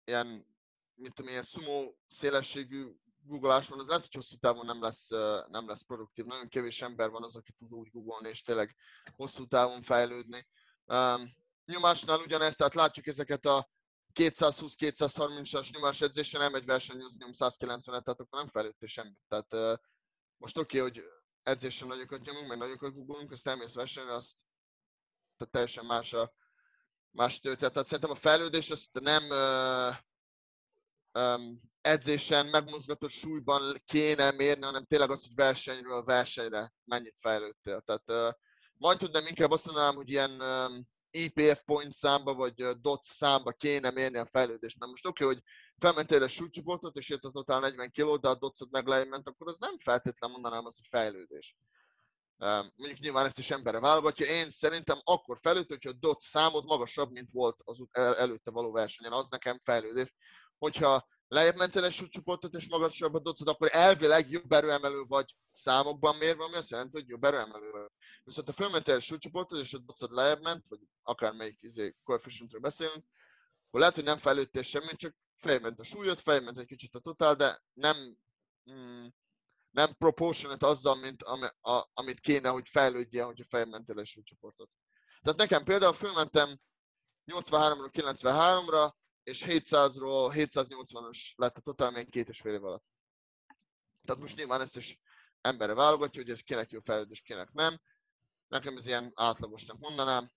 ilyen, 0.04 0.55
mint 0.96 1.14
tudom, 1.14 1.32
ilyen 1.32 1.44
szumó 1.44 1.98
szélességű 2.08 2.96
googolás 3.28 3.68
van, 3.68 3.80
az 3.80 3.88
lehet, 3.88 4.04
hogy 4.04 4.14
hosszú 4.14 4.36
távon 4.36 4.66
nem 4.66 4.82
lesz, 4.82 5.10
nem 5.48 5.68
lesz 5.68 5.82
produktív. 5.82 6.26
Nagyon 6.26 6.48
kevés 6.48 6.82
ember 6.82 7.10
van 7.10 7.24
az, 7.24 7.36
aki 7.36 7.52
tud 7.52 7.74
úgy 7.74 7.90
googolni, 7.92 8.30
és 8.30 8.42
tényleg 8.42 8.76
hosszú 9.16 9.46
távon 9.46 9.82
fejlődni. 9.82 10.48
Um, 10.86 11.36
nyomásnál 11.66 12.20
ugyanez, 12.20 12.56
tehát 12.56 12.76
látjuk 12.76 13.08
ezeket 13.08 13.46
a 13.46 13.70
220-230-as 14.14 15.72
nyomás 15.72 16.02
edzésen 16.02 16.42
elmegy 16.42 16.66
versenyezni, 16.66 17.24
nyom 17.24 17.32
190-et, 17.34 17.84
tehát 17.84 18.20
akkor 18.20 18.40
nem 18.40 18.48
fejlődtél 18.48 18.88
semmit. 18.88 19.20
Tehát 19.28 19.54
uh, 19.54 19.80
most 20.38 20.58
oké, 20.58 20.80
okay, 20.80 20.92
hogy 20.92 21.04
edzésen 21.44 21.88
nagyokat 21.88 22.22
nyomunk, 22.22 22.48
meg 22.48 22.58
nagyokat 22.58 22.94
googolunk, 22.94 23.32
azt 23.32 23.48
elmész 23.48 23.74
versenyre, 23.74 24.14
azt 24.14 24.40
tehát 25.38 25.54
teljesen 25.54 25.86
más 25.86 26.14
a 26.14 26.34
más 27.12 27.40
történet. 27.40 27.74
Tehát 27.74 27.88
szerintem 27.88 28.16
a 28.16 28.20
fejlődés 28.20 28.70
azt 28.70 29.00
nem 29.00 29.24
uh, 29.24 29.96
um, 31.20 31.62
edzésen, 31.82 32.46
megmozgatott 32.46 33.10
súlyban 33.10 33.74
kéne 33.86 34.32
mérni, 34.32 34.64
hanem 34.64 34.86
tényleg 34.86 35.12
az, 35.12 35.26
hogy 35.26 35.36
versenyről 35.36 36.04
versenyre 36.04 36.74
mennyit 36.84 37.16
fejlődtél. 37.20 37.82
Tehát 37.82 38.36
majd 38.78 38.98
tudnám 38.98 39.28
inkább 39.28 39.52
azt 39.52 39.66
mondanám, 39.66 39.96
hogy 39.96 40.10
ilyen 40.10 40.42
um, 40.42 40.88
EPF 41.16 41.62
point 41.66 41.94
számba, 41.94 42.34
vagy 42.34 42.54
DOT 42.82 43.04
számba 43.04 43.52
kéne 43.52 43.92
mérni 43.92 44.18
a 44.18 44.26
fejlődést. 44.26 44.80
Mert 44.80 44.92
most 44.92 45.06
oké, 45.06 45.24
okay, 45.24 45.36
hogy 45.36 45.44
felmentél 45.78 46.24
egy 46.24 46.30
súlycsoportot, 46.30 46.96
és 46.96 47.10
ért 47.10 47.24
a 47.24 47.32
totál 47.32 47.60
40 47.60 47.92
kg, 47.92 48.20
de 48.20 48.28
a 48.28 48.36
DOT-ot 48.36 48.72
meg 48.72 48.88
lement, 48.88 49.28
akkor 49.28 49.48
az 49.48 49.58
nem 49.58 49.78
feltétlenül 49.78 50.38
mondanám 50.38 50.66
azt, 50.66 50.78
hogy 50.78 50.88
fejlődés. 51.00 51.56
Um, 52.38 52.72
mondjuk 52.76 53.00
nyilván 53.00 53.26
ezt 53.26 53.40
is 53.40 53.52
emberre 53.52 53.80
válogatja. 53.80 54.26
Én 54.26 54.50
szerintem 54.50 54.98
akkor 55.04 55.38
fejlődt, 55.42 55.70
hogyha 55.70 55.90
a 55.90 55.98
DOT 56.00 56.20
számod 56.20 56.66
magasabb, 56.66 57.12
mint 57.12 57.32
volt 57.32 57.62
az 57.64 57.84
el- 57.92 58.16
előtte 58.18 58.52
való 58.52 58.72
versenyen. 58.72 59.12
Az 59.12 59.30
nekem 59.30 59.60
fejlődés. 59.64 60.14
Hogyha 60.58 61.08
lejjebb 61.28 61.58
mentél 61.58 61.84
egy 61.84 61.92
súlycsoportot 61.92 62.54
és 62.54 62.70
magasabbat 62.70 63.24
dobszod, 63.24 63.48
akkor 63.48 63.70
elvileg 63.72 64.30
jobb 64.30 64.52
erőemelő 64.52 65.04
vagy 65.08 65.36
számokban 65.46 66.16
mérve, 66.16 66.44
ami 66.44 66.56
azt 66.56 66.72
jelenti, 66.72 66.98
hogy 66.98 67.08
jobb 67.08 67.24
erőemelő 67.24 67.72
vagy. 67.72 67.90
Viszont 68.24 68.48
ha 68.48 68.54
fölmentél 68.54 68.96
egy 68.96 69.02
súlycsoportot 69.02 69.60
és 69.60 69.74
a 69.74 69.78
docad 69.78 70.12
lejjebb 70.12 70.42
ment, 70.42 70.68
vagy 70.68 70.80
akármelyik 71.04 71.58
izé, 71.62 71.96
koefficientről 72.04 72.62
beszélünk, 72.62 73.06
akkor 73.68 73.80
lehet, 73.80 73.96
hogy 73.96 74.04
nem 74.04 74.18
fejlődtél 74.18 74.62
semmit, 74.62 74.98
csak 74.98 75.16
fejment 75.38 75.80
a 75.80 75.84
súlyod, 75.84 76.20
fejment 76.20 76.58
egy 76.58 76.66
kicsit 76.66 76.96
a 76.96 77.00
totál, 77.00 77.36
de 77.36 77.62
nem, 77.74 78.18
mm, 78.72 79.06
nem 79.70 79.96
proportionate 79.98 80.68
azzal, 80.68 80.96
mint 80.96 81.24
ami, 81.24 81.48
a, 81.62 81.90
amit 81.94 82.20
kéne, 82.20 82.50
hogy 82.50 82.70
fejlődjél, 82.70 83.26
hogyha 83.26 83.46
fejmentél 83.48 84.00
egy 84.00 84.08
súlycsoportot. 84.08 84.70
Tehát 85.22 85.40
nekem 85.40 85.64
például 85.64 85.94
fölmentem 85.94 86.60
83-ról 87.32 87.90
93-ra, 87.92 88.92
és 89.26 89.44
700-ról 89.48 90.32
780-as 90.36 91.36
lett 91.36 91.58
a 91.58 91.62
totál 91.62 91.92
még 91.92 92.10
két 92.10 92.30
és 92.30 92.42
fél 92.42 92.54
év 92.54 92.64
alatt. 92.64 92.86
Tehát 94.04 94.22
most 94.22 94.36
nyilván 94.36 94.62
ezt 94.62 94.78
is 94.78 95.00
emberre 95.42 95.74
válogatja, 95.74 96.22
hogy 96.22 96.32
ez 96.32 96.42
kinek 96.42 96.72
jó 96.72 96.80
fejlődés, 96.80 97.22
kinek 97.22 97.52
nem. 97.52 97.82
Nekem 98.48 98.76
ez 98.76 98.88
ilyen 98.88 99.12
átlagosnak 99.16 99.80
mondanám, 99.80 100.32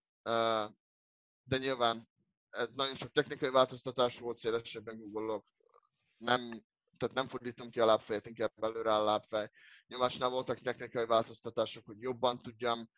de 1.43 1.57
nyilván 1.59 2.09
ez 2.51 2.68
nagyon 2.74 2.95
sok 2.95 3.11
technikai 3.11 3.51
változtatás 3.51 4.18
volt, 4.18 4.36
szélesebben 4.36 4.99
google 4.99 5.43
nem, 6.16 6.64
tehát 6.97 7.14
nem 7.14 7.28
fordítom 7.28 7.70
ki 7.70 7.80
a 7.80 7.86
lábfejet, 7.86 8.26
inkább 8.26 8.53
belőle 8.55 8.95
a 8.95 9.05
lábfej. 9.05 9.51
Nyilván 9.86 10.30
voltak 10.30 10.59
technikai 10.59 11.07
változtatások, 11.07 11.86
hogy 11.86 12.01
jobban 12.01 12.43
tudjam 12.43 12.91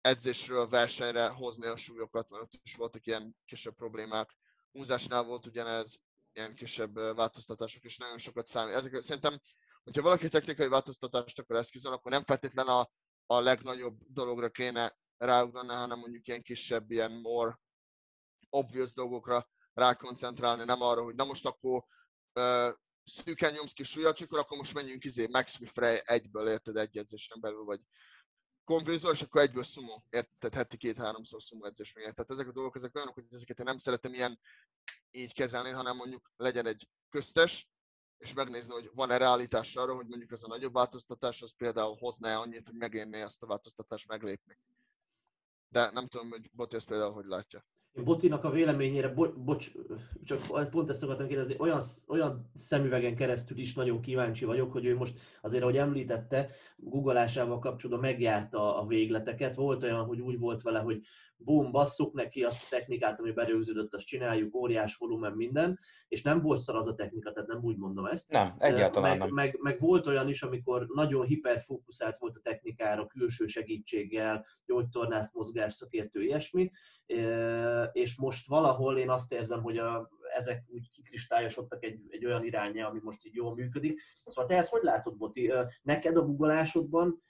edzésről 0.00 0.68
versenyre 0.68 1.28
hozni 1.28 1.66
a 1.66 1.76
súlyokat, 1.76 2.28
mert 2.28 2.42
ott 2.42 2.60
is 2.62 2.74
voltak 2.74 3.06
ilyen 3.06 3.36
kisebb 3.44 3.74
problémák. 3.74 4.36
Húzásnál 4.72 5.24
volt 5.24 5.46
ugyanez, 5.46 6.00
ilyen 6.32 6.54
kisebb 6.54 6.94
változtatások 6.94 7.84
is 7.84 7.96
nagyon 7.96 8.18
sokat 8.18 8.46
számít. 8.46 8.74
Ezek, 8.74 9.00
szerintem, 9.00 9.40
hogyha 9.84 10.02
valaki 10.02 10.28
technikai 10.28 10.68
változtatást 10.68 11.38
akar 11.38 11.56
eszközön, 11.56 11.92
akkor 11.92 12.10
nem 12.10 12.24
feltétlen 12.24 12.66
a, 12.66 12.90
a 13.26 13.40
legnagyobb 13.40 13.98
dologra 14.06 14.50
kéne 14.50 14.92
ráugrani, 15.16 15.68
hanem 15.68 15.98
mondjuk 15.98 16.26
ilyen 16.26 16.42
kisebb, 16.42 16.90
ilyen 16.90 17.12
more 17.12 17.60
obvious 18.50 18.94
dolgokra 18.94 19.48
rákoncentrálni, 19.72 20.64
nem 20.64 20.80
arra, 20.80 21.02
hogy 21.02 21.14
na 21.14 21.24
most 21.24 21.46
akkor 21.46 21.84
uh, 22.34 22.74
szűken 23.04 23.52
nyomsz 23.52 23.72
ki 23.72 23.82
súlyat, 23.82 24.20
akkor 24.20 24.56
most 24.56 24.74
menjünk 24.74 25.04
izé 25.04 25.26
Max 25.26 25.58
Frey 25.64 26.00
egyből, 26.04 26.48
érted, 26.48 26.76
egy 26.76 26.96
edzésen 26.96 27.40
belül, 27.40 27.64
vagy 27.64 27.80
konvézor, 28.64 29.12
és 29.12 29.22
akkor 29.22 29.40
egyből 29.40 29.62
szumó, 29.62 30.04
érted, 30.10 30.54
heti 30.54 30.76
két-háromszor 30.76 31.42
szumó 31.42 31.64
edzés 31.64 31.92
még. 31.92 32.04
Tehát 32.04 32.30
ezek 32.30 32.48
a 32.48 32.52
dolgok, 32.52 32.76
ezek 32.76 32.94
olyanok, 32.94 33.14
hogy 33.14 33.24
ezeket 33.30 33.58
én 33.58 33.64
nem 33.64 33.78
szeretem 33.78 34.14
ilyen 34.14 34.38
így 35.10 35.34
kezelni, 35.34 35.70
hanem 35.70 35.96
mondjuk 35.96 36.32
legyen 36.36 36.66
egy 36.66 36.88
köztes, 37.10 37.68
és 38.18 38.32
megnézni, 38.32 38.72
hogy 38.72 38.90
van-e 38.94 39.16
realitás 39.16 39.76
arra, 39.76 39.94
hogy 39.94 40.06
mondjuk 40.06 40.32
ez 40.32 40.42
a 40.42 40.48
nagyobb 40.48 40.72
változtatás, 40.72 41.42
az 41.42 41.52
például 41.56 41.96
hozná 41.96 42.36
annyit, 42.36 42.66
hogy 42.66 42.76
megérné 42.76 43.20
azt 43.20 43.42
a 43.42 43.46
változtatást 43.46 44.08
meglépni. 44.08 44.58
De 45.68 45.90
nem 45.90 46.08
tudom, 46.08 46.30
hogy 46.30 46.50
Botti 46.52 46.76
ezt 46.76 46.86
például 46.86 47.12
hogy 47.12 47.26
látja. 47.26 47.64
Én 47.96 48.04
Botinak 48.04 48.44
a 48.44 48.50
véleményére, 48.50 49.08
bo- 49.08 49.38
bocs, 49.38 49.72
csak 50.24 50.70
pont 50.70 50.88
ezt 50.88 51.02
akartam 51.02 51.26
kérdezni, 51.26 51.54
olyan, 51.58 51.80
olyan 52.08 52.50
szemüvegen 52.54 53.16
keresztül 53.16 53.58
is 53.58 53.74
nagyon 53.74 54.00
kíváncsi 54.00 54.44
vagyok, 54.44 54.72
hogy 54.72 54.84
ő 54.84 54.96
most 54.96 55.20
azért, 55.40 55.62
ahogy 55.62 55.76
említette, 55.76 56.50
googolásával 56.76 57.58
kapcsolatban 57.58 58.10
megjárta 58.10 58.80
a 58.80 58.86
végleteket. 58.86 59.54
Volt 59.54 59.82
olyan, 59.82 60.04
hogy 60.04 60.20
úgy 60.20 60.38
volt 60.38 60.62
vele, 60.62 60.78
hogy 60.78 61.02
bum, 61.44 61.70
basszuk 61.70 62.12
neki 62.14 62.44
azt 62.44 62.62
a 62.62 62.76
technikát, 62.76 63.18
ami 63.18 63.32
berőződött, 63.32 63.94
azt 63.94 64.06
csináljuk, 64.06 64.54
óriás 64.54 64.96
volumen, 64.96 65.32
minden, 65.32 65.78
és 66.08 66.22
nem 66.22 66.40
volt 66.40 66.60
szar 66.60 66.76
az 66.76 66.86
a 66.86 66.94
technika, 66.94 67.32
tehát 67.32 67.48
nem 67.48 67.62
úgy 67.62 67.76
mondom 67.76 68.06
ezt. 68.06 68.30
Nem, 68.30 68.54
egyáltalán 68.58 69.10
meg, 69.10 69.18
nem. 69.18 69.34
Meg, 69.34 69.58
meg, 69.60 69.80
volt 69.80 70.06
olyan 70.06 70.28
is, 70.28 70.42
amikor 70.42 70.86
nagyon 70.94 71.26
hiperfókuszált 71.26 72.18
volt 72.18 72.36
a 72.36 72.40
technikára, 72.40 73.06
külső 73.06 73.46
segítséggel, 73.46 74.46
gyógytornász, 74.64 75.32
mozgás, 75.32 75.72
szakértő, 75.72 76.22
ilyesmi, 76.22 76.70
és 77.92 78.16
most 78.16 78.48
valahol 78.48 78.98
én 78.98 79.10
azt 79.10 79.32
érzem, 79.32 79.62
hogy 79.62 79.78
a, 79.78 80.10
ezek 80.34 80.64
úgy 80.68 80.90
kikristályosodtak 80.90 81.84
egy, 81.84 82.00
egy 82.08 82.24
olyan 82.24 82.44
irányja, 82.44 82.88
ami 82.88 83.00
most 83.02 83.26
így 83.26 83.34
jól 83.34 83.54
működik. 83.54 84.00
Szóval 84.24 84.44
te 84.44 84.56
ezt 84.56 84.70
hogy 84.70 84.82
látod, 84.82 85.16
Boti? 85.16 85.52
Neked 85.82 86.16
a 86.16 86.22
googolásodban 86.22 87.22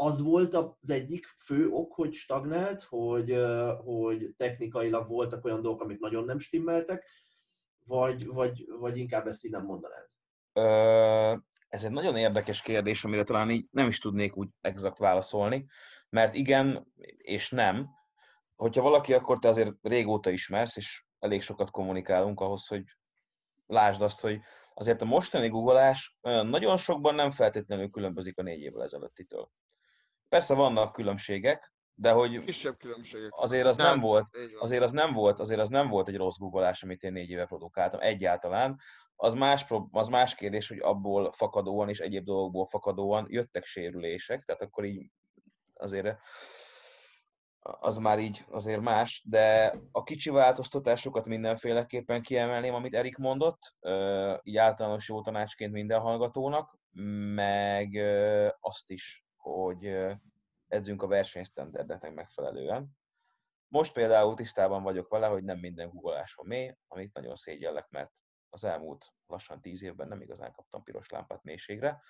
az 0.00 0.20
volt 0.20 0.54
az 0.54 0.90
egyik 0.90 1.26
fő 1.26 1.68
ok, 1.68 1.94
hogy 1.94 2.12
stagnált, 2.12 2.82
hogy, 2.82 3.36
hogy 3.84 4.34
technikailag 4.36 5.08
voltak 5.08 5.44
olyan 5.44 5.62
dolgok, 5.62 5.82
amik 5.82 5.98
nagyon 5.98 6.24
nem 6.24 6.38
stimmeltek, 6.38 7.04
vagy, 7.86 8.26
vagy, 8.26 8.66
vagy 8.78 8.96
inkább 8.96 9.26
ezt 9.26 9.44
így 9.44 9.50
nem 9.50 9.64
mondanád? 9.64 10.06
Ez 11.68 11.84
egy 11.84 11.90
nagyon 11.90 12.16
érdekes 12.16 12.62
kérdés, 12.62 13.04
amire 13.04 13.22
talán 13.22 13.50
így 13.50 13.68
nem 13.70 13.86
is 13.86 13.98
tudnék 13.98 14.36
úgy 14.36 14.48
exakt 14.60 14.98
válaszolni, 14.98 15.66
mert 16.08 16.34
igen 16.34 16.92
és 17.16 17.50
nem. 17.50 17.88
Hogyha 18.56 18.82
valaki, 18.82 19.14
akkor 19.14 19.38
te 19.38 19.48
azért 19.48 19.74
régóta 19.82 20.30
ismersz, 20.30 20.76
és 20.76 21.04
elég 21.18 21.42
sokat 21.42 21.70
kommunikálunk 21.70 22.40
ahhoz, 22.40 22.66
hogy 22.66 22.82
lásd 23.66 24.02
azt, 24.02 24.20
hogy 24.20 24.40
azért 24.74 25.02
a 25.02 25.04
mostani 25.04 25.48
googolás 25.48 26.18
nagyon 26.22 26.76
sokban 26.76 27.14
nem 27.14 27.30
feltétlenül 27.30 27.90
különbözik 27.90 28.38
a 28.38 28.42
négy 28.42 28.60
évvel 28.60 28.82
ezelőttitől. 28.82 29.50
Persze 30.28 30.54
vannak 30.54 30.92
különbségek, 30.92 31.72
de 31.94 32.10
hogy 32.10 32.44
Kisebb 32.44 32.76
különbségek. 32.76 33.30
azért 33.30 33.66
az 33.66 33.76
nem, 33.76 33.86
nem 33.86 34.00
volt, 34.00 34.26
azért 34.58 34.82
az 34.82 34.92
nem 34.92 35.12
volt, 35.12 35.38
azért 35.38 35.60
az 35.60 35.68
nem 35.68 35.88
volt 35.88 36.08
egy 36.08 36.16
rossz 36.16 36.36
googolás, 36.36 36.82
amit 36.82 37.02
én 37.02 37.12
négy 37.12 37.30
éve 37.30 37.44
produkáltam 37.44 38.00
egyáltalán. 38.00 38.80
Az 39.16 39.34
más, 39.34 39.66
az 39.90 40.08
más 40.08 40.34
kérdés, 40.34 40.68
hogy 40.68 40.78
abból 40.78 41.32
fakadóan 41.32 41.88
és 41.88 42.00
egyéb 42.00 42.24
dolgokból 42.24 42.66
fakadóan 42.66 43.26
jöttek 43.28 43.64
sérülések, 43.64 44.44
tehát 44.44 44.62
akkor 44.62 44.84
így 44.84 45.10
azért 45.74 46.18
az 47.60 47.96
már 47.96 48.18
így 48.18 48.44
azért 48.50 48.80
más, 48.80 49.22
de 49.28 49.74
a 49.92 50.02
kicsi 50.02 50.30
változtatásokat 50.30 51.26
mindenféleképpen 51.26 52.22
kiemelném, 52.22 52.74
amit 52.74 52.94
Erik 52.94 53.16
mondott, 53.16 53.58
így 54.42 54.56
általános 54.56 55.08
jó 55.08 55.22
tanácsként 55.22 55.72
minden 55.72 56.00
hallgatónak, 56.00 56.78
meg 57.34 57.94
azt 58.60 58.90
is, 58.90 59.27
hogy 59.52 59.96
edzünk 60.68 61.02
a 61.02 61.06
versenysztenderdeknek 61.06 62.14
megfelelően. 62.14 62.96
Most 63.68 63.92
például 63.92 64.34
tisztában 64.34 64.82
vagyok 64.82 65.08
vele, 65.08 65.26
hogy 65.26 65.44
nem 65.44 65.58
minden 65.58 65.88
guggolásom 65.88 66.46
mély, 66.46 66.74
amit 66.88 67.14
nagyon 67.14 67.36
szégyellek, 67.36 67.88
mert 67.90 68.12
az 68.50 68.64
elmúlt 68.64 69.12
lassan 69.26 69.60
tíz 69.60 69.82
évben 69.82 70.08
nem 70.08 70.20
igazán 70.20 70.52
kaptam 70.52 70.82
piros 70.82 71.08
lámpát 71.08 71.42
mélységre, 71.42 72.02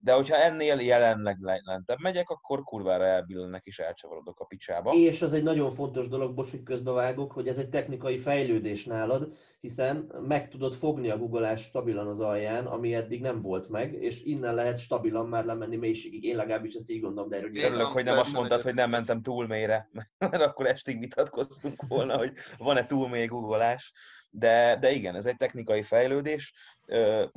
de 0.00 0.12
hogyha 0.12 0.36
ennél 0.36 0.80
jelenleg 0.80 1.36
lentebb 1.40 1.98
megyek, 1.98 2.28
akkor 2.28 2.62
kurvára 2.62 3.04
elbillennek 3.04 3.64
és 3.64 3.78
elcsavarodok 3.78 4.40
a 4.40 4.44
picsába. 4.44 4.92
És 4.92 5.22
az 5.22 5.32
egy 5.32 5.42
nagyon 5.42 5.70
fontos 5.70 6.08
dolog, 6.08 6.34
bocs, 6.34 6.50
hogy 6.50 6.62
közbevágok, 6.62 7.32
hogy 7.32 7.48
ez 7.48 7.58
egy 7.58 7.68
technikai 7.68 8.18
fejlődés 8.18 8.84
nálad, 8.84 9.36
hiszen 9.60 10.12
meg 10.26 10.48
tudod 10.48 10.74
fogni 10.74 11.10
a 11.10 11.18
googolás 11.18 11.62
stabilan 11.62 12.06
az 12.06 12.20
alján, 12.20 12.66
ami 12.66 12.94
eddig 12.94 13.20
nem 13.20 13.42
volt 13.42 13.68
meg, 13.68 13.92
és 13.92 14.22
innen 14.22 14.54
lehet 14.54 14.78
stabilan 14.78 15.28
már 15.28 15.44
lemenni 15.44 15.76
mélységig. 15.76 16.24
Én 16.24 16.36
legalábbis 16.36 16.74
ezt 16.74 16.90
így 16.90 17.00
gondolom, 17.00 17.28
de 17.30 17.36
erről 17.36 17.56
Örülök, 17.56 17.86
hogy 17.86 18.04
nem 18.04 18.18
azt 18.18 18.32
mondtad, 18.32 18.62
hogy 18.62 18.74
nem 18.74 18.90
mentem 18.90 19.22
túl 19.22 19.46
mélyre, 19.46 19.88
mert 20.18 20.42
akkor 20.42 20.66
estig 20.66 20.98
vitatkoztunk 20.98 21.82
volna, 21.88 22.16
hogy 22.16 22.32
van-e 22.58 22.86
túl 22.86 23.08
mély 23.08 23.26
googolás. 23.26 23.92
De, 24.30 24.76
de 24.80 24.90
igen, 24.90 25.14
ez 25.14 25.26
egy 25.26 25.36
technikai 25.36 25.82
fejlődés, 25.82 26.54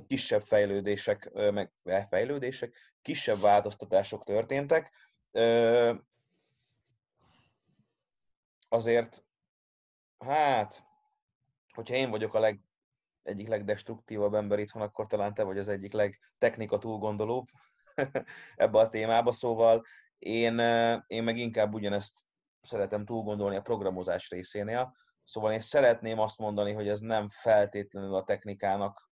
kisebb 0.07 0.41
fejlődések, 0.41 1.31
meg 1.34 1.72
fejlődések, 2.10 2.76
kisebb 3.02 3.39
változtatások 3.39 4.23
történtek. 4.23 4.91
Azért, 8.69 9.23
hát, 10.19 10.90
hogyha 11.73 11.95
én 11.95 12.10
vagyok 12.10 12.34
a 12.34 12.39
leg, 12.39 12.61
egyik 13.22 13.48
legdestruktívabb 13.48 14.34
ember 14.34 14.60
itthon, 14.60 14.81
akkor 14.81 15.07
talán 15.07 15.34
te 15.34 15.43
vagy 15.43 15.57
az 15.57 15.68
egyik 15.68 15.93
legtechnika 15.93 16.77
túlgondolóbb 16.77 17.48
ebbe 18.56 18.80
a 18.80 18.89
témába, 18.89 19.34
szóval 19.34 19.85
én, 20.19 20.60
én 21.07 21.23
meg 21.23 21.38
inkább 21.38 21.73
ugyanezt 21.73 22.19
szeretem 22.61 23.06
túlgondolni 23.06 23.56
a 23.56 23.61
programozás 23.61 24.30
részénél, 24.30 24.93
Szóval 25.23 25.52
én 25.52 25.60
szeretném 25.60 26.19
azt 26.19 26.38
mondani, 26.38 26.72
hogy 26.72 26.88
ez 26.88 26.99
nem 26.99 27.30
feltétlenül 27.30 28.15
a 28.15 28.23
technikának 28.23 29.10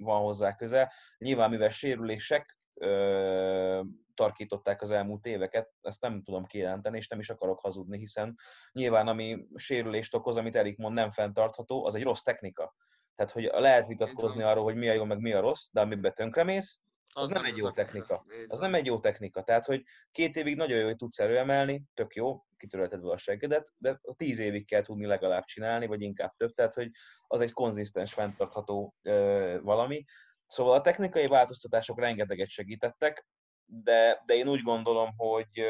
van 0.00 0.20
hozzá 0.20 0.54
köze. 0.54 0.92
Nyilván, 1.18 1.50
mivel 1.50 1.68
sérülések 1.68 2.57
ö, 2.78 3.80
tarkították 4.14 4.82
az 4.82 4.90
elmúlt 4.90 5.26
éveket, 5.26 5.72
ezt 5.80 6.00
nem 6.00 6.22
tudom 6.22 6.44
kijelenteni, 6.44 6.96
és 6.96 7.08
nem 7.08 7.18
is 7.18 7.30
akarok 7.30 7.60
hazudni, 7.60 7.98
hiszen 7.98 8.36
nyilván 8.72 9.08
ami 9.08 9.46
sérülést 9.54 10.14
okoz, 10.14 10.36
amit 10.36 10.56
Erik 10.56 10.76
mond, 10.76 10.94
nem 10.94 11.10
fenntartható, 11.10 11.84
az 11.84 11.94
egy 11.94 12.02
rossz 12.02 12.22
technika. 12.22 12.74
Tehát, 13.14 13.32
hogy 13.32 13.50
lehet 13.52 13.86
vitatkozni 13.86 14.42
arról, 14.42 14.64
hogy 14.64 14.76
mi 14.76 14.88
a 14.88 14.92
jó, 14.92 15.04
meg 15.04 15.20
mi 15.20 15.32
a 15.32 15.40
rossz, 15.40 15.68
de 15.72 15.80
amiben 15.80 16.14
tönkremész, 16.14 16.80
az, 17.12 17.28
nem, 17.28 17.44
egy 17.44 17.56
jó 17.56 17.66
az 17.66 17.72
technika. 17.74 18.24
Az 18.46 18.58
nem 18.58 18.74
egy 18.74 18.86
jó 18.86 19.00
technika. 19.00 19.42
Tehát, 19.42 19.64
hogy 19.64 19.84
két 20.10 20.36
évig 20.36 20.56
nagyon 20.56 20.78
jó, 20.78 20.84
hogy 20.84 20.96
tudsz 20.96 21.18
erőemelni, 21.18 21.84
tök 21.94 22.14
jó, 22.14 22.44
kitörölted 22.56 23.00
vele 23.00 23.12
a 23.12 23.16
seggedet, 23.16 23.72
de 23.78 23.98
a 24.02 24.14
tíz 24.14 24.38
évig 24.38 24.66
kell 24.66 24.82
tudni 24.82 25.06
legalább 25.06 25.44
csinálni, 25.44 25.86
vagy 25.86 26.02
inkább 26.02 26.34
több, 26.34 26.52
tehát, 26.52 26.74
hogy 26.74 26.90
az 27.26 27.40
egy 27.40 27.52
konzisztens, 27.52 28.12
fenntartható 28.12 28.94
ö, 29.02 29.58
valami. 29.62 30.04
Szóval 30.48 30.74
a 30.74 30.80
technikai 30.80 31.26
változtatások 31.26 32.00
rengeteget 32.00 32.48
segítettek, 32.48 33.26
de, 33.64 34.22
de 34.26 34.34
én 34.34 34.48
úgy 34.48 34.62
gondolom, 34.62 35.16
hogy 35.16 35.64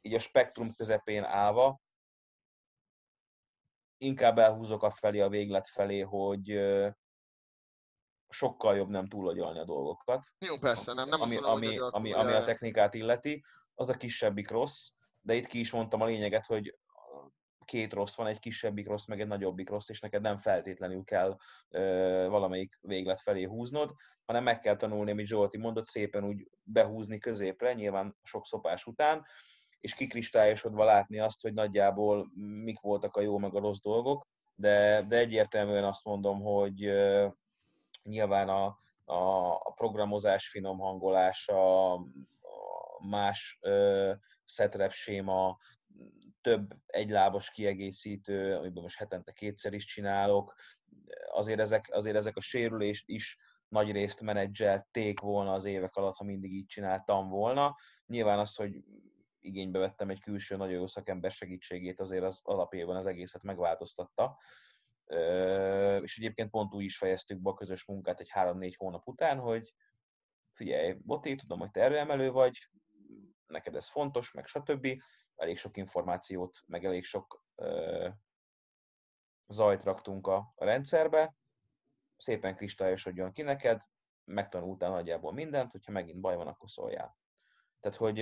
így 0.00 0.14
a 0.14 0.20
spektrum 0.20 0.72
közepén 0.72 1.24
állva, 1.24 1.80
inkább 3.96 4.38
elhúzok 4.38 4.82
a 4.82 4.90
felé, 4.90 5.20
a 5.20 5.28
véglet 5.28 5.68
felé, 5.68 6.00
hogy 6.00 6.60
sokkal 8.28 8.76
jobb 8.76 8.88
nem 8.88 9.06
túlagyalni 9.06 9.58
a 9.58 9.64
dolgokat. 9.64 10.26
Jó, 10.38 10.58
persze, 10.58 10.92
nem, 10.92 11.08
nem 11.08 11.20
azt 11.20 11.32
ami, 11.32 11.40
mondom, 11.40 11.56
ami, 11.56 11.76
hogy 11.76 11.88
ami, 11.92 12.12
ami 12.12 12.32
a 12.32 12.44
technikát 12.44 12.94
illeti, 12.94 13.44
az 13.74 13.88
a 13.88 13.96
kisebbik 13.96 14.50
rossz, 14.50 14.88
de 15.20 15.34
itt 15.34 15.46
ki 15.46 15.58
is 15.58 15.70
mondtam 15.70 16.00
a 16.00 16.04
lényeget, 16.04 16.46
hogy 16.46 16.78
két 17.64 17.92
rossz 17.92 18.14
van, 18.14 18.26
egy 18.26 18.38
kisebbik 18.38 18.86
rossz, 18.86 19.06
meg 19.06 19.20
egy 19.20 19.26
nagyobbik 19.26 19.68
rossz, 19.68 19.88
és 19.88 20.00
neked 20.00 20.22
nem 20.22 20.38
feltétlenül 20.38 21.04
kell 21.04 21.36
ö, 21.68 22.26
valamelyik 22.30 22.78
véglet 22.80 23.20
felé 23.20 23.42
húznod, 23.42 23.94
hanem 24.24 24.42
meg 24.42 24.60
kell 24.60 24.76
tanulni, 24.76 25.10
amit 25.10 25.26
Zsolti 25.26 25.58
mondott, 25.58 25.86
szépen 25.86 26.24
úgy 26.24 26.48
behúzni 26.62 27.18
középre, 27.18 27.72
nyilván 27.72 28.16
sok 28.22 28.46
szopás 28.46 28.86
után, 28.86 29.26
és 29.80 29.94
kikristályosodva 29.94 30.84
látni 30.84 31.18
azt, 31.18 31.42
hogy 31.42 31.52
nagyjából 31.52 32.30
mik 32.64 32.80
voltak 32.80 33.16
a 33.16 33.20
jó 33.20 33.38
meg 33.38 33.54
a 33.54 33.60
rossz 33.60 33.80
dolgok, 33.80 34.26
de, 34.54 35.02
de 35.08 35.16
egyértelműen 35.16 35.84
azt 35.84 36.04
mondom, 36.04 36.40
hogy 36.40 36.84
ö, 36.84 37.28
nyilván 38.02 38.48
a, 38.48 38.76
a, 39.04 39.52
a 39.52 39.72
programozás 39.74 40.48
finom 40.48 40.78
hangolása, 40.78 41.98
más 42.98 43.58
ö, 43.60 44.12
setrep 44.44 44.92
séma, 44.92 45.56
több 46.40 46.74
egylábas 46.86 47.50
kiegészítő, 47.50 48.56
amiben 48.56 48.82
most 48.82 48.98
hetente 48.98 49.32
kétszer 49.32 49.72
is 49.72 49.84
csinálok, 49.84 50.54
azért 51.30 51.60
ezek, 51.60 51.88
azért 51.92 52.16
ezek 52.16 52.36
a 52.36 52.40
sérülést 52.40 53.08
is 53.08 53.38
nagy 53.68 53.92
részt 53.92 54.20
menedzselték 54.20 55.20
volna 55.20 55.52
az 55.52 55.64
évek 55.64 55.94
alatt, 55.94 56.16
ha 56.16 56.24
mindig 56.24 56.52
így 56.52 56.66
csináltam 56.66 57.28
volna. 57.28 57.76
Nyilván 58.06 58.38
az, 58.38 58.54
hogy 58.56 58.84
igénybe 59.40 59.78
vettem 59.78 60.10
egy 60.10 60.20
külső 60.20 60.56
nagyon 60.56 60.74
jó 60.74 60.86
szakember 60.86 61.30
segítségét, 61.30 62.00
azért 62.00 62.24
az 62.24 62.40
alapjában 62.42 62.96
az 62.96 63.06
egészet 63.06 63.42
megváltoztatta. 63.42 64.38
És 66.02 66.18
egyébként 66.18 66.50
pont 66.50 66.74
úgy 66.74 66.84
is 66.84 66.96
fejeztük 66.96 67.38
be 67.38 67.50
a 67.50 67.54
közös 67.54 67.84
munkát 67.84 68.20
egy 68.20 68.30
3-4 68.34 68.74
hónap 68.76 69.06
után, 69.06 69.38
hogy 69.38 69.74
figyelj, 70.52 70.92
Boti, 70.92 71.34
tudom, 71.34 71.58
hogy 71.58 71.70
te 71.70 71.80
erőemelő 71.80 72.30
vagy, 72.30 72.68
neked 73.46 73.76
ez 73.76 73.88
fontos, 73.88 74.32
meg 74.32 74.46
stb. 74.46 74.88
Elég 75.40 75.58
sok 75.58 75.76
információt, 75.76 76.58
meg 76.66 76.84
elég 76.84 77.04
sok 77.04 77.44
zajt 79.46 79.84
raktunk 79.84 80.26
a, 80.26 80.52
rendszerbe, 80.56 81.34
szépen 82.16 82.56
kristályosodjon 82.56 83.32
ki 83.32 83.42
neked, 83.42 83.82
megtanultál 84.24 84.90
nagyjából 84.90 85.32
mindent, 85.32 85.70
hogyha 85.70 85.92
megint 85.92 86.20
baj 86.20 86.36
van, 86.36 86.46
akkor 86.46 86.70
szóljál. 86.70 87.16
Tehát, 87.80 87.98
hogy 87.98 88.18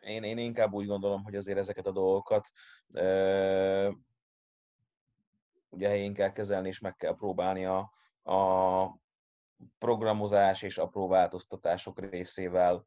én, 0.00 0.22
én 0.22 0.38
inkább 0.38 0.72
úgy 0.72 0.86
gondolom, 0.86 1.24
hogy 1.24 1.36
azért 1.36 1.58
ezeket 1.58 1.86
a 1.86 1.92
dolgokat 1.92 2.50
ugye 5.68 5.88
helyén 5.88 6.14
kell 6.14 6.32
kezelni, 6.32 6.68
és 6.68 6.80
meg 6.80 6.96
kell 6.96 7.14
próbálni 7.14 7.64
a, 7.64 7.92
a 8.22 8.98
programozás 9.78 10.62
és 10.62 10.78
apró 10.78 11.08
változtatások 11.08 12.00
részével 12.00 12.84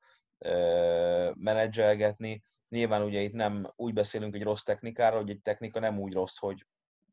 menedzselgetni. 1.33 2.43
Nyilván 2.69 3.01
ugye 3.01 3.19
itt 3.19 3.33
nem 3.33 3.73
úgy 3.75 3.93
beszélünk 3.93 4.35
egy 4.35 4.43
rossz 4.43 4.63
technikáról, 4.63 5.19
hogy 5.19 5.29
egy 5.29 5.41
technika 5.41 5.79
nem 5.79 5.99
úgy 5.99 6.13
rossz, 6.13 6.37
hogy 6.37 6.65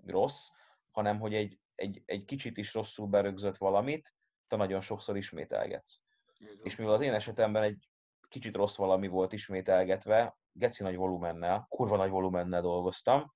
rossz, 0.07 0.49
hanem 0.91 1.19
hogy 1.19 1.35
egy, 1.35 1.59
egy, 1.75 2.03
egy 2.05 2.25
kicsit 2.25 2.57
is 2.57 2.75
rosszul 2.75 3.07
berögzött 3.07 3.57
valamit, 3.57 4.15
te 4.49 4.57
nagyon 4.57 4.81
sokszor 4.81 5.17
ismételgetsz. 5.17 6.01
Van. 6.39 6.61
És 6.63 6.77
mivel 6.77 6.93
az 6.93 7.01
én 7.01 7.15
esetemben 7.15 7.63
egy 7.63 7.89
kicsit 8.29 8.57
rossz 8.57 8.77
valami 8.77 9.09
volt 9.09 9.33
ismételgetve, 9.33 10.37
geci 10.53 10.83
nagy 10.83 10.97
volumennel, 10.97 11.67
kurva 11.69 11.97
nagy 11.97 12.11
volumennel 12.11 12.61
dolgoztam, 12.61 13.33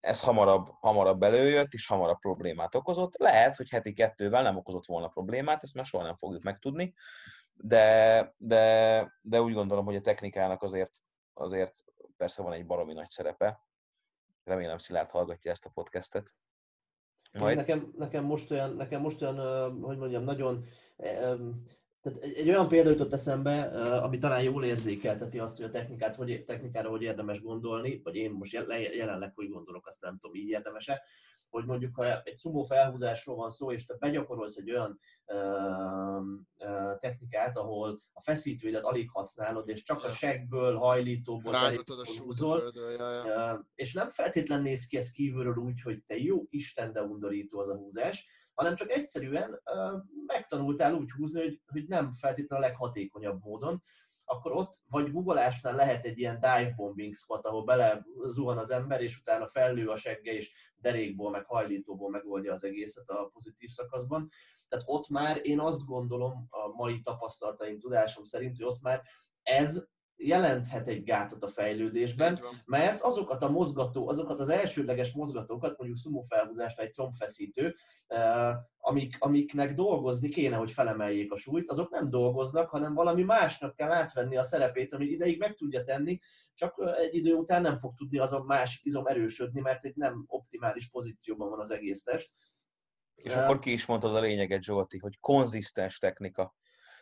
ez 0.00 0.20
hamarabb, 0.20 0.68
hamarabb 0.80 1.22
előjött, 1.22 1.72
és 1.72 1.86
hamarabb 1.86 2.18
problémát 2.18 2.74
okozott. 2.74 3.16
Lehet, 3.18 3.56
hogy 3.56 3.68
heti 3.68 3.92
kettővel 3.92 4.42
nem 4.42 4.56
okozott 4.56 4.86
volna 4.86 5.08
problémát, 5.08 5.62
ezt 5.62 5.74
már 5.74 5.84
soha 5.84 6.04
nem 6.04 6.16
fogjuk 6.16 6.42
megtudni, 6.42 6.94
de, 7.62 8.34
de, 8.36 9.12
de 9.20 9.42
úgy 9.42 9.52
gondolom, 9.52 9.84
hogy 9.84 9.96
a 9.96 10.00
technikának 10.00 10.62
azért, 10.62 11.02
azért 11.34 11.84
persze 12.16 12.42
van 12.42 12.52
egy 12.52 12.66
baromi 12.66 12.92
nagy 12.92 13.10
szerepe. 13.10 13.60
Remélem 14.44 14.78
Szilárd 14.78 15.10
hallgatja 15.10 15.50
ezt 15.50 15.66
a 15.66 15.70
podcastet. 15.74 16.34
Majd. 17.32 17.56
Nekem, 17.56 17.92
nekem, 17.96 18.24
most 18.24 18.50
olyan, 18.50 18.74
nekem 18.74 19.00
most 19.00 19.22
olyan, 19.22 19.72
hogy 19.82 19.98
mondjam, 19.98 20.24
nagyon, 20.24 20.64
tehát 22.00 22.18
egy 22.22 22.48
olyan 22.48 22.68
példa 22.68 22.90
jutott 22.90 23.12
eszembe, 23.12 23.62
ami 24.02 24.18
talán 24.18 24.42
jól 24.42 24.64
érzékelteti 24.64 25.38
azt, 25.38 25.56
hogy 25.56 25.66
a 25.66 25.70
technikát, 25.70 26.16
hogy, 26.16 26.44
technikára 26.44 26.88
hogy 26.88 27.02
érdemes 27.02 27.42
gondolni, 27.42 28.00
vagy 28.04 28.16
én 28.16 28.30
most 28.30 28.52
jel- 28.52 28.94
jelenleg 28.94 29.32
hogy 29.34 29.48
gondolok, 29.48 29.86
azt 29.86 30.02
nem 30.02 30.18
tudom, 30.18 30.36
így 30.36 30.48
érdemese, 30.48 31.02
hogy 31.50 31.64
mondjuk, 31.64 31.94
ha 31.94 32.22
egy 32.22 32.36
szumó 32.36 32.62
felhúzásról 32.62 33.36
van 33.36 33.50
szó, 33.50 33.72
és 33.72 33.84
te 33.84 33.96
begyakorolsz 33.98 34.56
egy 34.56 34.70
olyan 34.70 34.98
ö, 35.26 35.36
ö, 36.58 36.92
technikát, 36.98 37.56
ahol 37.56 38.00
a 38.12 38.20
feszítőidet 38.22 38.82
alig 38.82 39.10
használod, 39.10 39.68
és 39.68 39.82
csak 39.82 39.98
a 40.02 40.06
Ja. 40.06 40.12
segből, 40.12 40.76
hajlítóból, 40.76 41.54
a 41.54 41.60
derékból 41.60 42.04
súlyt 42.04 42.18
a 42.18 42.22
húzol, 42.22 42.72
ja, 42.74 43.10
ja. 43.24 43.66
És 43.74 43.92
nem 43.94 44.08
feltétlen 44.08 44.60
néz 44.60 44.86
ki 44.86 44.96
ez 44.96 45.10
kívülről 45.10 45.56
úgy, 45.56 45.80
hogy 45.80 46.04
te 46.06 46.16
jó 46.16 46.46
Isten, 46.50 46.92
de 46.92 47.02
undorító 47.02 47.58
az 47.58 47.68
a 47.68 47.76
húzás, 47.76 48.26
hanem 48.54 48.74
csak 48.74 48.90
egyszerűen 48.90 49.60
ö, 49.64 49.96
megtanultál 50.26 50.94
úgy 50.94 51.10
húzni, 51.10 51.40
hogy, 51.40 51.60
hogy 51.66 51.86
nem 51.86 52.14
feltétlenül 52.14 52.64
a 52.64 52.68
leghatékonyabb 52.68 53.42
módon, 53.42 53.82
akkor 54.30 54.52
ott 54.52 54.80
vagy 54.88 55.12
googolásnál 55.12 55.74
lehet 55.74 56.04
egy 56.04 56.18
ilyen 56.18 56.34
dive 56.34 56.72
bombing 56.76 57.14
squat, 57.14 57.46
ahol 57.46 57.64
bele 57.64 58.06
zuhan 58.28 58.58
az 58.58 58.70
ember, 58.70 59.02
és 59.02 59.18
utána 59.18 59.46
fellő 59.46 59.88
a 59.88 59.96
segge, 59.96 60.32
és 60.32 60.52
derékból, 60.76 61.30
meg 61.30 61.44
hajlítóból 61.44 62.10
megoldja 62.10 62.52
az 62.52 62.64
egészet 62.64 63.08
a 63.08 63.30
pozitív 63.32 63.68
szakaszban. 63.68 64.28
Tehát 64.68 64.84
ott 64.88 65.08
már 65.08 65.40
én 65.42 65.60
azt 65.60 65.84
gondolom, 65.84 66.46
a 66.50 66.68
mai 66.76 67.00
tapasztalataim, 67.00 67.78
tudásom 67.78 68.24
szerint, 68.24 68.56
hogy 68.56 68.66
ott 68.66 68.80
már 68.80 69.02
ez 69.42 69.88
jelenthet 70.22 70.88
egy 70.88 71.04
gátot 71.04 71.42
a 71.42 71.48
fejlődésben, 71.48 72.40
mert 72.64 73.00
azokat 73.00 73.42
a 73.42 73.48
mozgató, 73.48 74.08
azokat 74.08 74.40
az 74.40 74.48
elsődleges 74.48 75.12
mozgatókat, 75.12 75.78
mondjuk 75.78 75.98
szumó 75.98 76.22
felhúzásnál 76.22 76.86
egy 76.86 76.92
combfeszítő, 76.92 77.76
amik, 78.78 79.16
amiknek 79.18 79.74
dolgozni 79.74 80.28
kéne, 80.28 80.56
hogy 80.56 80.70
felemeljék 80.70 81.32
a 81.32 81.36
súlyt, 81.36 81.68
azok 81.68 81.90
nem 81.90 82.10
dolgoznak, 82.10 82.68
hanem 82.68 82.94
valami 82.94 83.22
másnak 83.22 83.74
kell 83.74 83.92
átvenni 83.92 84.36
a 84.36 84.42
szerepét, 84.42 84.92
ami 84.92 85.04
ideig 85.04 85.38
meg 85.38 85.54
tudja 85.54 85.82
tenni, 85.82 86.18
csak 86.54 86.94
egy 86.98 87.14
idő 87.14 87.34
után 87.34 87.62
nem 87.62 87.78
fog 87.78 87.94
tudni 87.94 88.18
az 88.18 88.32
a 88.32 88.42
másik 88.42 88.84
izom 88.84 89.06
erősödni, 89.06 89.60
mert 89.60 89.84
egy 89.84 89.96
nem 89.96 90.24
optimális 90.26 90.88
pozícióban 90.88 91.50
van 91.50 91.60
az 91.60 91.70
egész 91.70 92.02
test. 92.02 92.30
És 93.14 93.36
akkor 93.36 93.58
ki 93.58 93.72
is 93.72 93.86
mondtad 93.86 94.16
a 94.16 94.20
lényeget, 94.20 94.62
Zsolti, 94.62 94.98
hogy 94.98 95.20
konzisztens 95.20 95.98
technika. 95.98 96.54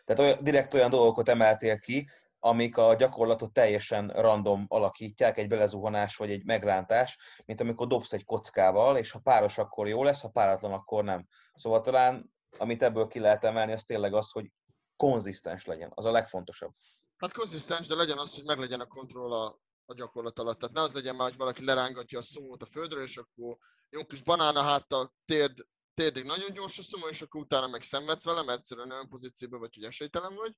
Tehát 0.03 0.21
olyan, 0.21 0.43
direkt 0.43 0.73
olyan 0.73 0.89
dolgokat 0.89 1.29
emeltél 1.29 1.79
ki, 1.79 2.09
amik 2.39 2.77
a 2.77 2.95
gyakorlatot 2.95 3.53
teljesen 3.53 4.07
random 4.07 4.65
alakítják, 4.67 5.37
egy 5.37 5.47
belezuhanás 5.47 6.15
vagy 6.15 6.31
egy 6.31 6.45
megrántás, 6.45 7.17
mint 7.45 7.61
amikor 7.61 7.87
dobsz 7.87 8.13
egy 8.13 8.25
kockával, 8.25 8.97
és 8.97 9.11
ha 9.11 9.19
páros, 9.19 9.57
akkor 9.57 9.87
jó 9.87 10.03
lesz, 10.03 10.21
ha 10.21 10.29
páratlan, 10.29 10.71
akkor 10.71 11.03
nem. 11.03 11.27
Szóval 11.53 11.81
talán, 11.81 12.33
amit 12.57 12.83
ebből 12.83 13.07
ki 13.07 13.19
lehet 13.19 13.43
emelni, 13.43 13.71
az 13.71 13.83
tényleg 13.83 14.13
az, 14.13 14.31
hogy 14.31 14.51
konzisztens 14.95 15.65
legyen. 15.65 15.91
Az 15.95 16.05
a 16.05 16.11
legfontosabb. 16.11 16.73
Hát 17.17 17.33
konzisztens, 17.33 17.87
de 17.87 17.95
legyen 17.95 18.17
az, 18.17 18.35
hogy 18.35 18.45
meg 18.45 18.59
legyen 18.59 18.79
a 18.79 18.87
kontroll 18.87 19.31
a, 19.33 19.59
a 19.85 19.93
gyakorlat 19.93 20.39
alatt. 20.39 20.59
Tehát 20.59 20.75
ne 20.75 20.81
az 20.81 20.93
legyen 20.93 21.15
már, 21.15 21.27
hogy 21.27 21.37
valaki 21.37 21.65
lerángatja 21.65 22.17
a 22.17 22.21
szumót 22.21 22.61
a 22.61 22.65
földről, 22.65 23.03
és 23.03 23.17
akkor 23.17 23.57
jó 23.89 24.05
kis 24.05 24.23
banána 24.23 24.61
háttal 24.61 25.13
térd, 25.25 25.57
térdig 25.93 26.23
nagyon 26.23 26.53
gyors 26.53 26.77
a 26.77 26.83
szumó, 26.83 27.07
és 27.07 27.21
akkor 27.21 27.41
utána 27.41 27.67
meg 27.67 27.81
szenvedsz 27.81 28.25
vele, 28.25 28.43
mert 28.43 28.59
egyszerűen 28.59 28.91
olyan 28.91 29.09
pozícióban 29.09 29.59
vagy, 29.59 29.75
hogy 29.75 29.83
esélytelen 29.83 30.35
vagy. 30.35 30.55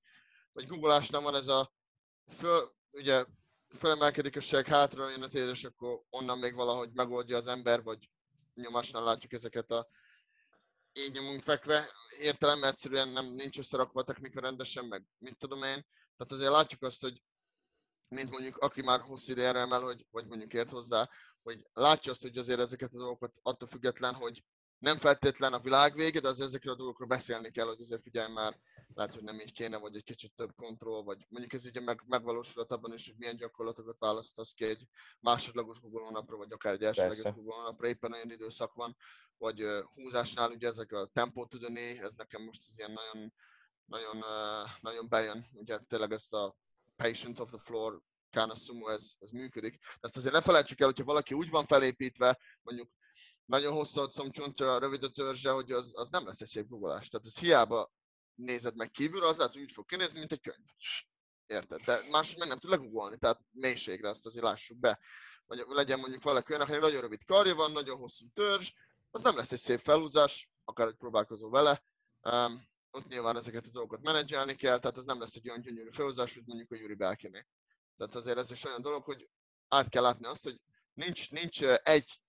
Vagy 0.54 0.68
googolásnál 0.68 1.22
van 1.22 1.36
ez 1.36 1.48
a 1.48 1.72
föl, 2.28 2.74
ugye 2.92 3.26
fölemelkedik 3.78 4.36
a 4.36 4.42
seg, 4.42 4.68
hátra 4.68 5.10
jön 5.10 5.24
a 5.24 5.28
tér, 5.28 5.48
és 5.48 5.64
akkor 5.64 6.02
onnan 6.10 6.38
még 6.40 6.54
valahogy 6.54 6.92
megoldja 6.94 7.38
az 7.38 7.48
ember, 7.48 7.84
vagy 7.84 8.10
nyomásnál 8.54 9.04
látjuk 9.04 9.34
ezeket 9.34 9.72
a 9.72 9.88
így 10.94 11.12
nyomunk 11.12 11.42
fekve, 11.42 11.92
értelem 12.20 12.64
egyszerűen 12.64 13.08
nem 13.10 13.26
nincs 13.26 13.58
összerakva 13.58 14.00
a 14.00 14.04
technika 14.04 14.40
rendesen, 14.40 14.86
meg 14.86 15.06
mit 15.18 15.38
tudom 15.38 15.64
én. 15.64 15.86
Tehát 16.18 16.32
azért 16.32 16.52
látjuk 16.52 16.84
azt, 16.84 17.02
hogy 17.02 17.22
mint 18.10 18.30
mondjuk 18.30 18.58
aki 18.58 18.82
már 18.82 19.02
hosszú 19.02 19.32
ideje 19.32 19.54
emel, 19.54 19.82
hogy, 19.82 20.06
vagy 20.12 20.28
mondjuk 20.28 20.54
ért 20.54 20.70
hozzá, 20.70 21.10
hogy 21.42 21.68
látja 21.74 22.12
azt, 22.12 22.22
hogy 22.22 22.38
azért 22.38 22.60
ezeket 22.60 22.94
a 22.94 22.98
dolgokat 22.98 23.40
attól 23.42 23.68
független, 23.68 24.14
hogy 24.14 24.44
nem 24.78 24.98
feltétlen 24.98 25.54
a 25.54 25.60
világ 25.60 25.96
vége, 25.96 26.20
de 26.20 26.28
az 26.28 26.42
ezekről 26.42 26.74
a 26.74 26.78
dolgokról 26.78 27.08
beszélni 27.08 27.52
kell, 27.52 27.66
hogy 27.68 27.82
azért 27.82 28.02
figyelj 28.02 28.34
már, 28.34 28.60
lehet, 28.94 29.14
hogy 29.14 29.24
nem 29.24 29.40
így 29.40 29.54
kéne, 29.54 29.78
vagy 29.78 29.96
egy 29.96 30.04
kicsit 30.04 30.34
több 30.36 30.56
kontroll, 30.56 31.04
vagy 31.04 31.26
mondjuk 31.30 31.54
ez 31.54 31.66
ugye 31.66 31.82
meg, 31.82 32.04
megvalósulhat 32.08 32.72
abban 32.72 32.94
is, 32.94 33.06
hogy 33.06 33.18
milyen 33.18 33.38
gyakorlatokat 33.38 34.00
választasz 34.00 34.54
ki 34.54 34.66
egy 34.66 34.88
másodlagos 35.20 35.80
Google 35.80 36.04
honlapra, 36.04 36.38
vagy 36.38 36.52
akár 36.52 36.74
egy 36.74 36.84
elsőleges 36.84 37.34
Google 37.34 37.56
honlapra, 37.56 37.88
éppen 37.88 38.14
olyan 38.14 38.32
időszak 38.32 38.74
van, 38.74 38.96
vagy 39.38 39.64
húzásnál 39.94 40.52
ugye 40.52 40.68
ezek 40.68 40.92
a 40.92 41.10
tempó 41.14 41.46
tudni, 41.46 42.00
ez 42.00 42.16
nekem 42.16 42.44
most 42.44 42.64
az 42.68 42.78
ilyen 42.78 42.92
nagyon, 42.92 43.34
nagyon, 43.86 44.24
nagyon 44.82 45.10
bejön, 45.10 45.48
ugye 45.54 45.80
tényleg 45.80 46.12
ezt 46.12 46.34
a 46.34 46.56
patient 46.96 47.40
of 47.40 47.50
the 47.50 47.60
floor 47.60 48.02
Kana 48.32 48.56
Sumo, 48.56 48.88
ez, 48.88 49.14
ez 49.20 49.30
működik. 49.30 49.78
De 49.80 49.98
ezt 50.00 50.18
azért 50.18 50.34
ne 50.34 50.42
felejtsük 50.42 50.80
el, 50.80 50.86
hogyha 50.88 51.04
valaki 51.04 51.34
úgy 51.34 51.50
van 51.50 51.66
felépítve, 51.66 52.40
mondjuk 52.62 52.90
nagyon 53.46 53.74
hosszú 53.74 54.02
a 54.58 54.80
rövid 54.80 55.04
a 55.04 55.10
törzse, 55.10 55.52
hogy 55.52 55.72
az, 55.72 55.92
az 55.96 56.10
nem 56.10 56.26
lesz 56.26 56.42
egy 56.42 56.48
szép 56.48 56.68
googolás. 56.68 57.08
Tehát 57.08 57.26
ez 57.26 57.40
hiába 57.40 57.92
nézed 58.42 58.76
meg 58.76 58.92
kívülről, 58.92 59.28
az 59.28 59.38
lehet, 59.38 59.54
hogy 59.54 59.62
úgy 59.62 59.72
fog 59.72 59.86
kinézni, 59.86 60.20
mint 60.20 60.32
egy 60.32 60.42
könyv. 60.42 60.66
Érted? 61.46 61.82
De 61.82 62.00
máshogy 62.12 62.40
meg 62.40 62.48
nem 62.48 62.58
tud 62.58 62.70
legugolni, 62.70 63.18
tehát 63.18 63.42
mélységre 63.52 64.10
azt 64.10 64.26
azért 64.26 64.46
lássuk 64.46 64.78
be. 64.78 65.00
Vagy 65.46 65.64
legyen 65.68 66.00
mondjuk 66.00 66.24
valaki 66.24 66.52
olyan, 66.52 66.64
akinek 66.64 66.82
nagyon 66.82 67.02
rövid 67.02 67.26
karja 67.26 67.56
van, 67.56 67.72
nagyon 67.72 67.98
hosszú 67.98 68.26
törzs, 68.34 68.72
az 69.12 69.22
nem 69.22 69.36
lesz 69.36 69.52
egy 69.52 69.60
szép 69.60 69.80
felhúzás, 69.80 70.50
akár 70.64 70.86
hogy 70.86 70.96
próbálkozol 70.96 71.50
vele. 71.50 71.84
Um, 72.22 72.70
ott 72.92 73.08
nyilván 73.08 73.38
ezeket 73.38 73.66
a 73.66 73.72
dolgokat 73.72 74.02
menedzselni 74.02 74.56
kell, 74.56 74.80
tehát 74.80 74.98
ez 74.98 75.06
nem 75.06 75.20
lesz 75.20 75.36
egy 75.36 75.50
olyan 75.50 75.62
gyönyörű 75.62 75.90
felhúzás, 75.90 76.34
mint 76.34 76.48
mondjuk 76.48 76.72
a 76.72 76.76
Juri 76.76 76.94
Belkiné. 76.94 77.46
Tehát 77.98 78.16
azért 78.16 78.38
ez 78.38 78.52
is 78.52 78.64
olyan 78.64 78.82
dolog, 78.82 79.04
hogy 79.04 79.30
át 79.68 79.90
kell 79.90 80.02
látni 80.02 80.26
azt, 80.26 80.44
hogy 80.44 80.62
nincs, 80.94 81.32
nincs 81.32 81.64
egy 81.64 82.22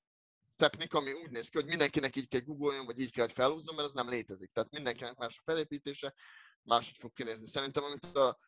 technika, 0.63 0.99
ami 0.99 1.13
úgy 1.13 1.31
néz 1.31 1.49
ki, 1.49 1.59
hogy 1.59 1.69
mindenkinek 1.69 2.17
így 2.17 2.29
kell 2.29 2.41
googoljon, 2.41 2.87
vagy 2.87 3.01
így 3.01 3.11
kell, 3.11 3.25
hogy 3.25 3.35
felhúzzon, 3.35 3.75
mert 3.75 3.87
az 3.87 3.95
nem 3.95 4.09
létezik. 4.09 4.51
Tehát 4.53 4.71
mindenkinek 4.71 5.17
más 5.17 5.39
a 5.39 5.43
felépítése, 5.45 6.15
máshogy 6.63 6.97
fog 6.99 7.13
kinézni. 7.13 7.47
Szerintem, 7.47 7.85
amit 7.85 8.05
a, 8.05 8.39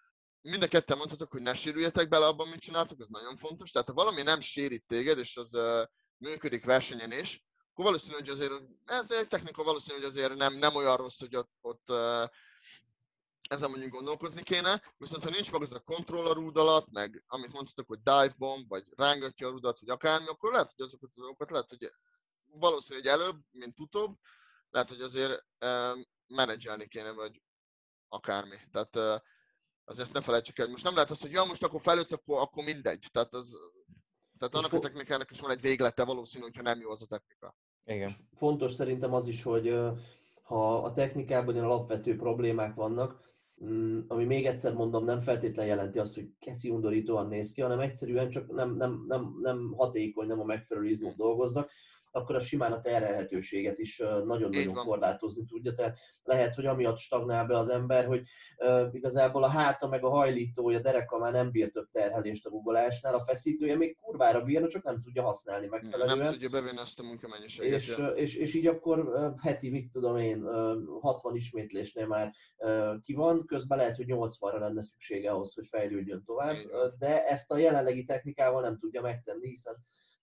mind 0.41 0.63
a 0.63 0.69
ketten 0.69 0.97
mondhatok, 0.97 1.31
hogy 1.31 1.43
ne 1.43 1.55
sérüljetek 1.55 2.09
bele 2.09 2.27
abban, 2.27 2.49
mit 2.49 2.61
csináltok, 2.61 3.01
az 3.01 3.09
nagyon 3.09 3.37
fontos. 3.37 3.71
Tehát 3.71 3.89
ha 3.89 3.95
valami 3.95 4.23
nem 4.23 4.41
sérít 4.41 4.87
téged, 4.87 5.19
és 5.19 5.37
az 5.37 5.55
uh, 5.55 5.83
működik 6.17 6.65
versenyen 6.65 7.13
is, 7.13 7.45
akkor 7.73 7.85
valószínű, 7.85 8.15
hogy 8.15 8.29
azért, 8.29 8.53
ez 8.85 9.11
egy 9.11 9.29
technika 9.29 9.63
valószínű, 9.63 9.99
hogy 9.99 10.07
azért 10.07 10.35
nem, 10.35 10.55
nem 10.55 10.75
olyan 10.75 10.97
rossz, 10.97 11.19
hogy 11.19 11.37
ott, 11.37 11.51
ott 11.61 11.91
uh, 11.91 12.27
ezen 13.49 13.71
mondjuk 13.71 13.93
gondolkozni 13.93 14.43
kéne, 14.43 14.83
viszont 14.97 15.25
ha 15.25 15.31
nincs 15.31 15.53
meg 15.53 15.63
az 15.63 15.73
a 15.73 15.81
controller 15.81 16.37
alatt, 16.55 16.91
meg 16.91 17.25
amit 17.27 17.53
mondhatok, 17.53 17.87
hogy 17.87 18.03
dive 18.03 18.35
bomb, 18.39 18.69
vagy 18.69 18.85
rángatja 18.97 19.47
a 19.47 19.51
rudat, 19.51 19.81
vagy 19.81 19.89
akármi, 19.89 20.27
akkor 20.27 20.53
lehet, 20.53 20.73
hogy 20.77 20.85
azokat 20.85 21.11
a 21.15 21.21
dolgokat 21.21 21.51
lehet, 21.51 21.69
hogy 21.69 21.91
valószínű, 22.45 23.01
hogy 23.01 23.09
előbb, 23.09 23.37
mint 23.51 23.81
utóbb, 23.81 24.17
lehet, 24.71 24.89
hogy 24.89 25.01
azért 25.01 25.45
uh, 25.65 26.05
menedzselni 26.27 26.89
kéne, 26.89 27.13
vagy 27.13 27.43
akármi. 28.09 28.57
Tehát 28.71 28.97
uh, 28.97 29.21
azért 29.85 30.05
ezt 30.05 30.13
ne 30.13 30.21
felejtsük 30.21 30.59
el. 30.59 30.69
Most 30.69 30.85
nem 30.85 30.95
lehet 30.95 31.11
az, 31.11 31.21
hogy 31.21 31.31
ja, 31.31 31.45
most 31.45 31.63
akkor 31.63 31.81
felőtsz, 31.81 32.13
akkor, 32.13 32.41
akkor 32.41 32.65
mindegy. 32.65 33.07
Tehát, 33.13 33.35
az, 33.35 33.59
tehát 34.39 34.55
annak 34.55 34.73
a 34.73 34.79
technikának 34.79 35.31
is 35.31 35.41
van 35.41 35.51
egy 35.51 35.61
véglete 35.61 36.05
valószínű, 36.05 36.45
hogyha 36.45 36.63
nem 36.63 36.81
jó 36.81 36.91
az 36.91 37.03
a 37.03 37.07
technika. 37.07 37.57
Igen. 37.85 38.15
Fontos 38.33 38.73
szerintem 38.73 39.15
az 39.15 39.27
is, 39.27 39.43
hogy 39.43 39.75
ha 40.43 40.83
a 40.83 40.93
technikában 40.93 41.55
ilyen 41.55 41.67
alapvető 41.67 42.17
problémák 42.17 42.75
vannak, 42.75 43.34
ami 44.07 44.25
még 44.25 44.47
egyszer 44.47 44.75
mondom, 44.75 45.05
nem 45.05 45.21
feltétlenül 45.21 45.71
jelenti 45.71 45.99
azt, 45.99 46.15
hogy 46.15 46.29
keci 46.39 46.71
undorítóan 46.71 47.29
néz 47.29 47.53
ki, 47.53 47.61
hanem 47.61 47.81
egyszerűen 47.81 48.29
csak 48.29 48.53
nem, 48.53 48.77
nem, 48.77 49.05
nem, 49.09 49.35
nem 49.41 49.73
hatékony, 49.77 50.27
nem 50.27 50.41
a 50.41 50.45
megfelelő 50.45 50.89
izmok 50.89 51.17
dolgoznak 51.17 51.71
akkor 52.15 52.35
a 52.35 52.41
simán 52.41 52.73
a 52.73 52.81
terhelhetőséget 52.81 53.79
is 53.79 53.99
nagyon-nagyon 54.25 54.75
korlátozni 54.75 55.45
tudja. 55.45 55.73
Tehát 55.73 55.97
lehet, 56.23 56.55
hogy 56.55 56.67
amiatt 56.67 56.99
stagnál 56.99 57.47
be 57.47 57.59
az 57.59 57.69
ember, 57.69 58.07
hogy 58.07 58.23
igazából 58.93 59.45
a 59.45 59.49
háta 59.49 59.89
meg 59.89 60.05
a 60.05 60.09
hajlítója, 60.09 60.81
dereka 60.81 61.19
már 61.19 61.33
nem 61.33 61.51
bír 61.51 61.71
több 61.71 61.89
terhelést 61.91 62.47
a 62.47 62.51
guggolásnál, 62.51 63.15
a 63.15 63.21
feszítője 63.21 63.77
még 63.77 63.97
kurvára 64.01 64.43
bírna, 64.43 64.69
csak 64.69 64.83
nem 64.83 65.01
tudja 65.01 65.23
használni 65.23 65.67
megfelelően. 65.67 66.19
Nem 66.19 66.27
tudja 66.27 66.49
bevenni 66.49 66.79
azt 66.79 67.01
a 67.01 67.03
munkamennyiséget. 67.03 67.73
És, 67.73 67.97
ja. 67.99 68.09
és, 68.09 68.37
és 68.37 68.55
így 68.55 68.67
akkor 68.67 69.33
heti, 69.41 69.71
mit 69.71 69.91
tudom 69.91 70.17
én, 70.17 70.43
uh, 70.43 71.01
60 71.01 71.35
ismétlésnél 71.35 72.07
már 72.07 72.33
ki 73.01 73.15
van, 73.15 73.47
közben 73.47 73.79
lehet, 73.79 73.97
hogy 73.97 74.07
80-ra 74.09 74.59
lenne 74.59 74.83
szüksége 74.83 75.31
ahhoz, 75.31 75.55
hogy 75.55 75.67
fejlődjön 75.67 76.25
tovább, 76.25 76.57
de 76.99 77.27
ezt 77.27 77.51
a 77.51 77.59
jelenlegi 77.59 78.05
technikával 78.05 78.63
nem 78.63 78.79
tudja 78.79 79.01
megtenni, 79.01 79.49
hiszen 79.49 79.75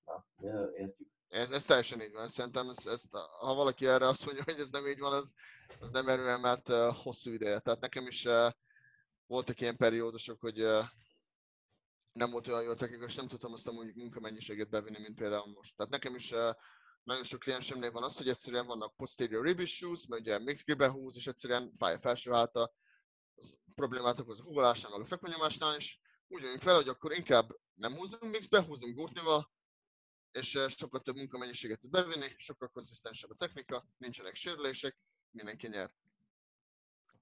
na, 0.05 0.26
értjük. 0.73 1.11
Ez, 1.32 1.52
ez 1.52 1.66
teljesen 1.66 2.02
így 2.02 2.12
van. 2.12 2.28
Szerintem 2.28 2.70
ezt, 2.70 2.88
ezt, 2.88 3.12
ha 3.40 3.53
valaki 3.53 3.86
erre 3.86 4.08
azt 4.08 4.26
mondja, 4.26 4.44
hogy 4.44 4.60
ez 4.60 4.70
nem 4.70 4.88
így 4.88 4.99
van, 4.99 5.14
az, 5.14 5.34
az 5.80 5.90
nem 5.90 6.08
erően, 6.08 6.40
mert 6.40 6.70
uh, 6.70 6.95
hosszú 6.95 7.32
ideje. 7.32 7.60
Tehát 7.60 7.80
nekem 7.80 8.08
is 8.08 8.26
uh, 8.26 8.52
voltak 9.26 9.62
ilyen 9.62 9.78
periódusok, 9.78 10.40
hogy 10.40 10.62
uh, 10.62 10.84
nem 12.12 12.32
volt 12.32 12.48
olyan 12.48 12.64
jó 12.64 12.74
technika, 12.74 13.06
és 13.06 13.16
nem 13.16 13.28
tudtam 13.28 13.52
azt 13.52 13.68
a 13.68 13.72
mondjuk 13.72 13.95
munkamennyiséget 13.95 14.70
bevinni, 14.70 14.99
mint 14.99 15.16
például 15.16 15.52
most. 15.52 15.76
Tehát 15.76 15.91
nekem 15.91 16.16
is 16.16 16.32
uh, 16.32 16.53
nagyon 17.03 17.24
sok 17.24 17.40
kliensemnél 17.40 17.91
van 17.91 18.03
az, 18.03 18.18
hogy 18.18 18.30
egyszerűen 18.30 18.66
vannak 18.66 18.95
posterior 18.95 19.45
rib 19.45 19.60
issues, 19.60 20.08
mert 20.08 20.22
ugye 20.22 20.40
mix 20.40 20.64
grip 20.64 20.84
húz, 20.84 21.18
és 21.18 21.28
egyszerűen 21.28 21.72
fáj 21.78 21.94
a 21.94 21.99
felső 21.99 22.32
háta, 22.32 22.74
az 23.36 23.58
problémát 23.76 24.20
okoz 24.20 24.40
a 24.40 24.44
húgolásnál, 24.44 25.02
a 25.02 25.06
fekvőnyomásnál 25.06 25.76
is. 25.76 25.99
Úgy 26.28 26.41
jönünk 26.41 26.62
fel, 26.62 26.76
hogy 26.76 26.88
akkor 26.88 27.12
inkább 27.12 27.49
nem 27.74 27.95
húzunk 27.95 28.32
mixbe, 28.32 28.62
húzunk 28.62 28.95
gurtnival, 28.95 29.52
és 30.32 30.60
sokkal 30.68 31.02
több 31.02 31.16
munkamennyiséget 31.16 31.80
tud 31.80 31.90
bevinni, 31.90 32.36
sokkal 32.38 32.68
konzisztensebb 32.68 33.30
a 33.30 33.36
technika, 33.36 33.86
nincsenek 33.98 34.36
sérülések, 34.36 34.98
mindenki 35.32 35.68
nyer. 35.68 35.94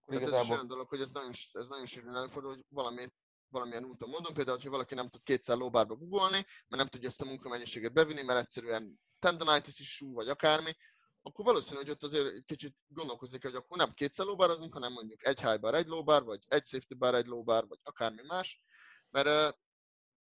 Hát 0.07 0.19
igazából... 0.19 0.39
ez 0.39 0.45
is 0.45 0.51
olyan 0.51 0.67
dolog, 0.67 0.87
hogy 0.87 1.01
ez 1.01 1.11
nagyon, 1.11 1.31
ez 1.51 1.67
nagyon 1.67 1.85
sűrűn 1.85 2.15
előfordul, 2.15 2.53
hogy 2.53 2.65
valami, 2.69 3.13
valamilyen 3.49 3.85
úton 3.85 4.09
módon, 4.09 4.33
például, 4.33 4.55
hogyha 4.55 4.71
valaki 4.71 4.95
nem 4.95 5.09
tud 5.09 5.23
kétszer 5.23 5.57
lóbárba 5.57 5.95
googolni, 5.95 6.45
mert 6.67 6.81
nem 6.81 6.87
tudja 6.87 7.07
ezt 7.07 7.21
a 7.21 7.25
munkamennyiséget 7.25 7.93
bevinni, 7.93 8.21
mert 8.21 8.39
egyszerűen 8.39 8.99
tendonitis 9.19 9.79
is 9.79 9.95
sú, 9.95 10.13
vagy 10.13 10.29
akármi, 10.29 10.75
akkor 11.21 11.45
valószínű, 11.45 11.79
hogy 11.79 11.89
ott 11.89 12.03
azért 12.03 12.45
kicsit 12.45 12.75
gondolkozik, 12.87 13.43
hogy 13.43 13.55
akkor 13.55 13.77
nem 13.77 13.93
kétszer 13.93 14.25
lóbározunk, 14.25 14.73
hanem 14.73 14.91
mondjuk 14.91 15.25
egy 15.25 15.41
high 15.41 15.59
bar, 15.59 15.75
egy 15.75 15.87
lóbár, 15.87 16.23
vagy 16.23 16.43
egy 16.47 16.65
safety 16.65 16.93
bar, 16.93 17.15
egy 17.15 17.25
lóbár, 17.25 17.67
vagy 17.67 17.79
akármi 17.83 18.21
más, 18.27 18.61
mert 19.09 19.57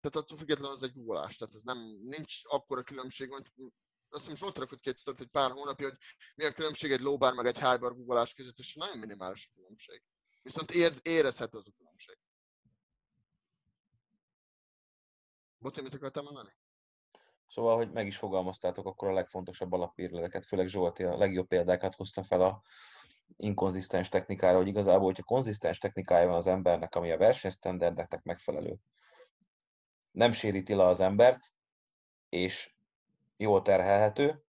tehát 0.04 0.16
attól 0.16 0.38
függetlenül 0.38 0.74
az 0.74 0.84
egy 0.84 0.94
googolás, 0.94 1.36
tehát 1.36 1.54
ez 1.54 1.62
nem, 1.62 1.78
nincs 2.02 2.40
akkora 2.44 2.84
különbség, 2.84 3.30
hogy 3.32 3.52
azt 4.10 4.22
hiszem 4.22 4.36
Zsolt 4.36 4.58
rakott 4.58 4.80
két 4.80 4.98
sztorit 4.98 5.22
egy 5.22 5.28
pár 5.28 5.52
hónapja, 5.52 5.88
hogy 5.88 5.98
mi 6.36 6.46
a 6.46 6.52
különbség 6.52 6.92
egy 6.92 7.02
lóbár 7.02 7.34
meg 7.34 7.46
egy 7.46 7.60
highbar 7.60 7.96
googolás 7.96 8.34
között, 8.34 8.58
és 8.58 8.76
nagyon 8.76 8.98
minimális 8.98 9.50
a 9.50 9.56
különbség. 9.56 10.04
Viszont 10.42 10.72
ér, 10.72 10.94
érezhető 11.02 11.58
az 11.58 11.68
a 11.68 11.72
különbség. 11.78 12.18
Boti, 15.58 15.82
mit 15.82 15.94
akartál 15.94 16.24
mondani? 16.24 16.50
Szóval, 17.48 17.76
hogy 17.76 17.92
meg 17.92 18.08
is 18.08 18.18
fogalmaztátok 18.18 18.86
akkor 18.86 19.08
a 19.08 19.14
legfontosabb 19.14 19.72
alappírleteket, 19.72 20.46
főleg 20.46 20.68
Zsolti 20.68 21.04
a 21.04 21.18
legjobb 21.18 21.48
példákat 21.48 21.96
hozta 21.96 22.24
fel 22.24 22.42
a 22.42 22.62
inkonzisztens 23.36 24.10
technikára, 24.10 24.58
hogy 24.58 24.68
igazából, 24.68 25.06
hogyha 25.06 25.24
konzisztens 25.24 25.78
technikája 25.78 26.28
van 26.28 26.36
az 26.36 26.48
embernek, 26.48 26.96
ami 26.96 27.12
a 27.12 27.18
versenysztenderdeknek 27.18 28.24
megfelelő, 28.24 28.80
nem 30.14 30.32
séríti 30.32 30.74
le 30.74 30.84
az 30.84 31.00
embert, 31.00 31.54
és 32.30 32.74
jól 33.38 33.62
terhelhető, 33.62 34.44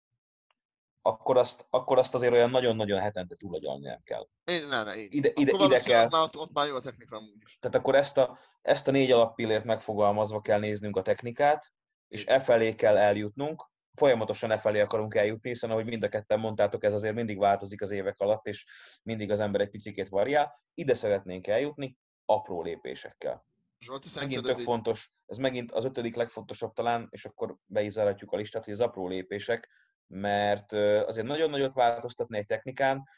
akkor 1.02 1.38
azt, 1.38 1.66
akkor 1.70 1.98
azt 1.98 2.14
azért 2.14 2.34
olyan 2.34 2.50
nagyon-nagyon 2.50 3.00
hetente 3.00 3.36
túlagyalni 3.36 3.86
nem 3.86 4.02
kell. 4.04 4.28
Én, 4.44 4.68
ne, 4.68 4.84
ne, 4.84 4.96
ide, 4.96 5.32
ide, 5.34 5.52
ide 5.66 5.80
kell. 5.80 6.08
Már 6.10 6.22
ott, 6.22 6.36
ott 6.36 6.54
már 6.54 6.68
jó 6.68 6.76
a 6.76 6.80
technika 6.80 7.18
amúgy 7.18 7.42
is. 7.46 7.58
Tehát 7.60 7.78
akkor 7.78 7.96
ezt 7.96 8.18
a, 8.18 8.38
ezt 8.62 8.88
a 8.88 8.92
négy 8.92 9.12
alappillért 9.12 9.64
megfogalmazva 9.64 10.42
kell 10.42 10.60
néznünk 10.60 10.98
a 10.98 11.02
technikát, 11.02 11.72
és 12.08 12.26
e 12.26 12.40
felé 12.40 12.76
kell 12.76 12.98
eljutnunk, 12.98 13.72
folyamatosan 13.96 14.52
e 14.52 14.58
felé 14.58 14.80
akarunk 14.80 15.16
eljutni, 15.16 15.50
hiszen 15.50 15.72
ahogy 15.72 15.86
mind 15.86 16.04
a 16.04 16.10
ketten 16.10 16.40
mondtátok, 16.40 16.84
ez 16.84 16.94
azért 16.94 17.16
mindig 17.16 17.40
változik 17.40 17.82
az 17.82 17.92
évek 17.92 18.20
alatt, 18.20 18.46
és 18.46 18.66
mindig 19.04 19.32
az 19.32 19.40
ember 19.40 19.62
egy 19.62 19.70
picikét 19.70 20.10
variál. 20.10 20.62
Ide 20.74 20.94
szeretnénk 20.94 21.48
eljutni 21.48 21.98
apró 22.26 22.62
lépésekkel. 22.62 23.46
Zsolti, 23.84 24.08
megint 24.16 24.44
tök 24.44 24.60
fontos, 24.60 25.12
ez 25.26 25.38
megint 25.38 25.72
az 25.72 25.86
ötödik 25.86 26.16
legfontosabb 26.16 26.74
talán, 26.74 27.08
és 27.12 27.26
akkor 27.26 27.58
be 27.66 27.82
is 27.82 27.96
a 27.96 28.16
listát, 28.30 28.64
hogy 28.64 28.74
az 28.74 28.80
apró 28.80 29.08
lépések, 29.08 29.70
mert 30.08 30.72
azért 30.72 31.28
nagyon 31.28 31.50
nagyot 31.50 31.74
változtatni 31.74 32.38
egy 32.38 32.46
technikán, 32.46 33.10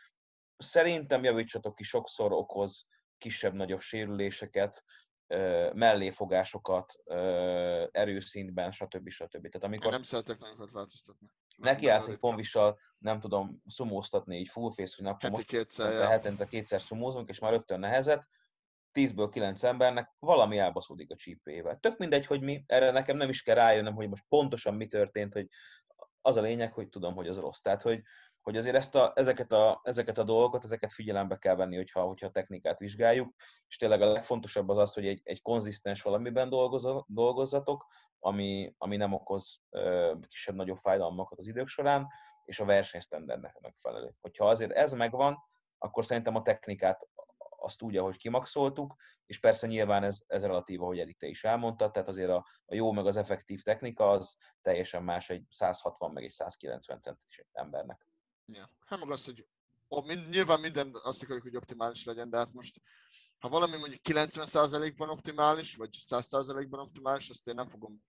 szerintem 0.58 1.24
javítsatok 1.24 1.76
ki 1.76 1.84
sokszor 1.84 2.32
okoz 2.32 2.86
kisebb-nagyobb 3.18 3.80
sérüléseket, 3.80 4.84
melléfogásokat, 5.74 6.94
erőszintben, 7.92 8.72
stb. 8.72 9.10
stb. 9.10 9.42
Tehát 9.50 9.64
amikor 9.64 9.92
nem 9.92 10.04
szeretek 10.04 10.40
nagyokat 10.40 10.72
változtatni. 10.72 11.32
Neki 11.56 11.88
állsz 11.88 12.08
egy 12.08 12.18
ponvissal, 12.18 12.80
nem 12.98 13.20
tudom, 13.20 13.62
szumóztatni 13.66 14.38
egy 14.38 14.48
full 14.48 14.72
face, 14.72 14.96
hogy 14.98 15.06
akkor 15.06 15.22
Heti 15.22 15.34
most 15.34 15.48
kétszer, 15.48 16.08
hetente 16.08 16.46
kétszer 16.46 16.82
szumózunk, 16.82 17.30
és 17.30 17.40
már 17.40 17.52
rögtön 17.52 17.80
nehezet, 17.80 18.28
10-ből 18.96 19.30
9 19.32 19.64
embernek 19.64 20.12
valami 20.20 20.58
elbaszódik 20.58 21.12
a 21.12 21.16
csípőjével. 21.16 21.78
Tök 21.80 21.98
mindegy, 21.98 22.26
hogy 22.26 22.42
mi, 22.42 22.64
erre 22.68 22.92
nekem 22.92 23.18
nem 23.18 23.30
is 23.30 23.42
kell 23.42 23.56
rájönnöm, 23.56 23.96
hogy 23.96 24.10
most 24.10 24.26
pontosan 24.30 24.74
mi 24.74 24.88
történt, 24.88 25.34
hogy 25.34 25.48
az 26.22 26.38
a 26.38 26.42
lényeg, 26.42 26.74
hogy 26.74 26.90
tudom, 26.90 27.16
hogy 27.16 27.28
az 27.28 27.38
rossz. 27.38 27.60
Tehát, 27.60 27.82
hogy, 27.82 28.02
hogy 28.42 28.58
azért 28.58 28.76
ezt 28.76 28.96
a, 28.96 29.12
ezeket, 29.16 29.52
a, 29.52 29.82
ezeket 29.84 30.18
a 30.18 30.24
dolgokat, 30.24 30.64
ezeket 30.64 30.94
figyelembe 30.94 31.38
kell 31.38 31.56
venni, 31.56 31.76
hogyha, 31.76 32.02
hogyha 32.02 32.28
a 32.28 32.32
technikát 32.32 32.80
vizsgáljuk, 32.80 33.34
és 33.68 33.78
tényleg 33.78 34.02
a 34.02 34.12
legfontosabb 34.12 34.70
az 34.70 34.78
az, 34.78 34.94
hogy 34.94 35.08
egy, 35.08 35.22
egy 35.24 35.42
konzisztens 35.42 36.02
valamiben 36.02 36.50
dolgozzatok, 37.08 37.86
ami, 38.20 38.74
ami 38.78 38.96
nem 38.96 39.14
okoz 39.14 39.62
kisebb-nagyobb 40.28 40.78
fájdalmakat 40.78 41.40
az 41.40 41.48
idők 41.48 41.68
során, 41.68 42.08
és 42.46 42.60
a 42.60 42.66
versenysztendernek 42.66 43.58
megfelelő. 43.62 44.16
Hogyha 44.22 44.48
azért 44.48 44.72
ez 44.72 44.94
megvan, 44.94 45.38
akkor 45.78 46.06
szerintem 46.06 46.36
a 46.36 46.42
technikát 46.42 47.08
azt 47.66 47.82
úgy, 47.82 47.98
ahogy 47.98 48.18
kimaxoltuk, 48.18 48.96
és 49.26 49.40
persze 49.40 49.68
nyilván 49.68 50.04
ez, 50.04 50.20
ez 50.28 50.42
relatív, 50.42 50.82
ahogy 50.82 51.00
Erik 51.00 51.18
te 51.18 51.28
is 51.28 51.44
elmondtad, 51.44 51.92
tehát 51.92 52.10
azért 52.10 52.30
a, 52.30 52.48
a 52.66 52.76
jó 52.76 52.92
meg 52.92 53.06
az 53.06 53.16
effektív 53.16 53.62
technika 53.62 54.10
az 54.10 54.38
teljesen 54.62 55.04
más 55.04 55.30
egy 55.30 55.44
160 55.50 56.12
meg 56.12 56.24
egy 56.24 56.32
190 56.32 57.02
centis 57.02 57.44
embernek. 57.52 58.08
Ja. 58.46 58.70
Hát 58.86 59.00
meg 59.00 59.12
az, 59.12 59.26
hogy 59.26 59.48
ó, 59.90 60.02
mind, 60.02 60.30
nyilván 60.30 60.60
minden 60.60 60.92
azt 61.04 61.24
akarjuk, 61.24 61.44
hogy 61.44 61.56
optimális 61.56 62.06
legyen, 62.06 62.30
de 62.30 62.38
hát 62.38 62.54
most 62.54 62.82
ha 63.40 63.50
valami 63.50 63.78
mondjuk 63.78 64.02
90%-ban 64.04 65.10
optimális, 65.10 65.76
vagy 65.76 65.90
100%-ban 66.10 66.80
optimális, 66.80 67.30
azt 67.30 67.48
én 67.48 67.56
nem 67.56 67.70
fogom. 67.70 68.04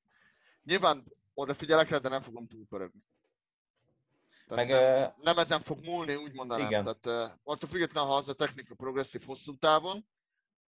Nyilván 0.63 1.13
odafigyelek 1.35 1.89
rá, 1.89 1.99
de 1.99 2.09
nem 2.09 2.21
fogom 2.21 2.47
túlpörögni. 2.47 3.03
Tehát 4.47 4.69
meg, 4.69 4.77
nem, 4.81 5.13
nem, 5.23 5.39
ezen 5.39 5.61
fog 5.61 5.79
múlni, 5.85 6.15
úgy 6.15 6.33
mondanám. 6.33 6.67
Igen. 6.67 6.85
Tehát 6.85 7.31
uh, 7.31 7.37
attól 7.45 7.69
függetlenül, 7.69 8.11
ha 8.11 8.17
az 8.17 8.29
a 8.29 8.35
technika 8.35 8.75
progresszív 8.75 9.23
hosszú 9.27 9.57
távon, 9.57 10.07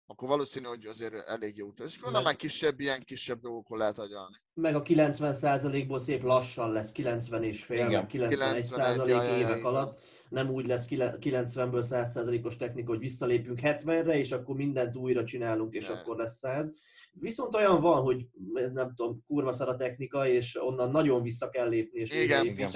akkor 0.06 0.28
valószínű, 0.28 0.66
hogy 0.66 0.86
azért 0.86 1.14
elég 1.28 1.56
jó 1.56 1.72
És 1.84 1.96
akkor 1.96 2.22
meg... 2.22 2.36
kisebb, 2.36 2.80
ilyen 2.80 3.02
kisebb 3.02 3.40
dolgokon 3.40 3.78
lehet 3.78 3.98
agyalni. 3.98 4.36
Meg 4.54 4.74
a 4.74 4.82
90%-ból 4.82 5.98
szép 6.00 6.22
lassan 6.22 6.72
lesz 6.72 6.92
90 6.92 7.42
és 7.42 7.64
fél, 7.64 7.86
Igen. 7.86 8.06
91 8.06 8.62
százalék 8.62 9.14
évek 9.14 9.48
ja, 9.48 9.56
ja, 9.56 9.68
alatt. 9.68 10.00
Nem 10.28 10.50
úgy 10.50 10.66
lesz 10.66 10.86
90-ből 10.90 11.84
100%-os 11.90 12.56
technika, 12.56 12.90
hogy 12.90 12.98
visszalépünk 12.98 13.58
70-re, 13.62 14.18
és 14.18 14.32
akkor 14.32 14.56
mindent 14.56 14.96
újra 14.96 15.24
csinálunk, 15.24 15.74
és 15.74 15.88
ja. 15.88 15.94
akkor 15.94 16.16
lesz 16.16 16.38
100. 16.38 16.74
Viszont 17.12 17.54
olyan 17.54 17.80
van, 17.80 18.02
hogy 18.02 18.26
nem 18.72 18.94
tudom, 18.94 19.24
kurva 19.26 19.52
szar 19.52 19.68
a 19.68 19.76
technika, 19.76 20.28
és 20.28 20.56
onnan 20.60 20.90
nagyon 20.90 21.22
vissza 21.22 21.50
kell 21.50 21.68
lépni, 21.68 22.00
és 22.00 22.10
igen, 22.10 22.44
igen, 22.44 22.68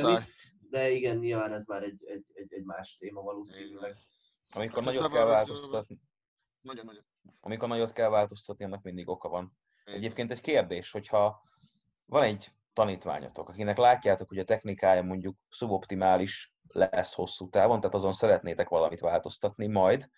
de 0.71 0.91
igen, 0.91 1.17
nyilván 1.17 1.53
ez 1.53 1.65
már 1.65 1.83
egy, 1.83 2.05
egy, 2.07 2.25
egy, 2.33 2.53
egy 2.53 2.65
más 2.65 2.97
téma 2.97 3.23
valószínűleg. 3.23 3.97
Amikor 4.53 4.85
hát 4.85 4.95
nagyot 4.95 5.13
kell 5.13 5.25
változtatni. 5.25 6.01
Nagyon, 6.61 6.85
nagyon. 6.85 7.05
Amikor 7.41 7.69
nagyot 7.69 7.93
kell 7.93 8.09
változtatni, 8.09 8.65
annak 8.65 8.83
mindig 8.83 9.09
oka 9.09 9.29
van. 9.29 9.59
Egyébként 9.85 10.31
egy 10.31 10.41
kérdés, 10.41 10.91
hogyha 10.91 11.43
van 12.05 12.23
egy 12.23 12.53
tanítványotok, 12.73 13.49
akinek 13.49 13.77
látjátok, 13.77 14.29
hogy 14.29 14.39
a 14.39 14.45
technikája 14.45 15.03
mondjuk 15.03 15.37
szuboptimális 15.49 16.55
lesz 16.69 17.15
hosszú 17.15 17.49
távon, 17.49 17.81
tehát 17.81 17.95
azon 17.95 18.13
szeretnétek 18.13 18.69
valamit 18.69 19.01
változtatni 19.01 19.67
majd, 19.67 20.09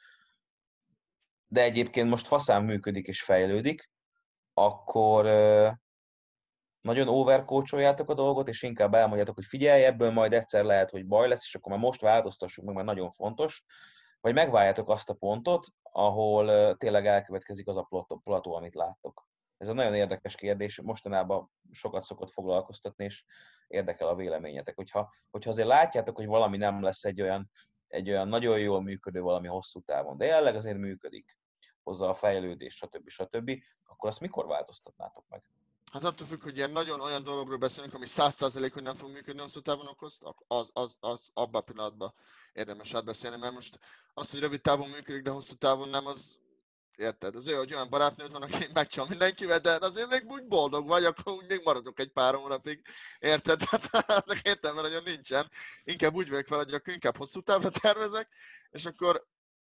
de 1.47 1.63
egyébként 1.63 2.09
most 2.09 2.27
faszán 2.27 2.65
működik 2.65 3.07
és 3.07 3.23
fejlődik, 3.23 3.91
akkor 4.55 5.27
nagyon 6.81 7.09
overcoacholjátok 7.09 8.11
a 8.11 8.15
dolgot, 8.15 8.49
és 8.49 8.63
inkább 8.63 8.95
elmondjátok, 8.95 9.35
hogy 9.35 9.45
figyelj, 9.45 9.85
ebből 9.85 10.11
majd 10.11 10.33
egyszer 10.33 10.65
lehet, 10.65 10.91
hogy 10.91 11.07
baj 11.07 11.29
lesz, 11.29 11.45
és 11.45 11.55
akkor 11.55 11.73
már 11.73 11.81
most 11.81 12.01
változtassuk 12.01 12.65
meg, 12.65 12.75
mert 12.75 12.87
nagyon 12.87 13.11
fontos, 13.11 13.65
vagy 14.21 14.35
megváljátok 14.35 14.89
azt 14.89 15.11
a 15.11 15.15
pontot, 15.15 15.67
ahol 15.83 16.77
tényleg 16.77 17.07
elkövetkezik 17.07 17.69
az 17.69 17.77
a 17.77 17.89
plató, 18.25 18.55
amit 18.55 18.75
láttok. 18.75 19.29
Ez 19.57 19.69
egy 19.69 19.75
nagyon 19.75 19.95
érdekes 19.95 20.35
kérdés, 20.35 20.81
mostanában 20.81 21.51
sokat 21.71 22.03
szokott 22.03 22.31
foglalkoztatni, 22.31 23.05
és 23.05 23.25
érdekel 23.67 24.09
a 24.09 24.15
véleményetek. 24.15 24.77
Hogyha, 24.77 25.15
hogyha 25.31 25.51
azért 25.51 25.69
látjátok, 25.69 26.17
hogy 26.17 26.27
valami 26.27 26.57
nem 26.57 26.83
lesz 26.83 27.05
egy 27.05 27.21
olyan, 27.21 27.51
egy 27.87 28.11
olyan 28.11 28.29
nagyon 28.29 28.59
jól 28.59 28.83
működő 28.83 29.21
valami 29.21 29.49
hosszú 29.49 29.81
távon, 29.81 30.17
de 30.17 30.25
jelenleg 30.25 30.55
azért 30.55 30.79
működik, 30.79 31.39
hozza 31.83 32.09
a 32.09 32.15
fejlődést, 32.15 32.77
stb. 32.77 33.09
stb., 33.09 33.51
akkor 33.85 34.09
azt 34.09 34.21
mikor 34.21 34.47
változtatnátok 34.47 35.25
meg? 35.29 35.43
Hát 35.91 36.05
attól 36.05 36.27
függ, 36.27 36.43
hogy 36.43 36.57
ilyen 36.57 36.71
nagyon 36.71 37.01
olyan 37.01 37.23
dologról 37.23 37.59
beszélünk, 37.59 37.95
ami 37.95 38.07
száz 38.07 38.35
százalék, 38.35 38.73
hogy 38.73 38.83
nem 38.83 38.95
fog 38.95 39.11
működni 39.11 39.41
hosszú 39.41 39.61
távon, 39.61 39.87
okoz, 39.87 40.19
az, 40.47 40.71
az, 40.73 40.97
az 41.01 41.31
abban 41.35 41.61
a 41.61 41.65
pillanatban 41.65 42.15
érdemes 42.53 42.95
átbeszélni, 42.95 43.37
mert 43.37 43.53
most 43.53 43.79
az, 44.15 44.31
hogy 44.31 44.41
rövid 44.41 44.61
távon 44.61 44.89
működik, 44.89 45.23
de 45.23 45.31
hosszú 45.31 45.55
távon 45.55 45.89
nem, 45.89 46.07
az 46.07 46.39
érted? 46.97 47.35
Az 47.35 47.49
olyan, 47.49 47.59
hogy 47.59 47.75
olyan 47.75 47.91
barátnőd 47.91 48.33
van, 48.33 48.43
aki 48.43 48.69
megcsal 48.73 49.07
mindenkivel, 49.09 49.59
de 49.59 49.79
azért 49.81 50.11
még 50.11 50.25
úgy 50.27 50.47
boldog 50.47 50.87
vagy, 50.87 51.05
akkor 51.05 51.33
úgy 51.33 51.47
még 51.49 51.61
maradok 51.65 51.99
egy 52.01 52.13
pár 52.13 52.35
hónapig, 52.35 52.83
érted? 53.19 53.63
Tehát 53.91 54.41
értem, 54.43 54.75
mert 54.75 54.87
nagyon 54.87 55.03
nincsen. 55.03 55.51
Inkább 55.85 56.15
úgy 56.15 56.29
vagyok 56.29 56.47
fel, 56.47 56.59
hogy 56.59 56.75
akkor 56.75 56.93
inkább 56.93 57.17
hosszú 57.17 57.41
távra 57.41 57.71
tervezek, 57.71 58.29
és 58.71 58.87
akkor 58.87 59.27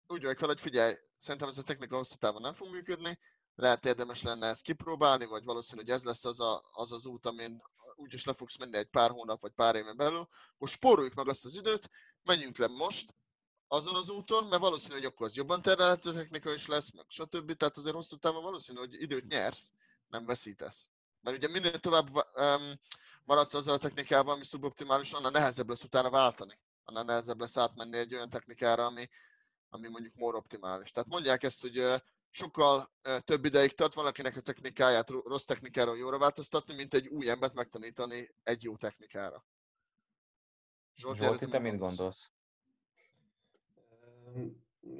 úgy 0.07 0.21
vagyok 0.21 0.37
fel, 0.37 0.47
hogy 0.47 0.61
figyelj, 0.61 0.95
szerintem 1.17 1.49
ez 1.49 1.57
a 1.57 1.63
technika 1.63 1.95
hosszú 1.95 2.15
távon 2.15 2.41
nem 2.41 2.53
fog 2.53 2.71
működni, 2.71 3.19
lehet 3.55 3.85
érdemes 3.85 4.21
lenne 4.21 4.47
ezt 4.47 4.63
kipróbálni, 4.63 5.25
vagy 5.25 5.43
valószínű, 5.43 5.81
hogy 5.81 5.91
ez 5.91 6.03
lesz 6.03 6.25
az 6.25 6.39
a, 6.39 6.61
az, 6.71 6.91
az 6.91 7.05
út, 7.05 7.25
amin 7.25 7.61
úgyis 7.95 8.25
le 8.25 8.33
fogsz 8.33 8.57
menni 8.57 8.77
egy 8.77 8.89
pár 8.89 9.11
hónap 9.11 9.41
vagy 9.41 9.51
pár 9.51 9.75
éven 9.75 9.97
belül, 9.97 10.27
akkor 10.53 10.67
spóroljuk 10.67 11.13
meg 11.13 11.27
azt 11.27 11.45
az 11.45 11.55
időt, 11.55 11.89
menjünk 12.23 12.57
le 12.57 12.67
most 12.67 13.13
azon 13.67 13.95
az 13.95 14.09
úton, 14.09 14.47
mert 14.47 14.61
valószínű, 14.61 14.93
hogy 14.93 15.05
akkor 15.05 15.25
az 15.25 15.35
jobban 15.35 15.61
terelhető 15.61 16.13
technika 16.13 16.53
is 16.53 16.67
lesz, 16.67 16.91
meg 16.91 17.05
stb. 17.07 17.53
Tehát 17.53 17.77
azért 17.77 17.95
hosszú 17.95 18.15
távon 18.15 18.43
valószínű, 18.43 18.79
hogy 18.79 19.01
időt 19.01 19.27
nyersz, 19.27 19.71
nem 20.07 20.25
veszítesz. 20.25 20.89
Mert 21.21 21.37
ugye 21.37 21.47
minél 21.47 21.79
tovább 21.79 22.15
um, 22.15 22.79
maradsz 23.23 23.53
azzal 23.53 23.73
a 23.73 23.77
technikával, 23.77 24.33
ami 24.33 24.43
szuboptimális, 24.43 25.11
annál 25.11 25.31
nehezebb 25.31 25.69
lesz 25.69 25.83
utána 25.83 26.09
váltani. 26.09 26.59
Annál 26.83 27.03
nehezebb 27.03 27.39
lesz 27.39 27.57
átmenni 27.57 27.97
egy 27.97 28.13
olyan 28.13 28.29
technikára, 28.29 28.85
ami, 28.85 29.09
ami 29.69 29.87
mondjuk 29.87 30.15
more 30.15 30.37
optimális. 30.37 30.91
Tehát 30.91 31.09
mondják 31.09 31.43
ezt, 31.43 31.61
hogy 31.61 32.01
sokkal 32.31 32.91
több 33.25 33.45
ideig 33.45 33.71
tart 33.71 33.93
valakinek 33.93 34.35
a 34.35 34.41
technikáját 34.41 35.09
rossz 35.09 35.45
technikáról 35.45 35.97
jóra 35.97 36.17
változtatni, 36.17 36.75
mint 36.75 36.93
egy 36.93 37.07
új 37.07 37.29
embert 37.29 37.53
megtanítani 37.53 38.29
egy 38.43 38.63
jó 38.63 38.75
technikára. 38.75 39.45
Zsolti, 40.95 41.23
Zsolti 41.23 41.45
te 41.45 41.59
mit 41.59 41.77
gondolsz? 41.77 42.31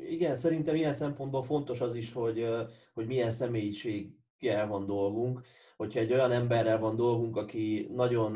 Igen, 0.02 0.36
szerintem 0.36 0.76
ilyen 0.76 0.94
szempontból 0.94 1.44
fontos 1.44 1.82
az 1.82 1.96
is, 1.96 2.14
hogy, 2.14 2.48
hogy 2.94 3.08
milyen 3.08 3.32
személyiséggel 3.32 4.68
van 4.68 4.86
dolgunk. 4.86 5.42
Hogyha 5.78 6.00
egy 6.00 6.14
olyan 6.14 6.32
emberrel 6.32 6.80
van 6.80 6.96
dolgunk, 6.96 7.36
aki 7.36 7.88
nagyon 7.92 8.34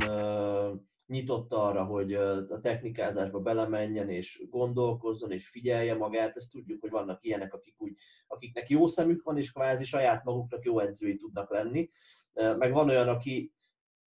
nyitott 1.07 1.52
arra, 1.52 1.84
hogy 1.84 2.14
a 2.14 2.60
technikázásba 2.61 3.40
belemenjen 3.40 4.10
és 4.10 4.44
gondolkozzon 4.49 5.32
és 5.32 5.49
figyelje 5.49 5.95
magát. 5.95 6.36
Ezt 6.36 6.52
tudjuk, 6.52 6.82
hogy 6.82 6.90
vannak 6.90 7.23
ilyenek, 7.23 7.53
akik 7.53 7.76
úgy, 7.77 7.98
akiknek 8.27 8.69
jó 8.69 8.88
szemük 8.88 9.23
van, 9.23 9.38
és 9.38 9.52
kvázi 9.52 9.84
saját 9.84 10.23
maguknak 10.23 10.64
jó 10.64 10.80
edzői 10.80 11.15
tudnak 11.15 11.52
lenni. 11.52 11.90
Meg 12.34 12.72
van 12.72 12.90
olyan, 12.90 13.07
aki 13.07 13.53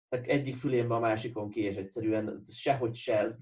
egyik 0.09 0.55
fülénbe 0.55 0.95
a 0.95 0.99
másikon 0.99 1.49
ki, 1.49 1.61
és 1.61 1.75
egyszerűen 1.75 2.43
sehogy 2.47 2.95
se 2.95 3.39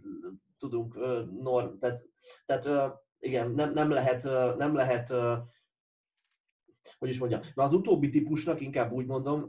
tudunk 0.58 0.96
norm, 1.42 1.78
tehát, 1.80 2.10
tehát 2.46 2.94
igen, 3.20 3.52
nem, 3.52 3.74
nem 3.74 3.90
lehet, 3.90 4.24
nem 4.58 4.76
lehet 4.76 5.14
hogy 6.98 7.10
is 7.10 7.20
mondjam, 7.20 7.42
na 7.54 7.64
az 7.64 7.74
utóbbi 7.74 8.10
típusnak 8.10 8.62
inkább 8.62 8.92
úgy 8.92 9.06
mondom, 9.06 9.48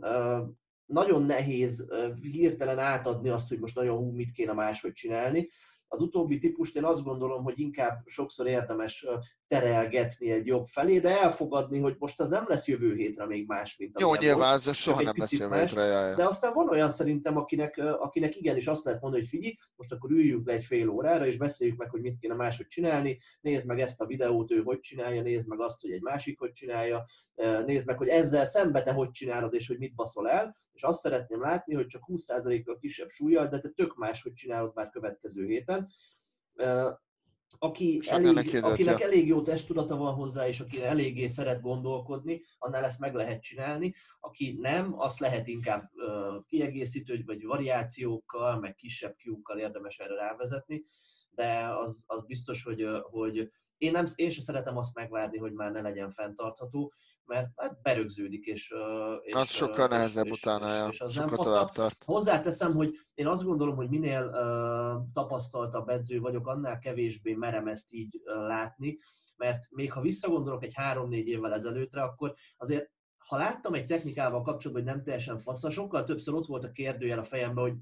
nagyon 0.86 1.22
nehéz 1.22 1.86
hirtelen 2.22 2.78
átadni 2.78 3.28
azt, 3.28 3.48
hogy 3.48 3.58
most 3.58 3.74
nagyon 3.74 3.96
hú, 3.96 4.10
mit 4.10 4.32
kéne 4.32 4.52
máshogy 4.52 4.92
csinálni. 4.92 5.48
Az 5.94 6.00
utóbbi 6.00 6.38
típust 6.38 6.76
én 6.76 6.84
azt 6.84 7.04
gondolom, 7.04 7.42
hogy 7.42 7.58
inkább 7.58 8.02
sokszor 8.06 8.46
érdemes 8.46 9.06
terelgetni 9.46 10.30
egy 10.30 10.46
jobb 10.46 10.66
felé, 10.66 10.98
de 10.98 11.20
elfogadni, 11.20 11.78
hogy 11.78 11.96
most 11.98 12.20
az 12.20 12.28
nem 12.28 12.44
lesz 12.48 12.66
jövő 12.66 12.94
hétre 12.94 13.26
még 13.26 13.46
más, 13.46 13.76
mint 13.76 14.00
Jó, 14.00 14.14
nyilván 14.14 14.54
ez 14.54 14.74
soha 14.76 15.02
nem 15.02 15.14
lesz 15.16 15.38
jövő 15.38 15.58
hétre. 15.58 15.84
Jaj. 15.84 16.14
De 16.14 16.26
aztán 16.26 16.52
van 16.52 16.68
olyan 16.68 16.90
szerintem, 16.90 17.36
akinek, 17.36 17.76
akinek 17.98 18.36
igenis 18.36 18.66
azt 18.66 18.84
lehet 18.84 19.00
mondani, 19.00 19.22
hogy 19.22 19.30
figyelj, 19.30 19.56
most 19.76 19.92
akkor 19.92 20.10
üljünk 20.10 20.46
le 20.46 20.52
egy 20.52 20.64
fél 20.64 20.88
órára, 20.88 21.26
és 21.26 21.36
beszéljük 21.36 21.78
meg, 21.78 21.90
hogy 21.90 22.00
mit 22.00 22.18
kéne 22.18 22.34
máshogy 22.34 22.66
csinálni, 22.66 23.18
nézd 23.40 23.66
meg 23.66 23.80
ezt 23.80 24.00
a 24.00 24.06
videót, 24.06 24.50
ő 24.50 24.62
hogy 24.62 24.78
csinálja, 24.78 25.22
nézd 25.22 25.48
meg 25.48 25.60
azt, 25.60 25.80
hogy 25.80 25.90
egy 25.90 26.02
másik 26.02 26.38
hogy 26.38 26.52
csinálja, 26.52 27.04
nézd 27.66 27.86
meg, 27.86 27.96
hogy 27.96 28.08
ezzel 28.08 28.44
szembe 28.44 28.82
te 28.82 28.92
hogy 28.92 29.10
csinálod, 29.10 29.54
és 29.54 29.68
hogy 29.68 29.78
mit 29.78 29.94
baszol 29.94 30.30
el, 30.30 30.56
és 30.72 30.82
azt 30.82 31.00
szeretném 31.00 31.40
látni, 31.40 31.74
hogy 31.74 31.86
csak 31.86 32.02
20%-kal 32.06 32.78
kisebb 32.78 33.08
súlyjal, 33.08 33.46
de 33.48 33.58
te 33.58 33.68
tök 33.68 33.96
máshogy 33.96 34.32
csinálod 34.32 34.72
már 34.74 34.90
következő 34.90 35.46
héten 35.46 35.83
aki 37.58 38.00
elég, 38.06 38.64
akinek 38.64 39.00
elég 39.00 39.26
jó 39.26 39.42
testudata 39.42 39.96
van 39.96 40.14
hozzá, 40.14 40.46
és 40.46 40.60
aki 40.60 40.82
eléggé 40.82 41.26
szeret 41.26 41.60
gondolkodni, 41.60 42.40
annál 42.58 42.84
ezt 42.84 43.00
meg 43.00 43.14
lehet 43.14 43.42
csinálni. 43.42 43.94
Aki 44.20 44.56
nem, 44.60 45.00
azt 45.00 45.18
lehet 45.18 45.46
inkább 45.46 45.90
kiegészítő, 46.46 47.22
vagy 47.26 47.44
variációkkal, 47.44 48.58
meg 48.58 48.74
kisebb 48.74 49.16
kiúkkal 49.16 49.58
érdemes 49.58 49.98
erre 49.98 50.14
rávezetni. 50.14 50.84
De 51.34 51.68
az, 51.80 52.04
az 52.06 52.24
biztos, 52.26 52.62
hogy, 52.62 52.86
hogy 53.02 53.48
én, 53.76 53.90
nem, 53.90 54.04
én 54.14 54.30
sem 54.30 54.42
szeretem 54.42 54.76
azt 54.76 54.94
megvárni, 54.94 55.38
hogy 55.38 55.52
már 55.52 55.72
ne 55.72 55.80
legyen 55.80 56.10
fenntartható, 56.10 56.92
mert 57.24 57.48
hát 57.56 57.82
berögződik, 57.82 58.44
és... 58.44 58.74
és 59.22 59.32
az 59.32 59.50
sokkal 59.50 59.86
nehezebb 59.86 60.30
utána, 60.30 60.88
és, 60.88 60.94
és 60.94 61.00
az 61.00 61.12
sokkal 61.12 61.28
nem 61.28 61.44
tovább 61.44 61.70
tart. 61.70 62.04
Hozzáteszem, 62.04 62.72
hogy 62.72 62.96
én 63.14 63.26
azt 63.26 63.44
gondolom, 63.44 63.76
hogy 63.76 63.88
minél 63.88 64.24
uh, 64.24 65.12
tapasztaltabb 65.12 65.88
edző 65.88 66.20
vagyok, 66.20 66.46
annál 66.46 66.78
kevésbé 66.78 67.34
merem 67.34 67.66
ezt 67.66 67.92
így 67.92 68.20
uh, 68.24 68.46
látni, 68.46 68.98
mert 69.36 69.70
még 69.70 69.92
ha 69.92 70.00
visszagondolok 70.00 70.64
egy 70.64 70.74
három-négy 70.74 71.26
évvel 71.26 71.52
ezelőttre, 71.52 72.02
akkor 72.02 72.34
azért 72.56 72.90
ha 73.28 73.36
láttam 73.36 73.74
egy 73.74 73.86
technikával 73.86 74.42
kapcsolatban, 74.42 74.84
hogy 74.84 74.94
nem 74.94 75.04
teljesen 75.04 75.38
fasza, 75.38 75.70
sokkal 75.70 76.04
többször 76.04 76.34
ott 76.34 76.46
volt 76.46 76.64
a 76.64 76.70
kérdőjel 76.70 77.18
a 77.18 77.24
fejemben, 77.24 77.64
hogy 77.64 77.74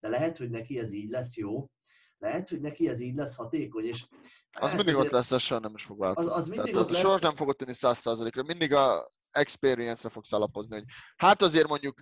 de 0.00 0.08
lehet, 0.08 0.36
hogy 0.36 0.50
neki 0.50 0.78
ez 0.78 0.92
így 0.92 1.08
lesz 1.08 1.36
jó, 1.36 1.70
lehet, 2.18 2.48
hogy 2.48 2.60
neki 2.60 2.88
ez 2.88 3.00
így 3.00 3.14
lesz 3.14 3.34
hatékony, 3.34 3.84
és 3.84 4.06
Az 4.50 4.74
mindig 4.74 4.96
ott 4.96 5.10
lesz, 5.10 5.32
az 5.32 5.42
soha 5.42 5.60
nem 5.60 5.74
is 5.74 5.84
fog 5.84 5.98
változni. 5.98 6.30
Az, 6.30 6.36
az 6.36 6.48
mindig 6.48 6.72
Tehát 6.72 6.86
ott 6.86 6.92
lesz. 6.92 7.02
Soha 7.02 7.18
nem 7.20 7.34
fogod 7.34 7.56
tenni 7.56 7.72
száz 7.72 7.98
százalékra. 7.98 8.42
Mindig 8.42 8.72
a 8.72 9.10
experience-re 9.30 10.08
fogsz 10.08 10.32
alapozni, 10.32 10.74
hogy 10.74 10.84
hát 11.16 11.42
azért 11.42 11.68
mondjuk, 11.68 12.00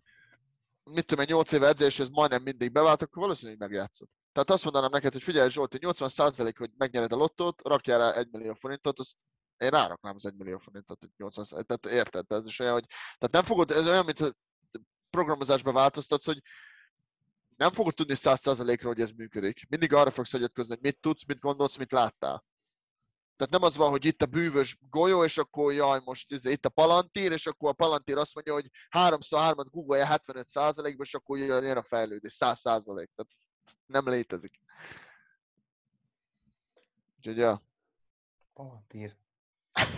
mit 0.84 1.06
tudom 1.06 1.24
én, 1.24 1.34
8 1.34 1.52
éve 1.52 1.66
edzés, 1.66 1.98
ez 1.98 2.08
majdnem 2.08 2.42
mindig 2.42 2.72
bevált, 2.72 3.02
akkor 3.02 3.22
valószínűleg 3.22 3.60
megjátszod. 3.60 4.08
Tehát 4.32 4.50
azt 4.50 4.64
mondanám 4.64 4.90
neked, 4.90 5.12
hogy 5.12 5.22
figyelj 5.22 5.48
Zsolti, 5.48 5.78
80 5.80 6.08
százalék, 6.08 6.58
hogy 6.58 6.70
megnyered 6.76 7.12
a 7.12 7.16
lottót, 7.16 7.68
rakjál 7.68 7.98
rá 7.98 8.12
1 8.12 8.28
millió 8.30 8.54
forintot, 8.54 8.98
azt 8.98 9.18
én 9.56 9.68
ráraknám 9.68 10.14
az 10.14 10.26
1 10.26 10.34
millió 10.36 10.58
forintot, 10.58 11.00
hogy 11.00 11.10
80 11.16 11.44
százalék. 11.44 11.66
Tehát 11.66 11.98
érted, 11.98 12.32
ez 12.32 12.46
is 12.46 12.58
olyan, 12.58 12.72
hogy 12.72 12.86
tehát 12.88 13.34
nem 13.34 13.42
fogod, 13.42 13.70
ez 13.70 13.86
olyan, 13.86 14.04
mint 14.04 14.20
a 14.20 14.32
programozásban 15.10 15.74
változtatsz, 15.74 16.26
hogy 16.26 16.42
nem 17.56 17.70
fogod 17.70 17.94
tudni 17.94 18.14
100%-ra, 18.16 18.88
hogy 18.88 19.00
ez 19.00 19.10
működik. 19.10 19.66
Mindig 19.68 19.92
arra 19.92 20.10
fogsz 20.10 20.32
hagyatkozni, 20.32 20.74
hogy 20.74 20.82
mit 20.82 21.00
tudsz, 21.00 21.24
mit 21.24 21.38
gondolsz, 21.38 21.76
mit 21.76 21.92
láttál. 21.92 22.44
Tehát 23.36 23.52
nem 23.52 23.62
az 23.62 23.76
van, 23.76 23.90
hogy 23.90 24.04
itt 24.04 24.22
a 24.22 24.26
bűvös 24.26 24.78
golyó, 24.90 25.24
és 25.24 25.38
akkor 25.38 25.72
jaj, 25.72 26.00
most 26.04 26.30
itt 26.30 26.66
a 26.66 26.68
palantír, 26.68 27.32
és 27.32 27.46
akkor 27.46 27.68
a 27.68 27.72
palantír 27.72 28.16
azt 28.16 28.34
mondja, 28.34 28.52
hogy 28.52 28.70
3x3-at 28.90 29.66
googolja 29.70 30.06
75%-ba, 30.10 31.02
és 31.02 31.14
akkor 31.14 31.38
jön 31.38 31.76
a 31.76 31.82
fejlődés, 31.82 32.36
100%. 32.38 32.84
Tehát 32.84 33.08
ez 33.16 33.44
nem 33.86 34.08
létezik. 34.08 34.60
Úgyhogy 37.16 37.36
ja. 37.36 37.62
Palantír. 38.52 39.16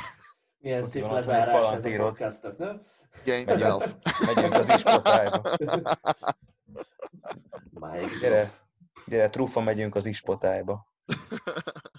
Milyen 0.59 0.83
Ott 0.83 0.89
szép 0.89 1.11
lezárás 1.11 1.75
ez 1.75 1.85
a 1.85 1.97
podcastok, 1.97 2.59
nem? 2.59 2.87
Gain 3.25 3.45
Megyünk, 3.45 3.83
megyünk 4.27 4.53
az 4.53 4.69
ispotályba. 4.69 5.57
Máig. 7.71 8.09
Gyere, 8.21 8.53
gyere, 9.07 9.31
trufa, 9.31 9.61
megyünk 9.61 9.95
az 9.95 10.07
ispotályba. 10.07 10.87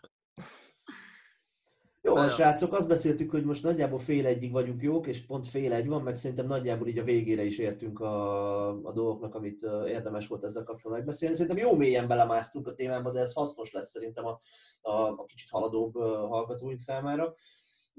Jó, 2.02 2.22
jó. 2.22 2.28
srácok, 2.28 2.74
azt 2.74 2.88
beszéltük, 2.88 3.32
hogy 3.32 3.44
most 3.44 3.64
nagyjából 3.64 4.00
fél 4.00 4.26
egyig 4.26 4.52
vagyunk 4.52 4.82
jók, 4.82 5.08
és 5.08 5.26
pont 5.26 5.48
fél 5.48 5.74
egy 5.74 5.88
van, 5.88 6.02
meg 6.02 6.16
szerintem 6.16 6.46
nagyjából 6.46 6.88
így 6.88 6.98
a 6.98 7.04
végére 7.04 7.44
is 7.44 7.58
értünk 7.58 8.00
a, 8.00 8.68
a 8.86 8.92
dolgoknak, 8.92 9.36
amit 9.36 9.62
érdemes 9.86 10.28
volt 10.28 10.44
ezzel 10.44 10.64
kapcsolatban 10.64 10.98
megbeszélni. 10.98 11.36
Szerintem 11.36 11.58
jó 11.58 11.76
mélyen 11.76 12.08
belemásztunk 12.08 12.68
a 12.68 12.74
témába, 12.74 13.12
de 13.12 13.20
ez 13.20 13.34
hasznos 13.34 13.72
lesz 13.72 13.90
szerintem 13.90 14.26
a, 14.26 14.40
a, 14.82 14.92
a 14.92 15.26
kicsit 15.26 15.50
haladóbb 15.50 15.94
hallgatóink 16.30 16.80
számára. 16.80 17.36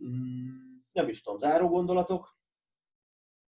Mm, 0.06 0.48
nem 0.92 1.08
is 1.08 1.22
tudom, 1.22 1.38
záró 1.38 1.68
gondolatok? 1.68 2.36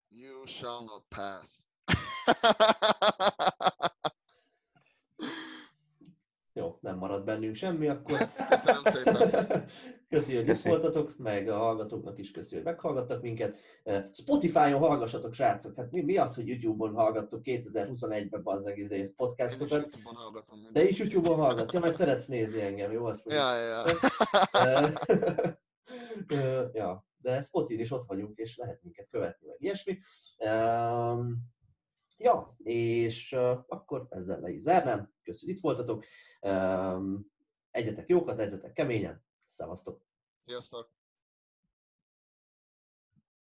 You 0.09 0.47
shall 0.47 0.85
not 0.85 1.05
pass. 1.09 1.65
Jó, 6.55 6.79
nem 6.81 6.97
marad 6.97 7.25
bennünk 7.25 7.55
semmi, 7.55 7.89
akkor 7.89 8.29
Köszönöm 8.49 8.83
szépen. 8.85 9.65
Köszi, 10.09 10.37
hogy 10.37 10.49
itt 10.49 10.63
voltatok, 10.63 11.15
meg 11.19 11.49
a 11.49 11.57
hallgatóknak 11.57 12.19
is 12.19 12.31
köszi, 12.31 12.55
hogy 12.55 12.65
meghallgattak 12.65 13.23
minket. 13.23 13.59
Eh, 13.83 14.05
Spotify-on 14.13 14.79
hallgassatok, 14.79 15.33
srácok. 15.33 15.77
Hát 15.77 15.91
mi, 15.91 16.01
mi 16.01 16.17
az, 16.17 16.35
hogy 16.35 16.49
YouTube-on 16.49 16.95
hallgattok 16.95 17.41
2021-ben 17.45 18.43
bazzeg 18.43 18.79
izé 18.79 18.97
Én 18.97 19.03
is 19.03 19.09
podcastokat, 19.17 19.83
YouTube-on 19.83 20.15
hallgatom. 20.15 20.59
de 20.73 20.85
is 20.85 20.99
YouTube-on 20.99 21.39
hallgatsz. 21.39 21.73
Ja, 21.73 21.81
mert 21.81 21.95
szeretsz 21.95 22.27
nézni 22.27 22.61
engem, 22.61 22.93
jó? 22.93 23.05
Azt 23.05 23.25
mondjuk. 23.25 23.47
Ja, 23.47 23.57
ja, 23.57 23.85
ja. 23.87 23.95
Eh, 24.53 24.93
eh, 26.39 26.69
ja, 26.73 27.07
de 27.17 27.41
Spotin 27.41 27.81
is 27.81 27.91
ott 27.91 28.05
vagyunk, 28.05 28.39
és 28.39 28.57
lehet 28.57 28.83
minket 28.83 29.09
követni, 29.11 29.47
meg 29.47 29.57
ilyesmi. 29.59 29.99
Ja, 32.23 32.57
és 32.63 33.33
akkor 33.67 34.07
ezzel 34.11 34.41
le 34.41 34.51
is 34.51 34.61
zárnám. 34.61 35.13
Köszönjük, 35.23 35.59
hogy 35.63 35.73
itt 35.73 35.77
voltatok. 35.77 36.05
Egyetek 37.71 38.09
jókat, 38.09 38.39
edzetek 38.39 38.73
keményen. 38.73 39.25
Szevasztok! 39.45 40.05
Sziasztok. 40.45 41.02